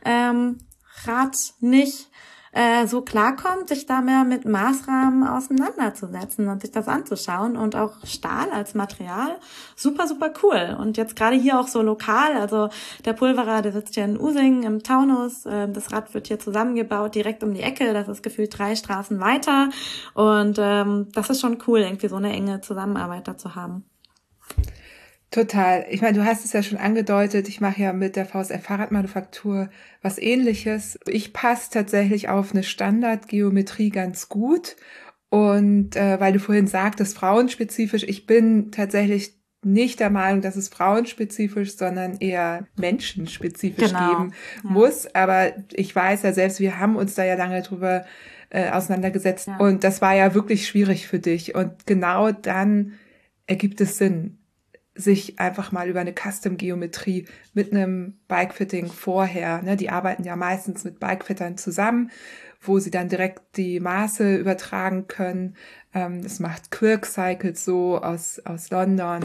ähm, 0.05 0.57
Rad 1.05 1.35
nicht 1.59 2.10
äh, 2.51 2.85
so 2.87 3.01
klarkommt, 3.01 3.69
sich 3.69 3.85
da 3.85 4.01
mehr 4.01 4.23
mit 4.23 4.45
Maßrahmen 4.45 5.25
auseinanderzusetzen 5.25 6.49
und 6.49 6.61
sich 6.61 6.71
das 6.71 6.87
anzuschauen 6.87 7.55
und 7.55 7.75
auch 7.75 7.93
Stahl 8.05 8.49
als 8.51 8.73
Material 8.73 9.37
super, 9.75 10.07
super 10.07 10.33
cool. 10.43 10.77
Und 10.79 10.97
jetzt 10.97 11.15
gerade 11.15 11.35
hier 11.35 11.59
auch 11.59 11.67
so 11.67 11.81
lokal, 11.81 12.35
also 12.35 12.69
der 13.05 13.13
Pulverer, 13.13 13.61
der 13.61 13.71
sitzt 13.71 13.95
hier 13.95 14.05
in 14.05 14.19
Using 14.19 14.63
im 14.63 14.83
Taunus, 14.83 15.45
äh, 15.45 15.69
das 15.69 15.91
Rad 15.91 16.13
wird 16.13 16.27
hier 16.27 16.39
zusammengebaut, 16.39 17.15
direkt 17.15 17.43
um 17.43 17.53
die 17.53 17.61
Ecke, 17.61 17.93
das 17.93 18.07
ist 18.07 18.23
gefühlt 18.23 18.57
drei 18.57 18.75
Straßen 18.75 19.19
weiter 19.19 19.69
und 20.13 20.57
ähm, 20.59 21.07
das 21.13 21.29
ist 21.29 21.41
schon 21.41 21.57
cool, 21.67 21.79
irgendwie 21.79 22.07
so 22.09 22.17
eine 22.17 22.33
enge 22.33 22.61
Zusammenarbeit 22.61 23.27
da 23.27 23.37
zu 23.37 23.55
haben. 23.55 23.85
Total. 25.31 25.85
Ich 25.89 26.01
meine, 26.01 26.17
du 26.17 26.25
hast 26.25 26.43
es 26.43 26.51
ja 26.51 26.61
schon 26.61 26.77
angedeutet, 26.77 27.47
ich 27.47 27.61
mache 27.61 27.81
ja 27.81 27.93
mit 27.93 28.17
der 28.17 28.25
VSR 28.25 28.59
Fahrradmanufaktur 28.59 29.69
was 30.01 30.17
ähnliches. 30.17 30.99
Ich 31.07 31.31
passe 31.31 31.69
tatsächlich 31.71 32.27
auf 32.27 32.51
eine 32.51 32.63
Standardgeometrie 32.63 33.91
ganz 33.91 34.27
gut. 34.27 34.75
Und 35.29 35.95
äh, 35.95 36.19
weil 36.19 36.33
du 36.33 36.39
vorhin 36.39 36.67
sagtest, 36.67 37.17
frauenspezifisch, 37.17 38.03
ich 38.03 38.25
bin 38.25 38.71
tatsächlich 38.71 39.39
nicht 39.63 40.01
der 40.01 40.09
Meinung, 40.09 40.41
dass 40.41 40.57
es 40.57 40.67
frauenspezifisch, 40.67 41.77
sondern 41.77 42.17
eher 42.17 42.67
menschenspezifisch 42.75 43.93
genau. 43.93 44.09
geben 44.09 44.33
ja. 44.65 44.69
muss. 44.69 45.15
Aber 45.15 45.53
ich 45.71 45.95
weiß 45.95 46.23
ja 46.23 46.33
selbst, 46.33 46.59
wir 46.59 46.77
haben 46.77 46.97
uns 46.97 47.15
da 47.15 47.23
ja 47.23 47.35
lange 47.35 47.61
drüber 47.61 48.03
äh, 48.49 48.69
auseinandergesetzt. 48.69 49.47
Ja. 49.47 49.57
Und 49.59 49.85
das 49.85 50.01
war 50.01 50.13
ja 50.13 50.33
wirklich 50.33 50.67
schwierig 50.67 51.07
für 51.07 51.19
dich. 51.19 51.55
Und 51.55 51.85
genau 51.85 52.33
dann 52.33 52.93
ergibt 53.47 53.79
es 53.79 53.97
Sinn 53.97 54.40
sich 54.93 55.39
einfach 55.39 55.71
mal 55.71 55.89
über 55.89 56.01
eine 56.01 56.13
Custom-Geometrie 56.13 57.25
mit 57.53 57.71
einem 57.71 58.19
Bikefitting 58.27 58.87
vorher, 58.87 59.61
ne, 59.61 59.77
die 59.77 59.89
arbeiten 59.89 60.23
ja 60.23 60.35
meistens 60.35 60.83
mit 60.83 60.99
Bikefittern 60.99 61.57
zusammen, 61.57 62.11
wo 62.61 62.77
sie 62.79 62.91
dann 62.91 63.09
direkt 63.09 63.57
die 63.57 63.79
Maße 63.79 64.35
übertragen 64.35 65.07
können. 65.07 65.55
Ähm, 65.93 66.21
das 66.21 66.39
macht 66.39 66.71
Quirk 66.71 67.05
Cycles 67.05 67.65
so 67.65 67.99
aus, 67.99 68.39
aus 68.45 68.69
London. 68.69 69.21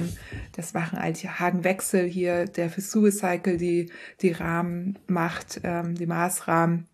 Das 0.55 0.73
machen 0.73 0.99
eigentlich 0.99 1.31
Hagen 1.39 1.65
Wechsel 1.65 2.07
hier, 2.07 2.47
der 2.47 2.71
für 2.71 2.81
Suicycle 2.81 3.57
die, 3.57 3.91
die 4.23 4.33
Rahmen 4.33 4.99
macht, 5.07 5.61
ähm, 5.65 5.97
die 5.97 6.07
Maßrahmen. 6.07 6.87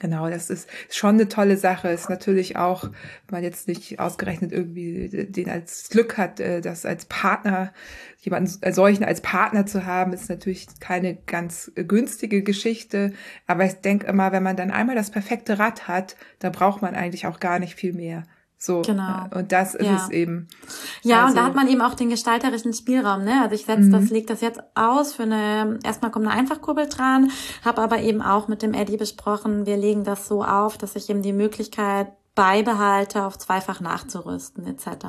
Genau, 0.00 0.30
das 0.30 0.48
ist 0.48 0.68
schon 0.90 1.16
eine 1.16 1.28
tolle 1.28 1.56
Sache. 1.56 1.88
Ist 1.88 2.08
natürlich 2.08 2.56
auch, 2.56 2.84
wenn 2.84 2.92
man 3.30 3.42
jetzt 3.42 3.66
nicht 3.66 3.98
ausgerechnet 3.98 4.52
irgendwie 4.52 5.08
den 5.28 5.50
als 5.50 5.88
Glück 5.88 6.16
hat, 6.16 6.38
äh, 6.40 6.60
das 6.60 6.86
als 6.86 7.06
Partner, 7.06 7.72
jemanden 8.20 8.50
äh, 8.60 8.72
solchen 8.72 9.04
als 9.04 9.20
Partner 9.20 9.66
zu 9.66 9.86
haben, 9.86 10.12
ist 10.12 10.28
natürlich 10.28 10.66
keine 10.80 11.16
ganz 11.26 11.72
günstige 11.74 12.42
Geschichte. 12.42 13.12
Aber 13.46 13.64
ich 13.64 13.74
denke 13.74 14.06
immer, 14.06 14.30
wenn 14.30 14.42
man 14.42 14.56
dann 14.56 14.70
einmal 14.70 14.94
das 14.94 15.10
perfekte 15.10 15.58
Rad 15.58 15.88
hat, 15.88 16.16
da 16.38 16.50
braucht 16.50 16.80
man 16.80 16.94
eigentlich 16.94 17.26
auch 17.26 17.40
gar 17.40 17.58
nicht 17.58 17.74
viel 17.74 17.92
mehr. 17.92 18.24
So. 18.60 18.82
Genau. 18.82 19.26
Und 19.30 19.52
das 19.52 19.76
ist 19.76 19.86
ja. 19.86 19.94
es 19.94 20.10
eben. 20.10 20.48
Ja, 21.02 21.18
also, 21.18 21.28
und 21.28 21.36
da 21.36 21.40
also 21.42 21.42
hat 21.42 21.54
man 21.54 21.68
eben 21.68 21.80
auch 21.80 21.94
den 21.94 22.10
gestalterischen 22.10 22.72
Spielraum, 22.74 23.22
ne? 23.22 23.40
Also 23.42 23.54
ich 23.54 23.64
setze 23.64 23.88
das, 23.88 24.02
mhm. 24.02 24.08
leg 24.08 24.26
das 24.26 24.40
jetzt 24.40 24.60
aus 24.74 25.14
für 25.14 25.22
eine, 25.22 25.78
erstmal 25.84 26.10
kommt 26.10 26.26
eine 26.26 26.34
Einfachkurbel 26.34 26.88
dran, 26.88 27.30
habe 27.64 27.80
aber 27.80 28.00
eben 28.00 28.20
auch 28.20 28.48
mit 28.48 28.62
dem 28.62 28.74
Eddie 28.74 28.96
besprochen, 28.96 29.64
wir 29.64 29.76
legen 29.76 30.02
das 30.02 30.26
so 30.26 30.42
auf, 30.42 30.76
dass 30.76 30.96
ich 30.96 31.08
eben 31.08 31.22
die 31.22 31.32
Möglichkeit 31.32 32.08
beibehalte, 32.38 33.24
auf 33.24 33.36
zweifach 33.36 33.80
nachzurüsten 33.80 34.64
etc. 34.64 35.06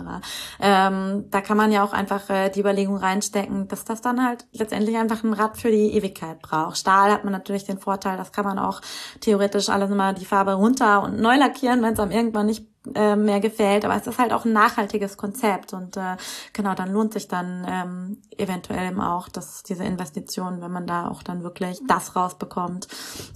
Ähm, 0.60 1.26
da 1.30 1.42
kann 1.42 1.58
man 1.58 1.72
ja 1.72 1.84
auch 1.84 1.94
einfach 1.94 2.28
äh, 2.32 2.50
die 2.50 2.60
Überlegung 2.60 2.98
reinstecken, 2.98 3.68
dass 3.68 3.86
das 3.86 4.02
dann 4.02 4.26
halt 4.26 4.48
letztendlich 4.52 4.98
einfach 4.98 5.24
ein 5.24 5.34
Rad 5.34 5.58
für 5.58 5.70
die 5.70 5.94
Ewigkeit 5.94 6.42
braucht. 6.42 6.78
Stahl 6.78 7.12
hat 7.12 7.26
man 7.26 7.34
natürlich 7.34 7.66
den 7.66 7.78
Vorteil, 7.78 8.18
das 8.18 8.32
kann 8.32 8.46
man 8.46 8.58
auch 8.58 8.82
theoretisch 9.22 9.70
alles 9.70 9.92
immer 9.92 10.14
die 10.14 10.26
Farbe 10.26 10.54
runter 10.54 11.04
und 11.04 11.20
neu 11.20 11.38
lackieren, 11.38 11.84
wenn 11.84 11.94
es 11.94 12.00
einem 12.00 12.12
irgendwann 12.12 12.48
nicht 12.48 12.66
äh, 12.96 13.16
mehr 13.16 13.40
gefällt, 13.40 13.86
aber 13.86 13.96
es 13.96 14.08
ist 14.08 14.18
halt 14.18 14.34
auch 14.34 14.46
ein 14.46 14.54
nachhaltiges 14.54 15.18
Konzept 15.18 15.74
und 15.74 15.98
äh, 15.98 16.18
genau, 16.54 16.76
dann 16.76 16.92
lohnt 16.92 17.14
sich 17.14 17.28
dann 17.28 17.66
ähm, 17.70 18.18
eventuell 18.38 18.90
eben 18.90 19.02
auch, 19.02 19.30
dass 19.30 19.64
diese 19.64 19.84
Investition, 19.84 20.62
wenn 20.62 20.72
man 20.72 20.88
da 20.88 21.08
auch 21.08 21.24
dann 21.24 21.44
wirklich 21.44 21.80
das 21.88 22.16
rausbekommt, 22.16 22.88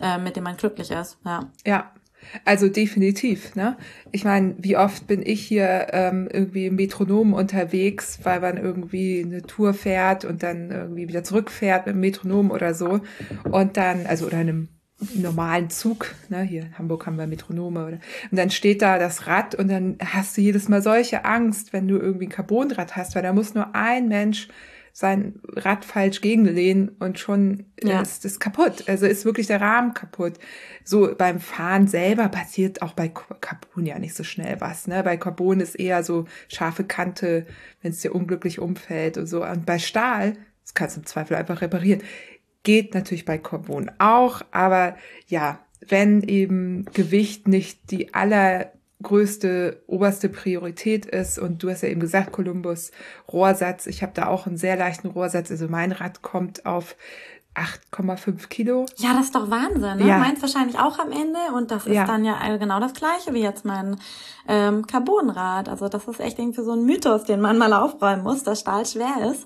äh, 0.02 0.18
mit 0.18 0.36
dem 0.36 0.44
man 0.44 0.58
glücklich 0.58 0.92
ist. 0.92 1.18
Ja. 1.26 1.52
Ja, 1.66 1.92
also 2.46 2.70
definitiv, 2.70 3.56
ne? 3.56 3.78
Ich 4.12 4.24
meine, 4.26 4.56
wie 4.58 4.78
oft 4.78 5.08
bin 5.08 5.22
ich 5.26 5.42
hier 5.42 5.88
ähm, 5.92 6.28
irgendwie 6.32 6.68
im 6.68 6.76
Metronom 6.76 7.34
unterwegs, 7.34 8.20
weil 8.24 8.40
man 8.40 8.58
irgendwie 8.58 9.24
eine 9.24 9.42
Tour 9.44 9.74
fährt 9.74 10.26
und 10.26 10.44
dann 10.44 10.72
irgendwie 10.72 11.08
wieder 11.08 11.24
zurückfährt 11.24 11.86
mit 11.86 11.96
dem 11.96 12.00
Metronom 12.00 12.52
oder 12.52 12.74
so. 12.74 13.02
Und 13.52 13.78
dann, 13.78 14.06
also 14.06 14.26
oder 14.26 14.38
einem 14.38 14.70
normalen 15.16 15.70
Zug, 15.70 16.14
ne, 16.30 16.42
hier 16.42 16.64
in 16.64 16.78
Hamburg 16.78 17.06
haben 17.06 17.18
wir 17.18 17.28
Metronome, 17.28 17.86
oder, 17.86 18.00
und 18.32 18.38
dann 18.38 18.50
steht 18.50 18.82
da 18.82 18.98
das 18.98 19.28
Rad 19.28 19.56
und 19.56 19.70
dann 19.70 19.98
hast 20.04 20.38
du 20.38 20.42
jedes 20.42 20.70
Mal 20.70 20.82
solche 20.82 21.26
Angst, 21.26 21.74
wenn 21.74 21.88
du 21.88 21.98
irgendwie 21.98 22.28
ein 22.28 22.30
Carbonrad 22.30 22.96
hast, 22.96 23.16
weil 23.16 23.24
da 23.24 23.34
muss 23.34 23.54
nur 23.54 23.76
ein 23.76 24.08
Mensch 24.08 24.48
sein 24.96 25.40
Rad 25.48 25.86
falsch 25.86 26.22
gegenlehnen 26.22 26.90
und 27.00 27.18
schon 27.18 27.66
ja. 27.82 28.00
ist 28.02 28.26
es 28.26 28.40
kaputt. 28.40 28.88
Also 28.88 29.08
ist 29.08 29.26
wirklich 29.26 29.48
der 29.48 29.60
Rahmen 29.60 29.96
kaputt. 29.96 30.34
So 30.84 31.16
beim 31.18 31.40
Fahren 31.40 31.88
selber 31.88 32.30
passiert 32.30 32.84
auch 32.84 32.94
bei 32.94 33.10
Carbon 33.10 33.88
ja 33.88 33.98
nicht 33.98 34.14
so 34.14 34.24
schnell 34.24 34.62
was. 34.62 34.86
Ne? 34.86 35.02
Bei 35.02 35.18
Carbon 35.18 35.62
ist 35.62 35.74
eher 35.74 36.04
so 36.04 36.26
scharfe 36.48 36.84
Kante, 36.84 37.48
wenn 37.82 37.92
es 37.92 38.02
dir 38.02 38.14
unglücklich 38.14 38.60
umfällt 38.60 39.18
und 39.18 39.26
so. 39.26 39.44
Und 39.44 39.66
bei 39.66 39.80
Stahl, 39.80 40.34
das 40.62 40.76
kannst 40.76 40.96
du 40.96 41.02
im 41.02 41.08
Zweifel 41.08 41.38
einfach 41.38 41.62
reparieren. 41.62 42.04
Geht 42.64 42.94
natürlich 42.94 43.26
bei 43.26 43.38
Carbon 43.38 43.92
auch, 44.00 44.42
aber 44.52 44.96
ja, 45.28 45.60
wenn 45.88 46.22
eben 46.24 46.86
Gewicht 46.94 47.48
nicht 47.48 47.92
die 47.92 48.14
aller 48.14 48.72
größte, 49.04 49.84
oberste 49.86 50.30
Priorität 50.30 51.06
ist. 51.06 51.38
Und 51.38 51.62
du 51.62 51.70
hast 51.70 51.84
ja 51.84 51.90
eben 51.90 52.00
gesagt, 52.00 52.32
Columbus 52.32 52.92
Rohrsatz. 53.32 53.86
Ich 53.86 54.02
habe 54.02 54.14
da 54.16 54.28
auch 54.28 54.48
einen 54.48 54.58
sehr 54.58 54.78
leichten 54.78 55.10
Rohrsatz. 55.10 55.52
Also 55.52 55.68
mein 55.68 55.92
Rad 55.92 56.22
kommt 56.22 56.66
auf 56.66 56.96
8,5 57.56 58.48
Kilo. 58.48 58.86
Ja, 58.98 59.14
das 59.14 59.26
ist 59.26 59.36
doch 59.36 59.50
Wahnsinn. 59.52 59.98
Ne? 59.98 60.08
Ja. 60.08 60.18
Meins 60.18 60.42
wahrscheinlich 60.42 60.80
auch 60.80 60.98
am 60.98 61.12
Ende. 61.12 61.40
Und 61.56 61.70
das 61.70 61.86
ist 61.86 61.94
ja. 61.94 62.06
dann 62.06 62.26
ja 62.26 62.58
genau 62.58 62.80
das 62.80 62.94
gleiche 62.94 63.34
wie 63.34 63.42
jetzt 63.42 63.64
mein 63.64 64.00
ähm, 64.48 64.88
Carbonrad. 64.88 65.70
Also 65.70 65.88
das 65.88 66.08
ist 66.08 66.20
echt 66.20 66.40
irgendwie 66.40 66.64
so 66.64 66.72
ein 66.72 66.86
Mythos, 66.86 67.26
den 67.26 67.42
man 67.42 67.58
mal 67.58 67.74
aufräumen 67.74 68.24
muss, 68.24 68.44
dass 68.44 68.62
Stahl 68.62 68.86
schwer 68.86 69.32
ist. 69.32 69.46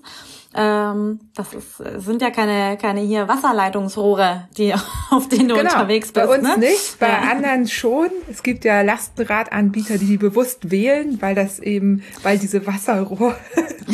Ähm, 0.54 1.20
das 1.34 1.52
ist, 1.52 1.76
sind 2.04 2.22
ja 2.22 2.30
keine, 2.30 2.78
keine 2.78 3.00
hier 3.00 3.28
Wasserleitungsrohre, 3.28 4.48
die, 4.56 4.72
auf 5.10 5.28
denen 5.28 5.48
du 5.48 5.56
genau, 5.56 5.70
unterwegs 5.70 6.10
bist. 6.10 6.26
Bei 6.26 6.34
uns 6.34 6.42
ne? 6.42 6.58
nicht, 6.58 6.98
bei 6.98 7.08
ja. 7.08 7.18
anderen 7.30 7.68
schon. 7.68 8.08
Es 8.30 8.42
gibt 8.42 8.64
ja 8.64 8.80
Lastenradanbieter, 8.80 9.98
die 9.98 10.06
die 10.06 10.16
bewusst 10.16 10.70
wählen, 10.70 11.20
weil 11.20 11.34
das 11.34 11.58
eben, 11.58 12.02
weil 12.22 12.38
diese 12.38 12.66
Wasserrohre, 12.66 13.36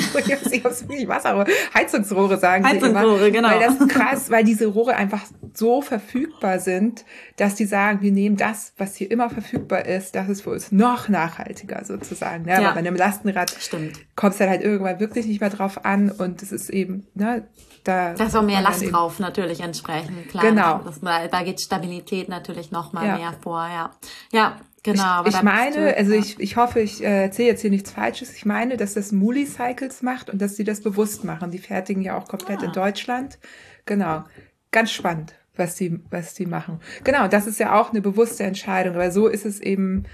ich 0.52 0.64
hab's 0.64 0.82
wirklich 0.82 1.08
Wasserrohre, 1.08 1.46
Heizungsrohre 1.74 2.38
sagen 2.38 2.64
Heizungsrohre, 2.64 3.18
sie 3.18 3.28
immer. 3.28 3.30
genau. 3.30 3.48
Weil 3.48 3.60
das 3.60 3.88
krass, 3.88 4.30
weil 4.30 4.44
diese 4.44 4.66
Rohre 4.66 4.94
einfach 4.94 5.22
so 5.54 5.82
verfügbar 5.82 6.60
sind, 6.60 7.04
dass 7.36 7.56
die 7.56 7.64
sagen, 7.64 8.00
wir 8.00 8.12
nehmen 8.12 8.36
das, 8.36 8.72
was 8.78 8.94
hier 8.94 9.10
immer 9.10 9.28
verfügbar 9.28 9.86
ist, 9.86 10.14
das 10.14 10.28
ist 10.28 10.42
für 10.42 10.50
uns 10.50 10.70
noch 10.70 11.08
nachhaltiger 11.08 11.84
sozusagen. 11.84 12.44
Ne? 12.44 12.52
Ja. 12.52 12.58
Aber 12.58 12.74
bei 12.74 12.78
einem 12.78 12.96
Lastenrad 12.96 13.50
Stimmt. 13.50 13.98
kommst 14.14 14.40
du 14.40 14.48
halt 14.48 14.62
irgendwann 14.62 15.00
wirklich 15.00 15.26
nicht 15.26 15.40
mehr 15.40 15.50
drauf 15.50 15.84
an 15.84 16.10
und 16.10 16.42
es 16.42 16.52
ist 16.52 16.70
eben, 16.70 17.06
ne, 17.14 17.46
da. 17.82 18.14
Da 18.14 18.24
ist 18.24 18.36
auch 18.36 18.42
mehr 18.42 18.62
Last 18.62 18.90
drauf 18.90 19.18
natürlich 19.18 19.60
entsprechend, 19.60 20.28
klar. 20.28 20.44
Genau. 20.44 20.78
Das, 20.84 21.00
da 21.00 21.42
geht 21.42 21.60
Stabilität 21.60 22.28
natürlich 22.28 22.70
noch 22.70 22.92
mal 22.92 23.06
ja. 23.06 23.16
mehr 23.16 23.34
vor, 23.40 23.66
ja. 23.66 23.90
Ja, 24.32 24.56
Genau. 24.86 25.24
Ich, 25.24 25.34
ich 25.34 25.42
meine, 25.42 25.74
du, 25.74 25.96
also 25.96 26.12
ja. 26.12 26.18
ich, 26.18 26.38
ich 26.38 26.56
hoffe, 26.56 26.80
ich 26.80 27.02
äh, 27.02 27.22
erzähle 27.22 27.48
jetzt 27.48 27.62
hier 27.62 27.70
nichts 27.70 27.90
Falsches. 27.90 28.34
Ich 28.34 28.44
meine, 28.44 28.76
dass 28.76 28.92
das 28.92 29.12
Muli 29.12 29.46
Cycles 29.46 30.02
macht 30.02 30.28
und 30.28 30.42
dass 30.42 30.56
sie 30.56 30.64
das 30.64 30.82
bewusst 30.82 31.24
machen. 31.24 31.50
Die 31.50 31.58
fertigen 31.58 32.02
ja 32.02 32.18
auch 32.18 32.28
komplett 32.28 32.60
ah. 32.60 32.64
in 32.66 32.72
Deutschland. 32.72 33.38
Genau. 33.86 34.24
Ganz 34.72 34.92
spannend 34.92 35.34
was 35.56 35.76
die, 35.76 36.00
was 36.10 36.34
die 36.34 36.46
machen. 36.46 36.80
Genau, 37.04 37.28
das 37.28 37.46
ist 37.46 37.58
ja 37.60 37.78
auch 37.78 37.90
eine 37.90 38.00
bewusste 38.00 38.44
Entscheidung, 38.44 38.94
aber 38.94 39.10
so 39.10 39.28
ist 39.28 39.46
es 39.46 39.60
eben, 39.60 40.04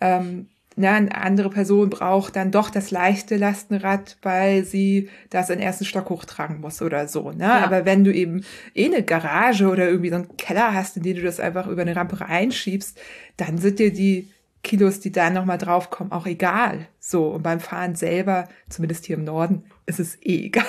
ähm, 0.00 0.48
na, 0.76 0.94
eine 0.94 1.14
andere 1.14 1.50
Person 1.50 1.90
braucht 1.90 2.36
dann 2.36 2.50
doch 2.50 2.70
das 2.70 2.90
leichte 2.90 3.36
Lastenrad, 3.36 4.16
weil 4.22 4.64
sie 4.64 5.10
das 5.28 5.50
in 5.50 5.58
den 5.58 5.66
ersten 5.66 5.84
Stock 5.84 6.08
hochtragen 6.08 6.60
muss 6.60 6.80
oder 6.80 7.08
so. 7.08 7.32
Ne? 7.32 7.44
Ja. 7.44 7.64
Aber 7.64 7.84
wenn 7.84 8.04
du 8.04 8.12
eben 8.14 8.44
eh 8.74 8.86
eine 8.86 9.02
Garage 9.02 9.68
oder 9.68 9.88
irgendwie 9.88 10.10
so 10.10 10.16
einen 10.16 10.36
Keller 10.36 10.72
hast, 10.72 10.96
in 10.96 11.02
den 11.02 11.16
du 11.16 11.22
das 11.22 11.40
einfach 11.40 11.66
über 11.66 11.82
eine 11.82 11.96
Rampe 11.96 12.20
reinschiebst, 12.20 12.98
dann 13.36 13.58
sind 13.58 13.78
dir 13.78 13.92
die 13.92 14.30
Kilos, 14.62 15.00
die 15.00 15.10
da 15.10 15.30
nochmal 15.30 15.58
draufkommen, 15.58 16.12
auch 16.12 16.26
egal. 16.26 16.86
So, 16.98 17.28
und 17.30 17.42
beim 17.42 17.60
Fahren 17.60 17.94
selber, 17.94 18.48
zumindest 18.68 19.06
hier 19.06 19.16
im 19.16 19.24
Norden, 19.24 19.64
ist 19.86 20.00
es 20.00 20.16
eh 20.22 20.44
egal 20.46 20.64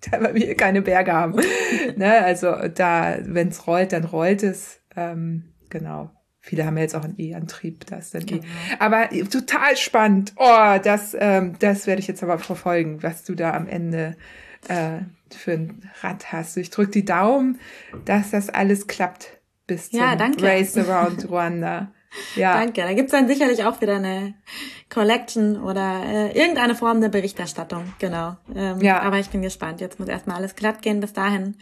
weil 0.10 0.34
wir 0.34 0.54
keine 0.56 0.82
Berge 0.82 1.12
haben. 1.12 1.40
ne? 1.96 2.22
Also 2.24 2.54
da, 2.74 3.16
wenn 3.22 3.48
es 3.48 3.66
rollt, 3.66 3.92
dann 3.92 4.04
rollt 4.04 4.42
es. 4.42 4.80
Ähm, 4.96 5.52
genau. 5.70 6.10
Viele 6.40 6.64
haben 6.64 6.76
ja 6.76 6.84
jetzt 6.84 6.94
auch 6.94 7.02
einen 7.02 7.18
E-Antrieb, 7.18 7.86
das 7.86 8.10
dann 8.10 8.24
genau. 8.24 8.42
eh. 8.42 8.76
Aber 8.78 9.08
total 9.28 9.76
spannend. 9.76 10.32
Oh, 10.36 10.78
das, 10.82 11.16
ähm, 11.18 11.56
das 11.58 11.88
werde 11.88 12.00
ich 12.00 12.06
jetzt 12.06 12.22
aber 12.22 12.38
verfolgen, 12.38 13.02
was 13.02 13.24
du 13.24 13.34
da 13.34 13.52
am 13.52 13.66
Ende 13.66 14.16
äh, 14.68 14.98
für 15.34 15.52
ein 15.52 15.90
Rad 16.02 16.32
hast. 16.32 16.56
Ich 16.56 16.70
drücke 16.70 16.92
die 16.92 17.04
Daumen, 17.04 17.58
dass 18.04 18.30
das 18.30 18.48
alles 18.48 18.86
klappt 18.86 19.40
bis 19.66 19.90
zum 19.90 19.98
ja, 19.98 20.16
Race 20.38 20.76
Around 20.76 21.28
Rwanda. 21.30 21.92
Ja. 22.34 22.54
Danke. 22.58 22.82
Da 22.82 22.92
gibt's 22.92 23.12
dann 23.12 23.28
sicherlich 23.28 23.64
auch 23.64 23.80
wieder 23.80 23.96
eine 23.96 24.34
Collection 24.90 25.62
oder 25.62 26.02
äh, 26.04 26.38
irgendeine 26.38 26.74
Form 26.74 27.00
der 27.00 27.08
Berichterstattung. 27.08 27.92
Genau. 27.98 28.36
Ähm, 28.54 28.80
ja. 28.80 29.00
Aber 29.02 29.18
ich 29.18 29.30
bin 29.30 29.42
gespannt. 29.42 29.80
Jetzt 29.80 29.98
muss 29.98 30.08
erstmal 30.08 30.36
alles 30.36 30.54
glatt 30.54 30.82
gehen 30.82 31.00
bis 31.00 31.12
dahin. 31.12 31.56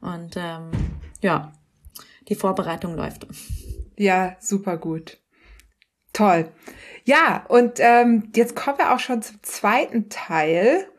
Und 0.00 0.36
ähm, 0.36 0.70
ja, 1.20 1.52
die 2.28 2.34
Vorbereitung 2.34 2.96
läuft. 2.96 3.26
Ja, 3.96 4.36
super 4.40 4.76
gut. 4.76 5.18
Toll. 6.12 6.48
Ja, 7.04 7.44
und 7.48 7.78
ähm, 7.78 8.30
jetzt 8.34 8.56
kommen 8.56 8.78
wir 8.78 8.92
auch 8.92 8.98
schon 8.98 9.22
zum 9.22 9.42
zweiten 9.42 10.08
Teil 10.08 10.89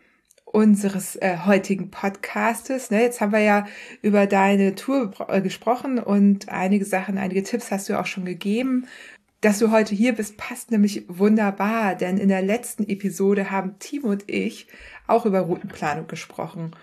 unseres 0.51 1.15
äh, 1.15 1.37
heutigen 1.45 1.91
Podcastes. 1.91 2.91
Ne? 2.91 3.01
Jetzt 3.01 3.21
haben 3.21 3.31
wir 3.31 3.39
ja 3.39 3.65
über 4.01 4.27
deine 4.27 4.75
Tour 4.75 5.11
äh, 5.27 5.41
gesprochen 5.41 5.99
und 5.99 6.49
einige 6.49 6.85
Sachen, 6.85 7.17
einige 7.17 7.43
Tipps 7.43 7.71
hast 7.71 7.89
du 7.89 7.99
auch 7.99 8.05
schon 8.05 8.25
gegeben. 8.25 8.87
Dass 9.39 9.57
du 9.57 9.71
heute 9.71 9.95
hier 9.95 10.13
bist, 10.13 10.37
passt 10.37 10.69
nämlich 10.69 11.05
wunderbar, 11.07 11.95
denn 11.95 12.19
in 12.19 12.29
der 12.29 12.43
letzten 12.43 12.87
Episode 12.87 13.49
haben 13.49 13.79
Timo 13.79 14.09
und 14.09 14.29
ich 14.29 14.67
auch 15.07 15.25
über 15.25 15.39
Routenplanung 15.39 16.05
gesprochen. 16.05 16.75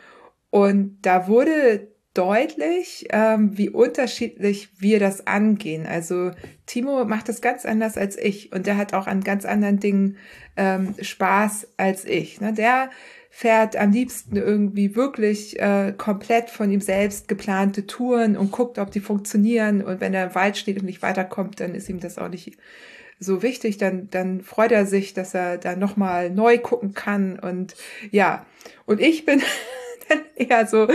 Und 0.50 0.98
da 1.02 1.28
wurde 1.28 1.88
deutlich, 2.14 3.06
ähm, 3.10 3.56
wie 3.56 3.70
unterschiedlich 3.70 4.70
wir 4.78 4.98
das 4.98 5.28
angehen. 5.28 5.86
Also 5.86 6.32
Timo 6.66 7.04
macht 7.04 7.28
das 7.28 7.40
ganz 7.40 7.64
anders 7.64 7.96
als 7.96 8.16
ich 8.18 8.52
und 8.52 8.66
der 8.66 8.76
hat 8.76 8.92
auch 8.92 9.06
an 9.06 9.22
ganz 9.22 9.44
anderen 9.44 9.78
Dingen 9.78 10.16
ähm, 10.56 10.94
Spaß 11.00 11.68
als 11.76 12.04
ich. 12.04 12.40
Ne? 12.40 12.52
Der 12.52 12.90
fährt 13.38 13.76
am 13.76 13.92
liebsten 13.92 14.34
irgendwie 14.34 14.96
wirklich 14.96 15.60
äh, 15.60 15.94
komplett 15.96 16.50
von 16.50 16.72
ihm 16.72 16.80
selbst 16.80 17.28
geplante 17.28 17.86
Touren 17.86 18.36
und 18.36 18.50
guckt, 18.50 18.80
ob 18.80 18.90
die 18.90 18.98
funktionieren. 18.98 19.80
Und 19.80 20.00
wenn 20.00 20.12
er 20.12 20.26
im 20.26 20.34
Wald 20.34 20.56
steht 20.56 20.80
und 20.80 20.86
nicht 20.86 21.02
weiterkommt, 21.02 21.60
dann 21.60 21.76
ist 21.76 21.88
ihm 21.88 22.00
das 22.00 22.18
auch 22.18 22.26
nicht 22.26 22.58
so 23.20 23.40
wichtig. 23.44 23.78
Dann, 23.78 24.10
dann 24.10 24.40
freut 24.40 24.72
er 24.72 24.86
sich, 24.86 25.14
dass 25.14 25.34
er 25.34 25.56
da 25.56 25.76
nochmal 25.76 26.30
neu 26.30 26.58
gucken 26.58 26.94
kann. 26.94 27.38
Und 27.38 27.76
ja, 28.10 28.44
und 28.86 29.00
ich 29.00 29.24
bin 29.24 29.40
dann 30.08 30.18
eher 30.34 30.66
so, 30.66 30.88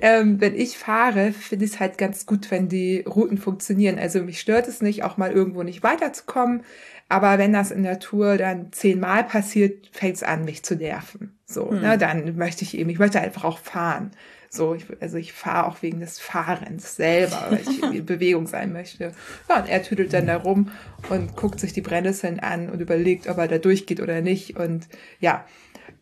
ähm, 0.00 0.40
wenn 0.40 0.56
ich 0.56 0.78
fahre, 0.78 1.30
finde 1.30 1.66
ich 1.66 1.74
es 1.74 1.78
halt 1.78 1.98
ganz 1.98 2.26
gut, 2.26 2.50
wenn 2.50 2.68
die 2.68 3.02
Routen 3.02 3.38
funktionieren. 3.38 4.00
Also 4.00 4.24
mich 4.24 4.40
stört 4.40 4.66
es 4.66 4.82
nicht, 4.82 5.04
auch 5.04 5.18
mal 5.18 5.30
irgendwo 5.30 5.62
nicht 5.62 5.84
weiterzukommen. 5.84 6.64
Aber 7.08 7.38
wenn 7.38 7.52
das 7.52 7.70
in 7.70 7.84
der 7.84 8.00
Tour 8.00 8.36
dann 8.36 8.72
zehnmal 8.72 9.24
passiert, 9.24 9.88
fängt 9.92 10.16
es 10.16 10.22
an, 10.22 10.44
mich 10.44 10.64
zu 10.64 10.74
nerven. 10.74 11.38
So, 11.46 11.70
hm. 11.70 11.80
ne, 11.80 11.98
dann 11.98 12.36
möchte 12.36 12.64
ich 12.64 12.76
eben, 12.76 12.90
ich 12.90 12.98
möchte 12.98 13.20
einfach 13.20 13.44
auch 13.44 13.58
fahren. 13.58 14.10
So, 14.50 14.74
ich, 14.74 14.86
also 15.00 15.16
ich 15.16 15.32
fahre 15.32 15.66
auch 15.66 15.82
wegen 15.82 16.00
des 16.00 16.18
Fahrens 16.18 16.96
selber, 16.96 17.46
weil 17.50 17.60
ich 17.60 17.82
in 17.82 18.06
Bewegung 18.06 18.46
sein 18.46 18.72
möchte. 18.72 19.12
Ja, 19.48 19.60
und 19.60 19.68
er 19.68 19.82
tüdelt 19.82 20.12
dann 20.12 20.26
da 20.26 20.36
rum 20.36 20.70
und 21.08 21.36
guckt 21.36 21.60
sich 21.60 21.72
die 21.72 21.80
Brennnesseln 21.80 22.40
an 22.40 22.70
und 22.70 22.80
überlegt, 22.80 23.28
ob 23.28 23.38
er 23.38 23.48
da 23.48 23.58
durchgeht 23.58 24.00
oder 24.00 24.20
nicht. 24.20 24.56
Und 24.56 24.88
ja, 25.20 25.44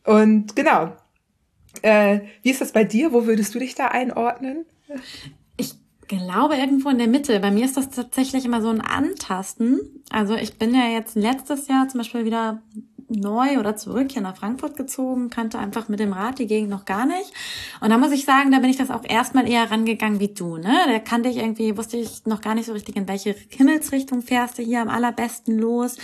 und 0.05 0.57
genau. 0.57 0.97
Äh, 1.83 2.21
wie 2.43 2.51
ist 2.51 2.61
das 2.61 2.73
bei 2.73 2.85
dir? 2.85 3.13
Wo 3.13 3.27
würdest 3.27 3.55
du 3.55 3.59
dich 3.59 3.75
da 3.75 3.89
einordnen? 3.89 4.65
Glaube 6.09 6.57
irgendwo 6.57 6.91
in 6.91 6.99
der 6.99 7.09
Mitte. 7.09 7.39
Bei 7.41 7.51
mir 7.51 7.65
ist 7.65 7.77
das 7.77 7.91
tatsächlich 7.91 8.45
immer 8.45 8.61
so 8.61 8.69
ein 8.69 8.81
Antasten. 8.81 9.81
Also 10.11 10.35
ich 10.35 10.59
bin 10.59 10.75
ja 10.75 10.89
jetzt 10.89 11.15
letztes 11.15 11.69
Jahr 11.69 11.89
zum 11.89 11.99
Beispiel 11.99 12.25
wieder 12.25 12.63
neu 13.09 13.59
oder 13.59 13.77
zurück 13.77 14.13
hier 14.13 14.23
nach 14.23 14.37
Frankfurt 14.37 14.77
gezogen, 14.77 15.31
kannte 15.31 15.59
einfach 15.59 15.89
mit 15.89 16.01
dem 16.01 16.13
Rad 16.13 16.39
die 16.39 16.47
Gegend 16.47 16.71
noch 16.71 16.85
gar 16.85 17.07
nicht. 17.07 17.33
Und 17.81 17.91
da 17.91 17.99
muss 17.99 18.13
ich 18.13 18.25
sagen, 18.25 18.53
da 18.53 18.59
bin 18.59 18.71
ich 18.71 18.77
das 18.77 18.91
auch 18.91 19.05
erstmal 19.07 19.49
eher 19.49 19.71
rangegangen 19.71 20.21
wie 20.21 20.29
du, 20.29 20.57
ne? 20.57 20.75
Da 20.87 20.99
kannte 20.99 21.29
ich 21.29 21.37
irgendwie, 21.37 21.77
wusste 21.77 21.97
ich 21.97 22.27
noch 22.27 22.41
gar 22.41 22.55
nicht 22.55 22.67
so 22.67 22.73
richtig, 22.73 22.97
in 22.97 23.09
welche 23.09 23.35
Himmelsrichtung 23.49 24.23
fährst 24.23 24.59
du 24.59 24.63
hier 24.63 24.81
am 24.81 24.89
allerbesten 24.89 25.59
los 25.59 25.97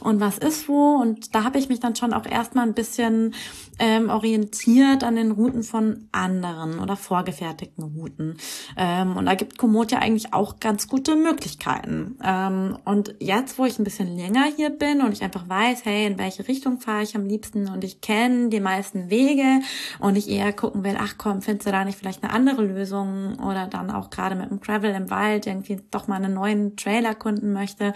und 0.00 0.20
was 0.20 0.38
ist 0.38 0.68
wo. 0.68 0.96
Und 0.96 1.34
da 1.34 1.44
habe 1.44 1.58
ich 1.58 1.68
mich 1.68 1.80
dann 1.80 1.96
schon 1.96 2.12
auch 2.12 2.26
erstmal 2.26 2.66
ein 2.66 2.74
bisschen 2.74 3.34
ähm, 3.80 4.10
orientiert 4.10 5.02
an 5.02 5.16
den 5.16 5.32
Routen 5.32 5.62
von 5.62 6.08
anderen 6.12 6.78
oder 6.78 6.96
vorgefertigten 6.96 7.82
Routen. 7.82 8.36
Ähm, 8.76 9.16
und 9.16 9.26
da 9.26 9.34
gibt 9.34 9.58
Komoot 9.58 9.90
ja 9.90 9.98
eigentlich 9.98 10.32
auch 10.34 10.60
ganz 10.60 10.86
gute 10.86 11.16
Möglichkeiten. 11.16 12.18
Ähm, 12.22 12.78
und 12.84 13.14
jetzt, 13.20 13.58
wo 13.58 13.64
ich 13.64 13.78
ein 13.78 13.84
bisschen 13.84 14.14
länger 14.16 14.44
hier 14.54 14.70
bin 14.70 15.00
und 15.00 15.12
ich 15.12 15.22
einfach 15.22 15.48
weiß, 15.48 15.84
hey, 15.84 16.06
in 16.06 16.18
welche 16.18 16.39
Richtung 16.40 16.80
fahre 16.80 17.02
ich 17.02 17.14
am 17.14 17.26
liebsten 17.26 17.68
und 17.68 17.84
ich 17.84 18.00
kenne 18.00 18.48
die 18.48 18.60
meisten 18.60 19.08
Wege 19.08 19.60
und 20.00 20.16
ich 20.16 20.28
eher 20.28 20.52
gucken 20.52 20.84
will, 20.84 20.96
ach 20.98 21.14
komm, 21.16 21.40
findest 21.40 21.68
du 21.68 21.72
da 21.72 21.84
nicht 21.84 21.98
vielleicht 21.98 22.22
eine 22.22 22.32
andere 22.32 22.62
Lösung 22.62 23.38
oder 23.38 23.66
dann 23.66 23.90
auch 23.90 24.10
gerade 24.10 24.34
mit 24.34 24.50
dem 24.50 24.60
Gravel 24.60 24.94
im 24.94 25.10
Wald 25.10 25.46
irgendwie 25.46 25.80
doch 25.90 26.08
mal 26.08 26.16
einen 26.16 26.34
neuen 26.34 26.76
Trail 26.76 27.04
erkunden 27.04 27.52
möchte. 27.52 27.94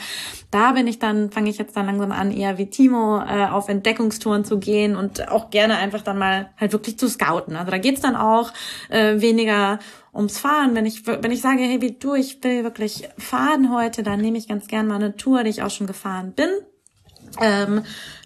Da 0.50 0.72
bin 0.72 0.86
ich 0.86 0.98
dann, 0.98 1.30
fange 1.30 1.50
ich 1.50 1.58
jetzt 1.58 1.76
dann 1.76 1.86
langsam 1.86 2.12
an, 2.12 2.30
eher 2.30 2.58
wie 2.58 2.70
Timo 2.70 3.18
äh, 3.18 3.46
auf 3.46 3.68
Entdeckungstouren 3.68 4.44
zu 4.44 4.58
gehen 4.58 4.96
und 4.96 5.28
auch 5.28 5.50
gerne 5.50 5.64
gerne 5.64 5.78
einfach 5.78 6.02
dann 6.02 6.18
mal 6.18 6.50
halt 6.58 6.72
wirklich 6.72 6.98
zu 6.98 7.08
scouten. 7.08 7.56
Also 7.56 7.70
da 7.70 7.78
geht's 7.78 8.00
dann 8.00 8.16
auch 8.16 8.52
äh, 8.90 9.20
weniger 9.20 9.78
ums 10.14 10.38
Fahren. 10.38 10.74
Wenn 10.74 10.86
ich, 10.86 11.06
wenn 11.06 11.32
ich 11.32 11.40
sage, 11.40 11.62
hey, 11.62 11.80
wie 11.80 11.92
du, 11.92 12.14
ich 12.14 12.42
will 12.42 12.64
wirklich 12.64 13.08
fahren 13.18 13.74
heute, 13.74 14.02
dann 14.02 14.20
nehme 14.20 14.36
ich 14.36 14.48
ganz 14.48 14.66
gern 14.66 14.86
mal 14.86 14.96
eine 14.96 15.16
Tour, 15.16 15.42
die 15.42 15.50
ich 15.50 15.62
auch 15.62 15.70
schon 15.70 15.86
gefahren 15.86 16.32
bin. 16.32 16.50
Ähm, 17.40 17.82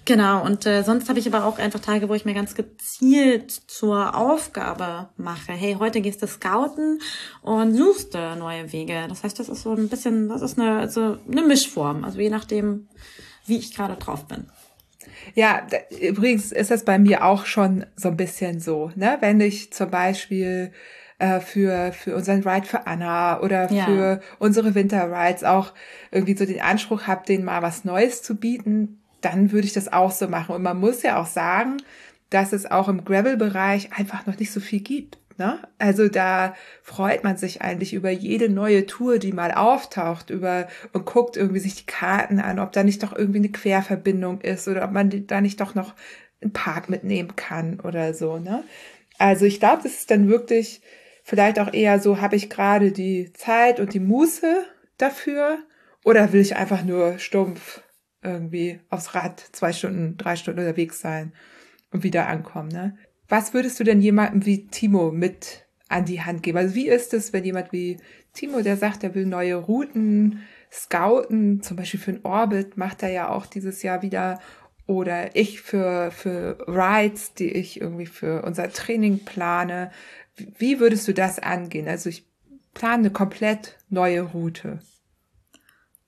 genau, 0.08 0.42
und 0.42 0.64
äh, 0.66 0.82
sonst 0.82 1.08
habe 1.08 1.18
ich 1.18 1.32
aber 1.32 1.44
auch 1.44 1.58
einfach 1.58 1.80
Tage, 1.80 2.08
wo 2.08 2.14
ich 2.14 2.24
mir 2.24 2.34
ganz 2.34 2.54
gezielt 2.54 3.50
zur 3.50 4.16
Aufgabe 4.16 5.10
mache. 5.16 5.52
Hey, 5.52 5.76
heute 5.78 6.00
gehst 6.00 6.22
du 6.22 6.26
scouten 6.26 7.00
und 7.42 7.74
suchst 7.74 8.14
äh, 8.14 8.34
neue 8.34 8.72
Wege. 8.72 9.04
Das 9.08 9.22
heißt, 9.22 9.38
das 9.38 9.50
ist 9.50 9.62
so 9.62 9.74
ein 9.74 9.88
bisschen, 9.88 10.30
das 10.30 10.40
ist 10.40 10.58
eine, 10.58 10.78
also 10.78 11.18
eine 11.30 11.42
Mischform. 11.42 12.04
Also 12.04 12.18
je 12.20 12.30
nachdem, 12.30 12.88
wie 13.44 13.58
ich 13.58 13.76
gerade 13.76 13.96
drauf 13.96 14.26
bin. 14.26 14.46
Ja, 15.34 15.66
übrigens 16.00 16.52
ist 16.52 16.70
das 16.70 16.84
bei 16.84 16.98
mir 16.98 17.24
auch 17.24 17.44
schon 17.44 17.84
so 17.94 18.08
ein 18.08 18.16
bisschen 18.16 18.60
so, 18.60 18.90
ne? 18.94 19.18
Wenn 19.20 19.40
ich 19.40 19.72
zum 19.72 19.90
Beispiel 19.90 20.72
äh, 21.18 21.40
für, 21.40 21.92
für 21.92 22.16
unseren 22.16 22.42
Ride 22.42 22.66
für 22.66 22.86
Anna 22.86 23.40
oder 23.40 23.70
ja. 23.70 23.84
für 23.84 24.20
unsere 24.38 24.74
Winter 24.74 25.10
Rides 25.12 25.44
auch 25.44 25.74
irgendwie 26.10 26.36
so 26.36 26.46
den 26.46 26.60
Anspruch 26.60 27.02
habe, 27.02 27.26
denen 27.26 27.44
mal 27.44 27.60
was 27.60 27.84
Neues 27.84 28.22
zu 28.22 28.36
bieten, 28.36 29.02
dann 29.20 29.52
würde 29.52 29.66
ich 29.66 29.72
das 29.72 29.92
auch 29.92 30.10
so 30.10 30.28
machen. 30.28 30.54
Und 30.54 30.62
man 30.62 30.78
muss 30.78 31.02
ja 31.02 31.20
auch 31.20 31.26
sagen, 31.26 31.78
dass 32.30 32.52
es 32.52 32.70
auch 32.70 32.88
im 32.88 33.04
Gravel-Bereich 33.04 33.92
einfach 33.96 34.26
noch 34.26 34.38
nicht 34.38 34.52
so 34.52 34.60
viel 34.60 34.80
gibt. 34.80 35.18
Ne? 35.38 35.60
Also 35.78 36.08
da 36.08 36.54
freut 36.82 37.22
man 37.22 37.36
sich 37.36 37.62
eigentlich 37.62 37.94
über 37.94 38.10
jede 38.10 38.48
neue 38.48 38.86
Tour, 38.86 39.18
die 39.18 39.32
mal 39.32 39.52
auftaucht, 39.52 40.30
über 40.30 40.66
und 40.92 41.06
guckt 41.06 41.36
irgendwie 41.36 41.60
sich 41.60 41.76
die 41.76 41.86
Karten 41.86 42.40
an, 42.40 42.58
ob 42.58 42.72
da 42.72 42.82
nicht 42.82 43.02
doch 43.02 43.16
irgendwie 43.16 43.38
eine 43.38 43.50
Querverbindung 43.50 44.40
ist 44.40 44.66
oder 44.66 44.84
ob 44.84 44.90
man 44.90 45.26
da 45.26 45.40
nicht 45.40 45.60
doch 45.60 45.74
noch 45.74 45.94
einen 46.42 46.52
Park 46.52 46.88
mitnehmen 46.88 47.36
kann 47.36 47.80
oder 47.80 48.14
so. 48.14 48.38
Ne? 48.38 48.64
Also 49.18 49.44
ich 49.44 49.60
glaube, 49.60 49.82
das 49.84 49.92
ist 49.92 50.10
dann 50.10 50.28
wirklich 50.28 50.80
vielleicht 51.22 51.60
auch 51.60 51.72
eher 51.72 52.00
so, 52.00 52.20
habe 52.20 52.36
ich 52.36 52.50
gerade 52.50 52.90
die 52.90 53.32
Zeit 53.32 53.78
und 53.78 53.94
die 53.94 54.00
Muße 54.00 54.64
dafür 54.96 55.58
oder 56.04 56.32
will 56.32 56.40
ich 56.40 56.56
einfach 56.56 56.84
nur 56.84 57.18
stumpf 57.18 57.82
irgendwie 58.22 58.80
aufs 58.90 59.14
Rad 59.14 59.40
zwei 59.52 59.72
Stunden, 59.72 60.16
drei 60.16 60.36
Stunden 60.36 60.60
unterwegs 60.60 61.00
sein 61.00 61.32
und 61.90 62.02
wieder 62.02 62.26
ankommen. 62.28 62.68
Ne? 62.68 62.96
Was 63.28 63.54
würdest 63.54 63.78
du 63.78 63.84
denn 63.84 64.00
jemandem 64.00 64.46
wie 64.46 64.66
Timo 64.66 65.10
mit 65.10 65.66
an 65.88 66.04
die 66.04 66.22
Hand 66.22 66.42
geben? 66.42 66.58
Also 66.58 66.74
wie 66.74 66.88
ist 66.88 67.14
es, 67.14 67.32
wenn 67.32 67.44
jemand 67.44 67.72
wie 67.72 67.98
Timo, 68.32 68.60
der 68.60 68.76
sagt, 68.76 69.04
er 69.04 69.14
will 69.14 69.26
neue 69.26 69.56
Routen 69.56 70.42
scouten, 70.70 71.62
zum 71.62 71.76
Beispiel 71.76 72.00
für 72.00 72.12
ein 72.12 72.24
Orbit 72.24 72.76
macht 72.76 73.02
er 73.02 73.10
ja 73.10 73.28
auch 73.30 73.46
dieses 73.46 73.82
Jahr 73.82 74.02
wieder 74.02 74.40
oder 74.86 75.36
ich 75.36 75.60
für, 75.60 76.10
für 76.10 76.58
Rides, 76.66 77.34
die 77.34 77.50
ich 77.50 77.80
irgendwie 77.80 78.06
für 78.06 78.42
unser 78.42 78.70
Training 78.70 79.24
plane. 79.24 79.90
Wie 80.36 80.80
würdest 80.80 81.06
du 81.08 81.14
das 81.14 81.38
angehen? 81.38 81.88
Also 81.88 82.08
ich 82.08 82.26
plane 82.74 82.94
eine 82.94 83.10
komplett 83.10 83.76
neue 83.90 84.22
Route. 84.22 84.80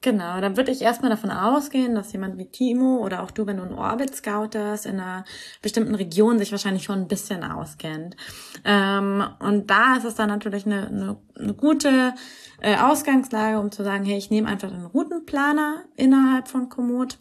Genau, 0.02 0.40
dann 0.40 0.56
würde 0.56 0.72
ich 0.72 0.81
erstmal 0.81 1.10
davon 1.10 1.31
ausgehen, 1.31 1.94
dass 1.94 2.12
jemand 2.12 2.39
wie 2.39 2.47
Timo 2.47 3.05
oder 3.05 3.22
auch 3.22 3.31
du, 3.31 3.47
wenn 3.47 3.59
du 3.59 3.64
einen 3.64 3.74
Orbit 3.74 4.14
scoutest, 4.16 4.86
in 4.86 4.98
einer 4.98 5.27
bestimmten 5.60 5.94
Region 5.94 6.39
sich 6.39 6.52
wahrscheinlich 6.52 6.85
schon 6.85 7.01
ein 7.01 7.09
bisschen 7.09 7.44
auskennt. 7.44 8.16
Ähm, 8.64 9.22
und 9.40 9.68
da 9.68 9.97
ist 9.97 10.05
es 10.05 10.14
dann 10.14 10.31
natürlich 10.31 10.64
eine, 10.64 10.86
eine, 10.86 11.16
eine 11.39 11.52
gute 11.52 12.14
äh, 12.62 12.78
Ausgangslage, 12.78 13.60
um 13.60 13.70
zu 13.70 13.85
sagen, 13.85 14.06
hey, 14.06 14.16
ich 14.16 14.31
nehme 14.31 14.48
einfach 14.48 14.70
den 14.70 14.86
Routenplaner 14.86 15.82
innerhalb 15.97 16.48
von 16.48 16.70
Komoot 16.70 17.18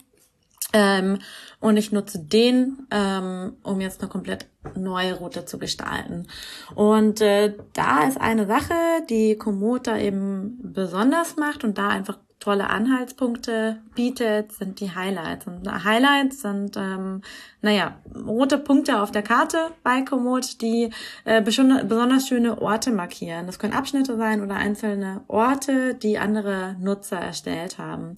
ähm, 0.72 1.18
und 1.60 1.76
ich 1.76 1.92
nutze 1.92 2.18
den, 2.18 2.86
ähm, 2.90 3.58
um 3.62 3.82
jetzt 3.82 4.00
eine 4.00 4.08
komplett 4.08 4.46
neue 4.74 5.18
Route 5.18 5.44
zu 5.44 5.58
gestalten. 5.58 6.28
Und 6.74 7.20
äh, 7.20 7.54
da 7.74 8.04
ist 8.04 8.18
eine 8.18 8.46
Sache, 8.46 8.74
die 9.10 9.36
Komoot 9.36 9.86
da 9.86 9.98
eben 9.98 10.58
besonders 10.62 11.36
macht 11.36 11.62
und 11.62 11.76
da 11.76 11.88
einfach 11.88 12.18
tolle 12.40 12.70
Anhaltspunkte 12.70 13.80
bietet, 13.94 14.52
sind 14.52 14.80
die 14.80 14.94
Highlights. 14.94 15.46
Und 15.46 15.84
Highlights 15.84 16.40
sind, 16.40 16.76
ähm, 16.76 17.20
naja, 17.60 17.98
rote 18.26 18.58
Punkte 18.58 19.00
auf 19.02 19.12
der 19.12 19.22
Karte 19.22 19.58
bei 19.82 20.00
Komoot, 20.02 20.60
die 20.62 20.90
äh, 21.24 21.42
besonders 21.42 22.26
schöne 22.26 22.60
Orte 22.60 22.90
markieren. 22.90 23.46
Das 23.46 23.58
können 23.58 23.74
Abschnitte 23.74 24.16
sein 24.16 24.42
oder 24.42 24.56
einzelne 24.56 25.20
Orte, 25.28 25.94
die 25.94 26.18
andere 26.18 26.76
Nutzer 26.80 27.18
erstellt 27.18 27.78
haben. 27.78 28.16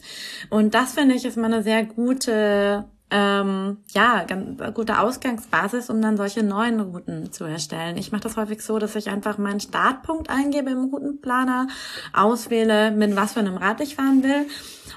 Und 0.50 0.74
das 0.74 0.94
finde 0.94 1.16
ich 1.16 1.24
ist 1.24 1.36
mal 1.36 1.52
eine 1.52 1.62
sehr 1.64 1.84
gute 1.84 2.84
ähm, 3.14 3.76
ja, 3.92 4.24
ganz 4.24 4.74
gute 4.74 4.98
Ausgangsbasis, 4.98 5.90
um 5.90 6.00
dann 6.00 6.16
solche 6.16 6.42
neuen 6.42 6.80
Routen 6.80 7.30
zu 7.30 7.44
erstellen. 7.44 7.98
Ich 7.98 8.10
mache 8.10 8.22
das 8.22 8.38
häufig 8.38 8.62
so, 8.62 8.78
dass 8.78 8.96
ich 8.96 9.10
einfach 9.10 9.36
meinen 9.36 9.60
Startpunkt 9.60 10.30
eingebe 10.30 10.70
im 10.70 10.84
Routenplaner, 10.84 11.68
auswähle, 12.14 12.90
mit 12.90 13.14
was 13.14 13.34
für 13.34 13.40
einem 13.40 13.58
Rad 13.58 13.82
ich 13.82 13.96
fahren 13.96 14.22
will. 14.22 14.46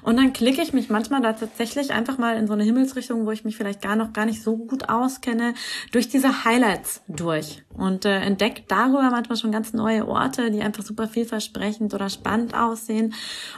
Und 0.01 0.17
dann 0.17 0.31
klicke 0.31 0.61
ich 0.61 0.71
mich 0.71 0.89
manchmal 0.89 1.21
da 1.21 1.33
tatsächlich 1.33 1.91
einfach 1.91 2.17
mal 2.17 2.37
in 2.37 2.47
so 2.47 2.53
eine 2.53 2.63
Himmelsrichtung, 2.63 3.25
wo 3.25 3.31
ich 3.31 3.43
mich 3.43 3.57
vielleicht 3.57 3.81
gar 3.81 3.97
noch 3.97 4.13
gar 4.13 4.25
nicht 4.25 4.41
so 4.41 4.55
gut 4.55 4.87
auskenne, 4.87 5.53
durch 5.91 6.07
diese 6.07 6.45
Highlights 6.45 7.03
durch 7.09 7.63
und 7.73 8.05
äh, 8.05 8.19
entdecke 8.19 8.63
darüber 8.67 9.09
manchmal 9.11 9.37
schon 9.37 9.51
ganz 9.51 9.73
neue 9.73 10.07
Orte, 10.07 10.51
die 10.51 10.61
einfach 10.61 10.83
super 10.83 11.09
vielversprechend 11.09 11.93
oder 11.93 12.09
spannend 12.09 12.55
aussehen 12.55 13.13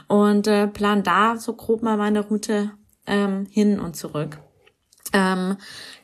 und 0.08 0.48
äh, 0.48 0.66
plan 0.66 1.04
da 1.04 1.36
so 1.36 1.52
grob 1.52 1.82
mal 1.82 1.96
meine 1.96 2.20
Route 2.20 2.72
ähm, 3.06 3.46
hin 3.50 3.78
und 3.78 3.94
zurück. 3.94 4.38
Ähm, 5.12 5.56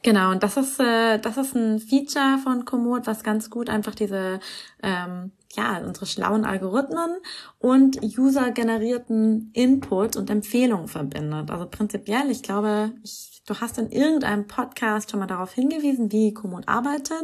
genau, 0.03 0.31
und 0.31 0.43
das 0.43 0.57
ist, 0.57 0.81
äh, 0.81 1.19
das 1.19 1.37
ist 1.37 1.55
ein 1.55 1.79
Feature 1.79 2.39
von 2.43 2.65
Komoot, 2.65 3.07
was 3.07 3.23
ganz 3.23 3.51
gut 3.51 3.69
einfach 3.69 3.95
diese, 3.95 4.41
ähm, 4.83 5.33
ja, 5.53 5.79
unsere 5.79 6.07
schlauen 6.07 6.45
Algorithmen 6.45 7.19
und 7.59 8.03
user-generierten 8.03 9.51
Input 9.53 10.17
und 10.17 10.31
Empfehlungen 10.31 10.89
verbindet. 10.89 11.51
Also 11.51 11.67
prinzipiell, 11.67 12.31
ich 12.31 12.43
glaube, 12.43 12.93
ich 13.03 13.34
du 13.47 13.55
hast 13.61 13.77
in 13.79 13.91
irgendeinem 13.91 14.47
Podcast 14.47 15.11
schon 15.11 15.21
mal 15.21 15.27
darauf 15.27 15.53
hingewiesen, 15.53 16.11
wie 16.11 16.33
Komoot 16.33 16.67
arbeitet. 16.67 17.23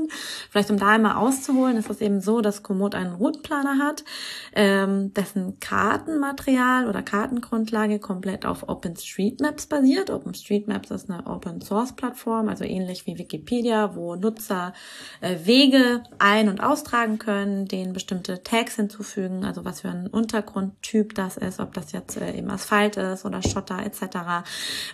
Vielleicht 0.51 0.71
um 0.71 0.77
da 0.77 0.89
einmal 0.89 1.17
auszuholen, 1.17 1.79
ist 1.79 1.89
es 1.89 2.03
eben 2.03 2.21
so, 2.21 2.43
dass 2.43 2.63
Komoot 2.63 2.95
einen 2.95 3.15
Routenplaner 3.15 3.79
hat, 3.79 4.05
ähm, 4.55 5.15
dessen 5.15 5.59
Kartenmaterial 5.61 6.89
oder 6.89 7.03
Kartengrundlage 7.03 7.99
komplett 8.01 8.45
auf 8.45 8.69
OpenStreetMaps 8.69 9.67
basiert. 9.67 10.11
OpenStreetMaps 10.11 10.91
ist 10.91 11.11
eine 11.11 11.27
Open-Source-Plattform, 11.27 12.49
also 12.49 12.65
ähnlich 12.65 13.07
wie 13.07 13.17
Wikipedia, 13.17 13.95
wo 13.97 14.15
Nutzer 14.15 14.75
äh, 15.23 15.37
Wege 15.45 16.03
ein- 16.19 16.51
und 16.51 16.63
austragen 16.63 17.19
können, 17.19 17.67
denen 17.67 17.95
bestimmte 17.95 18.43
Tags 18.43 18.77
hinzufügen, 18.77 19.45
also 19.47 19.65
was 19.65 19.81
für 19.81 19.89
ein 19.89 20.07
Untergrundtyp 20.07 21.15
das 21.15 21.39
ist, 21.39 21.61
ob 21.61 21.73
das 21.73 21.93
jetzt 21.93 22.19
äh, 22.19 22.37
eben 22.37 22.51
Asphalt 22.51 22.99
ist 22.99 23.25
oder 23.25 23.43
Schotter 23.43 23.79
etc. 23.79 24.45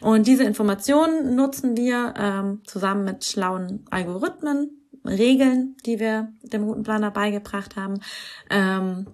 Und 0.01 0.29
diese 0.29 0.45
Informationen 0.45 1.16
nutzen 1.25 1.77
wir 1.77 2.15
ähm, 2.17 2.63
zusammen 2.65 3.05
mit 3.05 3.25
schlauen 3.25 3.85
Algorithmen, 3.91 4.71
Regeln, 5.05 5.77
die 5.87 6.01
wir 6.01 6.33
dem 6.43 6.65
Routenplaner 6.65 7.11
beigebracht 7.11 7.77
haben, 7.77 8.01
ähm, 8.51 9.07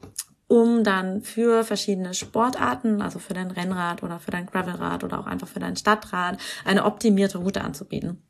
um 0.49 0.85
dann 0.85 1.23
für 1.23 1.65
verschiedene 1.65 2.15
Sportarten, 2.15 3.01
also 3.01 3.19
für 3.19 3.35
dein 3.35 3.51
Rennrad 3.51 4.03
oder 4.03 4.19
für 4.19 4.31
dein 4.31 4.47
Gravelrad 4.47 5.05
oder 5.05 5.21
auch 5.21 5.27
einfach 5.27 5.49
für 5.49 5.61
dein 5.61 5.77
Stadtrad, 5.77 6.39
eine 6.65 6.85
optimierte 6.85 7.39
Route 7.39 7.63
anzubieten. 7.63 8.23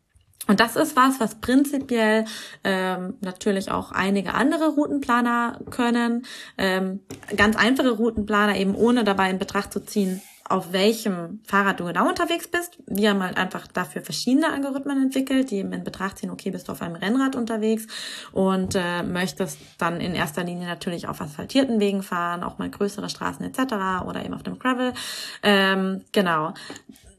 Und 0.49 0.59
das 0.59 0.75
ist 0.75 0.97
was, 0.97 1.21
was 1.21 1.37
prinzipiell 1.37 2.25
ähm, 2.65 3.15
natürlich 3.21 3.71
auch 3.71 3.93
einige 3.93 4.35
andere 4.35 4.71
Routenplaner 4.71 5.61
können. 5.71 6.25
Ähm, 6.59 7.01
ganz 7.37 7.57
einfache 7.57 7.91
Routenplaner 7.91 8.57
eben 8.57 8.75
ohne 8.75 9.05
dabei 9.05 9.31
in 9.31 9.39
Betracht 9.39 9.73
zu 9.73 9.85
ziehen, 9.85 10.21
auf 10.49 10.73
welchem 10.73 11.41
Fahrrad 11.45 11.81
du 11.81 11.85
genau 11.85 12.09
unterwegs 12.09 12.49
bist. 12.49 12.79
Wir 12.87 13.11
haben 13.11 13.23
halt 13.23 13.37
einfach 13.37 13.67
dafür 13.67 14.03
verschiedene 14.03 14.53
Algorithmen 14.53 15.03
entwickelt, 15.03 15.51
die 15.51 15.57
eben 15.57 15.73
in 15.73 15.85
Betracht 15.85 16.19
ziehen, 16.19 16.31
okay, 16.31 16.51
bist 16.51 16.69
du 16.69 16.73
auf 16.73 16.83
einem 16.83 16.97
Rennrad 16.97 17.37
unterwegs 17.37 17.87
und 18.33 18.75
äh, 18.75 19.03
möchtest 19.03 19.59
dann 19.79 20.01
in 20.01 20.15
erster 20.15 20.45
Linie 20.45 20.67
natürlich 20.67 21.09
auf 21.09 21.21
asphaltierten 21.21 21.81
Wegen 21.81 22.03
fahren, 22.03 22.43
auch 22.43 22.59
mal 22.59 22.71
größere 22.71 23.09
Straßen 23.09 23.45
etc. 23.45 24.05
oder 24.07 24.25
eben 24.25 24.35
auf 24.35 24.43
dem 24.43 24.59
Gravel. 24.59 24.93
Ähm, 25.43 26.03
genau. 26.13 26.55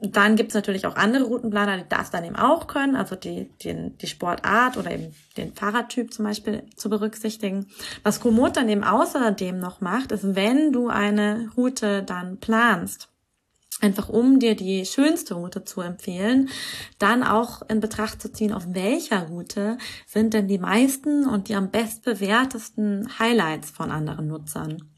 Dann 0.05 0.35
gibt's 0.35 0.53
natürlich 0.53 0.85
auch 0.85 0.97
andere 0.97 1.23
Routenplaner, 1.23 1.77
die 1.77 1.87
das 1.87 2.11
dann 2.11 2.25
eben 2.25 2.35
auch 2.35 2.67
können, 2.67 2.97
also 2.97 3.15
die, 3.15 3.49
die, 3.61 3.91
die 3.97 4.07
Sportart 4.07 4.75
oder 4.75 4.91
eben 4.91 5.15
den 5.37 5.53
Fahrradtyp 5.53 6.13
zum 6.13 6.25
Beispiel 6.25 6.63
zu 6.75 6.89
berücksichtigen. 6.89 7.67
Was 8.03 8.19
Komoot 8.19 8.57
dann 8.57 8.67
eben 8.67 8.83
außerdem 8.83 9.57
noch 9.57 9.79
macht, 9.79 10.11
ist, 10.11 10.35
wenn 10.35 10.73
du 10.73 10.89
eine 10.89 11.49
Route 11.55 12.03
dann 12.03 12.37
planst, 12.37 13.12
einfach 13.83 14.09
um 14.09 14.39
dir 14.39 14.55
die 14.55 14.85
schönste 14.85 15.35
Route 15.35 15.63
zu 15.63 15.81
empfehlen, 15.81 16.49
dann 16.97 17.21
auch 17.23 17.61
in 17.69 17.81
Betracht 17.81 18.21
zu 18.21 18.31
ziehen, 18.31 18.53
auf 18.53 18.65
welcher 18.69 19.27
Route 19.27 19.77
sind 20.07 20.33
denn 20.33 20.47
die 20.47 20.57
meisten 20.57 21.27
und 21.27 21.49
die 21.49 21.55
am 21.55 21.69
bestbewertesten 21.69 23.19
Highlights 23.19 23.69
von 23.69 23.91
anderen 23.91 24.27
Nutzern. 24.27 24.92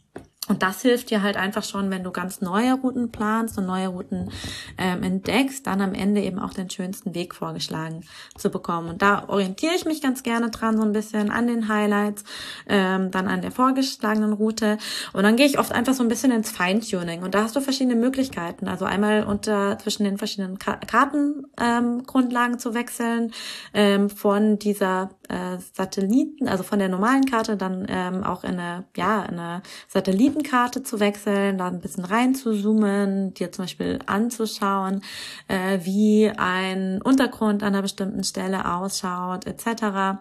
Und 0.47 0.61
das 0.61 0.81
hilft 0.81 1.09
dir 1.09 1.23
halt 1.23 1.37
einfach 1.37 1.63
schon, 1.63 1.89
wenn 1.89 2.03
du 2.03 2.11
ganz 2.11 2.39
neue 2.39 2.73
Routen 2.73 3.11
planst 3.11 3.57
und 3.57 3.65
neue 3.65 3.87
Routen 3.87 4.29
ähm, 4.77 5.01
entdeckst, 5.01 5.65
dann 5.65 5.81
am 5.81 5.95
Ende 5.95 6.21
eben 6.21 6.37
auch 6.37 6.53
den 6.53 6.69
schönsten 6.69 7.15
Weg 7.15 7.33
vorgeschlagen 7.33 8.03
zu 8.37 8.51
bekommen. 8.51 8.89
Und 8.89 9.01
da 9.01 9.27
orientiere 9.27 9.73
ich 9.75 9.85
mich 9.85 10.01
ganz 10.01 10.21
gerne 10.21 10.51
dran, 10.51 10.77
so 10.77 10.83
ein 10.83 10.93
bisschen 10.93 11.31
an 11.31 11.47
den 11.47 11.67
Highlights, 11.67 12.23
ähm, 12.67 13.09
dann 13.09 13.27
an 13.27 13.41
der 13.41 13.51
vorgeschlagenen 13.51 14.33
Route. 14.33 14.77
Und 15.13 15.23
dann 15.23 15.35
gehe 15.35 15.47
ich 15.47 15.57
oft 15.57 15.71
einfach 15.71 15.95
so 15.95 16.03
ein 16.03 16.09
bisschen 16.09 16.31
ins 16.31 16.51
Feintuning. 16.51 17.23
Und 17.23 17.33
da 17.33 17.43
hast 17.43 17.55
du 17.55 17.61
verschiedene 17.61 17.95
Möglichkeiten. 17.95 18.67
Also 18.67 18.85
einmal 18.85 19.23
unter 19.23 19.79
zwischen 19.79 20.03
den 20.03 20.19
verschiedenen 20.19 20.59
Ka 20.59 20.75
Kartengrundlagen 20.75 22.53
ähm, 22.53 22.59
zu 22.59 22.75
wechseln, 22.75 23.31
ähm, 23.73 24.11
von 24.11 24.59
dieser 24.59 25.09
äh, 25.29 25.57
Satelliten, 25.73 26.47
also 26.47 26.63
von 26.63 26.79
der 26.79 26.89
normalen 26.89 27.25
Karte 27.25 27.57
dann 27.57 27.85
ähm, 27.89 28.23
auch 28.23 28.43
in 28.43 28.59
eine, 28.59 28.85
ja, 28.95 29.23
in 29.23 29.39
eine 29.39 29.61
Satellitenkarte 29.87 30.83
zu 30.83 30.99
wechseln, 30.99 31.57
da 31.57 31.67
ein 31.67 31.81
bisschen 31.81 32.05
rein 32.05 32.35
zu 32.35 32.53
zoomen, 32.53 33.33
dir 33.33 33.51
zum 33.51 33.65
Beispiel 33.65 33.99
anzuschauen, 34.05 35.01
äh, 35.47 35.79
wie 35.83 36.31
ein 36.35 37.01
Untergrund 37.01 37.63
an 37.63 37.73
einer 37.73 37.81
bestimmten 37.81 38.23
Stelle 38.23 38.71
ausschaut, 38.71 39.45
etc. 39.45 40.19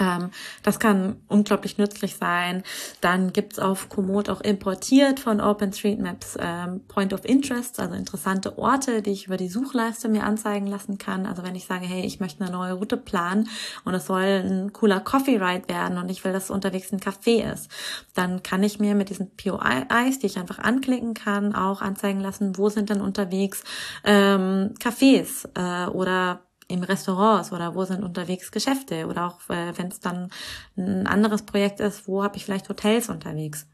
Ähm, 0.00 0.30
das 0.62 0.78
kann 0.78 1.16
unglaublich 1.28 1.78
nützlich 1.78 2.16
sein. 2.16 2.62
Dann 3.00 3.32
gibt's 3.32 3.58
auf 3.58 3.88
Komoot 3.88 4.28
auch 4.28 4.40
importiert 4.40 5.20
von 5.20 5.40
OpenStreetMaps 5.40 6.36
ähm, 6.40 6.80
Point 6.88 7.12
of 7.12 7.24
Interest, 7.24 7.78
also 7.80 7.94
interessante 7.94 8.58
Orte, 8.58 9.00
die 9.00 9.12
ich 9.12 9.26
über 9.26 9.36
die 9.36 9.48
Suchleiste 9.48 10.08
mir 10.08 10.24
anzeigen 10.24 10.66
lassen 10.66 10.98
kann. 10.98 11.24
Also 11.24 11.42
wenn 11.42 11.54
ich 11.54 11.66
sage, 11.66 11.86
hey, 11.86 12.04
ich 12.04 12.20
möchte 12.20 12.44
eine 12.44 12.52
neue 12.52 12.74
Route 12.74 12.96
planen 12.96 13.48
und 13.84 13.94
es 13.94 14.06
soll 14.06 14.22
ein 14.22 14.72
cooler 14.72 15.00
Coffee 15.00 15.38
Ride 15.38 15.68
werden 15.68 15.98
und 15.98 16.10
ich 16.10 16.24
will, 16.24 16.32
dass 16.32 16.50
unterwegs 16.50 16.92
ein 16.92 17.00
Café 17.00 17.52
ist, 17.52 17.70
dann 18.14 18.42
kann 18.42 18.62
ich 18.62 18.78
mir 18.78 18.94
mit 18.94 19.08
diesen 19.08 19.30
POIs, 19.36 20.18
die 20.18 20.26
ich 20.26 20.38
einfach 20.38 20.58
anklicken 20.58 21.14
kann, 21.14 21.54
auch 21.54 21.80
anzeigen 21.80 22.20
lassen, 22.20 22.58
wo 22.58 22.68
sind 22.68 22.90
denn 22.90 23.00
unterwegs 23.00 23.62
ähm, 24.04 24.74
Cafés 24.78 25.46
äh, 25.54 25.88
oder 25.88 26.42
im 26.68 26.82
Restaurants 26.82 27.52
oder 27.52 27.74
wo 27.74 27.84
sind 27.84 28.02
unterwegs 28.02 28.50
Geschäfte 28.50 29.06
oder 29.06 29.26
auch 29.26 29.50
äh, 29.50 29.76
wenn 29.76 29.88
es 29.88 30.00
dann 30.00 30.30
ein 30.76 31.06
anderes 31.06 31.42
Projekt 31.42 31.80
ist, 31.80 32.08
wo 32.08 32.22
habe 32.22 32.36
ich 32.36 32.44
vielleicht 32.44 32.68
Hotels 32.68 33.08
unterwegs. 33.08 33.66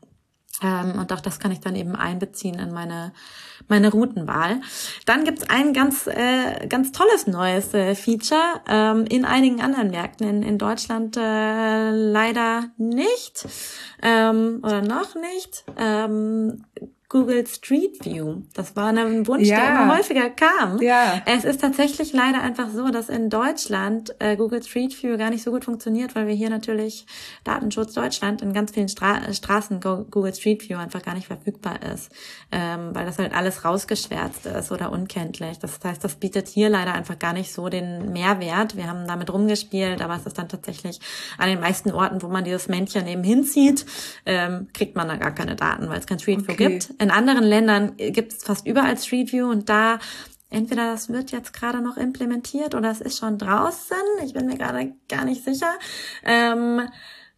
Ähm, 0.62 0.98
und 0.98 1.12
auch 1.12 1.20
das 1.20 1.40
kann 1.40 1.50
ich 1.50 1.60
dann 1.60 1.74
eben 1.74 1.96
einbeziehen 1.96 2.58
in 2.58 2.72
meine 2.72 3.12
meine 3.68 3.90
Routenwahl. 3.90 4.60
Dann 5.06 5.24
gibt's 5.24 5.48
ein 5.48 5.72
ganz 5.72 6.06
äh, 6.06 6.66
ganz 6.68 6.92
tolles 6.92 7.26
neues 7.26 7.72
äh, 7.72 7.94
Feature 7.94 8.60
ähm, 8.68 9.06
in 9.06 9.24
einigen 9.24 9.62
anderen 9.62 9.90
Märkten 9.90 10.28
in, 10.28 10.42
in 10.42 10.58
Deutschland 10.58 11.16
äh, 11.16 11.90
leider 11.90 12.64
nicht 12.76 13.46
ähm, 14.02 14.60
oder 14.62 14.82
noch 14.82 15.14
nicht. 15.14 15.64
Google 17.12 17.46
Street 17.46 18.02
View. 18.06 18.40
Das 18.54 18.74
war 18.74 18.86
ein 18.86 19.26
Wunsch, 19.26 19.46
ja. 19.46 19.56
der 19.56 19.68
immer 19.68 19.98
häufiger 19.98 20.30
kam. 20.30 20.80
Ja. 20.80 21.20
Es 21.26 21.44
ist 21.44 21.60
tatsächlich 21.60 22.14
leider 22.14 22.40
einfach 22.40 22.70
so, 22.70 22.88
dass 22.88 23.10
in 23.10 23.28
Deutschland 23.28 24.14
äh, 24.18 24.34
Google 24.34 24.62
Street 24.62 25.00
View 25.02 25.18
gar 25.18 25.28
nicht 25.28 25.42
so 25.42 25.50
gut 25.50 25.66
funktioniert, 25.66 26.14
weil 26.14 26.26
wir 26.26 26.32
hier 26.32 26.48
natürlich 26.48 27.04
Datenschutz 27.44 27.92
Deutschland 27.92 28.40
in 28.40 28.54
ganz 28.54 28.70
vielen 28.70 28.88
Stra 28.88 29.30
Straßen 29.30 29.80
Google 29.80 30.34
Street 30.34 30.66
View 30.66 30.78
einfach 30.78 31.02
gar 31.02 31.12
nicht 31.12 31.26
verfügbar 31.26 31.80
ist, 31.82 32.10
ähm, 32.50 32.94
weil 32.94 33.04
das 33.04 33.18
halt 33.18 33.34
alles 33.34 33.62
rausgeschwärzt 33.62 34.46
ist 34.46 34.72
oder 34.72 34.90
unkenntlich. 34.90 35.58
Das 35.58 35.80
heißt, 35.84 36.02
das 36.02 36.14
bietet 36.14 36.48
hier 36.48 36.70
leider 36.70 36.94
einfach 36.94 37.18
gar 37.18 37.34
nicht 37.34 37.52
so 37.52 37.68
den 37.68 38.10
Mehrwert. 38.14 38.74
Wir 38.74 38.86
haben 38.86 39.06
damit 39.06 39.30
rumgespielt, 39.30 40.00
aber 40.00 40.16
es 40.16 40.24
ist 40.24 40.38
dann 40.38 40.48
tatsächlich 40.48 40.98
an 41.36 41.50
den 41.50 41.60
meisten 41.60 41.90
Orten, 41.90 42.22
wo 42.22 42.28
man 42.28 42.44
dieses 42.44 42.68
Männchen 42.68 43.06
eben 43.06 43.22
hinzieht, 43.22 43.84
ähm, 44.24 44.68
kriegt 44.72 44.96
man 44.96 45.08
da 45.08 45.16
gar 45.16 45.32
keine 45.32 45.56
Daten, 45.56 45.90
weil 45.90 45.98
es 45.98 46.06
kein 46.06 46.18
Street 46.18 46.48
View 46.48 46.54
okay. 46.54 46.68
gibt. 46.68 47.01
In 47.02 47.10
anderen 47.10 47.42
Ländern 47.42 47.96
gibt 47.96 48.32
es 48.32 48.44
fast 48.44 48.64
überall 48.64 48.96
Street 48.96 49.32
View 49.32 49.50
und 49.50 49.68
da 49.68 49.98
entweder 50.50 50.92
das 50.92 51.08
wird 51.08 51.32
jetzt 51.32 51.52
gerade 51.52 51.82
noch 51.82 51.96
implementiert 51.96 52.76
oder 52.76 52.92
es 52.92 53.00
ist 53.00 53.18
schon 53.18 53.38
draußen. 53.38 53.96
Ich 54.24 54.34
bin 54.34 54.46
mir 54.46 54.56
gerade 54.56 54.92
gar 55.08 55.24
nicht 55.24 55.42
sicher. 55.42 55.72
Ähm, 56.24 56.88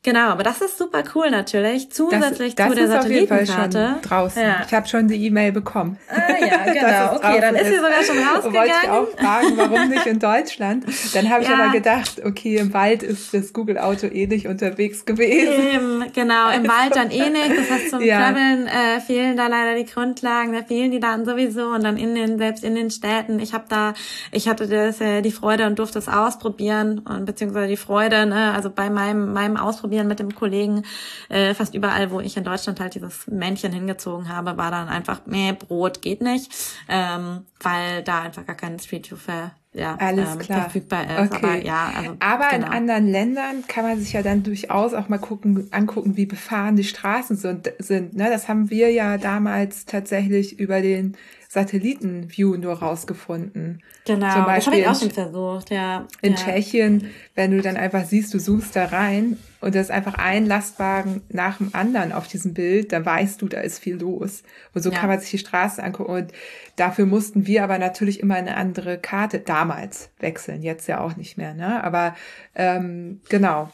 Genau, 0.05 0.29
aber 0.29 0.43
das 0.43 0.61
ist 0.61 0.77
super 0.77 1.03
cool 1.15 1.31
natürlich. 1.31 1.91
Zusätzlich 1.91 2.55
das, 2.55 2.67
das 2.67 2.75
zu 2.75 2.75
der 2.75 2.89
Satellitenkarte. 2.89 3.97
draußen. 4.03 4.43
Ja. 4.43 4.63
Ich 4.67 4.75
habe 4.75 4.87
schon 4.87 5.09
die 5.09 5.25
E-Mail 5.25 5.51
bekommen. 5.51 5.97
Ah 6.11 6.21
ja, 6.39 6.73
genau. 6.73 7.17
okay, 7.17 7.41
dann 7.41 7.55
ist 7.55 7.69
sie 7.69 7.77
sogar 7.77 8.03
schon 8.05 8.19
rausgegangen. 8.19 8.55
Wollte 8.55 8.73
ich 8.83 8.91
auch 8.91 9.09
fragen, 9.19 9.57
warum 9.57 9.89
nicht 9.89 10.05
in 10.05 10.19
Deutschland? 10.19 10.85
Dann 11.15 11.31
habe 11.31 11.43
ich 11.43 11.49
ja. 11.49 11.55
aber 11.55 11.73
gedacht, 11.73 12.21
okay, 12.23 12.57
im 12.57 12.75
Wald 12.75 13.03
ist 13.03 13.33
das 13.33 13.55
Google 13.55 13.79
Auto 13.79 14.07
eh 14.07 14.27
nicht 14.27 14.47
unterwegs 14.47 15.07
gewesen. 15.07 15.69
Im, 15.73 16.05
genau, 16.13 16.51
im 16.51 16.69
Wald 16.69 16.95
dann 16.95 17.11
eh 17.11 17.31
nicht. 17.31 17.57
Das 17.57 17.71
heißt, 17.71 17.89
zum 17.89 18.01
ja. 18.05 18.19
Traveln 18.19 18.67
äh, 18.67 19.01
fehlen 19.01 19.39
da 19.39 19.47
leider 19.47 19.75
die 19.75 19.87
Grundlagen, 19.87 20.53
da 20.53 20.63
fehlen 20.63 20.91
die 20.91 21.01
Daten 21.01 21.25
sowieso 21.25 21.69
und 21.69 21.83
dann 21.83 21.97
in 21.97 22.15
den 22.15 22.37
selbst 22.37 22.63
in 22.63 22.75
den 22.75 22.91
Städten. 22.91 23.39
Ich 23.39 23.55
habe 23.55 23.65
da, 23.71 23.95
ich 24.33 24.49
hatte 24.49 24.69
das 24.69 25.01
äh, 25.01 25.23
die 25.23 25.33
Freude 25.33 25.67
und 25.67 25.79
durfte 25.79 25.99
es 25.99 26.09
ausprobieren 26.09 26.99
und 26.99 27.25
beziehungsweise 27.25 27.69
die 27.69 27.79
Freude, 27.79 28.27
ne, 28.27 28.53
also 28.53 28.69
bei 28.69 28.91
meinem 28.91 29.33
meinem 29.33 29.57
Ausprobieren 29.57 29.94
ausprobieren 29.95 30.09
mit 30.09 30.19
dem 30.19 30.35
Kollegen. 30.35 30.83
Äh, 31.29 31.55
fast 31.55 31.75
überall, 31.75 32.11
wo 32.11 32.21
ich 32.21 32.37
in 32.37 32.45
Deutschland 32.45 32.81
halt 32.81 32.95
dieses 32.95 33.27
Männchen 33.27 33.73
hingezogen 33.73 34.29
habe, 34.29 34.57
war 34.57 34.71
dann 34.71 34.89
einfach, 34.89 35.23
nee, 35.27 35.53
Brot 35.53 36.03
geht 36.03 36.21
nicht, 36.21 36.53
ähm, 36.89 37.43
weil 37.61 38.03
da 38.03 38.23
einfach 38.23 38.47
gar 38.47 38.57
kein 38.57 38.79
Street 38.79 39.11
View 39.11 39.17
für 39.17 39.53
ja, 39.77 39.97
Alles 39.97 40.35
ähm, 40.35 40.39
klar. 40.39 40.61
verfügbar 40.63 41.03
ist. 41.03 41.33
Okay. 41.33 41.47
Aber, 41.47 41.65
ja, 41.65 41.93
also, 41.97 42.17
aber 42.21 42.49
genau. 42.51 42.67
in 42.69 42.73
anderen 42.73 43.09
Ländern 43.09 43.65
kann 43.67 43.83
man 43.85 43.99
sich 43.99 44.13
ja 44.13 44.23
dann 44.23 44.45
durchaus 44.45 44.95
auch 44.95 45.09
mal 45.09 45.19
gucken, 45.19 45.67
angucken, 45.73 46.17
wie 46.17 46.27
befahren 46.27 46.77
die 46.77 46.85
Straßen 46.85 47.37
sind. 47.37 47.73
sind 47.81 48.15
ne? 48.15 48.29
Das 48.31 48.47
haben 48.47 48.71
wir 48.71 48.93
ja 48.93 49.19
damals 49.19 49.85
tatsächlich 49.85 50.61
über 50.61 50.81
den 50.81 51.17
Satellitenview 51.55 52.57
nur 52.57 52.75
rausgefunden. 52.75 53.81
Genau, 54.05 54.19
Zum 54.19 54.21
das 54.21 54.35
habe 54.35 54.47
Beispiel 54.47 54.79
ich 54.81 54.87
auch 54.89 54.93
in- 54.95 54.99
schon 54.99 55.11
versucht, 55.13 55.71
ja. 55.71 56.07
In 56.21 56.33
ja. 56.35 56.39
Tschechien, 56.39 57.11
wenn 57.37 57.53
du 57.53 57.63
dann 57.63 57.77
einfach 57.77 58.05
siehst, 58.05 58.35
du 58.35 58.39
zoomst 58.39 58.75
da 58.75 58.87
rein 58.87 59.39
und 59.61 59.75
da 59.75 59.81
ist 59.81 59.91
einfach 59.93 60.15
ein 60.15 60.47
Lastwagen 60.47 61.23
nach 61.29 61.59
dem 61.59 61.71
anderen 61.75 62.13
auf 62.13 62.27
diesem 62.29 62.55
Bild, 62.55 62.93
dann 62.93 63.07
weißt 63.07 63.41
du, 63.41 63.49
da 63.49 63.61
ist 63.61 63.79
viel 63.79 63.97
los. 63.97 64.43
Und 64.75 64.83
so 64.83 64.91
Ja. 64.91 64.99
kann 64.99 65.09
man 65.09 65.21
sich 65.21 65.31
die 65.31 65.39
Straße 65.39 65.83
angucken. 65.83 66.11
Und 66.13 66.33
dafür 66.77 67.07
mussten 67.07 67.47
wir 67.47 67.65
aber 67.65 67.79
natürlich 67.79 68.21
immer 68.21 68.35
eine 68.35 68.57
andere 68.57 68.99
Karte 68.99 69.39
damals 69.39 70.11
wechseln, 70.21 70.63
jetzt 70.63 70.89
ja 70.89 71.01
auch 71.01 71.17
nicht 71.17 71.39
mehr. 71.39 71.55
Ne? 71.55 71.83
Aber 71.83 72.15
ähm, 72.55 73.21
genau, 73.29 73.71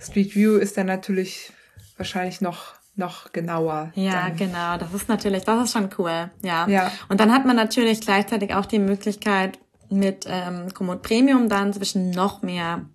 Street 0.00 0.34
View 0.34 0.56
ist 0.56 0.76
dann 0.76 0.86
natürlich 0.86 1.52
wahrscheinlich 1.96 2.40
noch, 2.40 2.74
noch 2.96 3.32
genauer. 3.32 3.92
Ja, 3.94 4.28
dann. 4.28 4.36
genau. 4.36 4.78
Das 4.78 4.92
ist 4.94 5.08
natürlich, 5.08 5.44
das 5.44 5.64
ist 5.64 5.72
schon 5.72 5.90
cool. 5.98 6.30
Ja. 6.42 6.66
Ja. 6.68 6.90
Und 7.08 7.20
dann 7.20 7.32
hat 7.32 7.44
man 7.46 7.56
natürlich 7.56 8.00
gleichzeitig 8.00 8.54
auch 8.54 8.66
die 8.66 8.78
Möglichkeit, 8.78 9.58
mit 9.88 10.24
ähm, 10.28 10.74
Komoot 10.74 11.02
Premium 11.02 11.48
dann 11.48 11.72
zwischen 11.72 12.10
noch 12.10 12.42
mehr 12.42 12.86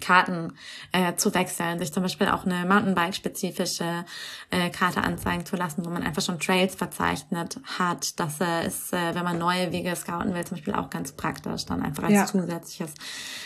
Karten 0.00 0.54
äh, 0.92 1.14
zu 1.16 1.34
wechseln, 1.34 1.78
sich 1.78 1.92
zum 1.92 2.02
Beispiel 2.02 2.28
auch 2.28 2.46
eine 2.46 2.64
Mountainbike-spezifische 2.66 4.06
äh, 4.50 4.70
Karte 4.70 5.02
anzeigen 5.02 5.44
zu 5.44 5.56
lassen, 5.56 5.84
wo 5.84 5.90
man 5.90 6.02
einfach 6.02 6.22
schon 6.22 6.40
Trails 6.40 6.74
verzeichnet 6.74 7.60
hat. 7.78 8.18
Das 8.18 8.40
äh, 8.40 8.66
ist, 8.66 8.92
äh, 8.94 9.14
wenn 9.14 9.24
man 9.24 9.38
neue 9.38 9.70
Wege 9.72 9.94
scouten 9.94 10.34
will, 10.34 10.44
zum 10.46 10.56
Beispiel 10.56 10.74
auch 10.74 10.88
ganz 10.88 11.12
praktisch, 11.12 11.66
dann 11.66 11.82
einfach 11.82 12.04
als 12.04 12.12
Ja. 12.14 12.26
zusätzliches 12.26 12.94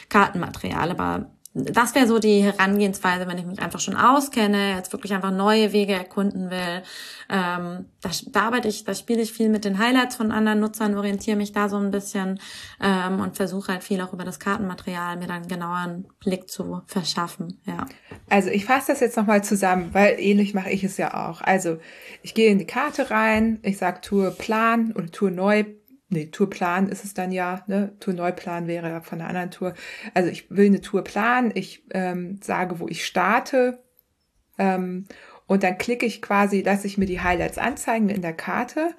Kartenmaterial. 0.09 0.90
Aber 0.93 1.27
das 1.57 1.95
wäre 1.95 2.07
so 2.07 2.19
die 2.19 2.43
Herangehensweise, 2.43 3.27
wenn 3.27 3.39
ich 3.39 3.47
mich 3.47 3.61
einfach 3.61 3.81
schon 3.81 3.97
auskenne, 3.97 4.74
jetzt 4.77 4.93
wirklich 4.93 5.15
einfach 5.15 5.31
neue 5.31 5.73
Wege 5.73 5.95
erkunden 5.95 6.51
will. 6.51 6.83
Ähm, 7.31 7.87
da, 8.03 8.11
da 8.31 8.43
arbeite 8.43 8.69
ich, 8.69 8.85
da 8.85 8.95
spiele 8.95 9.23
ich 9.23 9.33
viel 9.33 9.49
mit 9.49 9.65
den 9.65 9.78
Highlights 9.78 10.16
von 10.16 10.33
anderen 10.33 10.61
Nutzern, 10.61 10.97
orientiere 10.97 11.37
mich 11.37 11.53
da 11.53 11.70
so 11.70 11.78
ein 11.78 11.91
bisschen 11.91 12.41
ähm, 12.81 13.20
und 13.20 13.37
versuche 13.37 13.73
halt 13.73 13.85
viel 13.85 14.03
auch 14.03 14.12
über 14.12 14.24
das 14.24 14.39
Kartenmaterial 14.39 15.16
mir 15.16 15.28
dann 15.28 15.49
genaueren 15.49 16.07
Blick 16.20 16.51
zu 16.51 16.83
verschaffen. 16.87 17.59
Ja. 17.65 17.87
Also 18.28 18.51
ich 18.51 18.66
fasse 18.66 18.93
das 18.93 19.01
jetzt 19.01 19.16
nochmal 19.16 19.43
zusammen, 19.43 19.91
weil 19.93 20.20
ähnlich 20.20 20.53
mache 20.53 20.70
ich 20.70 20.85
es 20.85 20.99
ja 20.99 21.28
auch. 21.28 21.41
Also 21.41 21.78
ich 22.23 22.35
gehe 22.35 22.51
in 22.51 22.59
die 22.59 22.66
Karte 22.66 23.11
rein, 23.11 23.61
ich 23.62 23.78
sage 23.78 24.03
Tour 24.03 24.31
Plan 24.31 24.93
oder 24.93 25.11
Tour 25.11 25.31
Neu. 25.31 25.65
Nee, 26.16 26.30
Tourplan 26.30 26.88
ist 26.88 27.05
es 27.05 27.12
dann 27.12 27.30
ja, 27.30 27.62
ne? 27.66 27.93
Tour 28.01 28.14
Neuplan 28.14 28.66
wäre 28.66 29.02
von 29.02 29.20
einer 29.20 29.28
anderen 29.28 29.51
Tour. 29.51 29.74
Also 30.14 30.30
ich 30.30 30.51
will 30.51 30.64
eine 30.64 30.80
Tour 30.80 31.05
planen, 31.05 31.52
ich 31.55 31.84
ähm, 31.93 32.40
sage, 32.43 32.80
wo 32.80 32.88
ich 32.88 33.05
starte 33.05 33.84
ähm, 34.56 35.05
und 35.47 35.62
dann 35.62 35.76
klicke 35.76 36.06
ich 36.06 36.22
quasi, 36.22 36.62
lasse 36.62 36.86
ich 36.86 36.97
mir 36.97 37.05
die 37.05 37.20
Highlights 37.20 37.59
anzeigen 37.59 38.09
in 38.09 38.22
der 38.22 38.32
Karte 38.32 38.94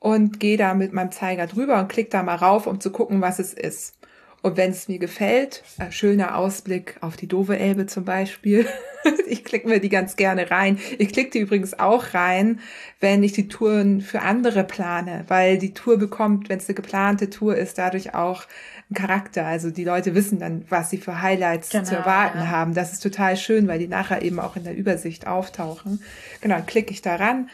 und 0.00 0.40
gehe 0.40 0.56
da 0.56 0.74
mit 0.74 0.92
meinem 0.92 1.12
Zeiger 1.12 1.46
drüber 1.46 1.78
und 1.78 1.88
klicke 1.88 2.10
da 2.10 2.24
mal 2.24 2.34
rauf, 2.34 2.66
um 2.66 2.80
zu 2.80 2.90
gucken, 2.90 3.20
was 3.20 3.38
es 3.38 3.54
ist. 3.54 3.96
Und 4.42 4.56
wenn 4.56 4.70
es 4.70 4.86
mir 4.86 4.98
gefällt, 4.98 5.64
äh, 5.78 5.90
schöner 5.90 6.36
Ausblick 6.36 6.96
auf 7.00 7.16
die 7.16 7.26
Dove 7.26 7.58
Elbe 7.58 7.86
zum 7.86 8.04
Beispiel. 8.04 8.66
ich 9.28 9.44
klicke 9.44 9.68
mir 9.68 9.80
die 9.80 9.88
ganz 9.88 10.16
gerne 10.16 10.50
rein. 10.50 10.78
Ich 10.98 11.12
klicke 11.12 11.30
die 11.30 11.40
übrigens 11.40 11.78
auch 11.78 12.14
rein, 12.14 12.60
wenn 13.00 13.22
ich 13.22 13.32
die 13.32 13.48
Touren 13.48 14.00
für 14.00 14.22
andere 14.22 14.64
plane, 14.64 15.24
weil 15.28 15.58
die 15.58 15.74
Tour 15.74 15.98
bekommt, 15.98 16.48
wenn 16.48 16.58
es 16.58 16.68
eine 16.68 16.74
geplante 16.74 17.30
Tour 17.30 17.56
ist, 17.56 17.78
dadurch 17.78 18.14
auch 18.14 18.44
einen 18.88 18.94
Charakter. 18.94 19.46
Also 19.46 19.70
die 19.70 19.84
Leute 19.84 20.14
wissen 20.14 20.38
dann, 20.38 20.64
was 20.68 20.90
sie 20.90 20.98
für 20.98 21.22
Highlights 21.22 21.70
Genau, 21.70 21.84
zu 21.84 21.96
erwarten 21.96 22.38
ja. 22.38 22.48
haben. 22.48 22.74
Das 22.74 22.92
ist 22.92 23.02
total 23.02 23.36
schön, 23.36 23.66
weil 23.66 23.78
die 23.78 23.88
nachher 23.88 24.22
eben 24.22 24.38
auch 24.38 24.56
in 24.56 24.64
der 24.64 24.76
Übersicht 24.76 25.26
auftauchen. 25.26 26.02
Genau, 26.40 26.56
dann 26.56 26.66
klicke 26.66 26.92
ich 26.92 27.02
da 27.02 27.16
ran. 27.16 27.48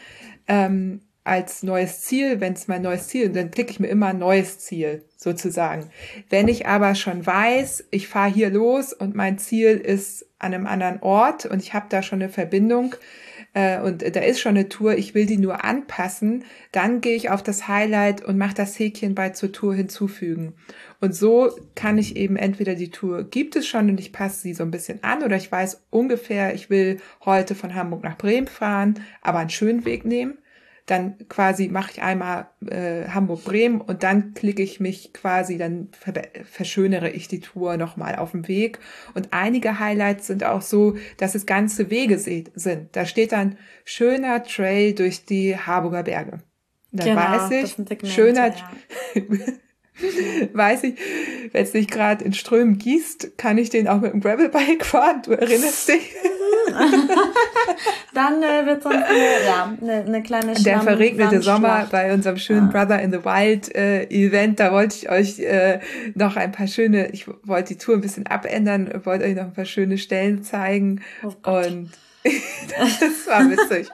Ähm, 0.47 1.01
als 1.23 1.63
neues 1.63 2.01
Ziel, 2.01 2.41
wenn 2.41 2.53
es 2.53 2.67
mein 2.67 2.81
neues 2.81 3.07
Ziel, 3.07 3.29
dann 3.29 3.51
klicke 3.51 3.71
ich 3.71 3.79
mir 3.79 3.87
immer 3.87 4.07
ein 4.07 4.19
neues 4.19 4.59
Ziel 4.59 5.05
sozusagen. 5.15 5.89
Wenn 6.29 6.49
ich 6.49 6.67
aber 6.67 6.95
schon 6.95 7.25
weiß, 7.25 7.85
ich 7.91 8.07
fahre 8.09 8.31
hier 8.31 8.49
los 8.49 8.91
und 8.91 9.15
mein 9.15 9.37
Ziel 9.37 9.77
ist 9.77 10.25
an 10.39 10.53
einem 10.53 10.67
anderen 10.67 11.01
Ort 11.01 11.45
und 11.45 11.61
ich 11.61 11.73
habe 11.73 11.85
da 11.87 12.03
schon 12.03 12.21
eine 12.21 12.29
Verbindung 12.29 12.95
äh, 13.53 13.79
und 13.79 14.01
da 14.01 14.19
ist 14.19 14.41
schon 14.41 14.57
eine 14.57 14.67
Tour, 14.67 14.97
ich 14.97 15.15
will 15.15 15.25
die 15.25 15.37
nur 15.37 15.63
anpassen, 15.63 16.43
dann 16.73 16.99
gehe 16.99 17.15
ich 17.15 17.29
auf 17.29 17.41
das 17.41 17.69
Highlight 17.69 18.25
und 18.25 18.37
mache 18.37 18.55
das 18.55 18.77
Häkchen 18.77 19.15
bei 19.15 19.29
zur 19.29 19.53
Tour 19.53 19.73
hinzufügen. 19.75 20.55
Und 20.99 21.15
so 21.15 21.51
kann 21.73 21.97
ich 21.97 22.17
eben 22.17 22.35
entweder 22.35 22.75
die 22.75 22.91
Tour 22.91 23.23
gibt 23.23 23.55
es 23.55 23.65
schon 23.65 23.89
und 23.89 23.99
ich 24.01 24.11
passe 24.11 24.41
sie 24.41 24.53
so 24.53 24.63
ein 24.63 24.71
bisschen 24.71 25.01
an 25.05 25.23
oder 25.23 25.37
ich 25.37 25.49
weiß 25.49 25.85
ungefähr, 25.89 26.53
ich 26.53 26.69
will 26.69 26.99
heute 27.23 27.55
von 27.55 27.75
Hamburg 27.75 28.03
nach 28.03 28.17
Bremen 28.17 28.47
fahren, 28.47 28.99
aber 29.21 29.39
einen 29.39 29.49
schönen 29.49 29.85
Weg 29.85 30.03
nehmen 30.03 30.37
dann 30.85 31.17
quasi 31.29 31.69
mache 31.69 31.91
ich 31.93 32.01
einmal 32.01 32.47
äh, 32.67 33.07
Hamburg-Bremen 33.07 33.79
und 33.79 34.03
dann 34.03 34.33
klicke 34.33 34.61
ich 34.61 34.79
mich 34.79 35.13
quasi, 35.13 35.57
dann 35.57 35.89
ver 35.91 36.13
verschönere 36.43 37.09
ich 37.09 37.27
die 37.29 37.39
Tour 37.39 37.77
nochmal 37.77 38.17
auf 38.17 38.31
dem 38.31 38.47
Weg. 38.47 38.79
Und 39.13 39.29
einige 39.31 39.79
Highlights 39.79 40.27
sind 40.27 40.43
auch 40.43 40.61
so, 40.61 40.95
dass 41.17 41.35
es 41.35 41.45
ganze 41.45 41.89
Wege 41.89 42.19
sind. 42.19 42.51
Da 42.91 43.05
steht 43.05 43.31
dann 43.31 43.57
schöner 43.85 44.43
Trail 44.43 44.93
durch 44.93 45.25
die 45.25 45.57
Harburger 45.57 46.03
Berge. 46.03 46.41
Dann 46.91 47.07
Genau, 47.07 47.21
weiß 47.21 47.49
das 47.61 47.77
ich, 48.01 48.13
schöner, 48.13 48.49
ja. 48.49 48.71
weiß 50.53 50.83
ich, 50.85 50.95
wenn 51.51 51.63
es 51.63 51.73
nicht 51.73 51.91
gerade 51.91 52.23
in 52.25 52.33
Strömen 52.33 52.77
gießt, 52.77 53.37
kann 53.37 53.57
ich 53.57 53.69
den 53.69 53.87
auch 53.87 54.01
mit 54.01 54.11
dem 54.13 54.21
Gravelbike 54.21 54.85
fahren. 54.85 55.21
Du 55.23 55.31
erinnerst 55.31 55.87
dich? 55.89 56.13
Dann 58.13 58.41
äh, 58.43 58.65
wird 58.65 58.83
sonst 58.83 59.03
eine, 59.03 59.45
ja, 59.45 59.77
eine, 59.81 59.93
eine 60.05 60.23
kleine 60.23 60.53
Der 60.53 60.59
Schlamm- 60.61 60.81
verregnete 60.83 61.41
Sommer 61.41 61.87
bei 61.91 62.13
unserem 62.13 62.37
schönen 62.37 62.71
Ja. 62.71 62.79
Brother 62.85 63.01
in 63.01 63.11
the 63.11 63.23
Wild 63.25 63.73
äh, 63.75 64.03
Event, 64.05 64.59
da 64.59 64.71
wollte 64.71 64.95
ich 64.97 65.09
euch 65.09 65.39
äh, 65.39 65.79
noch 66.15 66.35
ein 66.35 66.51
paar 66.51 66.67
schöne, 66.67 67.09
ich 67.11 67.25
wollte 67.43 67.73
die 67.73 67.77
Tour 67.79 67.95
ein 67.95 68.01
bisschen 68.01 68.27
abändern, 68.27 68.91
wollte 69.03 69.25
euch 69.25 69.35
noch 69.35 69.43
ein 69.45 69.53
paar 69.53 69.65
schöne 69.65 69.97
Stellen 69.97 70.43
zeigen 70.43 71.01
Oh 71.23 71.33
und 71.49 71.89
das 72.23 73.27
war 73.27 73.49
witzig. 73.49 73.89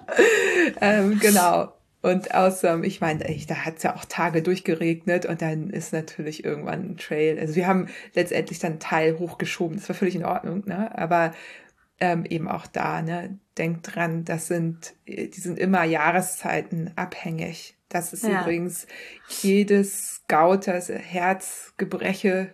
ähm, 0.81 1.17
genau. 1.19 1.73
Und 2.01 2.33
außerdem, 2.33 2.83
ich 2.85 3.01
meine, 3.01 3.25
da 3.47 3.55
hat's 3.65 3.83
ja 3.83 3.95
auch 3.95 4.05
Tage 4.05 4.41
durchgeregnet 4.41 5.25
und 5.25 5.41
dann 5.41 5.69
ist 5.69 5.91
natürlich 5.91 6.45
irgendwann 6.45 6.91
ein 6.91 6.97
Trail. 6.97 7.37
Also 7.39 7.55
wir 7.55 7.67
haben 7.67 7.87
letztendlich 8.13 8.59
dann 8.59 8.73
einen 8.73 8.79
Teil 8.79 9.19
hochgeschoben. 9.19 9.77
Das 9.77 9.89
war 9.89 9.95
völlig 9.95 10.15
in 10.15 10.23
Ordnung, 10.23 10.63
ne? 10.65 10.97
Aber 10.97 11.33
ähm, 11.99 12.23
eben 12.25 12.47
auch 12.47 12.67
da, 12.67 13.01
ne? 13.01 13.37
Denkt 13.57 13.93
dran, 13.95 14.23
das 14.23 14.47
sind, 14.47 14.93
äh, 15.05 15.27
die 15.27 15.41
sind 15.41 15.59
immer 15.59 15.83
Jahreszeiten 15.83 16.91
abhängig. 16.95 17.75
Das 17.89 18.13
ist 18.13 18.23
Ja. 18.23 18.41
übrigens 18.41 18.87
jedes 19.41 20.23
Gauters 20.29 20.89
Herzgebreche 20.89 22.53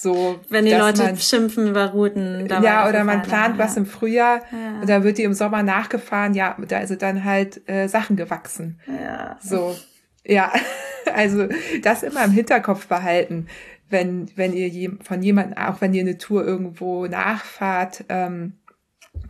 so. 0.00 0.38
Wenn 0.48 0.64
die 0.64 0.74
Leute 0.74 1.02
man, 1.02 1.16
schimpfen 1.16 1.66
über 1.66 1.86
Routen. 1.86 2.46
ja, 2.46 2.88
oder 2.88 3.02
man 3.02 3.22
plant 3.22 3.58
ja. 3.58 3.64
was 3.64 3.76
im 3.76 3.84
Frühjahr 3.84 4.42
Ja. 4.52 4.80
und 4.80 4.88
da 4.88 5.02
wird 5.02 5.18
die 5.18 5.24
im 5.24 5.34
Sommer 5.34 5.64
nachgefahren. 5.64 6.34
Ja, 6.34 6.56
da 6.68 6.78
ist 6.78 7.02
dann 7.02 7.24
halt 7.24 7.68
äh, 7.68 7.88
Sachen 7.88 8.14
gewachsen. 8.14 8.78
Ja. 8.86 9.38
So, 9.42 9.76
ja, 10.24 10.52
also 11.14 11.48
das 11.82 12.04
immer 12.04 12.24
im 12.24 12.30
Hinterkopf 12.30 12.86
behalten, 12.86 13.48
wenn, 13.90 14.30
wenn 14.36 14.52
ihr 14.52 14.68
je, 14.68 14.90
von 15.02 15.20
jemandem, 15.20 15.58
auch 15.58 15.80
wenn 15.80 15.92
ihr 15.92 16.02
eine 16.02 16.16
Tour 16.16 16.44
irgendwo 16.44 17.06
nachfahrt, 17.06 18.04
ähm, 18.08 18.52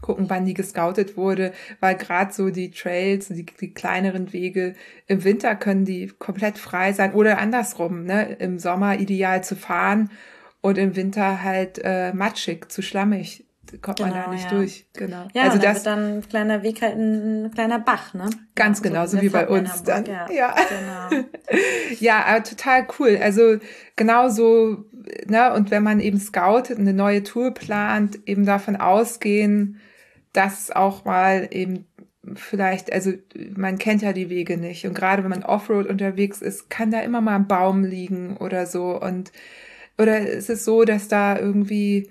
gucken, 0.02 0.28
wann 0.28 0.44
die 0.44 0.52
gescoutet 0.52 1.16
wurde, 1.16 1.52
weil 1.80 1.94
gerade 1.94 2.30
so 2.34 2.50
die 2.50 2.72
Trails, 2.72 3.28
die, 3.28 3.46
die 3.46 3.72
kleineren 3.72 4.34
Wege, 4.34 4.74
im 5.06 5.24
Winter 5.24 5.56
können 5.56 5.86
die 5.86 6.08
komplett 6.18 6.58
frei 6.58 6.92
sein 6.92 7.14
oder 7.14 7.38
andersrum, 7.38 8.04
ne, 8.04 8.36
im 8.38 8.58
Sommer 8.58 9.00
ideal 9.00 9.42
zu 9.42 9.56
fahren 9.56 10.10
und 10.60 10.78
im 10.78 10.96
Winter 10.96 11.42
halt 11.42 11.80
äh, 11.82 12.12
matschig, 12.12 12.70
zu 12.70 12.82
schlammig, 12.82 13.44
kommt 13.82 14.00
man 14.00 14.10
da 14.10 14.20
Genau, 14.22 14.32
nicht 14.32 14.44
ja. 14.44 14.56
durch, 14.56 14.86
genau. 14.94 15.28
Ja, 15.34 15.42
also 15.42 15.58
das 15.58 15.82
dann 15.82 16.18
ein 16.18 16.28
kleiner 16.28 16.62
Weg 16.62 16.80
halt 16.82 16.96
ein, 16.96 17.44
ein 17.46 17.50
kleiner 17.50 17.78
Bach, 17.78 18.14
ne? 18.14 18.30
Ganz 18.54 18.78
ja, 18.78 18.88
genau, 18.88 19.06
so 19.06 19.20
wie 19.20 19.28
bei 19.28 19.46
uns 19.46 19.70
Hamburg, 19.70 19.84
dann. 19.86 20.06
Ja, 20.06 20.30
Ja. 20.30 20.54
genau. 21.10 21.24
Ja, 22.00 22.24
aber 22.26 22.42
total 22.44 22.86
cool. 22.98 23.18
Also 23.22 23.58
genau 23.96 24.28
so, 24.28 24.84
ne, 25.26 25.52
und 25.54 25.70
wenn 25.70 25.82
man 25.82 26.00
eben 26.00 26.18
scoutet, 26.18 26.78
eine 26.78 26.92
neue 26.92 27.22
Tour 27.22 27.52
plant, 27.54 28.18
eben 28.26 28.44
davon 28.44 28.76
ausgehen, 28.76 29.80
dass 30.32 30.70
auch 30.70 31.04
mal 31.04 31.48
eben 31.50 31.86
vielleicht, 32.34 32.92
also 32.92 33.12
man 33.56 33.78
kennt 33.78 34.02
ja 34.02 34.12
die 34.12 34.28
Wege 34.30 34.58
nicht. 34.58 34.86
Und 34.86 34.94
gerade 34.94 35.22
wenn 35.22 35.30
man 35.30 35.44
Offroad 35.44 35.86
unterwegs 35.86 36.42
ist, 36.42 36.68
kann 36.68 36.90
da 36.90 37.00
immer 37.00 37.20
mal 37.22 37.36
ein 37.36 37.48
Baum 37.48 37.84
liegen 37.84 38.36
oder 38.36 38.66
so. 38.66 39.00
Und 39.00 39.32
oder 39.98 40.20
ist 40.20 40.50
es 40.50 40.64
so, 40.64 40.84
dass 40.84 41.08
da 41.08 41.38
irgendwie 41.38 42.08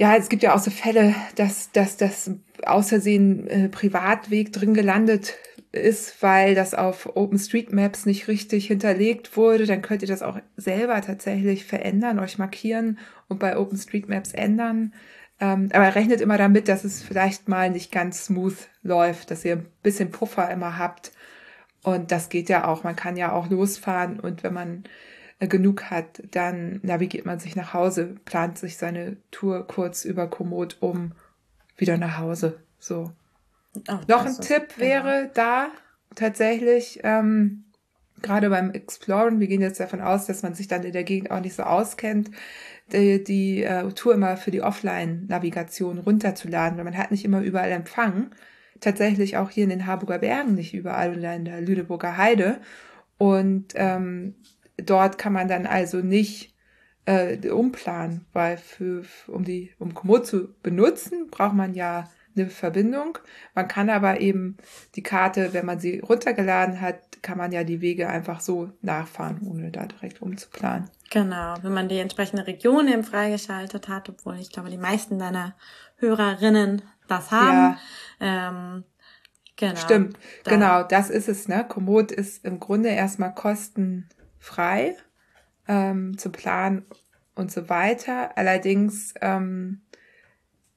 ja, 0.00 0.16
es 0.16 0.30
gibt 0.30 0.42
ja 0.42 0.54
auch 0.54 0.60
so 0.60 0.70
Fälle, 0.70 1.14
dass, 1.34 1.72
dass 1.72 1.98
das 1.98 2.30
aus 2.64 2.88
Versehen 2.88 3.46
äh, 3.48 3.68
Privatweg 3.68 4.50
drin 4.50 4.72
gelandet 4.72 5.34
ist, 5.72 6.22
weil 6.22 6.54
das 6.54 6.72
auf 6.72 7.14
OpenStreetMaps 7.16 8.06
nicht 8.06 8.26
richtig 8.26 8.66
hinterlegt 8.66 9.36
wurde, 9.36 9.66
dann 9.66 9.82
könnt 9.82 10.00
ihr 10.00 10.08
das 10.08 10.22
auch 10.22 10.38
selber 10.56 11.02
tatsächlich 11.02 11.66
verändern, 11.66 12.18
euch 12.18 12.38
markieren 12.38 12.98
und 13.28 13.40
bei 13.40 13.58
OpenStreetMaps 13.58 14.32
ändern. 14.32 14.94
Ähm, 15.38 15.68
aber 15.72 15.94
rechnet 15.94 16.22
immer 16.22 16.38
damit, 16.38 16.68
dass 16.68 16.84
es 16.84 17.02
vielleicht 17.02 17.50
mal 17.50 17.68
nicht 17.68 17.92
ganz 17.92 18.24
smooth 18.24 18.56
läuft, 18.82 19.30
dass 19.30 19.44
ihr 19.44 19.56
ein 19.56 19.66
bisschen 19.82 20.10
Puffer 20.10 20.50
immer 20.50 20.78
habt. 20.78 21.12
Und 21.82 22.10
das 22.10 22.30
geht 22.30 22.48
ja 22.48 22.66
auch. 22.66 22.84
Man 22.84 22.96
kann 22.96 23.18
ja 23.18 23.32
auch 23.32 23.50
losfahren 23.50 24.18
und 24.18 24.42
wenn 24.42 24.54
man 24.54 24.84
genug 25.40 25.84
hat, 25.84 26.22
dann 26.30 26.80
navigiert 26.82 27.24
man 27.24 27.38
sich 27.38 27.56
nach 27.56 27.72
Hause, 27.72 28.16
plant 28.24 28.58
sich 28.58 28.76
seine 28.76 29.16
Tour 29.30 29.66
kurz 29.66 30.04
über 30.04 30.28
Komoot 30.28 30.76
um, 30.80 31.12
wieder 31.76 31.96
nach 31.96 32.18
Hause. 32.18 32.60
So. 32.78 33.12
Oh, 33.88 33.98
Noch 34.06 34.26
ein 34.26 34.36
Tipp 34.40 34.74
genau. 34.76 34.80
wäre 34.80 35.30
da 35.32 35.68
tatsächlich, 36.14 37.00
ähm, 37.04 37.64
gerade 38.20 38.50
beim 38.50 38.72
Exploren, 38.72 39.40
wir 39.40 39.46
gehen 39.46 39.62
jetzt 39.62 39.80
davon 39.80 40.00
aus, 40.00 40.26
dass 40.26 40.42
man 40.42 40.54
sich 40.54 40.68
dann 40.68 40.82
in 40.82 40.92
der 40.92 41.04
Gegend 41.04 41.30
auch 41.30 41.40
nicht 41.40 41.54
so 41.54 41.62
auskennt, 41.62 42.30
die, 42.92 43.22
die 43.22 43.62
äh, 43.62 43.88
Tour 43.92 44.14
immer 44.14 44.36
für 44.36 44.50
die 44.50 44.62
Offline-Navigation 44.62 45.98
runterzuladen, 45.98 46.76
weil 46.76 46.84
man 46.84 46.98
hat 46.98 47.10
nicht 47.10 47.24
immer 47.24 47.40
überall 47.40 47.70
Empfang. 47.70 48.30
Tatsächlich 48.80 49.36
auch 49.36 49.50
hier 49.50 49.64
in 49.64 49.70
den 49.70 49.86
Harburger 49.86 50.18
Bergen 50.18 50.54
nicht 50.54 50.74
überall 50.74 51.16
oder 51.16 51.34
in 51.34 51.44
der 51.44 51.60
Lüneburger 51.60 52.16
Heide. 52.16 52.60
Und 53.18 53.72
ähm, 53.74 54.34
dort 54.84 55.18
kann 55.18 55.32
man 55.32 55.48
dann 55.48 55.66
also 55.66 55.98
nicht 55.98 56.54
äh, 57.06 57.48
umplanen, 57.48 58.26
weil 58.32 58.56
für, 58.56 59.04
um 59.26 59.44
die, 59.44 59.72
um 59.78 59.94
Komoot 59.94 60.26
zu 60.26 60.54
benutzen, 60.62 61.28
braucht 61.30 61.54
man 61.54 61.74
ja 61.74 62.08
eine 62.36 62.48
Verbindung. 62.48 63.18
Man 63.54 63.68
kann 63.68 63.90
aber 63.90 64.20
eben 64.20 64.56
die 64.94 65.02
Karte, 65.02 65.52
wenn 65.52 65.66
man 65.66 65.80
sie 65.80 65.98
runtergeladen 65.98 66.80
hat, 66.80 67.22
kann 67.22 67.38
man 67.38 67.52
ja 67.52 67.64
die 67.64 67.80
Wege 67.80 68.08
einfach 68.08 68.40
so 68.40 68.70
nachfahren, 68.82 69.40
ohne 69.44 69.70
da 69.70 69.86
direkt 69.86 70.22
umzuplanen. 70.22 70.88
Genau, 71.10 71.56
wenn 71.62 71.74
man 71.74 71.88
die 71.88 71.98
entsprechende 71.98 72.46
Region 72.46 72.88
eben 72.88 73.04
freigeschaltet 73.04 73.88
hat, 73.88 74.08
obwohl 74.08 74.38
ich 74.38 74.50
glaube, 74.50 74.70
die 74.70 74.78
meisten 74.78 75.18
deiner 75.18 75.56
Hörerinnen 75.96 76.82
das 77.08 77.30
haben. 77.30 77.76
Ja. 78.20 78.48
Ähm, 78.48 78.84
genau. 79.56 79.76
Stimmt, 79.76 80.16
da. 80.44 80.50
genau, 80.52 80.82
das 80.84 81.10
ist 81.10 81.28
es. 81.28 81.48
Ne? 81.48 81.66
Komoot 81.68 82.12
ist 82.12 82.44
im 82.44 82.60
Grunde 82.60 82.90
erstmal 82.90 83.34
kostenfrei 84.40 84.96
ähm, 85.68 86.18
zu 86.18 86.30
planen 86.30 86.84
und 87.34 87.52
so 87.52 87.68
weiter. 87.68 88.36
Allerdings 88.36 89.14
ähm, 89.20 89.82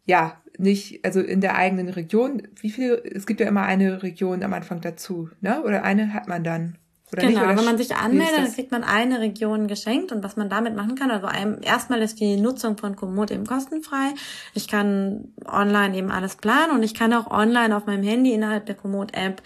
ja, 0.06 0.42
nicht, 0.58 1.04
also 1.04 1.20
in 1.22 1.42
der 1.42 1.56
eigenen 1.56 1.90
Region, 1.90 2.44
wie 2.60 2.70
viel, 2.70 3.02
es 3.16 3.26
gibt 3.26 3.40
ja 3.40 3.48
immer 3.48 3.64
eine 3.64 4.04
Region 4.04 4.44
am 4.44 4.54
Anfang 4.54 4.82
dazu, 4.82 5.30
ne? 5.42 5.64
Oder 5.64 5.84
eine 5.84 6.14
hat 6.14 6.28
man 6.28 6.44
dann. 6.44 6.78
Oder 7.12 7.22
genau, 7.22 7.40
nicht, 7.40 7.44
oder 7.48 7.58
wenn 7.58 7.66
man 7.66 7.78
sich 7.78 7.96
anmeldet, 7.96 8.38
dann 8.38 8.54
kriegt 8.54 8.72
man 8.72 8.84
eine 8.84 9.20
Region 9.20 9.68
geschenkt 9.68 10.12
und 10.12 10.24
was 10.24 10.36
man 10.36 10.50
damit 10.50 10.76
machen 10.76 10.96
kann, 10.96 11.12
also 11.12 11.28
einem, 11.28 11.60
erstmal 11.62 12.02
ist 12.02 12.20
die 12.20 12.38
Nutzung 12.38 12.78
von 12.78 12.96
Komoot 12.96 13.32
eben 13.32 13.46
kostenfrei. 13.46 14.14
Ich 14.54 14.68
kann 14.68 15.32
online 15.46 15.96
eben 15.96 16.12
alles 16.12 16.36
planen 16.36 16.72
und 16.72 16.84
ich 16.84 16.96
kann 16.96 17.14
auch 17.14 17.30
online 17.30 17.76
auf 17.76 17.86
meinem 17.86 18.04
Handy 18.04 18.34
innerhalb 18.34 18.66
der 18.66 18.76
Komoot-App 18.76 19.42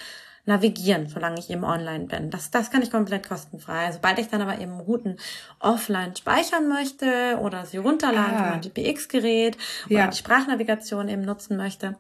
navigieren, 0.48 1.08
solange 1.08 1.40
ich 1.40 1.50
eben 1.50 1.64
online 1.64 2.06
bin. 2.06 2.30
Das, 2.30 2.50
das 2.52 2.72
kann 2.72 2.82
ich 2.82 2.90
komplett 2.90 3.28
kostenfrei. 3.28 3.92
Sobald 3.92 4.18
ich 4.20 4.30
dann 4.30 4.42
aber 4.42 4.60
eben 4.60 4.80
Routen 4.80 5.18
offline 5.60 6.16
speichern 6.16 6.68
möchte 6.68 7.38
oder 7.42 7.66
sie 7.66 7.78
runterladen 7.78 8.36
ah. 8.36 8.38
von 8.38 8.50
meinem 8.50 8.62
GPX-Gerät 8.62 9.58
oder 9.88 9.96
ja. 9.96 10.08
die 10.08 10.18
Sprachnavigation 10.18 11.10
eben 11.10 11.24
nutzen 11.24 11.58
möchte, 11.58 11.98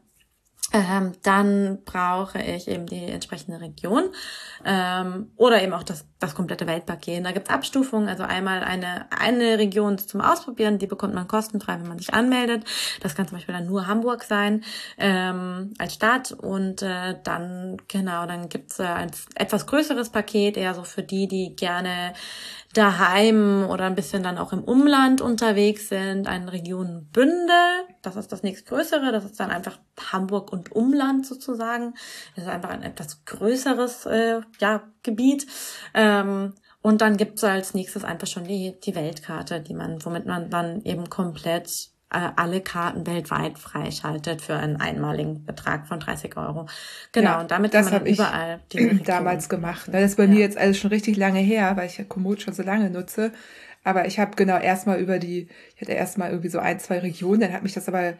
ähm, 0.74 1.14
dann 1.24 1.84
brauche 1.86 2.42
ich 2.42 2.68
eben 2.68 2.88
die 2.88 3.06
entsprechende 3.06 3.62
Region 3.62 4.10
ähm, 4.66 5.32
oder 5.38 5.62
eben 5.64 5.72
auch 5.72 5.84
das, 5.84 6.06
das 6.20 6.36
komplette 6.36 6.68
Weltpaket. 6.68 7.26
Da 7.26 7.32
gibt's 7.32 7.50
Abstufungen, 7.50 8.10
also 8.10 8.24
einmal 8.24 8.64
eine, 8.64 9.10
eine 9.18 9.58
Region 9.58 9.98
zum 9.98 10.20
Ausprobieren, 10.20 10.78
die 10.78 10.88
bekommt 10.88 11.14
man 11.14 11.28
kostenfrei, 11.28 11.80
wenn 11.80 11.88
man 11.88 12.00
sich 12.00 12.14
anmeldet. 12.14 12.66
Das 13.02 13.16
kann 13.16 13.28
zum 13.28 13.38
Beispiel 13.38 13.56
dann 13.56 13.66
nur 13.66 13.88
Hamburg 13.88 14.24
sein 14.24 14.64
ähm, 14.98 15.74
als 15.78 15.94
Stadt 15.94 16.34
und 16.34 16.82
äh, 16.82 17.16
dann, 17.24 17.78
genau, 17.88 18.26
dann 18.26 18.50
gibt's 18.50 18.80
äh, 18.80 18.84
ein 18.84 19.12
etwas 19.36 19.68
größeres 19.68 20.10
Paket, 20.10 20.58
eher 20.58 20.74
so 20.74 20.84
für 20.84 21.04
die, 21.04 21.30
die 21.30 21.56
gerne 21.56 22.14
daheim 22.78 23.66
oder 23.70 23.86
ein 23.86 23.96
bisschen 23.96 24.22
dann 24.22 24.38
auch 24.38 24.54
im 24.54 24.64
Umland 24.64 25.22
unterwegs 25.22 25.90
sind, 25.90 26.28
eine 26.28 26.52
Region 26.52 27.08
Bünde, 27.12 27.54
das 28.04 28.16
ist 28.16 28.32
das 28.32 28.44
nächstgrößere, 28.44 29.12
das 29.12 29.26
ist 29.26 29.40
dann 29.40 29.50
einfach 29.50 29.80
Hamburg 30.12 30.52
und 30.52 30.72
Umland 30.72 31.26
sozusagen. 31.26 31.96
Das 32.36 32.46
ist 32.46 32.50
einfach 32.50 32.70
ein 32.70 32.84
etwas 32.84 33.26
größeres 33.26 34.06
äh, 34.06 34.42
ja, 34.60 34.84
Gebiet. 35.02 35.48
Ähm, 35.94 36.54
und 36.82 37.02
dann 37.02 37.18
gibt's 37.18 37.44
als 37.44 37.74
nächstes 37.74 38.04
einfach 38.04 38.28
schon 38.28 38.46
die, 38.46 38.80
die 38.80 38.96
Weltkarte, 38.96 39.60
die 39.60 39.74
man, 39.74 40.06
womit 40.06 40.26
man 40.26 40.50
dann 40.50 40.82
eben 40.84 41.10
komplett 41.10 41.90
alle 42.10 42.62
Karten 42.62 43.06
weltweit 43.06 43.60
freischaltet 43.60 44.42
für 44.42 44.56
einen 44.56 44.78
einmaligen 44.78 45.44
Betrag 45.44 45.88
von 45.88 46.00
30 46.00 46.38
Euro. 46.38 46.68
Genau, 47.12 47.32
ja, 47.32 47.42
und 47.42 47.52
damit 47.52 47.74
das 47.74 47.90
kann 47.90 48.04
man 48.04 48.14
überall 48.14 48.62
damals 49.06 49.50
gemacht. 49.50 49.90
Das 49.92 50.04
ist 50.04 50.18
bei 50.18 50.24
ja. 50.24 50.30
mir 50.30 50.40
jetzt 50.40 50.58
alles 50.58 50.80
schon 50.80 50.90
richtig 50.90 51.18
lange 51.18 51.40
her, 51.40 51.76
weil 51.76 51.88
ich 51.88 51.98
ja 51.98 52.06
Komoot 52.06 52.42
schon 52.42 52.54
so 52.54 52.64
lange 52.64 52.90
nutze. 52.90 53.34
Aber 53.84 54.06
ich 54.06 54.20
habe 54.20 54.36
genau 54.36 54.58
erstmal 54.58 55.00
über 55.00 55.20
die, 55.20 55.50
ich 55.76 55.82
hatte 55.82 55.94
erstmal 55.94 56.30
irgendwie 56.30 56.50
so 56.50 56.60
ein, 56.60 56.80
zwei 56.80 57.00
Regionen, 57.00 57.42
dann 57.42 57.54
hat 57.54 57.64
mich 57.64 57.74
das 57.74 57.88
aber 57.88 58.14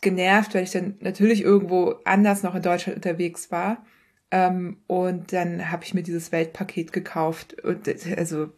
genervt, 0.00 0.54
weil 0.54 0.64
ich 0.64 0.70
dann 0.70 0.96
natürlich 1.00 1.42
irgendwo 1.42 1.96
anders 2.04 2.42
noch 2.42 2.54
in 2.54 2.62
Deutschland 2.62 2.96
unterwegs 2.96 3.50
war. 3.50 3.84
Ähm, 4.30 4.78
und 4.86 5.32
dann 5.32 5.70
habe 5.72 5.84
ich 5.84 5.94
mir 5.94 6.02
dieses 6.02 6.30
Weltpaket 6.30 6.92
gekauft 6.92 7.60
und 7.62 7.88
also 8.16 8.48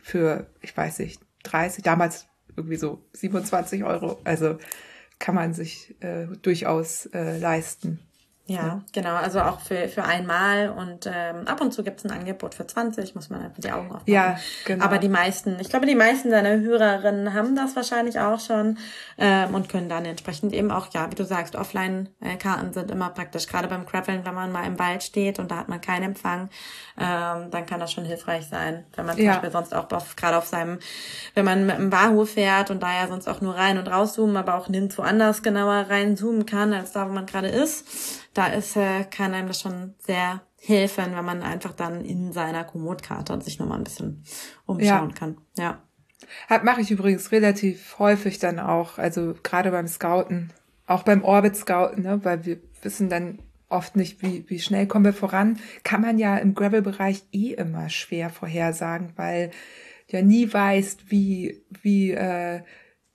für, 0.00 0.46
ich 0.60 0.76
weiß 0.76 0.98
nicht, 1.00 1.20
30, 1.44 1.84
damals 1.84 2.26
irgendwie 2.56 2.76
so 2.76 3.02
27 3.12 3.84
Euro. 3.84 4.20
Also 4.24 4.58
kann 5.18 5.34
man 5.34 5.54
sich 5.54 5.94
äh, 6.00 6.26
durchaus 6.42 7.06
äh, 7.06 7.38
leisten. 7.38 8.00
Ja, 8.46 8.82
genau. 8.92 9.14
Also 9.14 9.40
auch 9.40 9.60
für, 9.60 9.88
für 9.88 10.04
einmal 10.04 10.68
und 10.68 11.06
ähm, 11.10 11.48
ab 11.48 11.62
und 11.62 11.72
zu 11.72 11.82
gibt's 11.82 12.04
ein 12.04 12.10
Angebot 12.10 12.54
für 12.54 12.66
20, 12.66 13.14
muss 13.14 13.30
man 13.30 13.40
einfach 13.40 13.62
die 13.62 13.72
Augen 13.72 13.86
aufmachen. 13.86 14.12
Ja, 14.12 14.36
genau. 14.66 14.84
Aber 14.84 14.98
die 14.98 15.08
meisten, 15.08 15.56
ich 15.60 15.70
glaube, 15.70 15.86
die 15.86 15.94
meisten 15.94 16.30
deiner 16.30 16.60
Hörerinnen 16.60 17.32
haben 17.32 17.56
das 17.56 17.74
wahrscheinlich 17.74 18.20
auch 18.20 18.38
schon 18.40 18.76
ähm, 19.16 19.54
und 19.54 19.70
können 19.70 19.88
dann 19.88 20.04
entsprechend 20.04 20.52
eben 20.52 20.70
auch, 20.70 20.88
ja, 20.92 21.10
wie 21.10 21.14
du 21.14 21.24
sagst, 21.24 21.56
Offline-Karten 21.56 22.74
sind 22.74 22.90
immer 22.90 23.08
praktisch. 23.08 23.46
Gerade 23.46 23.66
beim 23.66 23.86
Graveln, 23.86 24.26
wenn 24.26 24.34
man 24.34 24.52
mal 24.52 24.66
im 24.66 24.78
Wald 24.78 25.02
steht 25.02 25.38
und 25.38 25.50
da 25.50 25.56
hat 25.56 25.70
man 25.70 25.80
keinen 25.80 26.02
Empfang, 26.02 26.50
ähm, 27.00 27.50
dann 27.50 27.64
kann 27.64 27.80
das 27.80 27.92
schon 27.92 28.04
hilfreich 28.04 28.46
sein, 28.46 28.84
wenn 28.94 29.06
man 29.06 29.16
zum 29.16 29.24
ja. 29.24 29.32
Beispiel 29.32 29.52
sonst 29.52 29.74
auch 29.74 29.90
auf, 29.90 30.16
gerade 30.16 30.36
auf 30.36 30.46
seinem, 30.46 30.80
wenn 31.32 31.46
man 31.46 31.64
mit 31.64 31.76
einem 31.76 31.90
Wahoo 31.90 32.26
fährt 32.26 32.70
und 32.70 32.82
da 32.82 32.92
ja 32.92 33.08
sonst 33.08 33.26
auch 33.26 33.40
nur 33.40 33.56
rein 33.56 33.78
und 33.78 33.88
rauszoomen, 33.88 34.36
aber 34.36 34.56
auch 34.56 34.68
nirgendwo 34.68 35.00
anders 35.00 35.42
genauer 35.42 35.86
reinzoomen 35.88 36.44
kann, 36.44 36.74
als 36.74 36.92
da, 36.92 37.08
wo 37.08 37.12
man 37.14 37.24
gerade 37.24 37.48
ist 37.48 38.23
da 38.34 38.48
ist, 38.48 38.76
äh, 38.76 39.04
kann 39.04 39.32
einem 39.32 39.48
das 39.48 39.60
schon 39.60 39.94
sehr 39.98 40.42
helfen, 40.60 41.14
wenn 41.14 41.24
man 41.24 41.42
einfach 41.42 41.72
dann 41.72 42.04
in 42.04 42.32
seiner 42.32 42.64
Komoot-Karte 42.64 43.40
sich 43.40 43.58
nochmal 43.58 43.78
ein 43.78 43.84
bisschen 43.84 44.24
umschauen 44.66 45.10
ja. 45.10 45.14
kann. 45.14 45.38
Ja. 45.56 45.82
Mache 46.62 46.80
ich 46.80 46.90
übrigens 46.90 47.32
relativ 47.32 47.98
häufig 47.98 48.38
dann 48.38 48.58
auch, 48.58 48.98
also 48.98 49.34
gerade 49.42 49.70
beim 49.70 49.86
Scouten, 49.86 50.52
auch 50.86 51.02
beim 51.02 51.22
Orbit-Scouten, 51.22 52.02
ne, 52.02 52.20
weil 52.24 52.44
wir 52.44 52.58
wissen 52.82 53.08
dann 53.08 53.40
oft 53.68 53.96
nicht, 53.96 54.22
wie, 54.22 54.44
wie 54.48 54.58
schnell 54.58 54.86
kommen 54.86 55.04
wir 55.04 55.12
voran. 55.12 55.58
Kann 55.82 56.00
man 56.00 56.18
ja 56.18 56.36
im 56.36 56.54
Gravel-Bereich 56.54 57.24
eh 57.32 57.52
immer 57.52 57.88
schwer 57.88 58.30
vorhersagen, 58.30 59.12
weil 59.16 59.50
ja 60.08 60.22
nie 60.22 60.52
weißt, 60.52 61.10
wie, 61.10 61.62
wie 61.82 62.12
äh, 62.12 62.62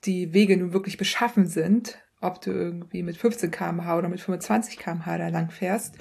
die 0.04 0.32
Wege 0.32 0.56
nun 0.56 0.72
wirklich 0.72 0.98
beschaffen 0.98 1.46
sind 1.46 1.98
ob 2.20 2.40
du 2.40 2.50
irgendwie 2.50 3.02
mit 3.02 3.16
15 3.16 3.50
kmh 3.50 3.96
oder 3.96 4.08
mit 4.08 4.20
25 4.20 4.78
kmh 4.78 5.18
da 5.18 5.28
lang 5.28 5.50
fährst. 5.50 5.96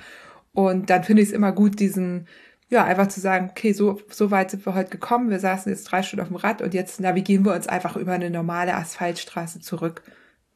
Und 0.54 0.90
dann 0.90 1.04
finde 1.04 1.22
ich 1.22 1.30
es 1.30 1.34
immer 1.34 1.52
gut, 1.52 1.80
diesen, 1.80 2.28
ja, 2.70 2.84
einfach 2.84 3.08
zu 3.08 3.20
sagen, 3.20 3.50
okay, 3.52 3.74
so, 3.74 4.02
so 4.10 4.32
weit 4.32 4.52
sind 4.52 4.66
wir 4.66 4.76
heute 4.76 4.90
gekommen. 4.90 5.30
Wir 5.30 5.40
saßen 5.40 5.72
jetzt 5.72 5.86
drei 5.86 6.04
Stunden 6.04 6.22
auf 6.22 6.30
dem 6.30 6.38
Rad 6.38 6.62
und 6.62 6.74
jetzt 6.74 7.00
navigieren 7.00 7.46
wir 7.46 7.54
uns 7.54 7.68
einfach 7.68 7.96
über 7.96 8.14
eine 8.14 8.30
normale 8.30 8.76
Asphaltstraße 8.76 9.62
zurück. 9.62 10.04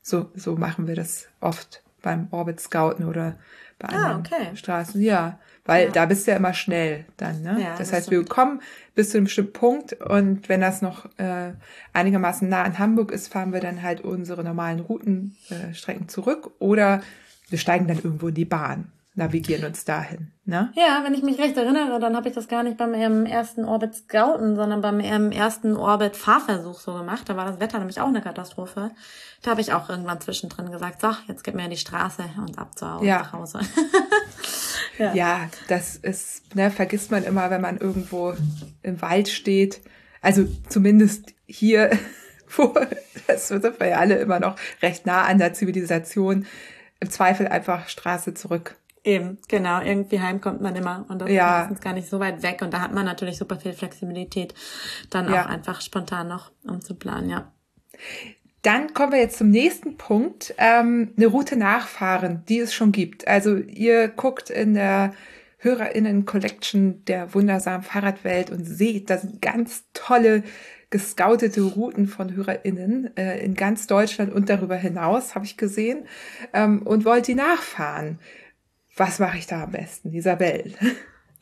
So, 0.02 0.30
so 0.36 0.56
machen 0.56 0.88
wir 0.88 0.96
das 0.96 1.28
oft 1.40 1.83
beim 2.04 2.28
Orbit 2.30 2.60
Scouten 2.60 3.06
oder 3.06 3.36
bei 3.80 3.90
ah, 3.90 4.12
anderen 4.12 4.20
okay. 4.20 4.56
Straßen. 4.56 5.02
Ja, 5.02 5.40
weil 5.66 5.86
ja. 5.86 5.92
da 5.92 6.06
bist 6.06 6.28
du 6.28 6.32
ja 6.32 6.38
immer 6.38 6.54
schnell 6.54 7.06
dann. 7.18 7.42
Ne? 7.42 7.58
Ja, 7.60 7.70
das, 7.72 7.90
das 7.90 7.94
heißt, 7.94 8.12
wir 8.12 8.24
kommen 8.26 8.62
bis 8.94 9.10
zu 9.10 9.18
einem 9.18 9.26
bestimmten 9.26 9.54
Punkt 9.54 9.94
und 9.94 10.48
wenn 10.50 10.62
das 10.62 10.82
noch 10.84 11.06
äh, 11.18 11.54
einigermaßen 11.94 12.48
nah 12.48 12.64
an 12.64 12.78
Hamburg 12.78 13.12
ist, 13.12 13.30
fahren 13.30 13.54
wir 13.54 13.62
dann 13.62 13.82
halt 13.82 14.02
unsere 14.02 14.44
normalen 14.44 14.82
Routenstrecken 14.82 16.04
äh, 16.04 16.08
zurück 16.08 16.52
oder 16.60 17.02
wir 17.50 17.58
steigen 17.58 17.88
dann 17.88 17.98
irgendwo 17.98 18.28
in 18.28 18.36
die 18.36 18.46
Bahn 18.46 18.92
navigieren 19.16 19.66
uns 19.66 19.86
dahin. 19.86 20.32
Ne? 20.46 20.72
Ja, 20.76 21.04
wenn 21.04 21.14
ich 21.14 21.22
mich 21.22 21.40
recht 21.40 21.56
erinnere, 21.56 22.00
dann 22.00 22.16
habe 22.16 22.28
ich 22.28 22.36
das 22.36 22.48
gar 22.48 22.64
nicht 22.64 22.78
beim 22.78 22.94
ersten 23.26 23.64
Orbit 23.64 23.96
Scouten, 23.96 24.56
sondern 24.56 24.82
beim 24.82 25.00
ersten 25.00 25.78
Orbit 25.78 26.18
Fahrversuch 26.18 26.80
so 26.80 26.94
gemacht. 26.96 27.30
Da 27.30 27.38
war 27.38 27.46
das 27.46 27.60
Wetter 27.60 27.78
nämlich 27.78 28.02
auch 28.02 28.08
eine 28.08 28.22
Katastrophe. 28.22 28.92
Da 29.42 29.52
habe 29.52 29.62
ich 29.62 29.72
auch 29.72 29.90
irgendwann 29.90 30.20
zwischendrin 30.20 30.72
gesagt, 30.72 31.02
so, 31.02 31.12
jetzt 31.28 31.44
gib 31.44 31.54
mir 31.56 31.70
die 31.70 31.78
Straße 31.78 32.24
und 32.38 32.58
ab 32.58 32.78
zu 32.78 32.92
Hause. 32.92 33.06
Ja. 33.06 33.32
Hause. 33.32 33.60
ja. 34.98 35.14
ja, 35.14 35.50
das 35.68 35.96
ist, 35.96 36.56
ne, 36.56 36.72
vergisst 36.72 37.12
man 37.12 37.24
immer, 37.24 37.50
wenn 37.52 37.62
man 37.62 37.78
irgendwo 37.78 38.34
im 38.82 39.02
Wald 39.02 39.30
steht. 39.30 39.82
Also 40.22 40.46
zumindest 40.70 41.36
hier, 41.46 41.92
wo, 42.58 42.74
das 43.28 43.48
sind 43.48 43.80
wir 43.80 43.88
ja 43.88 43.98
alle 43.98 44.16
immer 44.16 44.40
noch 44.40 44.56
recht 44.82 45.06
nah 45.06 45.24
an 45.24 45.38
der 45.38 45.54
Zivilisation. 45.54 46.48
Im 47.00 47.10
Zweifel 47.10 47.48
einfach 47.48 47.90
Straße 47.90 48.34
zurück 48.34 48.78
Eben, 49.04 49.38
genau. 49.48 49.82
Irgendwie 49.82 50.22
heim 50.22 50.40
kommt 50.40 50.62
man 50.62 50.76
immer 50.76 51.06
und 51.10 51.20
das 51.20 51.30
ja. 51.30 51.58
ist 51.58 51.62
meistens 51.62 51.82
gar 51.82 51.94
nicht 51.94 52.10
so 52.10 52.20
weit 52.20 52.42
weg. 52.42 52.62
Und 52.62 52.74
da 52.74 52.82
hat 52.82 52.94
man 52.94 53.06
natürlich 53.06 53.38
super 53.38 53.58
viel 53.58 53.74
Flexibilität, 53.74 54.54
dann 55.10 55.32
ja. 55.32 55.44
auch 55.44 55.50
einfach 55.50 55.82
spontan 55.82 56.30
noch 56.30 56.52
umzuplanen, 56.66 57.30
ja. 57.30 57.52
Dann 58.62 58.94
kommen 58.94 59.12
wir 59.12 59.20
jetzt 59.20 59.38
zum 59.38 59.50
nächsten 59.50 59.98
Punkt, 59.98 60.56
ähm, 60.58 61.12
eine 61.18 61.28
Route 61.28 61.58
nachfahren, 61.58 62.44
die 62.48 62.60
es 62.60 62.74
schon 62.74 62.94
gibt. 62.94 63.28
Also 63.28 63.58
ihr 63.58 64.08
guckt 64.08 64.50
in 64.50 64.74
der 64.74 65.14
HörerInnen-Collection 65.58 67.04
der 67.06 67.34
wundersamen 67.34 67.84
Fahrradwelt 67.84 68.52
und 68.52 68.64
seht, 68.64 69.10
da 69.10 69.18
sind 69.18 69.42
ganz 69.42 69.84
tolle 69.94 70.44
gescoutete 70.90 71.62
Routen 71.62 72.08
von 72.08 72.36
HörerInnen 72.36 73.18
äh, 73.18 73.44
in 73.44 73.56
ganz 73.56 73.88
Deutschland 73.88 74.32
und 74.32 74.50
darüber 74.50 74.76
hinaus, 74.76 75.36
habe 75.36 75.44
ich 75.44 75.58
gesehen, 75.58 76.06
ähm, 76.54 76.84
und 76.84 77.04
wollt 77.04 77.28
die 77.28 77.36
nachfahren. 77.36 78.20
Was 78.96 79.20
mache 79.20 79.38
ich 79.38 79.48
da 79.48 79.64
am 79.64 79.72
besten, 79.72 80.14
Isabel? 80.14 80.74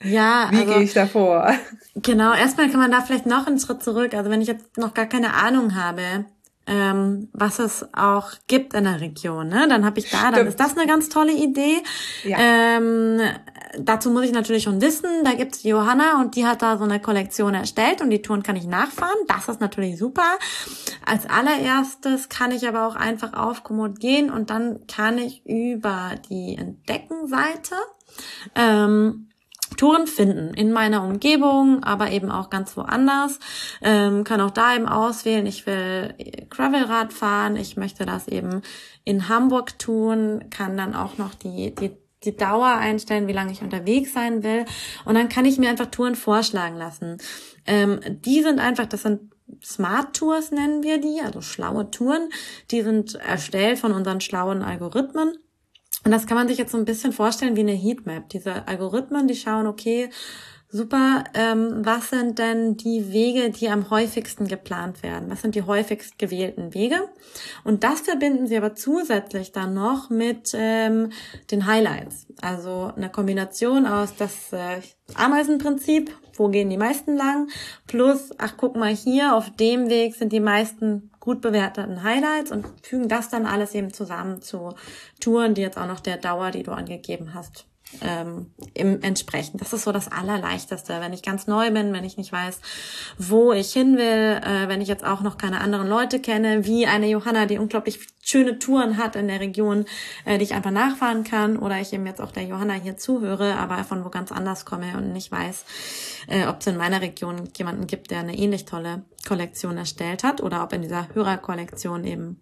Ja, 0.03 0.48
wie 0.52 0.60
also, 0.60 0.73
gehe 0.73 0.84
ich 0.84 0.94
da 0.94 1.06
vor? 1.06 1.53
Genau, 1.95 2.34
erstmal 2.34 2.69
kann 2.69 2.80
man 2.80 2.91
da 2.91 3.02
vielleicht 3.02 3.26
noch 3.26 3.48
einen 3.48 3.60
Schritt 3.60 3.84
zurück. 3.84 4.14
Also 4.14 4.30
wenn 4.30 4.41
ich 4.41 4.48
jetzt 4.48 4.78
noch 4.78 4.94
gar 4.94 5.06
keine 5.06 5.34
Ahnung 5.34 5.76
habe, 5.76 6.26
ähm, 6.72 7.27
was 7.34 7.60
es 7.60 7.85
auch 7.93 8.31
gibt 8.48 8.73
in 8.73 8.85
der 8.85 9.02
Region. 9.02 9.49
Ne? 9.49 9.68
Dann 9.68 9.84
habe 9.85 9.99
ich 9.99 10.10
da, 10.10 10.19
Stimmt. 10.19 10.38
dann 10.38 10.48
ist 10.48 10.60
das 10.60 10.77
eine 10.77 10.88
ganz 10.88 11.10
tolle 11.10 11.34
Idee. 11.34 11.84
Ja. 12.23 12.38
Ähm, 12.39 13.19
dazu 13.77 14.10
muss 14.10 14.23
ich 14.23 14.31
natürlich 14.31 14.64
schon 14.64 14.81
wissen, 14.81 15.10
da 15.26 15.34
gibt's 15.34 15.64
Johanna 15.64 16.22
und 16.22 16.38
die 16.38 16.45
hat 16.45 16.61
da 16.61 16.77
so 16.77 16.85
eine 16.85 17.02
Kollektion 17.02 17.56
erstellt 17.56 18.02
und 18.02 18.10
die 18.10 18.22
Touren 18.22 18.41
kann 18.41 18.56
ich 18.56 18.68
nachfahren. 18.68 19.18
Das 19.27 19.49
ist 19.49 19.60
natürlich 19.60 19.99
super. 19.99 20.38
Als 21.06 21.30
allererstes 21.30 22.30
kann 22.30 22.52
ich 22.52 22.65
aber 22.65 22.88
auch 22.88 22.95
einfach 22.95 23.34
auf 23.34 23.65
Komoot 23.65 23.99
gehen 23.99 24.31
und 24.31 24.49
dann 24.49 24.88
kann 24.88 25.18
ich 25.18 25.45
über 25.45 26.11
die 26.30 26.56
Entdeckenseite 26.57 27.76
ähm, 28.56 29.27
Touren 29.82 30.06
finden 30.06 30.53
in 30.53 30.72
meiner 30.72 31.03
Umgebung, 31.03 31.84
aber 31.84 32.12
eben 32.12 32.30
auch 32.30 32.52
ganz 32.52 32.78
woanders. 32.78 33.40
Ähm, 33.82 34.24
kann 34.24 34.40
auch 34.40 34.52
da 34.52 34.76
eben 34.76 34.88
auswählen, 34.88 35.48
ich 35.48 35.66
will 35.66 36.14
Gravelrad 36.52 37.12
fahren, 37.12 37.56
ich 37.56 37.78
möchte 37.78 38.06
das 38.06 38.28
eben 38.28 38.62
in 39.06 39.28
Hamburg 39.28 39.80
tun, 39.80 40.45
kann 40.52 40.78
dann 40.78 40.94
auch 40.94 41.18
noch 41.18 41.34
die, 41.34 41.74
die 41.74 41.98
die 42.24 42.38
Dauer 42.38 42.68
einstellen, 42.68 43.28
wie 43.28 43.34
lange 43.34 43.52
ich 43.52 43.64
unterwegs 43.64 44.14
sein 44.14 44.44
will. 44.44 44.66
Und 45.06 45.16
dann 45.16 45.28
kann 45.28 45.45
ich 45.45 45.58
mir 45.58 45.72
einfach 45.72 45.88
Touren 45.88 46.14
vorschlagen 46.14 46.78
lassen. 46.78 47.18
Ähm, 47.66 47.99
die 48.24 48.44
sind 48.44 48.60
einfach, 48.60 48.86
das 48.86 49.02
sind 49.02 49.32
Smart 49.64 50.16
Tours 50.16 50.52
nennen 50.52 50.84
wir 50.84 50.99
die, 50.99 51.22
also 51.26 51.41
schlaue 51.41 51.90
Touren. 51.90 52.30
Die 52.70 52.84
sind 52.84 53.16
erstellt 53.16 53.80
von 53.80 53.94
unseren 53.94 54.22
schlauen 54.22 54.62
Algorithmen. 54.62 55.40
Und 56.03 56.11
das 56.11 56.26
kann 56.26 56.38
man 56.38 56.48
sich 56.48 56.57
jetzt 56.57 56.72
so 56.72 56.78
ein 56.78 56.86
bisschen 56.86 57.14
vorstellen 57.14 57.56
wie 57.56 57.61
eine 57.61 57.73
Heatmap. 57.73 58.30
Diese 58.30 58.68
Algorithmen, 58.68 59.28
die 59.28 59.36
schauen, 59.36 59.68
okay, 59.68 60.10
super, 60.72 61.26
ähm, 61.34 61.86
was 61.86 62.10
sind 62.10 62.40
denn 62.40 62.78
die 62.78 63.11
Wege, 63.11 63.49
die 63.49 63.69
am 63.69 63.90
häufigsten 63.90 64.48
geplant 64.48 65.03
werden? 65.03 65.30
Was 65.30 65.41
sind 65.41 65.56
die 65.56 65.64
häufigst 65.64 66.18
gewählten 66.18 66.73
Wege? 66.73 67.10
Und 67.64 67.84
das 67.84 68.02
verbinden 68.02 68.48
sie 68.48 68.57
aber 68.57 68.73
zusätzlich 68.73 69.52
dann 69.52 69.73
noch 69.73 70.10
mit 70.10 70.52
ähm, 70.56 71.11
den 71.52 71.65
Highlights. 71.65 72.28
Also 72.41 72.91
eine 72.95 73.10
Kombination 73.10 73.86
aus 73.86 74.15
das 74.15 74.53
äh, 74.53 74.82
Ameisenprinzip, 75.15 76.15
wo 76.36 76.48
gehen 76.48 76.69
die 76.69 76.78
meisten 76.78 77.15
lang, 77.15 77.49
plus, 77.86 78.32
ach 78.38 78.53
guck 78.57 78.76
mal 78.76 78.95
hier, 78.95 79.36
auf 79.36 79.49
dem 79.52 79.90
Weg 79.90 80.15
sind 80.15 80.32
die 80.32 80.40
meisten 80.40 81.10
gut 81.22 81.39
bewerteten 81.39 82.03
Highlights 82.03 82.52
und 82.52 82.68
fügen 82.81 83.07
das 83.07 83.30
dann 83.30 83.45
alles 83.45 83.73
eben 83.73 83.93
zusammen 83.93 84.41
zu 84.41 84.73
Touren, 85.22 85.53
die 85.53 85.61
jetzt 85.61 85.77
auch 85.77 85.88
noch 85.88 86.02
der 86.02 86.18
Dauer, 86.18 86.52
die 86.52 86.64
du 86.64 86.73
angegeben 86.73 87.34
hast, 87.34 87.65
ähm, 88.01 88.51
im 88.73 89.01
entsprechen. 89.01 89.57
Das 89.57 89.73
ist 89.73 89.84
so 89.84 89.91
das 89.91 90.11
Allerleichteste, 90.11 90.99
wenn 90.99 91.13
ich 91.13 91.23
ganz 91.23 91.47
neu 91.47 91.72
bin, 91.72 91.93
wenn 91.93 92.03
ich 92.03 92.18
nicht 92.18 92.31
weiß, 92.31 92.59
wo 93.18 93.53
ich 93.53 93.73
hin 93.73 93.97
will, 93.97 94.41
äh, 94.43 94.68
wenn 94.68 94.81
ich 94.81 94.88
jetzt 94.88 95.05
auch 95.05 95.22
noch 95.22 95.38
keine 95.38 95.61
anderen 95.61 95.88
Leute 95.88 96.19
kenne, 96.19 96.65
wie 96.65 96.88
eine 96.88 97.07
Johanna, 97.07 97.45
die 97.45 97.57
unglaublich 97.57 97.99
schöne 98.23 98.59
Touren 98.59 98.97
hat 98.97 99.15
in 99.15 99.27
der 99.27 99.39
Region, 99.39 99.85
äh, 100.26 100.38
die 100.38 100.43
ich 100.43 100.53
einfach 100.53 100.72
nachfahren 100.72 101.23
kann, 101.23 101.57
oder 101.57 101.80
ich 101.80 101.93
eben 101.93 102.05
jetzt 102.05 102.22
auch 102.22 102.31
der 102.31 102.43
Johanna 102.43 102.73
hier 102.73 102.97
zuhöre, 102.97 103.57
aber 103.57 103.84
von 103.84 104.05
wo 104.05 104.09
ganz 104.09 104.31
anders 104.31 104.65
komme 104.65 104.97
und 104.97 105.11
nicht 105.13 105.31
weiß, 105.31 105.65
äh, 106.27 106.47
ob 106.47 106.61
es 106.61 106.68
in 106.68 106.77
meiner 106.77 107.01
Region 107.01 107.49
jemanden 107.57 107.88
gibt, 107.88 108.11
der 108.11 108.19
eine 108.19 108.38
ähnlich 108.38 108.65
tolle 108.65 109.03
Kollektion 109.27 109.77
erstellt 109.77 110.23
hat, 110.23 110.41
oder 110.41 110.63
ob 110.63 110.73
in 110.73 110.81
dieser 110.81 111.13
Hörerkollektion 111.13 112.05
eben 112.05 112.39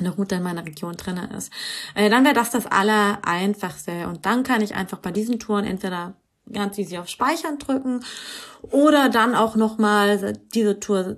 eine 0.00 0.10
Route 0.10 0.36
in 0.36 0.42
meiner 0.42 0.64
Region 0.64 0.96
drinne 0.96 1.28
ist, 1.36 1.52
äh, 1.94 2.10
dann 2.10 2.24
wäre 2.24 2.34
das 2.34 2.50
das 2.50 2.66
Allereinfachste. 2.66 4.08
Und 4.08 4.26
dann 4.26 4.42
kann 4.42 4.62
ich 4.62 4.74
einfach 4.74 4.98
bei 4.98 5.10
diesen 5.10 5.38
Touren 5.38 5.64
entweder 5.64 6.14
ganz 6.52 6.78
easy 6.78 6.98
auf 6.98 7.08
Speichern 7.08 7.58
drücken 7.58 8.00
oder 8.62 9.08
dann 9.08 9.34
auch 9.34 9.56
nochmal 9.56 10.38
diese 10.54 10.80
Tour 10.80 11.16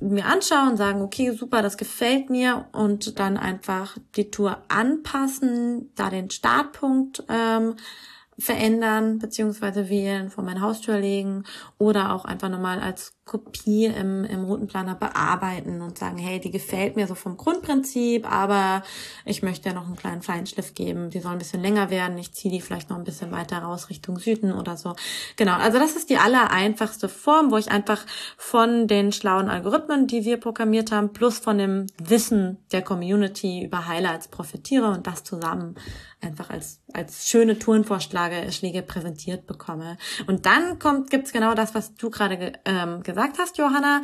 mir 0.00 0.26
anschauen, 0.26 0.76
sagen, 0.76 1.02
okay, 1.02 1.32
super, 1.32 1.62
das 1.62 1.76
gefällt 1.76 2.30
mir 2.30 2.66
und 2.72 3.18
dann 3.18 3.36
einfach 3.36 3.96
die 4.16 4.30
Tour 4.30 4.62
anpassen, 4.68 5.92
da 5.94 6.10
den 6.10 6.30
Startpunkt 6.30 7.24
ähm, 7.28 7.76
verändern 8.38 9.18
beziehungsweise 9.18 9.88
wählen, 9.88 10.30
vor 10.30 10.44
meine 10.44 10.60
Haustür 10.60 10.98
legen 10.98 11.44
oder 11.78 12.14
auch 12.14 12.24
einfach 12.24 12.48
nochmal 12.48 12.80
als 12.80 13.17
Kopie 13.28 13.84
im, 13.84 14.24
im 14.24 14.44
Routenplaner 14.44 14.96
bearbeiten 14.96 15.82
und 15.82 15.98
sagen, 15.98 16.18
hey, 16.18 16.40
die 16.40 16.50
gefällt 16.50 16.96
mir 16.96 17.06
so 17.06 17.14
vom 17.14 17.36
Grundprinzip, 17.36 18.30
aber 18.30 18.82
ich 19.24 19.42
möchte 19.42 19.68
ja 19.68 19.74
noch 19.74 19.86
einen 19.86 19.96
kleinen 19.96 20.22
Feinschliff 20.22 20.74
geben. 20.74 21.10
Die 21.10 21.20
soll 21.20 21.32
ein 21.32 21.38
bisschen 21.38 21.62
länger 21.62 21.90
werden. 21.90 22.18
Ich 22.18 22.32
ziehe 22.32 22.52
die 22.52 22.60
vielleicht 22.60 22.90
noch 22.90 22.96
ein 22.96 23.04
bisschen 23.04 23.30
weiter 23.30 23.58
raus 23.58 23.90
Richtung 23.90 24.18
Süden 24.18 24.52
oder 24.52 24.76
so. 24.76 24.96
Genau, 25.36 25.54
also 25.54 25.78
das 25.78 25.94
ist 25.94 26.10
die 26.10 26.16
aller 26.16 26.48
Form, 27.08 27.50
wo 27.50 27.58
ich 27.58 27.70
einfach 27.70 28.04
von 28.36 28.88
den 28.88 29.12
schlauen 29.12 29.48
Algorithmen, 29.48 30.06
die 30.06 30.24
wir 30.24 30.38
programmiert 30.38 30.90
haben, 30.90 31.12
plus 31.12 31.38
von 31.38 31.58
dem 31.58 31.86
Wissen 32.02 32.58
der 32.72 32.82
Community 32.82 33.64
über 33.64 33.86
Highlights 33.86 34.28
profitiere 34.28 34.90
und 34.90 35.06
das 35.06 35.22
zusammen 35.22 35.76
einfach 36.20 36.50
als, 36.50 36.80
als 36.92 37.28
schöne 37.28 37.58
Tourenvorschläge 37.58 38.50
Schläge 38.50 38.82
präsentiert 38.82 39.46
bekomme. 39.46 39.98
Und 40.26 40.46
dann 40.46 40.78
kommt, 40.78 41.10
gibt's 41.10 41.32
genau 41.32 41.54
das, 41.54 41.74
was 41.74 41.94
du 41.94 42.10
gerade 42.10 42.54
ähm, 42.64 43.02
gesagt 43.02 43.17
gesagt 43.18 43.38
hast, 43.38 43.58
Johanna. 43.58 44.02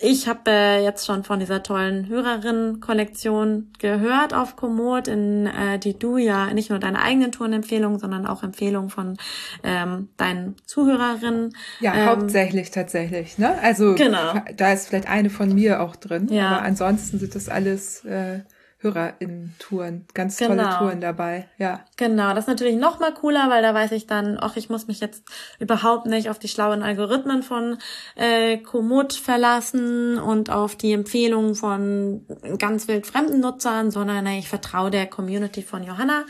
Ich 0.00 0.26
habe 0.28 0.50
äh, 0.50 0.84
jetzt 0.84 1.06
schon 1.06 1.22
von 1.22 1.38
dieser 1.38 1.62
tollen 1.62 2.08
Hörerinnen-Kollektion 2.08 3.72
gehört 3.78 4.34
auf 4.34 4.56
Komoot, 4.56 5.06
in 5.06 5.46
äh, 5.46 5.78
die 5.78 5.96
du 5.96 6.16
ja 6.16 6.52
nicht 6.52 6.70
nur 6.70 6.80
deine 6.80 7.00
eigenen 7.00 7.30
Tourenempfehlungen, 7.30 8.00
sondern 8.00 8.26
auch 8.26 8.42
Empfehlungen 8.42 8.90
von 8.90 9.16
ähm, 9.62 10.08
deinen 10.16 10.56
Zuhörerinnen. 10.66 11.54
Ja, 11.78 11.94
ähm, 11.94 12.06
hauptsächlich 12.06 12.72
tatsächlich. 12.72 13.38
Ne? 13.38 13.56
Also 13.62 13.94
genau. 13.94 14.34
da 14.56 14.72
ist 14.72 14.88
vielleicht 14.88 15.08
eine 15.08 15.30
von 15.30 15.54
mir 15.54 15.80
auch 15.80 15.94
drin, 15.94 16.26
ja. 16.28 16.48
aber 16.48 16.62
ansonsten 16.62 17.20
sind 17.20 17.36
das 17.36 17.48
alles 17.48 18.04
äh, 18.04 18.40
HörerInnen-Touren. 18.80 20.06
Ganz 20.14 20.36
tolle 20.36 20.56
genau. 20.56 20.78
Touren 20.78 21.00
dabei, 21.00 21.48
ja. 21.58 21.80
Genau, 21.96 22.30
das 22.30 22.44
ist 22.44 22.48
natürlich 22.48 22.76
noch 22.76 23.00
mal 23.00 23.12
cooler, 23.12 23.50
weil 23.50 23.60
da 23.60 23.74
weiß 23.74 23.90
ich 23.92 24.06
dann, 24.06 24.38
ach, 24.40 24.56
ich 24.56 24.70
muss 24.70 24.86
mich 24.86 25.00
jetzt 25.00 25.24
überhaupt 25.58 26.06
nicht 26.06 26.30
auf 26.30 26.38
die 26.38 26.46
schlauen 26.46 26.82
Algorithmen 26.82 27.42
von 27.42 27.78
äh, 28.14 28.58
Komoot 28.58 29.14
verlassen 29.14 30.18
und 30.18 30.50
auf 30.50 30.76
die 30.76 30.92
Empfehlungen 30.92 31.56
von 31.56 32.24
ganz 32.58 32.86
wild 32.86 33.06
fremden 33.06 33.40
Nutzern, 33.40 33.90
sondern 33.90 34.26
ey, 34.26 34.38
ich 34.38 34.48
vertraue 34.48 34.90
der 34.90 35.06
Community 35.06 35.62
von 35.62 35.82
Johanna 35.82 36.24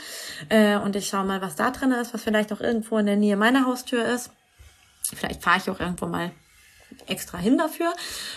äh, 0.48 0.78
und 0.78 0.96
ich 0.96 1.08
schaue 1.08 1.24
mal, 1.24 1.42
was 1.42 1.54
da 1.54 1.70
drin 1.70 1.92
ist, 1.92 2.14
was 2.14 2.22
vielleicht 2.22 2.52
auch 2.52 2.60
irgendwo 2.60 2.96
in 2.96 3.06
der 3.06 3.16
Nähe 3.16 3.36
meiner 3.36 3.66
Haustür 3.66 4.06
ist. 4.06 4.30
Vielleicht 5.14 5.42
fahre 5.42 5.58
ich 5.58 5.70
auch 5.70 5.80
irgendwo 5.80 6.06
mal 6.06 6.30
extra 7.08 7.38
hin 7.38 7.58
dafür. 7.58 7.92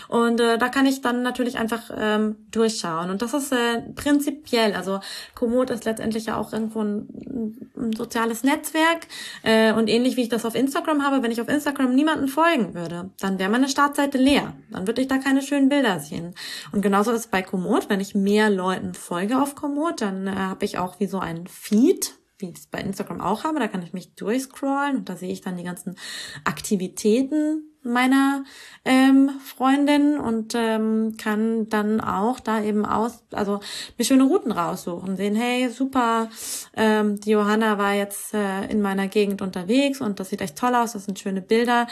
Und 0.08 0.40
äh, 0.40 0.58
da 0.58 0.68
kann 0.68 0.86
ich 0.86 1.00
dann 1.00 1.22
natürlich 1.22 1.58
einfach 1.58 1.90
ähm, 1.96 2.36
durchschauen. 2.50 3.10
Und 3.10 3.22
das 3.22 3.34
ist 3.34 3.52
äh, 3.52 3.82
prinzipiell, 3.94 4.74
also 4.74 5.00
Komoot 5.34 5.70
ist 5.70 5.84
letztendlich 5.84 6.26
ja 6.26 6.36
auch 6.36 6.52
irgendwo 6.52 6.82
ein, 6.82 7.70
ein 7.76 7.92
soziales 7.92 8.42
Netzwerk. 8.44 9.06
Äh, 9.42 9.72
und 9.72 9.88
ähnlich 9.88 10.16
wie 10.16 10.22
ich 10.22 10.28
das 10.28 10.44
auf 10.44 10.54
Instagram 10.54 11.04
habe, 11.04 11.22
wenn 11.22 11.30
ich 11.30 11.40
auf 11.40 11.48
Instagram 11.48 11.94
niemanden 11.94 12.28
folgen 12.28 12.74
würde, 12.74 13.10
dann 13.20 13.38
wäre 13.38 13.50
meine 13.50 13.68
Startseite 13.68 14.18
leer. 14.18 14.54
Dann 14.70 14.86
würde 14.86 15.02
ich 15.02 15.08
da 15.08 15.18
keine 15.18 15.42
schönen 15.42 15.68
Bilder 15.68 16.00
sehen. 16.00 16.34
Und 16.72 16.82
genauso 16.82 17.12
ist 17.12 17.20
es 17.20 17.26
bei 17.26 17.42
Komoot. 17.42 17.88
Wenn 17.88 18.00
ich 18.00 18.14
mehr 18.14 18.50
Leuten 18.50 18.94
folge 18.94 19.40
auf 19.40 19.54
Komoot, 19.54 20.00
dann 20.00 20.26
äh, 20.26 20.32
habe 20.32 20.64
ich 20.64 20.78
auch 20.78 21.00
wie 21.00 21.06
so 21.06 21.18
einen 21.18 21.46
Feed, 21.46 22.14
wie 22.38 22.50
ich 22.50 22.58
es 22.58 22.66
bei 22.66 22.80
Instagram 22.80 23.20
auch 23.20 23.44
habe. 23.44 23.58
Da 23.58 23.68
kann 23.68 23.82
ich 23.82 23.92
mich 23.92 24.14
durchscrollen 24.14 24.96
und 24.96 25.08
da 25.08 25.16
sehe 25.16 25.32
ich 25.32 25.40
dann 25.40 25.56
die 25.56 25.64
ganzen 25.64 25.96
Aktivitäten 26.44 27.71
meiner 27.84 28.44
ähm, 28.84 29.30
Freundin 29.44 30.18
und 30.18 30.54
ähm, 30.56 31.16
kann 31.16 31.68
dann 31.68 32.00
auch 32.00 32.40
da 32.40 32.62
eben 32.62 32.84
aus, 32.84 33.22
also 33.32 33.60
mir 33.98 34.04
schöne 34.04 34.24
Routen 34.24 34.52
raussuchen, 34.52 35.16
sehen, 35.16 35.36
hey, 35.36 35.68
super, 35.68 36.28
ähm, 36.76 37.20
die 37.20 37.30
Johanna 37.30 37.78
war 37.78 37.94
jetzt 37.94 38.34
äh, 38.34 38.66
in 38.66 38.82
meiner 38.82 39.08
Gegend 39.08 39.42
unterwegs 39.42 40.00
und 40.00 40.20
das 40.20 40.30
sieht 40.30 40.40
echt 40.40 40.56
toll 40.56 40.74
aus, 40.74 40.92
das 40.92 41.04
sind 41.04 41.18
schöne 41.18 41.42
Bilder 41.42 41.86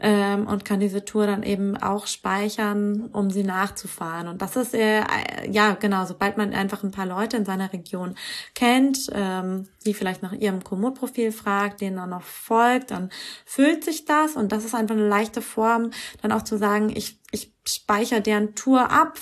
ähm, 0.00 0.46
und 0.46 0.64
kann 0.64 0.80
diese 0.80 1.04
Tour 1.04 1.26
dann 1.26 1.42
eben 1.42 1.76
auch 1.76 2.06
speichern, 2.06 3.08
um 3.12 3.30
sie 3.30 3.44
nachzufahren. 3.44 4.28
Und 4.28 4.42
das 4.42 4.56
ist 4.56 4.74
äh, 4.74 5.02
ja 5.50 5.74
genau, 5.74 6.04
sobald 6.04 6.36
man 6.36 6.52
einfach 6.52 6.82
ein 6.82 6.90
paar 6.90 7.06
Leute 7.06 7.36
in 7.36 7.44
seiner 7.44 7.72
Region 7.72 8.14
kennt, 8.54 9.10
ähm, 9.12 9.68
die 9.86 9.94
vielleicht 9.94 10.22
nach 10.22 10.32
ihrem 10.32 10.64
Komoot-Profil 10.64 11.32
fragt, 11.32 11.80
denen 11.80 11.96
dann 11.96 12.10
noch 12.10 12.22
folgt, 12.22 12.90
dann 12.90 13.10
füllt 13.44 13.84
sich 13.84 14.04
das 14.04 14.36
und 14.36 14.52
das 14.52 14.64
ist 14.64 14.74
einfach 14.74 14.94
eine 14.94 15.08
leichte 15.08 15.33
Form, 15.42 15.90
dann 16.22 16.32
auch 16.32 16.42
zu 16.42 16.58
sagen, 16.58 16.90
ich, 16.94 17.20
ich 17.30 17.54
speichere 17.66 18.20
deren 18.20 18.54
Tour 18.54 18.90
ab, 18.90 19.18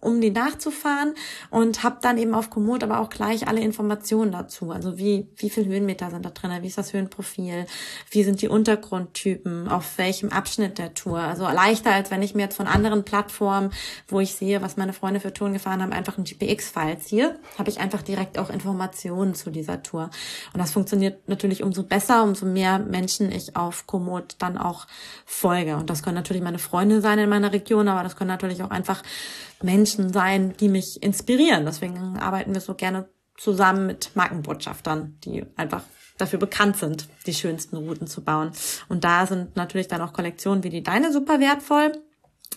um 0.00 0.20
die 0.20 0.30
nachzufahren 0.30 1.14
und 1.50 1.82
habe 1.82 1.98
dann 2.00 2.18
eben 2.18 2.34
auf 2.34 2.50
Komoot 2.50 2.82
aber 2.82 3.00
auch 3.00 3.10
gleich 3.10 3.48
alle 3.48 3.60
Informationen 3.60 4.32
dazu. 4.32 4.70
Also 4.70 4.98
wie, 4.98 5.28
wie 5.36 5.50
viel 5.50 5.66
Höhenmeter 5.66 6.10
sind 6.10 6.24
da 6.24 6.30
drin, 6.30 6.50
wie 6.60 6.66
ist 6.66 6.78
das 6.78 6.92
Höhenprofil, 6.92 7.66
wie 8.10 8.24
sind 8.24 8.40
die 8.40 8.48
Untergrundtypen, 8.48 9.68
auf 9.68 9.98
welchem 9.98 10.30
Abschnitt 10.30 10.78
der 10.78 10.94
Tour. 10.94 11.18
Also 11.18 11.44
leichter, 11.44 11.92
als 11.92 12.10
wenn 12.10 12.22
ich 12.22 12.34
mir 12.34 12.42
jetzt 12.42 12.56
von 12.56 12.66
anderen 12.66 13.04
Plattformen, 13.04 13.70
wo 14.08 14.20
ich 14.20 14.34
sehe, 14.34 14.62
was 14.62 14.76
meine 14.76 14.92
Freunde 14.92 15.20
für 15.20 15.32
Touren 15.32 15.52
gefahren 15.52 15.82
haben, 15.82 15.92
einfach 15.92 16.16
ein 16.16 16.24
GPX-File 16.24 16.98
ziehe, 16.98 17.38
habe 17.58 17.70
ich 17.70 17.80
einfach 17.80 18.02
direkt 18.02 18.38
auch 18.38 18.50
Informationen 18.50 19.34
zu 19.34 19.50
dieser 19.50 19.82
Tour. 19.82 20.10
Und 20.52 20.60
das 20.60 20.72
funktioniert 20.72 21.28
natürlich 21.28 21.62
umso 21.62 21.82
besser, 21.82 22.22
umso 22.22 22.46
mehr 22.46 22.78
Menschen 22.78 23.30
ich 23.30 23.56
auf 23.56 23.86
Komoot 23.86 24.36
dann 24.38 24.56
auch 24.56 24.86
folge. 25.26 25.76
Und 25.76 25.90
das 25.90 26.02
können 26.02 26.16
natürlich 26.16 26.42
meine 26.42 26.58
Freunde 26.58 27.00
sein 27.00 27.18
in 27.18 27.28
meiner 27.28 27.52
Region, 27.52 27.88
aber 27.88 28.02
das 28.02 28.16
können 28.16 28.28
natürlich 28.28 28.62
auch 28.62 28.70
einfach 28.70 29.02
Menschen 29.62 30.12
sein, 30.12 30.54
die 30.58 30.68
mich 30.68 31.02
inspirieren. 31.02 31.64
Deswegen 31.64 32.18
arbeiten 32.18 32.54
wir 32.54 32.60
so 32.60 32.74
gerne 32.74 33.08
zusammen 33.36 33.86
mit 33.86 34.14
Markenbotschaftern, 34.14 35.18
die 35.24 35.44
einfach 35.56 35.82
dafür 36.18 36.38
bekannt 36.38 36.76
sind, 36.76 37.08
die 37.26 37.34
schönsten 37.34 37.76
Routen 37.76 38.06
zu 38.06 38.22
bauen. 38.22 38.52
Und 38.88 39.04
da 39.04 39.26
sind 39.26 39.56
natürlich 39.56 39.88
dann 39.88 40.02
auch 40.02 40.12
Kollektionen 40.12 40.62
wie 40.64 40.70
die 40.70 40.82
deine 40.82 41.12
super 41.12 41.40
wertvoll 41.40 41.92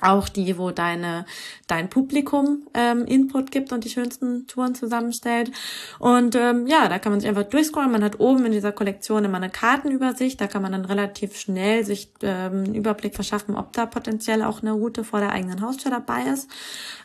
auch 0.02 0.28
die, 0.28 0.58
wo 0.58 0.72
deine 0.72 1.26
dein 1.68 1.90
Publikum 1.90 2.68
ähm, 2.74 3.06
Input 3.06 3.52
gibt 3.52 3.72
und 3.72 3.84
die 3.84 3.90
schönsten 3.90 4.48
Touren 4.48 4.76
zusammenstellt. 4.76 5.52
Und 6.00 6.36
ähm, 6.36 6.68
ja, 6.68 6.90
da 6.90 7.00
kann 7.00 7.12
man 7.12 7.22
sich 7.22 7.30
einfach 7.30 7.44
durchscrollen. 7.44 7.92
Man 7.92 8.04
hat 8.04 8.20
oben 8.20 8.46
in 8.46 8.52
dieser 8.52 8.72
Kollektion 8.72 9.24
immer 9.24 9.38
eine 9.38 9.50
Kartenübersicht. 9.50 10.42
Da 10.42 10.48
kann 10.48 10.62
man 10.62 10.72
dann 10.72 10.86
relativ 10.86 11.38
schnell 11.38 11.86
sich 11.86 12.12
ähm, 12.22 12.64
einen 12.64 12.76
Überblick 12.76 13.16
verschaffen, 13.16 13.56
ob 13.56 13.74
da 13.74 13.86
potenziell 13.86 14.42
auch 14.44 14.62
eine 14.62 14.72
Route 14.72 15.04
vor 15.04 15.20
der 15.20 15.32
eigenen 15.32 15.62
Haustür 15.62 15.92
dabei 15.92 16.24
ist. 16.24 16.50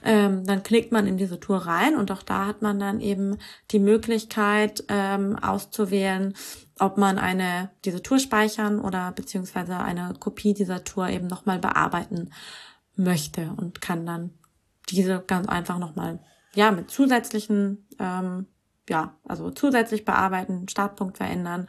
Ähm, 0.05 0.45
dann 0.45 0.63
klickt 0.63 0.91
man 0.91 1.07
in 1.07 1.19
diese 1.19 1.39
Tour 1.39 1.59
rein 1.59 1.97
und 1.97 2.11
auch 2.11 2.23
da 2.23 2.47
hat 2.47 2.63
man 2.63 2.79
dann 2.79 3.01
eben 3.01 3.39
die 3.71 3.81
Möglichkeit 3.81 4.85
ähm, 4.89 5.37
auszuwählen, 5.37 6.35
ob 6.79 6.97
man 6.97 7.19
eine 7.19 7.71
diese 7.85 8.03
Tour 8.03 8.19
speichern 8.19 8.81
oder 8.81 9.13
beziehungsweise 9.13 9.79
eine 9.79 10.15
Kopie 10.19 10.55
dieser 10.55 10.85
Tour 10.85 11.09
eben 11.09 11.27
nochmal 11.27 11.59
bearbeiten 11.59 12.31
möchte 12.99 13.53
und 13.57 13.81
kann 13.81 14.05
dann 14.05 14.31
diese 14.91 15.23
ganz 15.27 15.49
einfach 15.49 15.79
nochmal, 15.79 16.19
ja, 16.55 16.71
mit 16.71 16.91
zusätzlichen, 16.91 17.87
ähm, 17.99 18.47
ja, 18.89 19.15
also 19.29 19.51
zusätzlich 19.51 20.07
bearbeiten, 20.07 20.67
Startpunkt 20.67 21.19
verändern, 21.19 21.67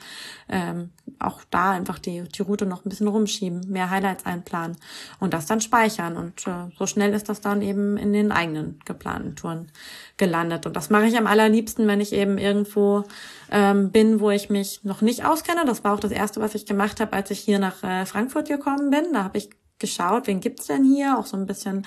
ähm, 0.48 0.92
auch 1.20 1.42
da 1.50 1.72
einfach 1.72 2.00
die, 2.00 2.24
die 2.24 2.42
Route 2.42 2.66
noch 2.66 2.86
ein 2.86 2.90
bisschen 2.90 3.10
rumschieben, 3.10 3.70
mehr 3.70 3.90
Highlights 3.90 4.26
einplanen 4.26 4.78
und 5.20 5.34
das 5.34 5.46
dann 5.46 5.60
speichern. 5.60 6.16
Und 6.16 6.48
äh, 6.48 6.70
so 6.78 6.86
schnell 6.86 7.14
ist 7.14 7.28
das 7.28 7.42
dann 7.42 7.62
eben 7.62 7.98
in 7.98 8.14
den 8.14 8.32
eigenen 8.32 8.80
geplanten 8.86 9.36
Touren 9.36 9.70
gelandet. 10.16 10.66
Und 10.66 10.78
das 10.78 10.90
mache 10.90 11.08
ich 11.08 11.18
am 11.18 11.28
allerliebsten, 11.28 11.88
wenn 11.88 12.00
ich 12.00 12.14
eben 12.14 12.38
irgendwo 12.38 13.04
ähm, 13.52 13.92
bin, 13.92 14.22
wo 14.22 14.30
ich 14.30 14.50
mich 14.50 14.86
noch 14.86 15.02
nicht 15.02 15.26
auskenne. 15.26 15.66
Das 15.66 15.84
war 15.84 15.94
auch 15.94 16.00
das 16.00 16.12
Erste, 16.12 16.40
was 16.40 16.56
ich 16.56 16.66
gemacht 16.66 17.02
habe, 17.02 17.12
als 17.12 17.32
ich 17.32 17.40
hier 17.40 17.60
nach 17.60 17.84
äh, 17.84 18.06
Frankfurt 18.06 18.48
gekommen 18.48 18.92
bin. 18.92 19.12
Da 19.12 19.26
habe 19.26 19.38
ich 19.38 19.50
geschaut, 19.80 20.28
wen 20.28 20.40
gibt's 20.40 20.68
denn 20.68 20.84
hier, 20.84 21.18
auch 21.18 21.26
so 21.26 21.38
ein 21.38 21.46
bisschen 21.46 21.86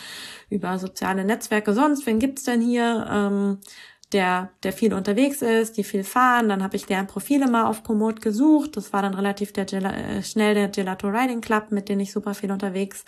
über 0.51 0.79
soziale 0.79 1.25
Netzwerke 1.25 1.75
sonst, 1.75 2.07
wen 2.07 2.19
gibt's 2.19 2.45
denn 2.45 2.61
hier, 2.61 3.07
ähm, 3.11 3.59
der, 4.13 4.51
der 4.63 4.73
viel 4.73 4.93
unterwegs 4.95 5.43
ist, 5.43 5.77
die 5.77 5.85
viel 5.85 6.05
fahren. 6.05 6.49
Dann 6.49 6.63
habe 6.63 6.77
ich 6.77 6.87
deren 6.87 7.07
Profile 7.07 7.49
mal 7.49 7.65
auf 7.65 7.83
Komoot 7.83 8.21
gesucht. 8.21 8.77
Das 8.77 8.93
war 8.93 9.03
dann 9.03 9.15
relativ 9.15 9.53
der 9.53 9.65
Gel 9.65 9.85
äh, 9.85 10.23
schnell 10.23 10.55
der 10.55 10.69
Gelato 10.69 11.09
Riding 11.09 11.41
Club, 11.41 11.71
mit 11.71 11.89
dem 11.89 12.01
ich 12.01 12.13
super 12.13 12.35
viel 12.35 12.53
unterwegs 12.53 13.05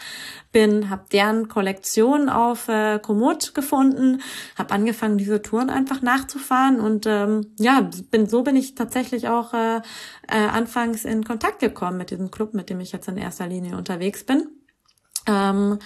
bin. 0.53 0.91
Habe 0.91 1.05
deren 1.13 1.49
Kollektion 1.49 2.29
auf 2.29 2.69
äh, 2.69 2.99
Komoot 2.99 3.55
gefunden, 3.55 4.23
habe 4.57 4.75
angefangen, 4.75 5.19
diese 5.19 5.43
Touren 5.43 5.71
einfach 5.71 6.03
nachzufahren 6.03 6.81
und 6.81 7.07
ähm, 7.07 7.53
ja, 7.59 7.89
bin 8.11 8.27
so 8.29 8.43
bin 8.43 8.57
ich 8.57 8.75
tatsächlich 8.75 9.29
auch 9.29 9.53
äh, 9.53 9.77
äh, 9.77 9.81
anfangs 10.29 11.05
in 11.05 11.25
Kontakt 11.25 11.61
gekommen 11.61 11.99
mit 11.99 12.11
diesem 12.11 12.31
Club, 12.31 12.55
mit 12.55 12.71
dem 12.71 12.81
ich 12.81 12.93
jetzt 12.93 13.09
in 13.09 13.17
erster 13.17 13.47
Linie 13.47 13.77
unterwegs 13.77 14.25
bin. 14.25 14.49
Ähm, 15.27 15.79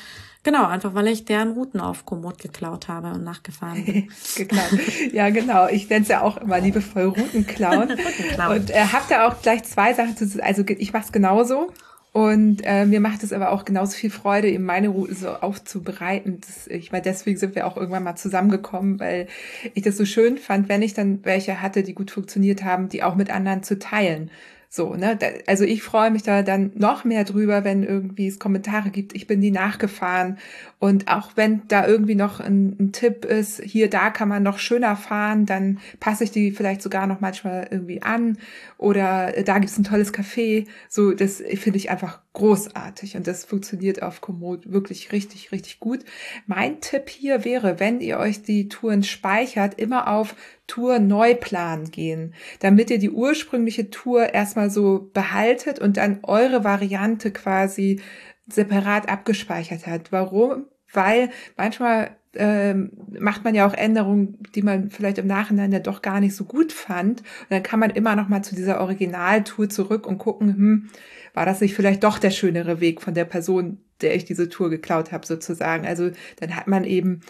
genau, 0.43 0.67
einfach 0.67 0.95
weil 0.95 1.09
ich 1.09 1.25
deren 1.25 1.53
Routen 1.53 1.81
auf 1.81 2.05
Komoot 2.05 2.39
geklaut 2.39 2.89
habe 2.89 3.13
und 3.13 3.25
nachgefahren 3.25 3.85
bin. 3.85 4.09
geklaut. 4.37 4.79
Ja, 5.13 5.31
genau. 5.31 5.69
Ich 5.69 5.89
nenne 5.89 6.03
es 6.03 6.09
ja 6.09 6.23
auch 6.23 6.37
immer 6.39 6.61
liebevoll 6.61 7.05
Routen 7.05 7.47
klauen. 7.47 7.91
und 8.51 8.71
äh, 8.71 8.85
habt 8.93 9.11
ihr 9.11 9.27
auch 9.27 9.41
gleich 9.43 9.65
zwei 9.65 9.95
Sachen 9.95 10.17
zu, 10.17 10.43
also 10.43 10.65
ich 10.67 10.93
mache 10.93 11.05
es 11.05 11.13
genauso. 11.13 11.73
Und 12.13 12.63
äh, 12.65 12.87
mir 12.87 13.01
macht 13.01 13.23
es 13.23 13.33
aber 13.33 13.53
auch 13.53 13.65
genauso 13.65 13.97
viel 13.97 14.11
Freude, 14.11 14.49
eben 14.49 14.65
meine 14.65 14.89
Route 14.89 15.15
so 15.15 15.29
aufzubereiten. 15.29 16.41
Das, 16.41 16.67
ich 16.67 16.91
meine, 16.91 17.03
deswegen 17.03 17.39
sind 17.39 17.55
wir 17.55 17.67
auch 17.67 17.77
irgendwann 17.77 18.03
mal 18.03 18.17
zusammengekommen, 18.17 18.99
weil 18.99 19.29
ich 19.75 19.83
das 19.83 19.97
so 19.97 20.05
schön 20.05 20.39
fand, 20.39 20.69
wenn 20.69 20.83
ich 20.83 20.95
dann 20.95 21.25
welche 21.25 21.61
hatte, 21.61 21.83
die 21.83 21.95
gut 21.95 22.11
funktioniert 22.11 22.65
haben, 22.65 22.89
die 22.89 23.03
auch 23.03 23.15
mit 23.15 23.31
anderen 23.31 23.63
zu 23.63 23.79
teilen. 23.79 24.31
So, 24.71 24.95
ne? 24.95 25.19
Also 25.47 25.65
ich 25.65 25.83
freue 25.83 26.11
mich 26.11 26.23
da 26.23 26.43
dann 26.43 26.73
noch 26.75 27.05
mehr 27.05 27.25
drüber, 27.25 27.65
wenn 27.65 27.85
irgendwie 27.85 28.27
es 28.27 28.39
Kommentare 28.39 28.91
gibt. 28.91 29.15
Ich 29.15 29.27
bin 29.27 29.41
die 29.41 29.51
nachgefahren. 29.51 30.39
Und 30.79 31.09
auch 31.09 31.31
wenn 31.37 31.63
da 31.69 31.87
irgendwie 31.87 32.15
noch 32.15 32.39
ein, 32.39 32.77
ein 32.79 32.93
Tipp 32.93 33.25
ist, 33.25 33.63
hier, 33.63 33.89
da 33.89 34.11
kann 34.11 34.29
man 34.29 34.43
noch 34.43 34.59
schöner 34.59 34.95
fahren, 34.97 35.47
dann 35.47 35.79
passe 36.01 36.25
ich 36.25 36.33
die 36.33 36.53
vielleicht 36.53 36.83
sogar 36.83 37.07
noch 37.07 37.21
manchmal 37.21 37.69
irgendwie 37.71 38.03
an. 38.03 38.37
Oder 38.77 39.39
äh, 39.39 39.45
da 39.45 39.59
gibt 39.59 39.73
es 39.73 39.79
ein 39.79 39.85
tolles 39.85 40.13
Café. 40.13 40.67
So, 40.89 41.13
das 41.13 41.43
finde 41.55 41.79
ich 41.79 41.91
einfach 41.91 42.21
großartig. 42.39 43.17
Und 43.17 43.27
das 43.27 43.45
funktioniert 43.45 44.03
auf 44.03 44.21
Komoot 44.21 44.71
wirklich 44.73 45.13
richtig, 45.13 45.53
richtig 45.53 45.81
gut. 45.81 46.05
Mein 46.47 46.81
Tipp 46.81 47.09
hier 47.11 47.45
wäre, 47.45 47.81
wenn 47.81 48.01
ihr 48.01 48.19
euch 48.19 48.43
die 48.43 48.69
Touren 48.69 49.03
speichert, 49.03 49.79
immer 49.79 50.09
auf 50.09 50.35
Tour 50.67 50.99
Neuplan 51.01 51.91
gehen, 51.91 52.35
damit 52.61 52.91
ihr 52.91 52.99
die 52.99 53.11
ursprüngliche 53.11 53.91
Tour 53.91 54.35
erstmal 54.35 54.71
so 54.71 55.11
behaltet 55.13 55.79
und 55.79 55.97
dann 55.97 56.21
eure 56.23 56.65
Variante 56.65 57.33
quasi 57.33 58.01
separat 58.47 59.09
abgespeichert 59.09 59.87
hat. 59.87 60.13
Warum? 60.13 60.67
Weil 60.93 61.31
manchmal 61.57 62.17
ähm, 62.35 62.93
macht 63.19 63.45
man 63.45 63.55
ja 63.55 63.67
auch 63.67 63.75
Änderungen, 63.75 64.39
die 64.55 64.63
man 64.63 64.91
vielleicht 64.91 65.19
im 65.19 65.27
Nachhinein 65.27 65.73
ja 65.73 65.81
doch 65.81 66.03
gar 66.03 66.21
nicht 66.21 66.37
so 66.37 66.45
gut 66.45 66.73
fand. 66.73 67.21
Und 67.21 67.51
dann 67.51 67.63
kann 67.63 67.81
man 67.81 67.91
immer 67.91 68.15
noch 68.17 68.29
mal 68.29 68.43
zu 68.43 68.55
dieser 68.55 68.81
Originaltour 68.81 69.69
zurück 69.69 70.07
und 70.07 70.19
gucken, 70.19 70.55
hm, 70.55 70.91
war 71.39 71.47
das 71.47 71.61
nicht 71.61 71.77
vielleicht 71.77 72.03
doch 72.03 72.19
der 72.19 72.33
schönere 72.33 72.81
Weg 72.81 73.01
von 73.01 73.15
der 73.15 73.25
Person, 73.25 73.79
der 74.01 74.17
ich 74.17 74.25
diese 74.25 74.49
Tour 74.49 74.71
geklaut 74.71 75.13
habe, 75.13 75.25
sozusagen. 75.25 75.87
Also 75.87 76.11
dann 76.41 76.57
hat 76.57 76.67
man 76.67 76.83
eben 76.83 77.21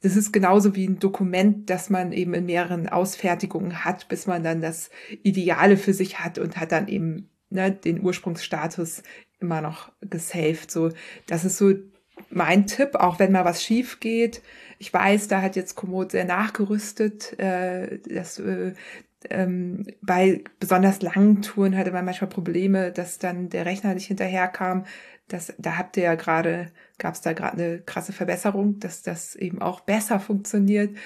das 0.00 0.16
ist 0.16 0.32
genauso 0.32 0.74
wie 0.74 0.88
ein 0.88 0.98
Dokument, 0.98 1.70
das 1.70 1.88
man 1.88 2.10
eben 2.10 2.34
in 2.34 2.46
mehreren 2.46 2.88
Ausfertigungen 2.88 3.84
hat, 3.84 4.08
bis 4.08 4.26
man 4.26 4.42
dann 4.42 4.60
das 4.60 4.90
Ideale 5.22 5.76
für 5.76 5.94
sich 5.94 6.18
hat 6.18 6.38
und 6.38 6.56
hat 6.56 6.72
dann 6.72 6.88
eben 6.88 7.30
ne, 7.50 7.70
den 7.70 8.02
Ursprungsstatus 8.02 9.04
immer 9.38 9.60
noch 9.60 9.92
gesaved. 10.00 10.72
So, 10.72 10.90
das 11.28 11.44
ist 11.44 11.56
so 11.56 11.72
mein 12.30 12.66
Tipp, 12.66 12.96
auch 12.96 13.20
wenn 13.20 13.30
mal 13.30 13.44
was 13.44 13.62
schief 13.62 14.00
geht. 14.00 14.42
Ich 14.80 14.92
weiß, 14.92 15.28
da 15.28 15.40
hat 15.40 15.54
jetzt 15.54 15.76
Komoot 15.76 16.10
sehr 16.10 16.24
nachgerüstet. 16.24 17.38
Äh, 17.38 18.00
das, 18.08 18.40
äh, 18.40 18.72
ähm, 19.30 19.86
bei 20.00 20.42
besonders 20.60 21.02
langen 21.02 21.42
Touren 21.42 21.76
hatte 21.76 21.92
man 21.92 22.04
manchmal 22.04 22.30
Probleme, 22.30 22.92
dass 22.92 23.18
dann 23.18 23.48
der 23.48 23.66
Rechner 23.66 23.94
nicht 23.94 24.06
hinterherkam. 24.06 24.84
Das, 25.28 25.54
da 25.58 25.78
habt 25.78 25.96
ihr 25.96 26.02
ja 26.02 26.14
gerade, 26.14 26.66
gab 26.98 27.14
es 27.14 27.20
da 27.20 27.32
gerade 27.32 27.62
eine 27.62 27.78
krasse 27.80 28.12
Verbesserung, 28.12 28.80
dass 28.80 29.02
das 29.02 29.34
eben 29.34 29.62
auch 29.62 29.80
besser 29.80 30.20
funktioniert. 30.20 30.96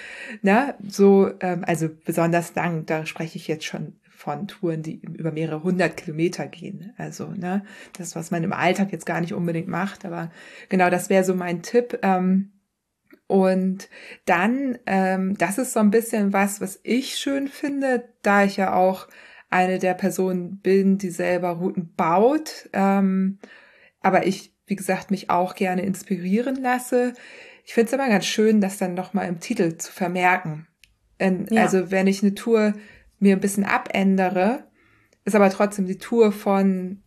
Na, 0.41 0.73
so, 0.85 1.31
ähm, 1.39 1.63
also 1.65 1.89
besonders 2.05 2.53
lang, 2.55 2.85
da 2.85 3.05
spreche 3.05 3.37
ich 3.37 3.47
jetzt 3.47 3.65
schon 3.65 3.95
von 4.09 4.47
Touren, 4.47 4.81
die 4.81 4.99
über 4.99 5.31
mehrere 5.31 5.63
hundert 5.63 5.95
Kilometer 5.95 6.47
gehen. 6.47 6.93
Also, 6.97 7.27
ne, 7.27 7.63
das, 7.97 8.15
was 8.15 8.31
man 8.31 8.43
im 8.43 8.51
Alltag 8.51 8.91
jetzt 8.91 9.05
gar 9.05 9.21
nicht 9.21 9.33
unbedingt 9.33 9.67
macht, 9.67 10.05
aber 10.05 10.31
genau, 10.69 10.89
das 10.89 11.09
wäre 11.09 11.23
so 11.23 11.35
mein 11.35 11.61
Tipp. 11.61 11.99
Ähm, 12.01 12.51
und 13.27 13.89
dann, 14.25 14.77
ähm, 14.85 15.37
das 15.37 15.57
ist 15.57 15.73
so 15.73 15.79
ein 15.79 15.91
bisschen 15.91 16.33
was, 16.33 16.61
was 16.61 16.79
ich 16.83 17.17
schön 17.17 17.47
finde, 17.47 18.09
da 18.21 18.43
ich 18.43 18.57
ja 18.57 18.73
auch 18.73 19.07
eine 19.49 19.79
der 19.79 19.93
Personen 19.93 20.59
bin, 20.59 20.97
die 20.97 21.09
selber 21.09 21.51
Routen 21.51 21.93
baut. 21.95 22.69
Ähm, 22.73 23.39
aber 24.01 24.25
ich 24.25 24.53
wie 24.67 24.75
gesagt, 24.75 25.09
mich 25.09 25.29
auch 25.29 25.55
gerne 25.55 25.81
inspirieren 25.81 26.61
lasse. 26.61 27.13
Ich 27.65 27.73
finde 27.73 27.87
es 27.87 27.93
immer 27.93 28.09
ganz 28.09 28.25
schön, 28.25 28.61
das 28.61 28.77
dann 28.77 28.93
nochmal 28.93 29.27
im 29.27 29.39
Titel 29.39 29.77
zu 29.77 29.91
vermerken. 29.91 30.67
Ja. 31.19 31.63
Also 31.63 31.89
wenn 31.89 32.05
ich 32.05 32.21
eine 32.21 32.35
Tour 32.35 32.73
mir 33.19 33.35
ein 33.35 33.41
bisschen 33.41 33.63
abändere, 33.63 34.65
ist 35.25 35.35
aber 35.35 35.49
trotzdem 35.49 35.87
die 35.87 35.97
Tour 35.97 36.31
von, 36.31 37.01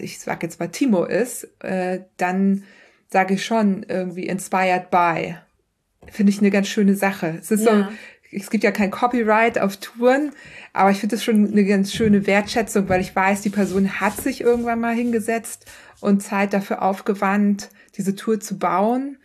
ich 0.00 0.20
sag 0.20 0.42
jetzt 0.42 0.60
mal 0.60 0.68
Timo 0.68 1.04
ist, 1.04 1.48
äh, 1.62 2.02
dann 2.18 2.62
sage 3.08 3.34
ich 3.34 3.44
schon 3.44 3.84
irgendwie 3.88 4.26
inspired 4.26 4.90
by. 4.90 5.36
Finde 6.10 6.32
ich 6.32 6.40
eine 6.40 6.50
ganz 6.50 6.68
schöne 6.68 6.94
Sache. 6.94 7.38
Es 7.40 7.50
ist 7.50 7.64
ja. 7.64 7.88
so, 7.88 7.88
es 8.36 8.50
gibt 8.50 8.64
ja 8.64 8.70
kein 8.70 8.90
Copyright 8.90 9.58
auf 9.58 9.78
Touren, 9.78 10.32
aber 10.72 10.90
ich 10.90 10.98
finde 10.98 11.16
das 11.16 11.24
schon 11.24 11.50
eine 11.50 11.64
ganz 11.64 11.92
schöne 11.92 12.26
Wertschätzung, 12.26 12.88
weil 12.88 13.00
ich 13.00 13.14
weiß, 13.14 13.42
die 13.42 13.50
Person 13.50 14.00
hat 14.00 14.16
sich 14.16 14.40
irgendwann 14.40 14.80
mal 14.80 14.94
hingesetzt 14.94 15.66
und 16.00 16.22
Zeit 16.22 16.52
dafür 16.52 16.82
aufgewandt, 16.82 17.70
diese 17.96 18.14
Tour 18.14 18.40
zu 18.40 18.58
bauen 18.58 19.16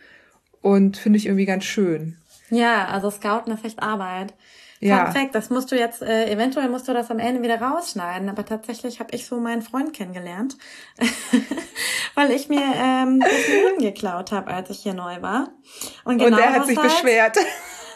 und 0.62 0.96
finde 0.96 1.18
ich 1.18 1.26
irgendwie 1.26 1.44
ganz 1.44 1.64
schön. 1.64 2.16
Ja, 2.50 2.86
also 2.86 3.10
Scouten 3.10 3.52
ist 3.52 3.64
echt 3.64 3.82
Arbeit. 3.82 4.34
Ja. 4.88 5.10
Fact, 5.12 5.34
das 5.34 5.48
musst 5.48 5.72
du 5.72 5.76
jetzt, 5.78 6.02
äh, 6.02 6.30
eventuell 6.30 6.68
musst 6.68 6.86
du 6.86 6.92
das 6.92 7.10
am 7.10 7.18
Ende 7.18 7.42
wieder 7.42 7.60
rausschneiden, 7.60 8.28
aber 8.28 8.44
tatsächlich 8.44 9.00
habe 9.00 9.14
ich 9.14 9.26
so 9.26 9.40
meinen 9.40 9.62
Freund 9.62 9.94
kennengelernt, 9.94 10.58
weil 12.14 12.30
ich 12.30 12.50
mir 12.50 12.60
ähm, 12.60 13.18
das 13.20 13.30
Huhn 13.30 13.78
geklaut 13.78 14.30
habe, 14.30 14.52
als 14.52 14.68
ich 14.68 14.80
hier 14.80 14.92
neu 14.92 15.22
war. 15.22 15.48
Und, 16.04 16.18
genau 16.18 16.36
Und 16.36 16.42
er 16.42 16.52
hat 16.52 16.66
sich 16.66 16.76
halt, 16.76 16.90
beschwert. 16.90 17.38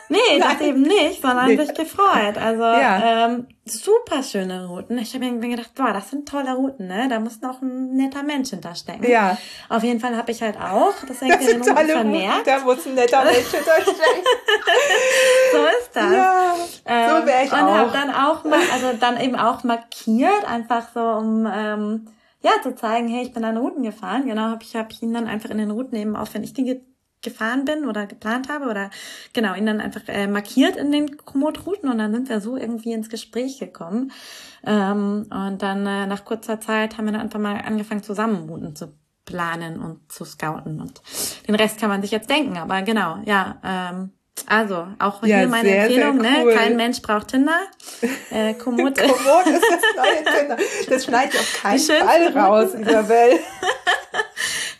Nee, 0.08 0.38
das 0.38 0.60
eben 0.60 0.82
nicht, 0.82 1.20
sondern 1.20 1.56
sich 1.56 1.74
gefreut. 1.74 2.38
Also 2.38 2.62
ja. 2.62 3.26
ähm, 3.26 3.46
super 3.66 4.22
schöne 4.22 4.66
Routen. 4.66 4.96
Ich 4.98 5.14
habe 5.14 5.30
mir 5.30 5.48
gedacht, 5.48 5.74
boah, 5.74 5.92
das 5.92 6.10
sind 6.10 6.28
tolle 6.28 6.54
Routen, 6.54 6.86
ne? 6.86 7.08
Da 7.08 7.20
muss 7.20 7.40
noch 7.40 7.60
ein 7.60 7.94
netter 7.96 8.22
Mensch 8.22 8.50
hinterstecken. 8.50 9.08
Ja. 9.08 9.36
Auf 9.68 9.82
jeden 9.82 10.00
Fall 10.00 10.16
habe 10.16 10.30
ich 10.30 10.40
halt 10.42 10.56
auch, 10.56 10.94
das 11.06 11.20
hängt 11.20 11.40
in 11.40 11.62
den 11.62 11.62
Routen 11.62 11.86
vermerkt. 11.88 12.38
Routen, 12.38 12.44
da 12.46 12.58
muss 12.60 12.86
ein 12.86 12.94
netter 12.94 13.24
Mensch 13.24 13.50
hinterstecken. 13.50 13.94
so 15.52 15.58
ist 15.58 15.90
das. 15.92 16.12
Ja, 16.12 16.54
ähm, 16.86 17.10
so 17.10 17.26
wäre 17.26 17.44
ich 17.44 17.52
und 17.52 17.58
auch. 17.58 17.68
Und 17.68 17.78
habe 17.78 17.92
dann 17.92 18.10
auch 18.10 18.44
mal, 18.44 18.60
also 18.72 18.92
dann 18.98 19.20
eben 19.20 19.36
auch 19.36 19.62
markiert, 19.64 20.44
einfach 20.46 20.88
so 20.94 21.00
um 21.00 21.46
ähm, 21.52 22.08
ja 22.40 22.52
zu 22.62 22.74
zeigen, 22.74 23.08
hey, 23.08 23.24
ich 23.24 23.32
bin 23.32 23.44
an 23.44 23.56
Routen 23.56 23.82
gefahren. 23.82 24.26
Genau, 24.26 24.42
habe 24.42 24.62
ich, 24.62 24.74
hab 24.74 24.90
ich 24.90 25.02
ihn 25.02 25.12
dann 25.12 25.26
einfach 25.26 25.50
in 25.50 25.58
den 25.58 25.70
Routen 25.70 25.96
eben 25.98 26.16
auch, 26.16 26.28
wenn 26.32 26.44
ich 26.44 26.54
die 26.54 26.80
gefahren 27.22 27.64
bin 27.64 27.86
oder 27.86 28.06
geplant 28.06 28.48
habe 28.48 28.66
oder 28.66 28.90
genau 29.32 29.54
ihn 29.54 29.66
dann 29.66 29.80
einfach 29.80 30.02
äh, 30.06 30.26
markiert 30.26 30.76
in 30.76 30.92
den 30.92 31.16
Komoot-Routen 31.16 31.90
und 31.90 31.98
dann 31.98 32.12
sind 32.12 32.28
wir 32.28 32.40
so 32.40 32.56
irgendwie 32.56 32.92
ins 32.92 33.08
Gespräch 33.08 33.58
gekommen 33.58 34.12
ähm, 34.64 35.26
und 35.30 35.62
dann 35.62 35.86
äh, 35.86 36.06
nach 36.06 36.24
kurzer 36.24 36.60
Zeit 36.60 36.96
haben 36.96 37.06
wir 37.06 37.12
dann 37.12 37.22
einfach 37.22 37.40
mal 37.40 37.60
angefangen 37.60 38.02
zusammen 38.02 38.48
Routen 38.48 38.76
zu 38.76 38.92
planen 39.24 39.80
und 39.80 40.10
zu 40.10 40.24
scouten 40.24 40.80
und 40.80 41.02
den 41.46 41.54
Rest 41.54 41.80
kann 41.80 41.90
man 41.90 42.02
sich 42.02 42.10
jetzt 42.10 42.30
denken 42.30 42.56
aber 42.56 42.82
genau 42.82 43.18
ja 43.24 43.60
ähm, 43.64 44.12
also, 44.46 44.86
auch 44.98 45.22
ja, 45.24 45.38
hier 45.38 45.48
meine 45.48 45.68
sehr, 45.68 45.84
Empfehlung, 45.84 46.20
sehr 46.20 46.30
ne? 46.30 46.38
cool. 46.42 46.52
ne? 46.52 46.58
Kein 46.58 46.76
Mensch 46.76 47.02
braucht 47.02 47.28
Tinder. 47.28 47.58
Äh, 48.30 48.54
Komoot. 48.62 48.96
Komoot 48.96 49.46
ist 49.46 49.64
das 49.70 49.82
neue 49.96 50.38
Tinder. 50.38 50.56
Das 50.88 51.04
schneidet 51.04 51.34
auf 51.34 51.62
keinen 51.62 51.80
Fall 51.80 52.38
raus, 52.38 52.74
Isabel. 52.74 53.40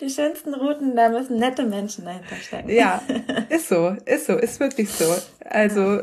Die 0.00 0.10
schönsten 0.10 0.54
Routen, 0.54 0.94
da 0.94 1.08
müssen 1.08 1.38
nette 1.38 1.64
Menschen 1.64 2.04
dahinter 2.04 2.36
stecken. 2.36 2.70
Ja, 2.70 3.02
ist 3.48 3.68
so, 3.68 3.96
ist 4.04 4.26
so, 4.26 4.36
ist 4.36 4.60
wirklich 4.60 4.90
so. 4.90 5.12
Also, 5.44 6.00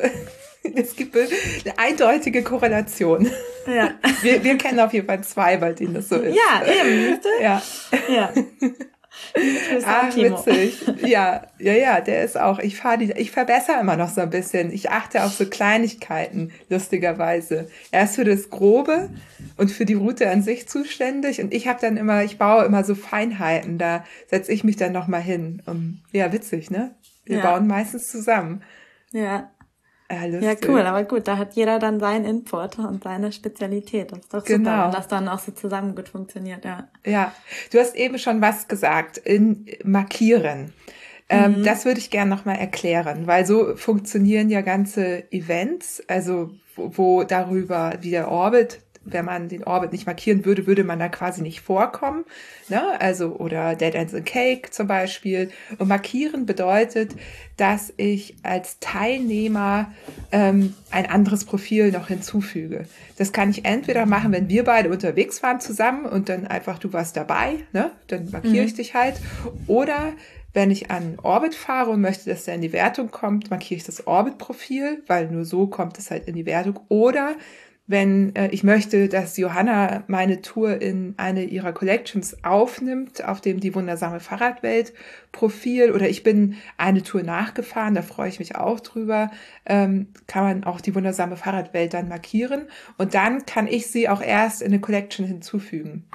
es 0.76 0.96
gibt 0.96 1.16
eine 1.16 1.32
eindeutige 1.78 2.44
Korrelation. 2.44 3.30
Ja. 3.68 3.92
Wir, 4.22 4.44
wir 4.44 4.58
kennen 4.58 4.80
auf 4.80 4.94
jeden 4.94 5.08
Fall 5.08 5.24
zwei, 5.24 5.58
bei 5.58 5.74
denen 5.74 5.94
das 5.94 6.10
so 6.10 6.16
ist. 6.16 6.36
Ja, 6.36 6.66
eben. 6.66 7.20
Ja. 7.42 7.62
Ja. 8.10 8.32
Ach, 9.86 10.16
witzig. 10.16 10.82
Ja, 11.06 11.48
ja, 11.60 11.74
ja, 11.74 12.02
der 12.02 12.24
ist 12.24 12.40
auch. 12.40 12.60
Ich 12.60 12.78
fahre 12.78 12.98
die, 12.98 13.12
ich 13.12 13.32
verbessere 13.32 13.80
immer 13.80 13.96
noch 13.96 14.10
so 14.10 14.22
ein 14.22 14.30
bisschen. 14.30 14.72
Ich 14.72 14.90
achte 14.90 15.24
auf 15.24 15.34
so 15.34 15.46
Kleinigkeiten, 15.46 16.52
lustigerweise. 16.70 17.68
Er 17.92 18.06
ist 18.06 18.16
für 18.16 18.24
das 18.24 18.50
Grobe 18.50 19.10
und 19.58 19.72
für 19.72 19.86
die 19.86 19.94
Route 19.94 20.30
an 20.30 20.42
sich 20.42 20.68
zuständig 20.68 21.42
und 21.42 21.54
ich 21.54 21.68
habe 21.68 21.80
dann 21.80 21.98
immer, 21.98 22.24
ich 22.24 22.38
baue 22.38 22.66
immer 22.66 22.84
so 22.84 22.96
Feinheiten. 22.96 23.78
Da 23.78 24.04
setze 24.28 24.52
ich 24.52 24.64
mich 24.64 24.78
dann 24.78 24.94
noch 24.94 25.08
mal 25.08 25.22
hin. 25.22 25.62
Um, 25.66 26.02
ja, 26.12 26.32
witzig, 26.32 26.72
ne? 26.72 26.96
Wir 27.26 27.38
ja. 27.38 27.52
bauen 27.52 27.68
meistens 27.68 28.10
zusammen. 28.10 28.64
Ja. 29.12 29.52
Ja, 30.16 30.52
ja, 30.52 30.56
cool, 30.68 30.82
aber 30.82 31.04
gut, 31.04 31.28
da 31.28 31.38
hat 31.38 31.54
jeder 31.54 31.80
dann 31.80 32.00
seinen 32.00 32.26
Input 32.26 32.80
und 32.80 33.04
seine 33.04 33.32
Spezialität. 33.32 34.12
Das 34.12 34.20
ist 34.20 34.34
doch 34.34 34.44
genau. 34.44 34.70
super, 34.70 34.86
wenn 34.86 34.92
das 34.92 35.08
dann 35.08 35.28
auch 35.28 35.40
so 35.40 35.52
zusammen 35.52 35.96
gut 35.96 36.10
funktioniert, 36.10 36.66
ja. 36.66 36.88
Ja, 37.06 37.34
du 37.72 37.80
hast 37.80 37.96
eben 37.96 38.18
schon 38.18 38.42
was 38.42 38.68
gesagt, 38.68 39.18
in 39.18 39.68
Markieren. 39.84 40.74
Ähm, 41.28 41.60
mhm. 41.60 41.64
Das 41.64 41.86
würde 41.86 42.00
ich 42.00 42.12
gerne 42.12 42.30
nochmal 42.30 42.58
erklären, 42.58 43.26
weil 43.26 43.46
so 43.46 43.76
funktionieren 43.76 44.50
ja 44.50 44.62
ganze 44.62 45.32
Events, 45.32 46.04
also 46.08 46.52
wo, 46.76 46.92
wo 46.96 47.24
darüber, 47.24 47.94
wie 48.02 48.12
der 48.12 48.30
Orbit 48.30 48.80
wenn 49.06 49.26
man 49.26 49.48
den 49.48 49.64
Orbit 49.64 49.92
nicht 49.92 50.06
markieren 50.06 50.46
würde, 50.46 50.68
würde 50.68 50.84
man 50.84 51.00
da 51.00 51.08
quasi 51.08 51.42
nicht 51.42 51.62
vorkommen. 51.62 52.26
Ne? 52.70 52.82
Also, 53.00 53.36
oder 53.36 53.76
Dead 53.76 53.94
Ends 53.96 54.14
and 54.14 54.26
Cake 54.26 54.72
zum 54.72 54.88
Beispiel. 54.88 55.52
Und 55.78 55.88
markieren 55.88 56.46
bedeutet, 56.46 57.16
dass 57.58 57.94
ich 57.98 58.36
als 58.44 58.80
Teilnehmer 58.80 59.94
ähm, 60.32 60.74
ein 60.92 61.06
anderes 61.06 61.46
Profil 61.46 61.92
noch 61.92 62.08
hinzufüge. 62.08 62.86
Das 63.18 63.32
kann 63.32 63.52
ich 63.52 63.64
entweder 63.64 64.06
machen, 64.06 64.32
wenn 64.32 64.50
wir 64.50 64.64
beide 64.64 64.90
unterwegs 64.90 65.42
waren 65.44 65.62
zusammen 65.62 66.06
und 66.06 66.28
dann 66.28 66.48
einfach 66.48 66.80
du 66.80 66.92
warst 66.92 67.16
dabei, 67.16 67.60
ne? 67.72 67.92
dann 68.08 68.30
markiere 68.32 68.62
mhm. 68.62 68.68
ich 68.68 68.74
dich 68.74 68.94
halt. 68.94 69.16
Oder 69.68 70.14
wenn 70.56 70.72
ich 70.72 70.90
an 70.90 71.18
Orbit 71.22 71.54
fahre 71.54 71.92
und 71.92 72.02
möchte, 72.02 72.30
dass 72.30 72.46
der 72.46 72.56
in 72.56 72.62
die 72.62 72.72
Wertung 72.72 73.12
kommt, 73.12 73.52
markiere 73.52 73.78
ich 73.78 73.84
das 73.84 74.08
Orbit-Profil, 74.08 75.04
weil 75.06 75.30
nur 75.30 75.44
so 75.44 75.68
kommt 75.68 76.00
es 76.00 76.10
halt 76.10 76.30
in 76.30 76.36
die 76.36 76.46
Wertung. 76.46 76.80
Oder 76.88 77.36
wenn 77.88 78.36
äh, 78.36 78.48
ich 78.48 78.64
möchte, 78.64 79.10
dass 79.10 79.38
Johanna 79.38 80.04
meine 80.08 80.42
Tour 80.42 80.82
in 80.82 81.14
eine 81.18 81.44
ihrer 81.44 81.72
Collections 81.72 82.44
aufnimmt, 82.44 83.24
auf 83.24 83.42
dem 83.42 83.60
die 83.60 83.76
wundersame 83.76 84.20
Fahrradwelt 84.20 84.94
Profil 85.32 85.92
oder 85.92 86.10
ich 86.10 86.24
bin 86.24 86.56
eine 86.78 87.04
Tour 87.04 87.24
nachgefahren, 87.24 87.94
da 87.94 88.02
freue 88.02 88.30
ich 88.30 88.40
mich 88.40 88.56
auch 88.56 88.80
drüber, 88.80 89.30
ähm, 89.66 90.08
kann 90.28 90.44
man 90.44 90.64
auch 90.64 90.82
die 90.82 90.96
wundersame 90.96 91.38
Fahrradwelt 91.38 91.94
dann 91.94 92.10
markieren 92.10 92.68
und 92.98 93.14
dann 93.14 93.46
kann 93.46 93.68
ich 93.68 93.88
sie 93.88 94.10
auch 94.10 94.22
erst 94.22 94.62
in 94.62 94.68
eine 94.68 94.82
Collection 94.82 95.26
hinzufügen. 95.26 96.10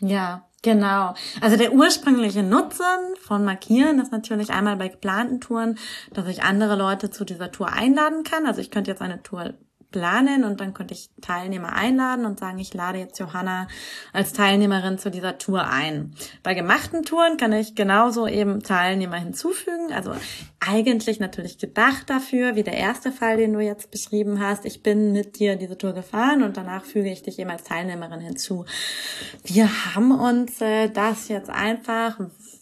Ja, 0.00 0.42
Genau. 0.62 1.14
Also 1.40 1.56
der 1.56 1.72
ursprüngliche 1.74 2.42
Nutzen 2.42 2.82
von 3.20 3.44
Markieren 3.44 4.00
ist 4.00 4.10
natürlich 4.10 4.50
einmal 4.50 4.76
bei 4.76 4.88
geplanten 4.88 5.40
Touren, 5.40 5.78
dass 6.12 6.26
ich 6.26 6.42
andere 6.42 6.74
Leute 6.74 7.08
zu 7.08 7.24
dieser 7.24 7.52
Tour 7.52 7.72
einladen 7.72 8.24
kann. 8.24 8.46
Also 8.46 8.60
ich 8.60 8.72
könnte 8.72 8.90
jetzt 8.90 9.00
eine 9.00 9.22
Tour 9.22 9.54
planen 9.96 10.44
und 10.44 10.60
dann 10.60 10.74
konnte 10.74 10.92
ich 10.92 11.08
Teilnehmer 11.22 11.72
einladen 11.72 12.26
und 12.26 12.38
sagen, 12.38 12.58
ich 12.58 12.74
lade 12.74 12.98
jetzt 12.98 13.18
Johanna 13.18 13.66
als 14.12 14.34
Teilnehmerin 14.34 14.98
zu 14.98 15.10
dieser 15.10 15.38
Tour 15.38 15.66
ein. 15.66 16.14
Bei 16.42 16.52
gemachten 16.52 17.02
Touren 17.02 17.38
kann 17.38 17.54
ich 17.54 17.74
genauso 17.74 18.26
eben 18.26 18.62
Teilnehmer 18.62 19.16
hinzufügen, 19.16 19.94
also 19.94 20.12
eigentlich 20.60 21.18
natürlich 21.18 21.56
gedacht 21.56 22.10
dafür, 22.10 22.56
wie 22.56 22.62
der 22.62 22.74
erste 22.74 23.10
Fall, 23.10 23.38
den 23.38 23.54
du 23.54 23.60
jetzt 23.60 23.90
beschrieben 23.90 24.38
hast. 24.38 24.66
Ich 24.66 24.82
bin 24.82 25.12
mit 25.12 25.38
dir 25.38 25.56
diese 25.56 25.78
Tour 25.78 25.94
gefahren 25.94 26.42
und 26.42 26.58
danach 26.58 26.84
füge 26.84 27.10
ich 27.10 27.22
dich 27.22 27.38
eben 27.38 27.50
als 27.50 27.64
Teilnehmerin 27.64 28.20
hinzu. 28.20 28.66
Wir 29.44 29.94
haben 29.94 30.10
uns 30.10 30.60
äh, 30.60 30.90
das 30.90 31.28
jetzt 31.28 31.48
einfach 31.48 32.18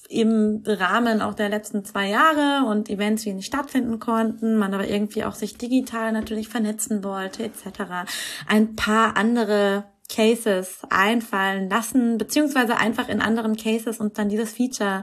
im 0.08 0.62
Rahmen 0.66 1.22
auch 1.22 1.34
der 1.34 1.48
letzten 1.48 1.84
zwei 1.84 2.08
Jahre 2.08 2.66
und 2.68 2.90
Events, 2.90 3.22
die 3.22 3.32
nicht 3.32 3.46
stattfinden 3.46 3.98
konnten, 3.98 4.56
man 4.56 4.74
aber 4.74 4.86
irgendwie 4.86 5.24
auch 5.24 5.34
sich 5.34 5.56
digital 5.56 6.12
natürlich 6.12 6.48
vernetzen 6.48 7.02
wollte, 7.04 7.44
etc. 7.44 8.08
Ein 8.46 8.76
paar 8.76 9.16
andere 9.16 9.84
Cases 10.08 10.82
einfallen 10.90 11.70
lassen, 11.70 12.18
beziehungsweise 12.18 12.76
einfach 12.76 13.08
in 13.08 13.20
anderen 13.20 13.56
Cases 13.56 13.98
und 13.98 14.18
dann 14.18 14.28
dieses 14.28 14.52
Feature 14.52 15.02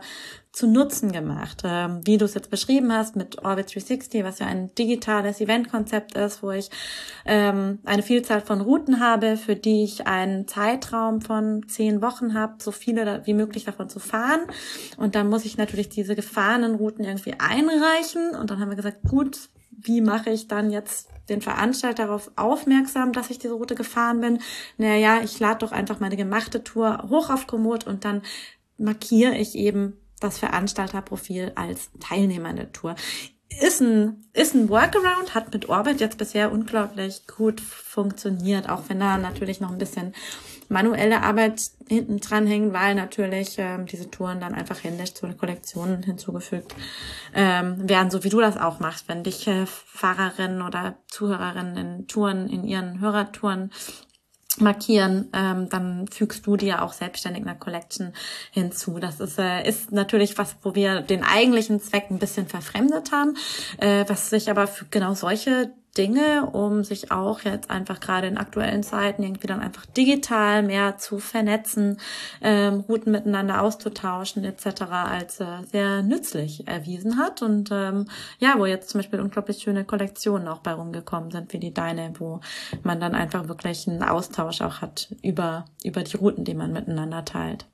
zu 0.51 0.67
Nutzen 0.67 1.11
gemacht. 1.11 1.61
Ähm, 1.63 2.01
wie 2.03 2.17
du 2.17 2.25
es 2.25 2.33
jetzt 2.33 2.49
beschrieben 2.49 2.91
hast 2.91 3.15
mit 3.15 3.43
Orbit 3.43 3.73
360, 3.73 4.23
was 4.23 4.39
ja 4.39 4.47
ein 4.47 4.73
digitales 4.75 5.39
Eventkonzept 5.39 6.15
ist, 6.15 6.43
wo 6.43 6.51
ich 6.51 6.69
ähm, 7.25 7.79
eine 7.85 8.03
Vielzahl 8.03 8.41
von 8.41 8.59
Routen 8.59 8.99
habe, 8.99 9.37
für 9.37 9.55
die 9.55 9.83
ich 9.83 10.07
einen 10.07 10.47
Zeitraum 10.47 11.21
von 11.21 11.67
zehn 11.69 12.01
Wochen 12.01 12.33
habe, 12.33 12.55
so 12.59 12.71
viele 12.71 13.21
wie 13.25 13.33
möglich 13.33 13.63
davon 13.63 13.87
zu 13.87 13.99
fahren. 13.99 14.41
Und 14.97 15.15
dann 15.15 15.29
muss 15.29 15.45
ich 15.45 15.57
natürlich 15.57 15.87
diese 15.87 16.15
gefahrenen 16.15 16.75
Routen 16.75 17.05
irgendwie 17.05 17.35
einreichen. 17.39 18.35
Und 18.35 18.49
dann 18.49 18.59
haben 18.59 18.69
wir 18.69 18.75
gesagt, 18.75 19.03
gut, 19.07 19.49
wie 19.69 20.01
mache 20.01 20.31
ich 20.31 20.49
dann 20.49 20.69
jetzt 20.69 21.09
den 21.29 21.41
Veranstalter 21.41 22.07
darauf 22.07 22.29
aufmerksam, 22.35 23.13
dass 23.13 23.29
ich 23.29 23.39
diese 23.39 23.53
Route 23.53 23.75
gefahren 23.75 24.19
bin? 24.19 24.39
Naja, 24.77 25.21
ich 25.23 25.39
lade 25.39 25.59
doch 25.59 25.71
einfach 25.71 26.01
meine 26.01 26.17
gemachte 26.17 26.61
Tour 26.61 27.07
hoch 27.09 27.29
auf 27.29 27.47
Komoot 27.47 27.87
und 27.87 28.03
dann 28.03 28.21
markiere 28.77 29.37
ich 29.37 29.55
eben 29.55 30.00
das 30.21 30.37
Veranstalterprofil 30.39 31.51
als 31.55 31.89
Teilnehmer 31.99 32.51
in 32.51 32.55
der 32.55 32.71
Tour. 32.71 32.95
ist 33.61 33.81
ein, 33.81 34.23
ist 34.33 34.55
ein 34.55 34.69
Workaround, 34.69 35.35
hat 35.35 35.53
mit 35.53 35.69
Orbit 35.69 35.99
jetzt 35.99 36.17
bisher 36.17 36.51
unglaublich 36.51 37.27
gut 37.27 37.59
funktioniert, 37.59 38.69
auch 38.69 38.83
wenn 38.87 38.99
da 38.99 39.17
natürlich 39.17 39.59
noch 39.59 39.71
ein 39.71 39.77
bisschen 39.77 40.13
manuelle 40.71 41.21
Arbeit 41.21 41.61
hinten 41.87 42.19
dran 42.19 42.47
hängen, 42.47 42.73
weil 42.73 42.95
natürlich 42.95 43.55
ähm, 43.57 43.85
diese 43.85 44.09
Touren 44.09 44.39
dann 44.39 44.55
einfach 44.55 44.83
händisch 44.83 45.13
zu 45.13 45.27
den 45.27 45.37
Kollektionen 45.37 46.01
hinzugefügt 46.01 46.73
ähm, 47.35 47.89
werden, 47.89 48.09
so 48.09 48.23
wie 48.23 48.29
du 48.29 48.39
das 48.39 48.57
auch 48.57 48.79
machst, 48.79 49.09
wenn 49.09 49.23
dich 49.23 49.47
äh, 49.47 49.65
Fahrerinnen 49.65 50.61
oder 50.61 50.95
Zuhörerinnen 51.07 51.75
in 51.77 52.07
Touren, 52.07 52.47
in 52.47 52.63
ihren 52.63 53.01
Hörertouren 53.01 53.71
markieren, 54.59 55.29
ähm, 55.33 55.69
dann 55.69 56.07
fügst 56.07 56.45
du 56.45 56.57
dir 56.57 56.81
auch 56.81 56.93
selbstständig 56.93 57.43
eine 57.45 57.57
Collection 57.57 58.13
hinzu. 58.51 58.99
Das 58.99 59.19
ist, 59.19 59.39
äh, 59.39 59.67
ist 59.67 59.91
natürlich 59.91 60.37
was, 60.37 60.55
wo 60.61 60.75
wir 60.75 61.01
den 61.01 61.23
eigentlichen 61.23 61.79
Zweck 61.79 62.07
ein 62.09 62.19
bisschen 62.19 62.47
verfremdet 62.47 63.11
haben, 63.11 63.35
äh, 63.77 64.03
was 64.07 64.29
sich 64.29 64.49
aber 64.49 64.67
für 64.67 64.85
genau 64.85 65.13
solche 65.13 65.71
Dinge, 65.97 66.49
um 66.51 66.83
sich 66.83 67.11
auch 67.11 67.41
jetzt 67.41 67.69
einfach 67.69 67.99
gerade 67.99 68.27
in 68.27 68.37
aktuellen 68.37 68.81
Zeiten 68.81 69.23
irgendwie 69.23 69.47
dann 69.47 69.59
einfach 69.59 69.85
digital 69.85 70.63
mehr 70.63 70.97
zu 70.97 71.19
vernetzen, 71.19 71.97
ähm, 72.41 72.81
Routen 72.87 73.11
miteinander 73.11 73.61
auszutauschen 73.61 74.45
etc. 74.45 74.81
als 74.91 75.39
äh, 75.41 75.45
sehr 75.69 76.01
nützlich 76.01 76.67
erwiesen 76.67 77.17
hat 77.17 77.41
und 77.41 77.69
ähm, 77.71 78.05
ja, 78.39 78.55
wo 78.57 78.65
jetzt 78.65 78.89
zum 78.89 78.99
Beispiel 78.99 79.19
unglaublich 79.19 79.59
schöne 79.59 79.83
Kollektionen 79.83 80.47
auch 80.47 80.59
bei 80.59 80.73
rumgekommen 80.73 81.31
sind 81.31 81.51
wie 81.51 81.59
die 81.59 81.73
deine, 81.73 82.13
wo 82.19 82.39
man 82.83 83.01
dann 83.01 83.13
einfach 83.13 83.47
wirklich 83.49 83.87
einen 83.87 84.03
Austausch 84.03 84.61
auch 84.61 84.81
hat 84.81 85.13
über 85.21 85.65
über 85.83 86.03
die 86.03 86.17
Routen, 86.17 86.45
die 86.45 86.53
man 86.53 86.71
miteinander 86.71 87.25
teilt. 87.25 87.65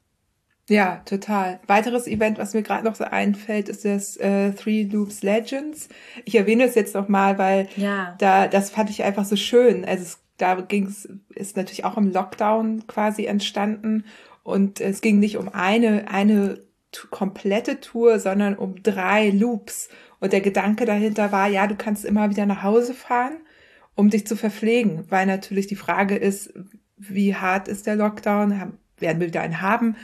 Ja, 0.70 1.02
total. 1.06 1.60
Weiteres 1.68 2.08
Event, 2.08 2.38
was 2.38 2.54
mir 2.54 2.62
gerade 2.62 2.84
noch 2.84 2.96
so 2.96 3.06
einfällt, 3.06 3.70
ist 3.70 3.86
das 3.86 4.18
äh, 4.18 4.52
Three 4.52 4.84
Loops 4.84 5.24
Legends. 5.24 5.88
Ich 6.26 6.36
erwähne 6.36 6.66
es 6.66 6.76
jetzt 6.76 6.94
noch 6.94 7.08
mal, 7.08 7.38
weil 7.38 7.70
ja. 7.78 8.16
da 8.20 8.48
das 8.48 8.70
fand 8.70 8.90
ich 8.90 9.04
einfach 9.04 9.24
so 9.24 9.38
schön. 9.38 9.86
Also 9.86 10.04
es, 10.04 10.20
da 10.38 10.56
ging 10.56 10.88
es 10.88 11.08
ist 11.30 11.56
natürlich 11.56 11.86
auch 11.86 11.96
im 11.96 12.12
Lockdown 12.12 12.86
quasi 12.86 13.26
entstanden 13.26 14.04
und 14.44 14.82
es 14.82 15.00
ging 15.00 15.20
nicht 15.20 15.38
um 15.38 15.48
eine 15.50 16.10
eine 16.10 16.60
komplette 17.12 17.80
Tour, 17.80 18.20
sondern 18.20 18.56
um 18.56 18.84
drei 18.84 19.30
Loops. 19.30 19.90
Und 20.20 20.34
der 20.34 20.42
Gedanke 20.42 20.86
dahinter 20.86 21.32
war, 21.32 21.48
ja, 21.48 21.68
du 21.68 21.76
kannst 21.76 22.04
immer 22.04 22.30
wieder 22.30 22.46
nach 22.46 22.64
Hause 22.64 22.94
fahren, 22.94 23.38
um 23.96 24.10
dich 24.10 24.26
zu 24.28 24.36
verpflegen, 24.36 25.06
weil 25.10 25.28
natürlich 25.28 25.68
die 25.68 25.76
Frage 25.76 26.16
ist, 26.16 26.54
wie 26.98 27.36
hart 27.36 27.68
ist 27.68 27.86
der 27.86 27.96
Lockdown? 27.96 28.74
Werden 29.00 29.20
wir 29.20 29.28
wieder 29.28 29.42
einen 29.42 29.62
haben? 29.62 29.96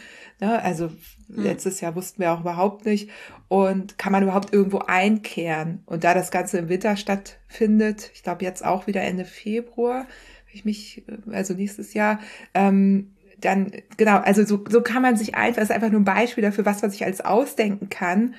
Ne? 0.44 0.62
Also 0.62 0.90
hm. 0.90 0.96
letztes 1.28 1.80
Jahr 1.80 1.96
wussten 1.96 2.22
wir 2.22 2.34
auch 2.34 2.42
überhaupt 2.42 2.86
nicht. 2.86 3.10
Und 3.48 3.98
kann 3.98 4.12
man 4.12 4.24
überhaupt 4.24 4.54
irgendwo 4.54 4.80
einkehren? 4.80 5.84
Und 5.86 6.04
da 6.04 6.14
das 6.14 6.32
Ganze 6.32 6.58
im 6.58 6.68
Winter 6.68 6.98
stattfindet, 6.98 8.12
ich 8.14 8.24
glaube 8.24 8.44
jetzt 8.44 8.66
auch 8.66 8.86
wieder 8.86 9.02
Ende 9.02 9.24
Februar, 9.24 10.06
ich 10.52 10.66
mich, 10.66 11.06
also 11.32 11.54
nächstes 11.54 11.94
Jahr, 11.94 12.20
ähm, 12.54 13.16
dann, 13.40 13.72
genau, 13.96 14.18
also 14.18 14.44
so, 14.44 14.66
so 14.70 14.82
kann 14.82 15.02
man 15.02 15.16
sich 15.16 15.36
einfach, 15.36 15.62
das 15.62 15.70
ist 15.70 15.76
einfach 15.76 15.90
nur 15.90 16.02
ein 16.02 16.06
Beispiel 16.06 16.44
dafür, 16.44 16.66
was 16.66 16.82
man 16.82 16.92
sich 16.92 17.06
als 17.06 17.22
ausdenken 17.22 17.90
kann, 17.90 18.36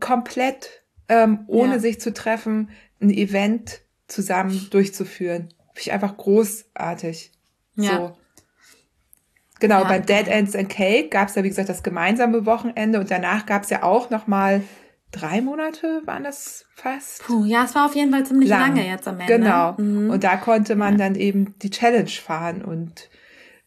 komplett 0.00 0.82
ähm, 1.08 1.44
ohne 1.46 1.74
ja. 1.74 1.78
sich 1.78 1.98
zu 1.98 2.12
treffen, 2.12 2.70
ein 3.00 3.10
Event 3.10 3.80
zusammen 4.06 4.68
durchzuführen. 4.70 5.48
Finde 5.72 5.80
ich 5.80 5.92
einfach 5.92 6.16
großartig. 6.16 7.32
Ja. 7.76 7.96
So. 7.96 8.16
Genau, 9.62 9.82
ja. 9.82 9.84
beim 9.84 10.04
Dead 10.04 10.26
Ends 10.26 10.56
and 10.56 10.68
Cake 10.68 11.08
gab 11.10 11.28
es 11.28 11.36
ja, 11.36 11.44
wie 11.44 11.48
gesagt, 11.48 11.68
das 11.68 11.84
gemeinsame 11.84 12.46
Wochenende 12.46 12.98
und 12.98 13.12
danach 13.12 13.46
gab 13.46 13.62
es 13.62 13.70
ja 13.70 13.84
auch 13.84 14.10
noch 14.10 14.26
mal 14.26 14.60
drei 15.12 15.40
Monate, 15.40 16.02
waren 16.04 16.24
das 16.24 16.64
fast? 16.74 17.22
Puh, 17.22 17.44
ja, 17.44 17.64
es 17.64 17.76
war 17.76 17.86
auf 17.86 17.94
jeden 17.94 18.10
Fall 18.10 18.26
ziemlich 18.26 18.48
Lang. 18.48 18.74
lange 18.74 18.88
jetzt 18.88 19.06
am 19.06 19.20
Ende. 19.20 19.38
Genau. 19.38 19.74
Mhm. 19.78 20.10
Und 20.10 20.24
da 20.24 20.36
konnte 20.36 20.74
man 20.74 20.98
ja. 20.98 21.06
dann 21.06 21.14
eben 21.14 21.54
die 21.60 21.70
Challenge 21.70 22.08
fahren 22.10 22.64
und 22.64 23.08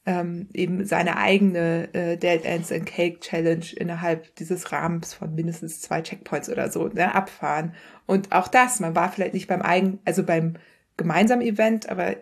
ähm, 0.06 0.50
eben 0.54 0.84
seine 0.84 1.16
eigene 1.16 1.88
äh, 1.94 2.18
Dead 2.18 2.44
Ends 2.44 2.74
and 2.74 2.86
Cake 2.86 3.22
Challenge 3.22 3.66
innerhalb 3.78 4.36
dieses 4.36 4.74
Rahmens 4.74 5.14
von 5.14 5.34
mindestens 5.34 5.80
zwei 5.80 6.02
Checkpoints 6.02 6.50
oder 6.50 6.70
so 6.70 6.90
ne, 6.90 7.16
abfahren. 7.16 7.74
Und 8.06 8.34
auch 8.34 8.50
das, 8.50 8.82
man 8.82 8.96
war 8.96 9.14
vielleicht 9.14 9.34
nicht 9.34 9.48
beim 9.48 9.62
eigen, 9.62 10.00
also 10.04 10.24
beim 10.24 10.56
gemeinsamen 10.98 11.42
Event, 11.42 11.88
aber 11.88 12.18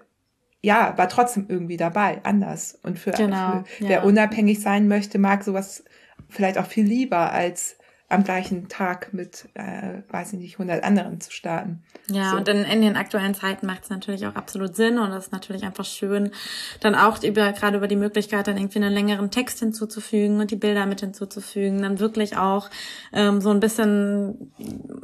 ja, 0.63 0.97
war 0.97 1.09
trotzdem 1.09 1.45
irgendwie 1.49 1.77
dabei, 1.77 2.21
anders. 2.23 2.79
Und 2.83 2.97
für, 2.97 3.11
genau, 3.11 3.63
für 3.65 3.83
wer 3.87 3.89
ja. 3.89 4.03
unabhängig 4.03 4.61
sein 4.61 4.87
möchte, 4.87 5.19
mag 5.19 5.43
sowas 5.43 5.83
vielleicht 6.29 6.57
auch 6.57 6.65
viel 6.65 6.85
lieber 6.85 7.31
als 7.31 7.77
am 8.09 8.23
gleichen 8.23 8.67
Tag 8.67 9.13
mit, 9.13 9.49
äh, 9.55 10.01
weiß 10.09 10.33
ich 10.33 10.39
nicht, 10.39 10.53
100 10.59 10.83
anderen 10.83 11.19
zu 11.19 11.31
starten. 11.31 11.83
Ja, 12.09 12.31
so. 12.31 12.37
und 12.37 12.47
in, 12.47 12.63
in 12.63 12.81
den 12.81 12.95
aktuellen 12.95 13.33
Zeiten 13.33 13.65
macht 13.65 13.83
es 13.83 13.89
natürlich 13.89 14.27
auch 14.27 14.35
absolut 14.35 14.75
Sinn 14.75 14.99
und 14.99 15.11
es 15.11 15.25
ist 15.25 15.31
natürlich 15.31 15.63
einfach 15.63 15.85
schön, 15.85 16.31
dann 16.79 16.95
auch 16.95 17.23
über 17.23 17.51
gerade 17.53 17.77
über 17.77 17.87
die 17.87 17.95
Möglichkeit, 17.95 18.47
dann 18.47 18.57
irgendwie 18.57 18.79
einen 18.79 18.93
längeren 18.93 19.31
Text 19.31 19.59
hinzuzufügen 19.59 20.39
und 20.39 20.51
die 20.51 20.55
Bilder 20.55 20.85
mit 20.85 20.99
hinzuzufügen, 20.99 21.81
dann 21.81 21.99
wirklich 21.99 22.37
auch 22.37 22.69
ähm, 23.13 23.41
so 23.41 23.49
ein 23.49 23.59
bisschen, 23.59 24.53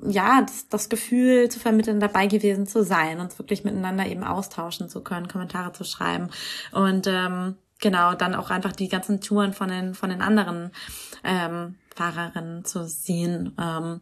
ja, 0.07 0.41
das, 0.41 0.69
das 0.69 0.89
Gefühl 0.89 1.49
zu 1.49 1.59
vermitteln, 1.59 1.99
dabei 1.99 2.27
gewesen 2.27 2.67
zu 2.67 2.83
sein 2.83 3.19
und 3.19 3.37
wirklich 3.39 3.63
miteinander 3.63 4.05
eben 4.05 4.23
austauschen 4.23 4.89
zu 4.89 5.01
können, 5.01 5.27
Kommentare 5.27 5.71
zu 5.71 5.83
schreiben 5.83 6.29
und 6.71 7.07
ähm, 7.07 7.55
genau, 7.79 8.13
dann 8.13 8.35
auch 8.35 8.49
einfach 8.49 8.73
die 8.73 8.89
ganzen 8.89 9.21
Touren 9.21 9.53
von 9.53 9.69
den, 9.69 9.93
von 9.95 10.09
den 10.09 10.21
anderen 10.21 10.71
ähm, 11.23 11.75
Fahrerinnen 11.99 12.63
zu 12.63 12.87
sehen. 12.87 13.53
Ähm, 13.59 13.99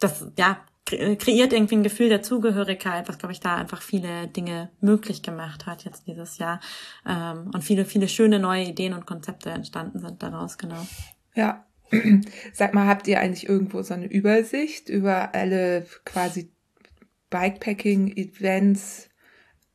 das, 0.00 0.26
ja, 0.36 0.58
kreiert 0.84 1.52
irgendwie 1.52 1.76
ein 1.76 1.82
Gefühl 1.82 2.08
der 2.08 2.22
Zugehörigkeit, 2.22 3.08
was, 3.08 3.18
glaube 3.18 3.32
ich, 3.32 3.40
da 3.40 3.56
einfach 3.56 3.82
viele 3.82 4.28
Dinge 4.28 4.70
möglich 4.80 5.22
gemacht 5.22 5.66
hat 5.66 5.84
jetzt 5.84 6.06
dieses 6.06 6.38
Jahr. 6.38 6.60
Ähm, 7.06 7.50
und 7.52 7.62
viele, 7.62 7.84
viele 7.84 8.08
schöne 8.08 8.38
neue 8.38 8.64
Ideen 8.64 8.92
und 8.92 9.06
Konzepte 9.06 9.50
entstanden 9.50 9.98
sind 9.98 10.22
daraus, 10.22 10.58
genau. 10.58 10.86
Ja. 11.34 11.64
Sag 12.52 12.74
mal, 12.74 12.86
habt 12.86 13.08
ihr 13.08 13.18
eigentlich 13.18 13.48
irgendwo 13.48 13.80
so 13.80 13.94
eine 13.94 14.06
Übersicht 14.06 14.90
über 14.90 15.34
alle 15.34 15.86
quasi 16.04 16.52
Bikepacking-Events, 17.30 19.08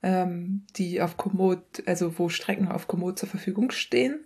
ähm, 0.04 0.68
die 0.76 1.02
auf 1.02 1.18
Komoot, 1.18 1.88
also 1.88 2.20
wo 2.20 2.30
Strecken 2.30 2.68
auf 2.68 2.88
Komoot 2.88 3.18
zur 3.18 3.30
Verfügung 3.30 3.72
stehen? 3.72 4.26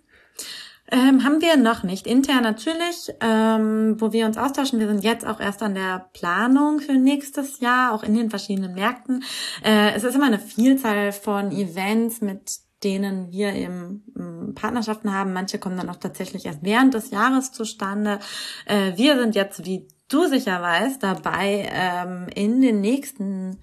Ähm, 0.90 1.22
haben 1.24 1.42
wir 1.42 1.56
noch 1.56 1.82
nicht. 1.82 2.06
Intern 2.06 2.42
natürlich, 2.42 3.12
ähm, 3.20 4.00
wo 4.00 4.12
wir 4.12 4.24
uns 4.24 4.38
austauschen. 4.38 4.80
Wir 4.80 4.88
sind 4.88 5.04
jetzt 5.04 5.26
auch 5.26 5.38
erst 5.38 5.62
an 5.62 5.74
der 5.74 6.08
Planung 6.14 6.80
für 6.80 6.94
nächstes 6.94 7.60
Jahr, 7.60 7.92
auch 7.92 8.02
in 8.02 8.14
den 8.14 8.30
verschiedenen 8.30 8.74
Märkten. 8.74 9.22
Äh, 9.62 9.92
es 9.94 10.04
ist 10.04 10.14
immer 10.14 10.26
eine 10.26 10.38
Vielzahl 10.38 11.12
von 11.12 11.52
Events, 11.52 12.22
mit 12.22 12.60
denen 12.84 13.32
wir 13.32 13.52
eben 13.54 14.04
ähm, 14.16 14.54
Partnerschaften 14.54 15.12
haben. 15.12 15.32
Manche 15.32 15.58
kommen 15.58 15.76
dann 15.76 15.90
auch 15.90 15.96
tatsächlich 15.96 16.46
erst 16.46 16.62
während 16.62 16.94
des 16.94 17.10
Jahres 17.10 17.52
zustande. 17.52 18.18
Äh, 18.64 18.96
wir 18.96 19.18
sind 19.18 19.34
jetzt, 19.34 19.66
wie 19.66 19.88
du 20.08 20.26
sicher 20.26 20.62
weißt, 20.62 21.02
dabei, 21.02 21.68
ähm, 21.70 22.28
in 22.34 22.62
den 22.62 22.80
nächsten 22.80 23.58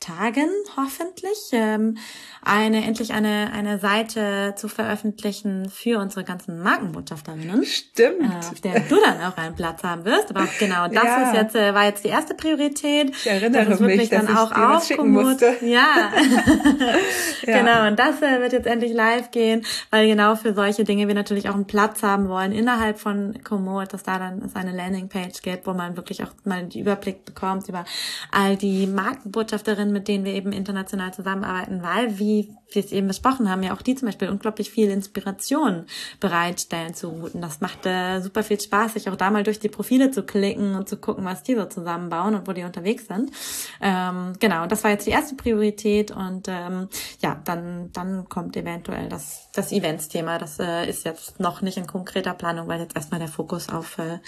Tagen 0.00 0.48
hoffentlich 0.76 1.38
ähm, 1.52 1.98
eine 2.42 2.84
endlich 2.84 3.12
eine 3.12 3.52
eine 3.52 3.78
Seite 3.78 4.54
zu 4.56 4.68
veröffentlichen 4.68 5.68
für 5.68 5.98
unsere 5.98 6.24
ganzen 6.24 6.62
Markenbotschafterinnen. 6.62 7.64
Stimmt. 7.64 8.22
Äh, 8.22 8.38
auf 8.38 8.60
der 8.60 8.80
du 8.80 8.96
dann 8.96 9.20
auch 9.20 9.36
einen 9.36 9.54
Platz 9.54 9.82
haben 9.82 10.04
wirst. 10.04 10.30
Aber 10.30 10.44
auch 10.44 10.58
genau 10.58 10.88
das 10.88 11.04
ja. 11.04 11.30
ist 11.30 11.34
jetzt 11.34 11.54
äh, 11.54 11.74
war 11.74 11.84
jetzt 11.84 12.04
die 12.04 12.08
erste 12.08 12.34
Priorität. 12.34 13.10
Ich 13.10 13.26
erinnere 13.26 13.66
das 13.66 13.80
mich, 13.80 14.08
dass 14.08 14.26
dann 14.26 14.36
auch 14.36 14.80
ich 14.82 14.96
dir 14.96 15.04
musste. 15.04 15.56
Ja. 15.60 16.10
ja. 17.46 17.58
Genau. 17.58 17.86
Und 17.86 17.98
das 17.98 18.22
äh, 18.22 18.40
wird 18.40 18.52
jetzt 18.52 18.66
endlich 18.66 18.92
live 18.92 19.30
gehen, 19.30 19.64
weil 19.90 20.06
genau 20.06 20.34
für 20.34 20.54
solche 20.54 20.84
Dinge 20.84 21.08
wir 21.08 21.14
natürlich 21.14 21.48
auch 21.48 21.54
einen 21.54 21.66
Platz 21.66 22.02
haben 22.02 22.28
wollen 22.28 22.52
innerhalb 22.52 22.98
von 22.98 23.38
Komoot, 23.44 23.92
dass 23.92 24.02
da 24.02 24.18
dann 24.18 24.42
es 24.42 24.56
eine 24.56 24.72
Landingpage 24.72 25.42
gibt, 25.42 25.66
wo 25.66 25.74
man 25.74 25.96
wirklich 25.96 26.22
auch 26.22 26.30
mal 26.44 26.64
den 26.64 26.80
Überblick 26.80 27.24
bekommt 27.24 27.68
über 27.68 27.84
all 28.30 28.56
die 28.56 28.86
Markenbotschafterinnen 28.86 29.89
Partnerinnen, 29.90 29.92
mit 29.92 30.08
denen 30.08 30.24
wir 30.24 30.34
eben 30.34 30.52
international 30.52 31.12
zusammenarbeiten, 31.12 31.82
weil, 31.82 32.18
wie 32.18 32.54
wir 32.72 32.84
es 32.84 32.92
eben 32.92 33.08
besprochen 33.08 33.50
haben, 33.50 33.62
ja 33.62 33.74
auch 33.74 33.82
die 33.82 33.96
zum 33.96 34.06
Beispiel 34.06 34.28
unglaublich 34.28 34.70
viel 34.70 34.90
Inspiration 34.90 35.86
bereitstellen 36.20 36.94
zu 36.94 37.08
Routen. 37.08 37.40
Das 37.40 37.60
macht 37.60 37.84
äh, 37.84 38.20
super 38.20 38.42
viel 38.42 38.60
Spaß, 38.60 38.94
sich 38.94 39.08
auch 39.08 39.16
da 39.16 39.30
mal 39.30 39.42
durch 39.42 39.58
die 39.58 39.68
Profile 39.68 40.10
zu 40.10 40.22
klicken 40.22 40.76
und 40.76 40.88
zu 40.88 40.96
gucken, 40.96 41.24
was 41.24 41.42
die 41.42 41.56
so 41.56 41.64
zusammenbauen 41.64 42.34
und 42.34 42.46
wo 42.46 42.52
die 42.52 42.62
unterwegs 42.62 43.08
sind. 43.08 43.32
Ähm, 43.80 44.34
genau, 44.38 44.66
das 44.66 44.84
war 44.84 44.92
jetzt 44.92 45.06
die 45.06 45.10
erste 45.10 45.34
Priorität 45.34 46.10
und 46.12 46.46
ähm, 46.48 46.88
ja, 47.20 47.40
dann, 47.44 47.90
dann 47.92 48.28
kommt 48.28 48.56
eventuell 48.56 49.08
das, 49.08 49.48
das 49.52 49.72
Events-Thema. 49.72 50.38
Das 50.38 50.58
äh, 50.60 50.88
ist 50.88 51.04
jetzt 51.04 51.40
noch 51.40 51.62
nicht 51.62 51.76
in 51.76 51.86
konkreter 51.86 52.34
Planung, 52.34 52.68
weil 52.68 52.80
jetzt 52.80 52.94
erstmal 52.94 53.20
der 53.20 53.28
Fokus 53.28 53.68
auf 53.68 53.98
äh, 53.98 54.18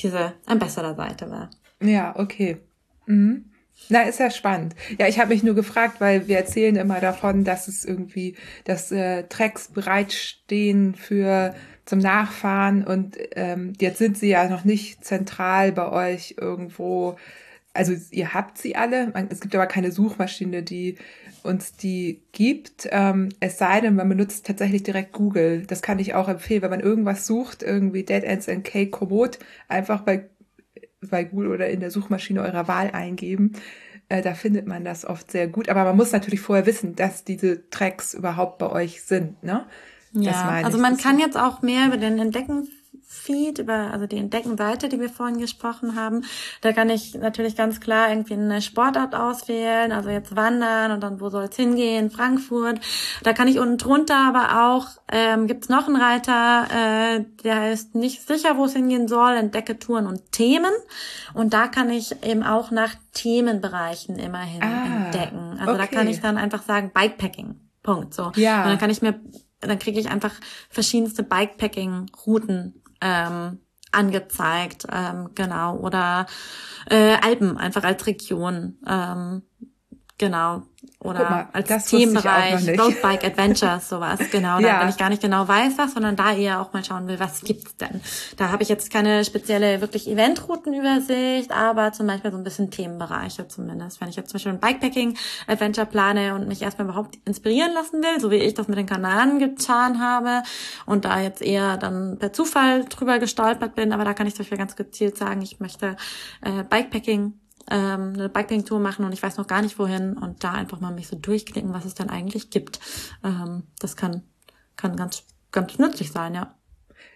diese 0.00 0.34
Ambassador-Seite 0.46 1.30
war. 1.30 1.50
Ja, 1.80 2.14
okay. 2.16 2.60
Mhm. 3.06 3.50
Na, 3.88 4.02
ist 4.02 4.20
ja 4.20 4.30
spannend. 4.30 4.74
Ja, 4.98 5.06
ich 5.06 5.18
habe 5.18 5.30
mich 5.30 5.42
nur 5.42 5.54
gefragt, 5.54 6.00
weil 6.00 6.28
wir 6.28 6.36
erzählen 6.36 6.76
immer 6.76 7.00
davon, 7.00 7.44
dass 7.44 7.68
es 7.68 7.84
irgendwie, 7.84 8.36
dass 8.64 8.92
äh, 8.92 9.24
Tracks 9.24 9.68
bereitstehen 9.68 10.94
für 10.94 11.54
zum 11.86 12.00
Nachfahren 12.00 12.84
und 12.84 13.16
ähm, 13.34 13.72
jetzt 13.80 13.96
sind 13.96 14.18
sie 14.18 14.28
ja 14.28 14.46
noch 14.48 14.64
nicht 14.64 15.06
zentral 15.06 15.72
bei 15.72 15.90
euch 15.90 16.34
irgendwo 16.38 17.16
also 17.78 17.94
ihr 18.10 18.34
habt 18.34 18.58
sie 18.58 18.74
alle. 18.74 19.12
Es 19.30 19.40
gibt 19.40 19.54
aber 19.54 19.66
keine 19.66 19.92
Suchmaschine, 19.92 20.64
die 20.64 20.96
uns 21.44 21.76
die 21.76 22.20
gibt. 22.32 22.88
Ähm, 22.90 23.28
es 23.38 23.58
sei 23.58 23.80
denn, 23.80 23.94
man 23.94 24.08
benutzt 24.08 24.46
tatsächlich 24.46 24.82
direkt 24.82 25.12
Google. 25.12 25.64
Das 25.64 25.80
kann 25.80 26.00
ich 26.00 26.14
auch 26.14 26.28
empfehlen, 26.28 26.62
wenn 26.62 26.70
man 26.70 26.80
irgendwas 26.80 27.24
sucht, 27.26 27.62
irgendwie 27.62 28.02
Dead 28.02 28.24
Ends 28.24 28.48
and 28.48 28.64
Cake 28.64 28.90
Komoot, 28.90 29.38
einfach 29.68 30.00
bei, 30.00 30.28
bei 31.00 31.24
Google 31.24 31.52
oder 31.52 31.68
in 31.68 31.80
der 31.80 31.90
Suchmaschine 31.90 32.42
eurer 32.42 32.68
Wahl 32.68 32.90
eingeben. 32.90 33.52
Äh, 34.08 34.22
da 34.22 34.34
findet 34.34 34.66
man 34.66 34.84
das 34.84 35.04
oft 35.04 35.30
sehr 35.30 35.48
gut. 35.48 35.68
Aber 35.68 35.84
man 35.84 35.96
muss 35.96 36.12
natürlich 36.12 36.40
vorher 36.40 36.66
wissen, 36.66 36.96
dass 36.96 37.24
diese 37.24 37.68
Tracks 37.70 38.14
überhaupt 38.14 38.58
bei 38.58 38.70
euch 38.70 39.02
sind. 39.02 39.42
Ne? 39.42 39.66
Ja, 40.12 40.48
also 40.64 40.78
man 40.78 40.96
kann 40.96 41.18
jetzt 41.18 41.36
auch 41.36 41.62
mehr 41.62 41.86
über 41.86 41.98
den 41.98 42.18
Entdecken 42.18 42.68
Feed, 43.10 43.58
über 43.58 43.90
also 43.90 44.06
die 44.06 44.18
Entdecken-Seite, 44.18 44.90
die 44.90 45.00
wir 45.00 45.08
vorhin 45.08 45.38
gesprochen 45.38 45.96
haben. 45.96 46.24
Da 46.60 46.74
kann 46.74 46.90
ich 46.90 47.14
natürlich 47.14 47.56
ganz 47.56 47.80
klar 47.80 48.10
irgendwie 48.10 48.34
eine 48.34 48.60
Sportart 48.60 49.14
auswählen, 49.14 49.92
also 49.92 50.10
jetzt 50.10 50.36
wandern 50.36 50.92
und 50.92 51.00
dann 51.00 51.18
wo 51.18 51.30
soll 51.30 51.44
es 51.44 51.56
hingehen, 51.56 52.10
Frankfurt. 52.10 52.80
Da 53.22 53.32
kann 53.32 53.48
ich 53.48 53.58
unten 53.58 53.78
drunter 53.78 54.28
aber 54.28 54.72
auch, 54.72 54.88
ähm, 55.10 55.46
gibt 55.46 55.64
es 55.64 55.70
noch 55.70 55.86
einen 55.86 55.96
Reiter, 55.96 56.66
äh, 56.70 57.24
der 57.42 57.72
ist 57.72 57.94
nicht 57.94 58.28
sicher, 58.28 58.58
wo 58.58 58.66
es 58.66 58.74
hingehen 58.74 59.08
soll, 59.08 59.36
entdecke 59.36 59.78
Touren 59.78 60.06
und 60.06 60.30
Themen. 60.30 60.72
Und 61.32 61.54
da 61.54 61.66
kann 61.66 61.88
ich 61.88 62.22
eben 62.22 62.42
auch 62.42 62.70
nach 62.70 62.94
Themenbereichen 63.14 64.18
immerhin 64.18 64.62
ah, 64.62 65.06
entdecken. 65.06 65.56
Also 65.58 65.72
okay. 65.72 65.78
da 65.78 65.86
kann 65.86 66.08
ich 66.08 66.20
dann 66.20 66.36
einfach 66.36 66.62
sagen, 66.62 66.90
Bikepacking. 66.92 67.58
Punkt. 67.82 68.12
So. 68.12 68.32
Ja. 68.36 68.64
Und 68.64 68.68
dann 68.68 68.78
kann 68.78 68.90
ich 68.90 69.00
mir 69.00 69.18
dann 69.60 69.78
kriege 69.80 69.98
ich 69.98 70.08
einfach 70.08 70.34
verschiedenste 70.70 71.24
Bikepacking-Routen 71.24 72.82
ähm, 73.00 73.60
angezeigt, 73.92 74.86
ähm, 74.92 75.30
genau, 75.34 75.76
oder 75.78 76.26
äh, 76.90 77.16
Alpen 77.22 77.56
einfach 77.56 77.84
als 77.84 78.06
Region, 78.06 78.78
ähm, 78.86 79.42
genau 80.18 80.62
oder 81.00 81.30
mal, 81.30 81.48
als 81.52 81.86
Themenbereich, 81.86 82.68
Roadbike 82.78 83.24
Adventures, 83.24 83.88
sowas, 83.88 84.18
genau. 84.32 84.58
ja. 84.58 84.74
Da, 84.74 84.80
wenn 84.80 84.88
ich 84.88 84.96
gar 84.96 85.10
nicht 85.10 85.22
genau 85.22 85.46
weiß 85.46 85.74
was, 85.76 85.94
sondern 85.94 86.16
da 86.16 86.34
eher 86.34 86.60
auch 86.60 86.72
mal 86.72 86.84
schauen 86.84 87.06
will, 87.06 87.20
was 87.20 87.42
gibt's 87.42 87.76
denn? 87.76 88.00
Da 88.36 88.50
habe 88.50 88.64
ich 88.64 88.68
jetzt 88.68 88.90
keine 88.90 89.24
spezielle 89.24 89.80
wirklich 89.80 90.08
Eventroutenübersicht, 90.08 91.52
aber 91.52 91.92
zum 91.92 92.08
Beispiel 92.08 92.32
so 92.32 92.36
ein 92.36 92.42
bisschen 92.42 92.70
Themenbereiche 92.70 93.46
zumindest. 93.46 94.00
Wenn 94.00 94.08
ich 94.08 94.16
jetzt 94.16 94.30
zum 94.30 94.38
Beispiel 94.38 94.52
ein 94.52 94.60
Bikepacking-Adventure 94.60 95.86
plane 95.86 96.34
und 96.34 96.48
mich 96.48 96.62
erstmal 96.62 96.88
überhaupt 96.88 97.16
inspirieren 97.24 97.72
lassen 97.74 98.02
will, 98.02 98.20
so 98.20 98.30
wie 98.32 98.36
ich 98.36 98.54
das 98.54 98.66
mit 98.66 98.78
den 98.78 98.86
Kanaren 98.86 99.38
getan 99.38 100.00
habe 100.00 100.42
und 100.86 101.04
da 101.04 101.20
jetzt 101.20 101.42
eher 101.42 101.76
dann 101.76 102.18
per 102.18 102.32
Zufall 102.32 102.84
drüber 102.86 103.20
gestolpert 103.20 103.76
bin, 103.76 103.92
aber 103.92 104.04
da 104.04 104.14
kann 104.14 104.26
ich 104.26 104.34
zum 104.34 104.44
Beispiel 104.44 104.58
ganz 104.58 104.74
gezielt 104.74 105.16
sagen, 105.16 105.42
ich 105.42 105.60
möchte 105.60 105.96
äh, 106.42 106.64
Bikepacking 106.64 107.34
ähm, 107.70 108.12
eine 108.14 108.28
Bikepacking-Tour 108.28 108.80
machen 108.80 109.04
und 109.04 109.12
ich 109.12 109.22
weiß 109.22 109.36
noch 109.36 109.46
gar 109.46 109.62
nicht 109.62 109.78
wohin 109.78 110.16
und 110.16 110.44
da 110.44 110.52
einfach 110.52 110.80
mal 110.80 110.92
mich 110.92 111.08
so 111.08 111.16
durchklicken, 111.16 111.72
was 111.72 111.84
es 111.84 111.94
dann 111.94 112.10
eigentlich 112.10 112.50
gibt. 112.50 112.80
Ähm, 113.24 113.64
das 113.78 113.96
kann, 113.96 114.22
kann 114.76 114.96
ganz, 114.96 115.24
ganz 115.52 115.78
nützlich 115.78 116.12
sein, 116.12 116.34
ja. 116.34 116.54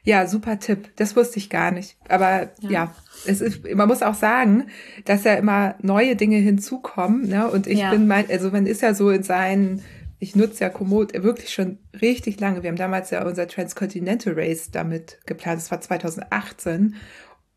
Ja, 0.05 0.27
super 0.27 0.59
Tipp. 0.59 0.91
Das 0.97 1.15
wusste 1.15 1.39
ich 1.39 1.49
gar 1.49 1.71
nicht. 1.71 1.97
Aber 2.09 2.51
ja, 2.61 2.71
ja 2.71 2.95
es 3.25 3.41
ist, 3.41 3.65
man 3.75 3.87
muss 3.87 4.03
auch 4.03 4.15
sagen, 4.15 4.67
dass 5.05 5.25
ja 5.25 5.35
immer 5.35 5.77
neue 5.81 6.17
Dinge 6.17 6.39
hinzukommen. 6.39 7.29
Ne? 7.29 7.49
Und 7.49 7.67
ich 7.67 7.79
ja. 7.79 7.91
bin 7.91 8.07
mein, 8.07 8.29
also 8.29 8.51
man 8.51 8.67
ist 8.67 8.83
ja 8.83 8.95
so 8.95 9.11
in 9.11 9.23
seinen, 9.23 9.83
ich 10.19 10.35
nutze 10.35 10.65
ja 10.65 10.71
Komoot 10.71 11.13
wirklich 11.23 11.53
schon 11.53 11.79
richtig 12.01 12.41
lange. 12.41 12.63
Wir 12.63 12.71
haben 12.71 12.77
damals 12.77 13.11
ja 13.11 13.25
unser 13.25 13.47
Transcontinental 13.47 14.35
Race 14.37 14.71
damit 14.73 15.19
geplant. 15.27 15.61
Das 15.61 15.71
war 15.71 15.81
2018. 15.81 16.97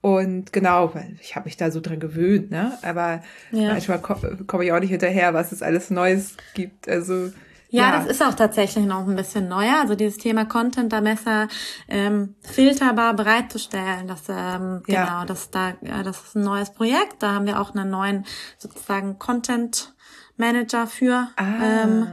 Und 0.06 0.54
genau, 0.54 0.94
weil 0.94 1.16
ich 1.20 1.36
habe 1.36 1.46
mich 1.46 1.58
da 1.58 1.72
so 1.72 1.82
dran 1.82 2.00
gewöhnt, 2.00 2.52
ne? 2.52 2.78
Aber 2.84 3.24
ja. 3.50 3.70
manchmal 3.70 4.00
komme 4.00 4.38
komm 4.46 4.62
ich 4.62 4.72
auch 4.72 4.80
nicht 4.80 4.92
hinterher, 4.92 5.34
was 5.34 5.52
es 5.52 5.64
alles 5.64 5.90
Neues 5.90 6.38
gibt. 6.54 6.88
Also 6.88 7.32
ja, 7.70 7.90
ja, 7.90 7.92
das 7.98 8.06
ist 8.06 8.22
auch 8.22 8.36
tatsächlich 8.36 8.86
noch 8.86 9.08
ein 9.08 9.16
bisschen 9.16 9.48
neuer. 9.48 9.80
Also 9.82 9.96
dieses 9.96 10.18
Thema 10.18 10.46
Content 10.46 10.94
da 10.94 11.02
besser 11.02 11.48
ähm, 11.88 12.36
filterbar 12.42 13.16
bereitzustellen. 13.16 14.08
Das 14.08 14.30
ähm, 14.30 14.84
ja. 14.86 15.06
genau, 15.06 15.26
das 15.26 15.50
da, 15.50 15.74
ja, 15.82 16.04
das 16.04 16.22
ist 16.22 16.36
ein 16.36 16.44
neues 16.44 16.70
Projekt. 16.70 17.24
Da 17.24 17.34
haben 17.34 17.48
wir 17.48 17.60
auch 17.60 17.74
einen 17.74 17.90
neuen 17.90 18.28
sozusagen 18.60 19.18
Content 19.18 19.96
Manager 20.38 20.86
für. 20.86 21.30
Ah. 21.36 21.84
Ähm, 21.84 22.08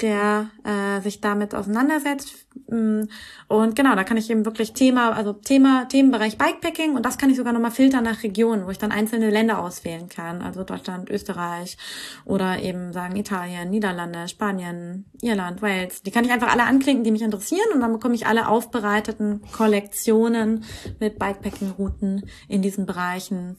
der 0.00 0.50
äh, 0.64 1.00
sich 1.00 1.20
damit 1.20 1.54
auseinandersetzt. 1.54 2.34
Mm, 2.70 3.08
und 3.48 3.74
genau, 3.74 3.94
da 3.96 4.04
kann 4.04 4.16
ich 4.16 4.30
eben 4.30 4.44
wirklich 4.44 4.72
Thema, 4.72 5.12
also 5.12 5.32
Thema, 5.32 5.86
Themenbereich 5.86 6.38
Bikepacking 6.38 6.94
und 6.94 7.04
das 7.04 7.18
kann 7.18 7.30
ich 7.30 7.36
sogar 7.36 7.52
nochmal 7.52 7.72
filtern 7.72 8.04
nach 8.04 8.22
Regionen, 8.22 8.66
wo 8.66 8.70
ich 8.70 8.78
dann 8.78 8.92
einzelne 8.92 9.30
Länder 9.30 9.58
auswählen 9.58 10.08
kann. 10.08 10.40
Also 10.40 10.62
Deutschland, 10.62 11.10
Österreich 11.10 11.76
oder 12.24 12.60
eben 12.60 12.92
sagen 12.92 13.16
Italien, 13.16 13.70
Niederlande, 13.70 14.28
Spanien, 14.28 15.04
Irland, 15.20 15.62
Wales. 15.62 16.02
Die 16.02 16.10
kann 16.10 16.24
ich 16.24 16.30
einfach 16.30 16.52
alle 16.52 16.64
anklicken, 16.64 17.02
die 17.02 17.10
mich 17.10 17.22
interessieren 17.22 17.72
und 17.74 17.80
dann 17.80 17.92
bekomme 17.92 18.14
ich 18.14 18.26
alle 18.26 18.48
aufbereiteten 18.48 19.42
Kollektionen 19.52 20.64
mit 21.00 21.18
Bikepacking-Routen 21.18 22.24
in 22.48 22.62
diesen 22.62 22.86
Bereichen 22.86 23.56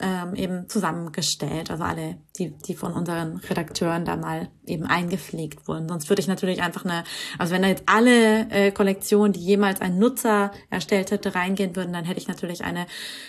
ähm, 0.00 0.34
eben 0.34 0.68
zusammengestellt. 0.68 1.70
Also 1.70 1.84
alle, 1.84 2.18
die, 2.38 2.50
die 2.50 2.74
von 2.74 2.92
unseren 2.92 3.36
Redakteuren 3.38 4.04
da 4.04 4.16
mal 4.16 4.48
eben 4.66 4.84
eingepflegt 4.84 5.66
wurden. 5.68 5.88
Sonst 5.88 6.08
würde 6.08 6.20
ich 6.20 6.28
natürlich 6.28 6.62
einfach 6.62 6.84
eine, 6.84 7.04
also 7.38 7.54
wenn 7.54 7.62
da 7.62 7.68
jetzt 7.68 7.84
alle 7.86 8.50
äh, 8.50 8.70
Kollektionen, 8.72 9.32
die 9.32 9.40
jemals 9.40 9.80
ein 9.80 9.98
Nutzer 9.98 10.52
erstellt 10.70 11.10
hätte, 11.10 11.34
reingehen 11.34 11.76
würden, 11.76 11.92
dann 11.92 12.04
hätte 12.04 12.20
ich 12.20 12.28
natürlich 12.28 12.64
eine, 12.64 12.86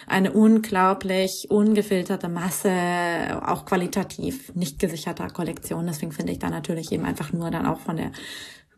eine 0.07 0.34
unglaublich 0.34 1.48
ungefilterte 1.49 2.27
Masse, 2.27 3.41
auch 3.45 3.65
qualitativ 3.65 4.53
nicht 4.56 4.80
gesicherter 4.80 5.30
Kollektion. 5.30 5.88
Deswegen 5.88 6.11
finde 6.11 6.34
ich 6.34 6.39
da 6.39 6.49
natürlich 6.49 6.91
eben 6.91 7.06
einfach 7.06 7.31
nur 7.31 7.49
dann 7.49 7.65
auch 7.65 7.80
von 7.80 7.98
der 7.98 8.11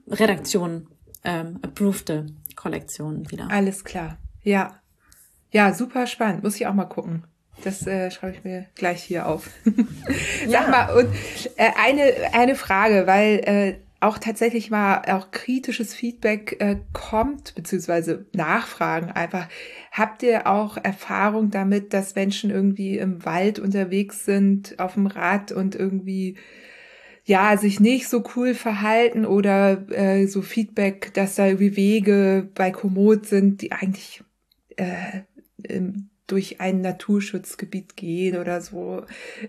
Redaktion 0.07 0.87
ähm, 1.23 1.59
approvede 1.61 2.27
Kollektionen 2.55 3.29
wieder. 3.31 3.49
Alles 3.49 3.83
klar. 3.83 4.17
Ja. 4.41 4.79
Ja, 5.51 5.73
super 5.73 6.05
spannend. 6.05 6.43
Muss 6.43 6.55
ich 6.55 6.67
auch 6.67 6.73
mal 6.73 6.85
gucken. 6.85 7.25
Das 7.63 7.85
äh, 7.85 8.09
schreibe 8.11 8.35
ich 8.35 8.43
mir 8.43 8.65
gleich 8.75 9.03
hier 9.03 9.27
auf. 9.27 9.49
Sag 10.47 10.49
ja. 10.49 10.67
mal, 10.67 10.97
und 10.97 11.09
äh, 11.57 11.71
eine, 11.77 12.33
eine 12.33 12.55
Frage, 12.55 13.05
weil 13.05 13.39
äh, 13.39 13.75
auch 14.01 14.17
tatsächlich 14.17 14.71
mal 14.71 15.01
auch 15.07 15.31
kritisches 15.31 15.93
Feedback 15.93 16.55
äh, 16.59 16.77
kommt, 16.93 17.55
beziehungsweise 17.55 18.25
Nachfragen 18.33 19.11
einfach. 19.11 19.49
Habt 19.91 20.23
ihr 20.23 20.47
auch 20.47 20.77
Erfahrung 20.77 21.51
damit, 21.51 21.93
dass 21.93 22.15
Menschen 22.15 22.49
irgendwie 22.49 22.97
im 22.97 23.25
Wald 23.25 23.59
unterwegs 23.59 24.23
sind, 24.23 24.79
auf 24.79 24.93
dem 24.93 25.07
Rad 25.07 25.51
und 25.51 25.75
irgendwie 25.75 26.37
ja, 27.25 27.57
sich 27.57 27.79
nicht 27.79 28.07
so 28.07 28.23
cool 28.35 28.55
verhalten 28.55 29.25
oder 29.25 29.87
äh, 29.91 30.25
so 30.25 30.41
Feedback, 30.41 31.13
dass 31.13 31.35
da 31.35 31.45
irgendwie 31.45 31.75
Wege 31.75 32.49
bei 32.55 32.71
Komoot 32.71 33.27
sind, 33.27 33.61
die 33.61 33.71
eigentlich 33.71 34.23
äh, 34.77 35.21
im 35.61 36.09
durch 36.31 36.61
ein 36.61 36.81
Naturschutzgebiet 36.81 37.95
gehen 37.95 38.37
oder 38.37 38.61
so. 38.61 39.03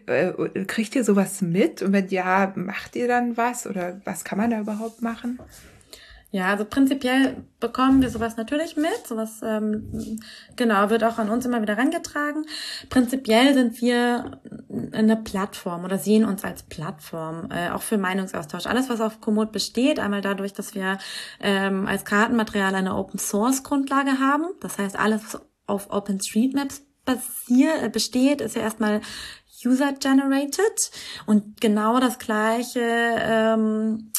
Äh, 0.07 0.33
kriegt 0.67 0.95
ihr 0.95 1.05
sowas 1.05 1.43
mit? 1.43 1.83
Und 1.83 1.93
wenn 1.93 2.09
ja, 2.09 2.53
macht 2.57 2.97
ihr 2.97 3.09
dann 3.09 3.37
was? 3.37 3.67
Oder 3.67 4.01
was 4.05 4.25
kann 4.25 4.39
man 4.39 4.51
da 4.51 4.61
überhaupt 4.61 5.03
machen? 5.03 5.39
Ja, 6.33 6.47
also 6.47 6.65
prinzipiell 6.65 7.39
bekommen 7.59 8.03
wir 8.03 8.09
sowas 8.09 8.37
natürlich 8.37 8.77
mit. 8.77 9.05
Sowas 9.05 9.41
ähm, 9.43 10.21
genau 10.55 10.89
wird 10.89 11.03
auch 11.03 11.19
an 11.19 11.29
uns 11.29 11.45
immer 11.45 11.61
wieder 11.61 11.77
rangetragen. 11.77 12.45
Prinzipiell 12.89 13.53
sind 13.53 13.81
wir 13.81 14.41
eine 14.93 15.17
Plattform 15.17 15.85
oder 15.85 15.99
sehen 15.99 16.25
uns 16.25 16.45
als 16.45 16.63
Plattform, 16.63 17.49
äh, 17.51 17.71
auch 17.71 17.83
für 17.83 17.99
Meinungsaustausch. 17.99 18.67
Alles, 18.67 18.89
was 18.89 19.01
auf 19.01 19.21
Komoot 19.21 19.51
besteht, 19.51 19.99
einmal 19.99 20.21
dadurch, 20.21 20.53
dass 20.53 20.77
wir 20.77 20.99
ähm, 21.41 21.89
als 21.89 22.05
Kartenmaterial 22.05 22.77
eine 22.77 22.95
Open 22.95 23.19
Source 23.19 23.65
Grundlage 23.65 24.21
haben. 24.21 24.45
Das 24.61 24.79
heißt, 24.79 24.97
alles, 24.97 25.37
auf 25.71 25.91
OpenStreetMaps 25.91 26.83
basier, 27.05 27.83
äh, 27.83 27.89
besteht, 27.89 28.41
ist 28.41 28.57
ja 28.57 28.63
erstmal 28.63 29.01
user-generated. 29.65 30.91
Und 31.27 31.61
genau 31.61 32.01
das 32.01 32.19
Gleiche 32.19 32.81
ähm, 32.81 34.13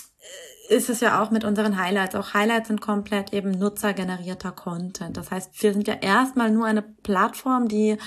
ist 0.69 0.89
es 0.89 1.01
ja 1.01 1.21
auch 1.21 1.31
mit 1.31 1.43
unseren 1.43 1.77
Highlights. 1.77 2.15
Auch 2.15 2.33
Highlights 2.33 2.69
sind 2.69 2.81
komplett 2.81 3.33
eben 3.33 3.51
nutzergenerierter 3.51 4.51
Content. 4.51 5.17
Das 5.17 5.31
heißt, 5.31 5.61
wir 5.61 5.73
sind 5.73 5.87
ja 5.87 5.95
erstmal 5.95 6.51
nur 6.51 6.65
eine 6.65 6.81
Plattform, 6.81 7.67
die 7.67 7.97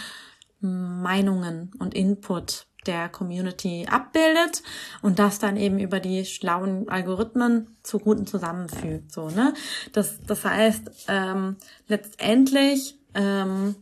Meinungen 0.60 1.72
und 1.78 1.94
Input 1.94 2.66
der 2.86 3.08
Community 3.08 3.86
abbildet 3.90 4.62
und 5.02 5.18
das 5.18 5.38
dann 5.38 5.56
eben 5.56 5.78
über 5.78 6.00
die 6.00 6.24
schlauen 6.24 6.88
Algorithmen 6.88 7.76
zu 7.82 7.98
guten 7.98 8.26
zusammenfügt. 8.26 9.12
So, 9.12 9.28
ne? 9.30 9.54
Das, 9.92 10.20
das 10.26 10.44
heißt, 10.44 10.90
ähm, 11.08 11.56
letztendlich 11.86 12.98
ähm, 13.14 13.74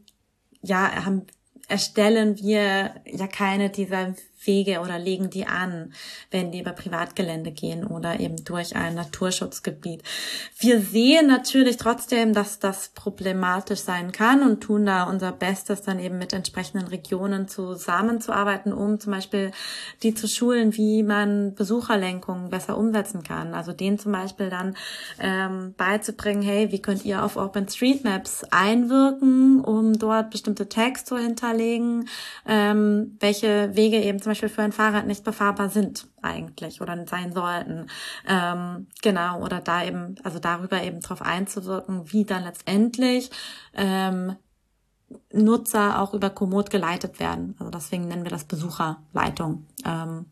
ja, 0.62 1.04
haben, 1.04 1.26
erstellen 1.68 2.38
wir 2.38 2.94
ja 3.06 3.26
keine 3.26 3.70
dieser 3.70 4.14
Wege 4.46 4.80
oder 4.80 4.98
legen 4.98 5.30
die 5.30 5.46
an, 5.46 5.92
wenn 6.30 6.52
die 6.52 6.60
über 6.60 6.72
Privatgelände 6.72 7.52
gehen 7.52 7.86
oder 7.86 8.20
eben 8.20 8.44
durch 8.44 8.74
ein 8.76 8.94
Naturschutzgebiet. 8.94 10.02
Wir 10.58 10.80
sehen 10.80 11.26
natürlich 11.26 11.76
trotzdem, 11.76 12.32
dass 12.32 12.58
das 12.58 12.90
problematisch 12.90 13.80
sein 13.80 14.12
kann 14.12 14.42
und 14.42 14.60
tun 14.60 14.86
da 14.86 15.04
unser 15.04 15.32
Bestes, 15.32 15.82
dann 15.82 15.98
eben 15.98 16.18
mit 16.18 16.32
entsprechenden 16.32 16.88
Regionen 16.88 17.48
zusammenzuarbeiten, 17.48 18.72
um 18.72 19.00
zum 19.00 19.12
Beispiel 19.12 19.50
die 20.02 20.14
zu 20.14 20.28
schulen, 20.28 20.76
wie 20.76 21.02
man 21.02 21.54
Besucherlenkung 21.54 22.50
besser 22.50 22.76
umsetzen 22.76 23.22
kann. 23.22 23.54
Also 23.54 23.72
denen 23.72 23.98
zum 23.98 24.12
Beispiel 24.12 24.50
dann 24.50 24.76
ähm, 25.20 25.74
beizubringen, 25.76 26.42
hey, 26.42 26.72
wie 26.72 26.82
könnt 26.82 27.04
ihr 27.04 27.24
auf 27.24 27.36
OpenStreetMaps 27.36 28.44
einwirken, 28.50 29.60
um 29.60 29.98
dort 29.98 30.30
bestimmte 30.30 30.68
Tags 30.68 31.04
zu 31.04 31.16
hinterlegen, 31.16 32.08
ähm, 32.46 33.16
welche 33.20 33.74
Wege 33.76 33.98
eben 34.02 34.20
zum 34.20 34.31
Beispiel 34.32 34.48
für 34.48 34.62
ein 34.62 34.72
Fahrrad 34.72 35.06
nicht 35.06 35.24
befahrbar 35.24 35.68
sind 35.68 36.08
eigentlich 36.20 36.80
oder 36.80 37.06
sein 37.06 37.32
sollten. 37.32 37.86
Ähm, 38.26 38.88
genau, 39.02 39.42
oder 39.42 39.60
da 39.60 39.84
eben, 39.84 40.16
also 40.24 40.38
darüber 40.38 40.82
eben 40.82 41.00
drauf 41.00 41.22
einzuwirken, 41.22 42.12
wie 42.12 42.24
dann 42.24 42.44
letztendlich 42.44 43.30
ähm, 43.74 44.36
Nutzer 45.32 46.00
auch 46.00 46.14
über 46.14 46.30
Komoot 46.30 46.70
geleitet 46.70 47.20
werden. 47.20 47.54
Also 47.58 47.70
deswegen 47.70 48.08
nennen 48.08 48.24
wir 48.24 48.30
das 48.30 48.44
Besucherleitung. 48.44 49.66
Ähm, 49.84 50.26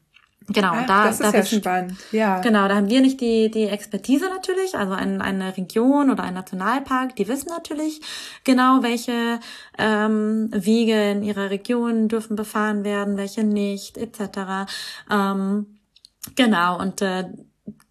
Genau, 0.52 0.72
Ach, 0.72 0.86
da, 0.86 1.05
das 1.05 1.20
ist 1.20 1.20
da 1.20 1.27
ja 1.27 1.44
wissen, 1.44 1.59
spannend. 1.60 1.97
Ja. 2.10 2.40
Genau, 2.40 2.66
da 2.66 2.74
haben 2.77 2.90
wir 2.90 3.01
nicht 3.01 3.20
die, 3.20 3.51
die 3.51 3.66
Expertise 3.66 4.28
natürlich, 4.28 4.77
also 4.77 4.94
ein, 4.94 5.22
eine 5.22 5.56
Region 5.56 6.10
oder 6.10 6.24
ein 6.24 6.35
Nationalpark, 6.35 7.14
die 7.14 7.28
wissen 7.28 7.51
natürlich 7.51 8.01
genau, 8.43 8.82
welche 8.82 9.39
ähm, 9.78 10.51
Wege 10.52 11.12
in 11.12 11.22
ihrer 11.22 11.51
Region 11.51 12.09
dürfen 12.09 12.35
befahren 12.35 12.82
werden, 12.82 13.16
welche 13.16 13.44
nicht, 13.44 13.97
etc. 13.97 14.68
Ähm, 15.09 15.78
genau, 16.35 16.81
und 16.81 17.01
äh, 17.01 17.24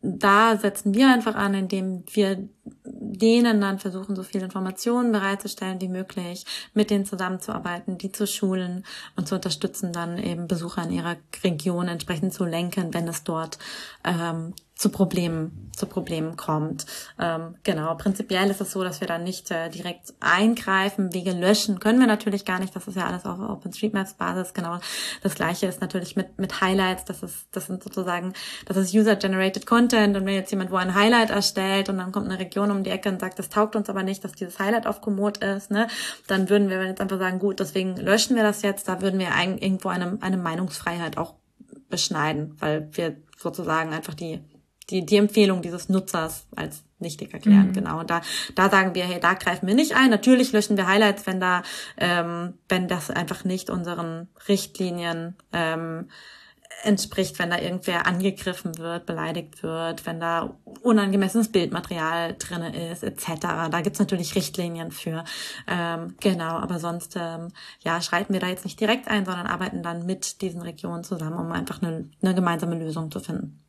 da 0.01 0.57
setzen 0.57 0.93
wir 0.93 1.11
einfach 1.11 1.35
an, 1.35 1.53
indem 1.53 2.03
wir 2.11 2.47
denen 2.83 3.61
dann 3.61 3.79
versuchen, 3.79 4.15
so 4.15 4.23
viel 4.23 4.41
Informationen 4.41 5.11
bereitzustellen 5.11 5.81
wie 5.81 5.87
möglich, 5.87 6.45
mit 6.73 6.89
denen 6.89 7.05
zusammenzuarbeiten, 7.05 7.97
die 7.97 8.11
zu 8.11 8.27
schulen 8.27 8.85
und 9.15 9.27
zu 9.27 9.35
unterstützen, 9.35 9.91
dann 9.91 10.17
eben 10.17 10.47
Besucher 10.47 10.83
in 10.83 10.91
ihrer 10.91 11.17
Region 11.43 11.87
entsprechend 11.87 12.33
zu 12.33 12.45
lenken, 12.45 12.93
wenn 12.93 13.07
es 13.07 13.23
dort 13.23 13.59
ähm, 14.03 14.53
zu 14.79 14.87
Problemen, 14.87 15.69
zu 15.75 15.87
Problemen 15.87 16.37
kommt. 16.37 16.85
Ähm, 17.19 17.55
genau, 17.63 17.93
prinzipiell 17.95 18.49
ist 18.49 18.61
es 18.61 18.71
so, 18.71 18.81
dass 18.81 19.01
wir 19.01 19.09
dann 19.09 19.25
nicht 19.25 19.51
äh, 19.51 19.69
direkt 19.69 20.13
eingreifen, 20.21 21.13
Wege 21.13 21.33
löschen 21.33 21.81
können 21.81 21.99
wir 21.99 22.07
natürlich 22.07 22.45
gar 22.45 22.59
nicht. 22.59 22.73
Das 22.73 22.87
ist 22.87 22.95
ja 22.95 23.05
alles 23.05 23.25
auf 23.25 23.39
OpenStreetMaps-Basis. 23.39 24.53
Genau, 24.53 24.79
das 25.21 25.35
gleiche 25.35 25.67
ist 25.67 25.81
natürlich 25.81 26.15
mit 26.15 26.39
mit 26.39 26.61
Highlights. 26.61 27.03
Das 27.03 27.23
ist, 27.23 27.49
das 27.51 27.65
sind 27.65 27.83
sozusagen, 27.83 28.31
das 28.67 28.77
ist 28.77 28.95
User-generated 28.95 29.65
Content. 29.65 30.15
Und 30.15 30.25
wenn 30.25 30.35
jetzt 30.35 30.51
jemand 30.51 30.71
wo 30.71 30.77
ein 30.77 30.95
Highlight 30.95 31.29
erstellt 31.29 31.89
und 31.89 31.97
dann 31.97 32.13
kommt 32.13 32.27
eine 32.27 32.39
Region 32.39 32.71
um 32.71 32.85
die 32.85 32.91
Ecke 32.91 33.09
und 33.09 33.19
sagt, 33.19 33.37
das 33.37 33.49
taugt 33.49 33.75
uns 33.75 33.89
aber 33.89 34.03
nicht, 34.03 34.23
dass 34.23 34.31
dieses 34.31 34.59
Highlight 34.59 34.87
auf 34.87 35.01
Komoot 35.01 35.39
ist, 35.39 35.71
ne, 35.71 35.87
dann 36.27 36.49
würden 36.49 36.69
wir 36.69 36.81
jetzt 36.85 37.01
einfach 37.01 37.19
sagen, 37.19 37.39
gut, 37.39 37.59
deswegen 37.59 37.97
löschen 37.97 38.37
wir 38.37 38.43
das 38.43 38.61
jetzt. 38.61 38.87
Da 38.87 39.01
würden 39.01 39.19
wir 39.19 39.27
irgendwo 39.59 39.89
eine 39.89 40.19
eine 40.21 40.37
Meinungsfreiheit 40.37 41.17
auch 41.17 41.35
beschneiden, 41.89 42.55
weil 42.59 42.87
wir 42.93 43.17
sozusagen 43.37 43.91
einfach 43.91 44.13
die 44.13 44.41
die, 44.89 45.05
die 45.05 45.17
Empfehlung 45.17 45.61
dieses 45.61 45.89
Nutzers 45.89 46.47
als 46.55 46.83
nichtig 46.99 47.33
erklären, 47.33 47.67
mhm. 47.67 47.73
genau. 47.73 47.99
Und 47.99 48.09
da, 48.09 48.21
da 48.55 48.69
sagen 48.69 48.93
wir, 48.93 49.05
hey, 49.05 49.19
da 49.19 49.33
greifen 49.33 49.67
wir 49.67 49.75
nicht 49.75 49.95
ein. 49.95 50.09
Natürlich 50.09 50.51
löschen 50.51 50.77
wir 50.77 50.87
Highlights, 50.87 51.25
wenn 51.27 51.39
da, 51.39 51.63
ähm, 51.97 52.55
wenn 52.67 52.87
das 52.87 53.09
einfach 53.09 53.45
nicht 53.45 53.69
unseren 53.69 54.27
Richtlinien 54.47 55.35
ähm, 55.53 56.09
entspricht, 56.83 57.39
wenn 57.39 57.49
da 57.49 57.59
irgendwer 57.59 58.07
angegriffen 58.07 58.77
wird, 58.77 59.05
beleidigt 59.05 59.63
wird, 59.63 60.05
wenn 60.05 60.19
da 60.19 60.57
unangemessenes 60.81 61.51
Bildmaterial 61.51 62.35
drinne 62.37 62.91
ist, 62.91 63.03
etc. 63.03 63.69
Da 63.69 63.81
gibt's 63.81 63.99
natürlich 63.99 64.35
Richtlinien 64.35 64.91
für. 64.91 65.23
Ähm, 65.67 66.15
genau, 66.19 66.57
aber 66.57 66.79
sonst 66.79 67.15
ähm, 67.17 67.49
ja, 67.81 68.01
schreiten 68.01 68.33
wir 68.33 68.39
da 68.39 68.47
jetzt 68.47 68.65
nicht 68.65 68.79
direkt 68.79 69.07
ein, 69.07 69.25
sondern 69.25 69.47
arbeiten 69.47 69.83
dann 69.83 70.05
mit 70.05 70.41
diesen 70.41 70.61
Regionen 70.61 71.03
zusammen, 71.03 71.39
um 71.39 71.51
einfach 71.51 71.81
eine, 71.81 72.09
eine 72.21 72.35
gemeinsame 72.35 72.77
Lösung 72.77 73.11
zu 73.11 73.19
finden. 73.19 73.61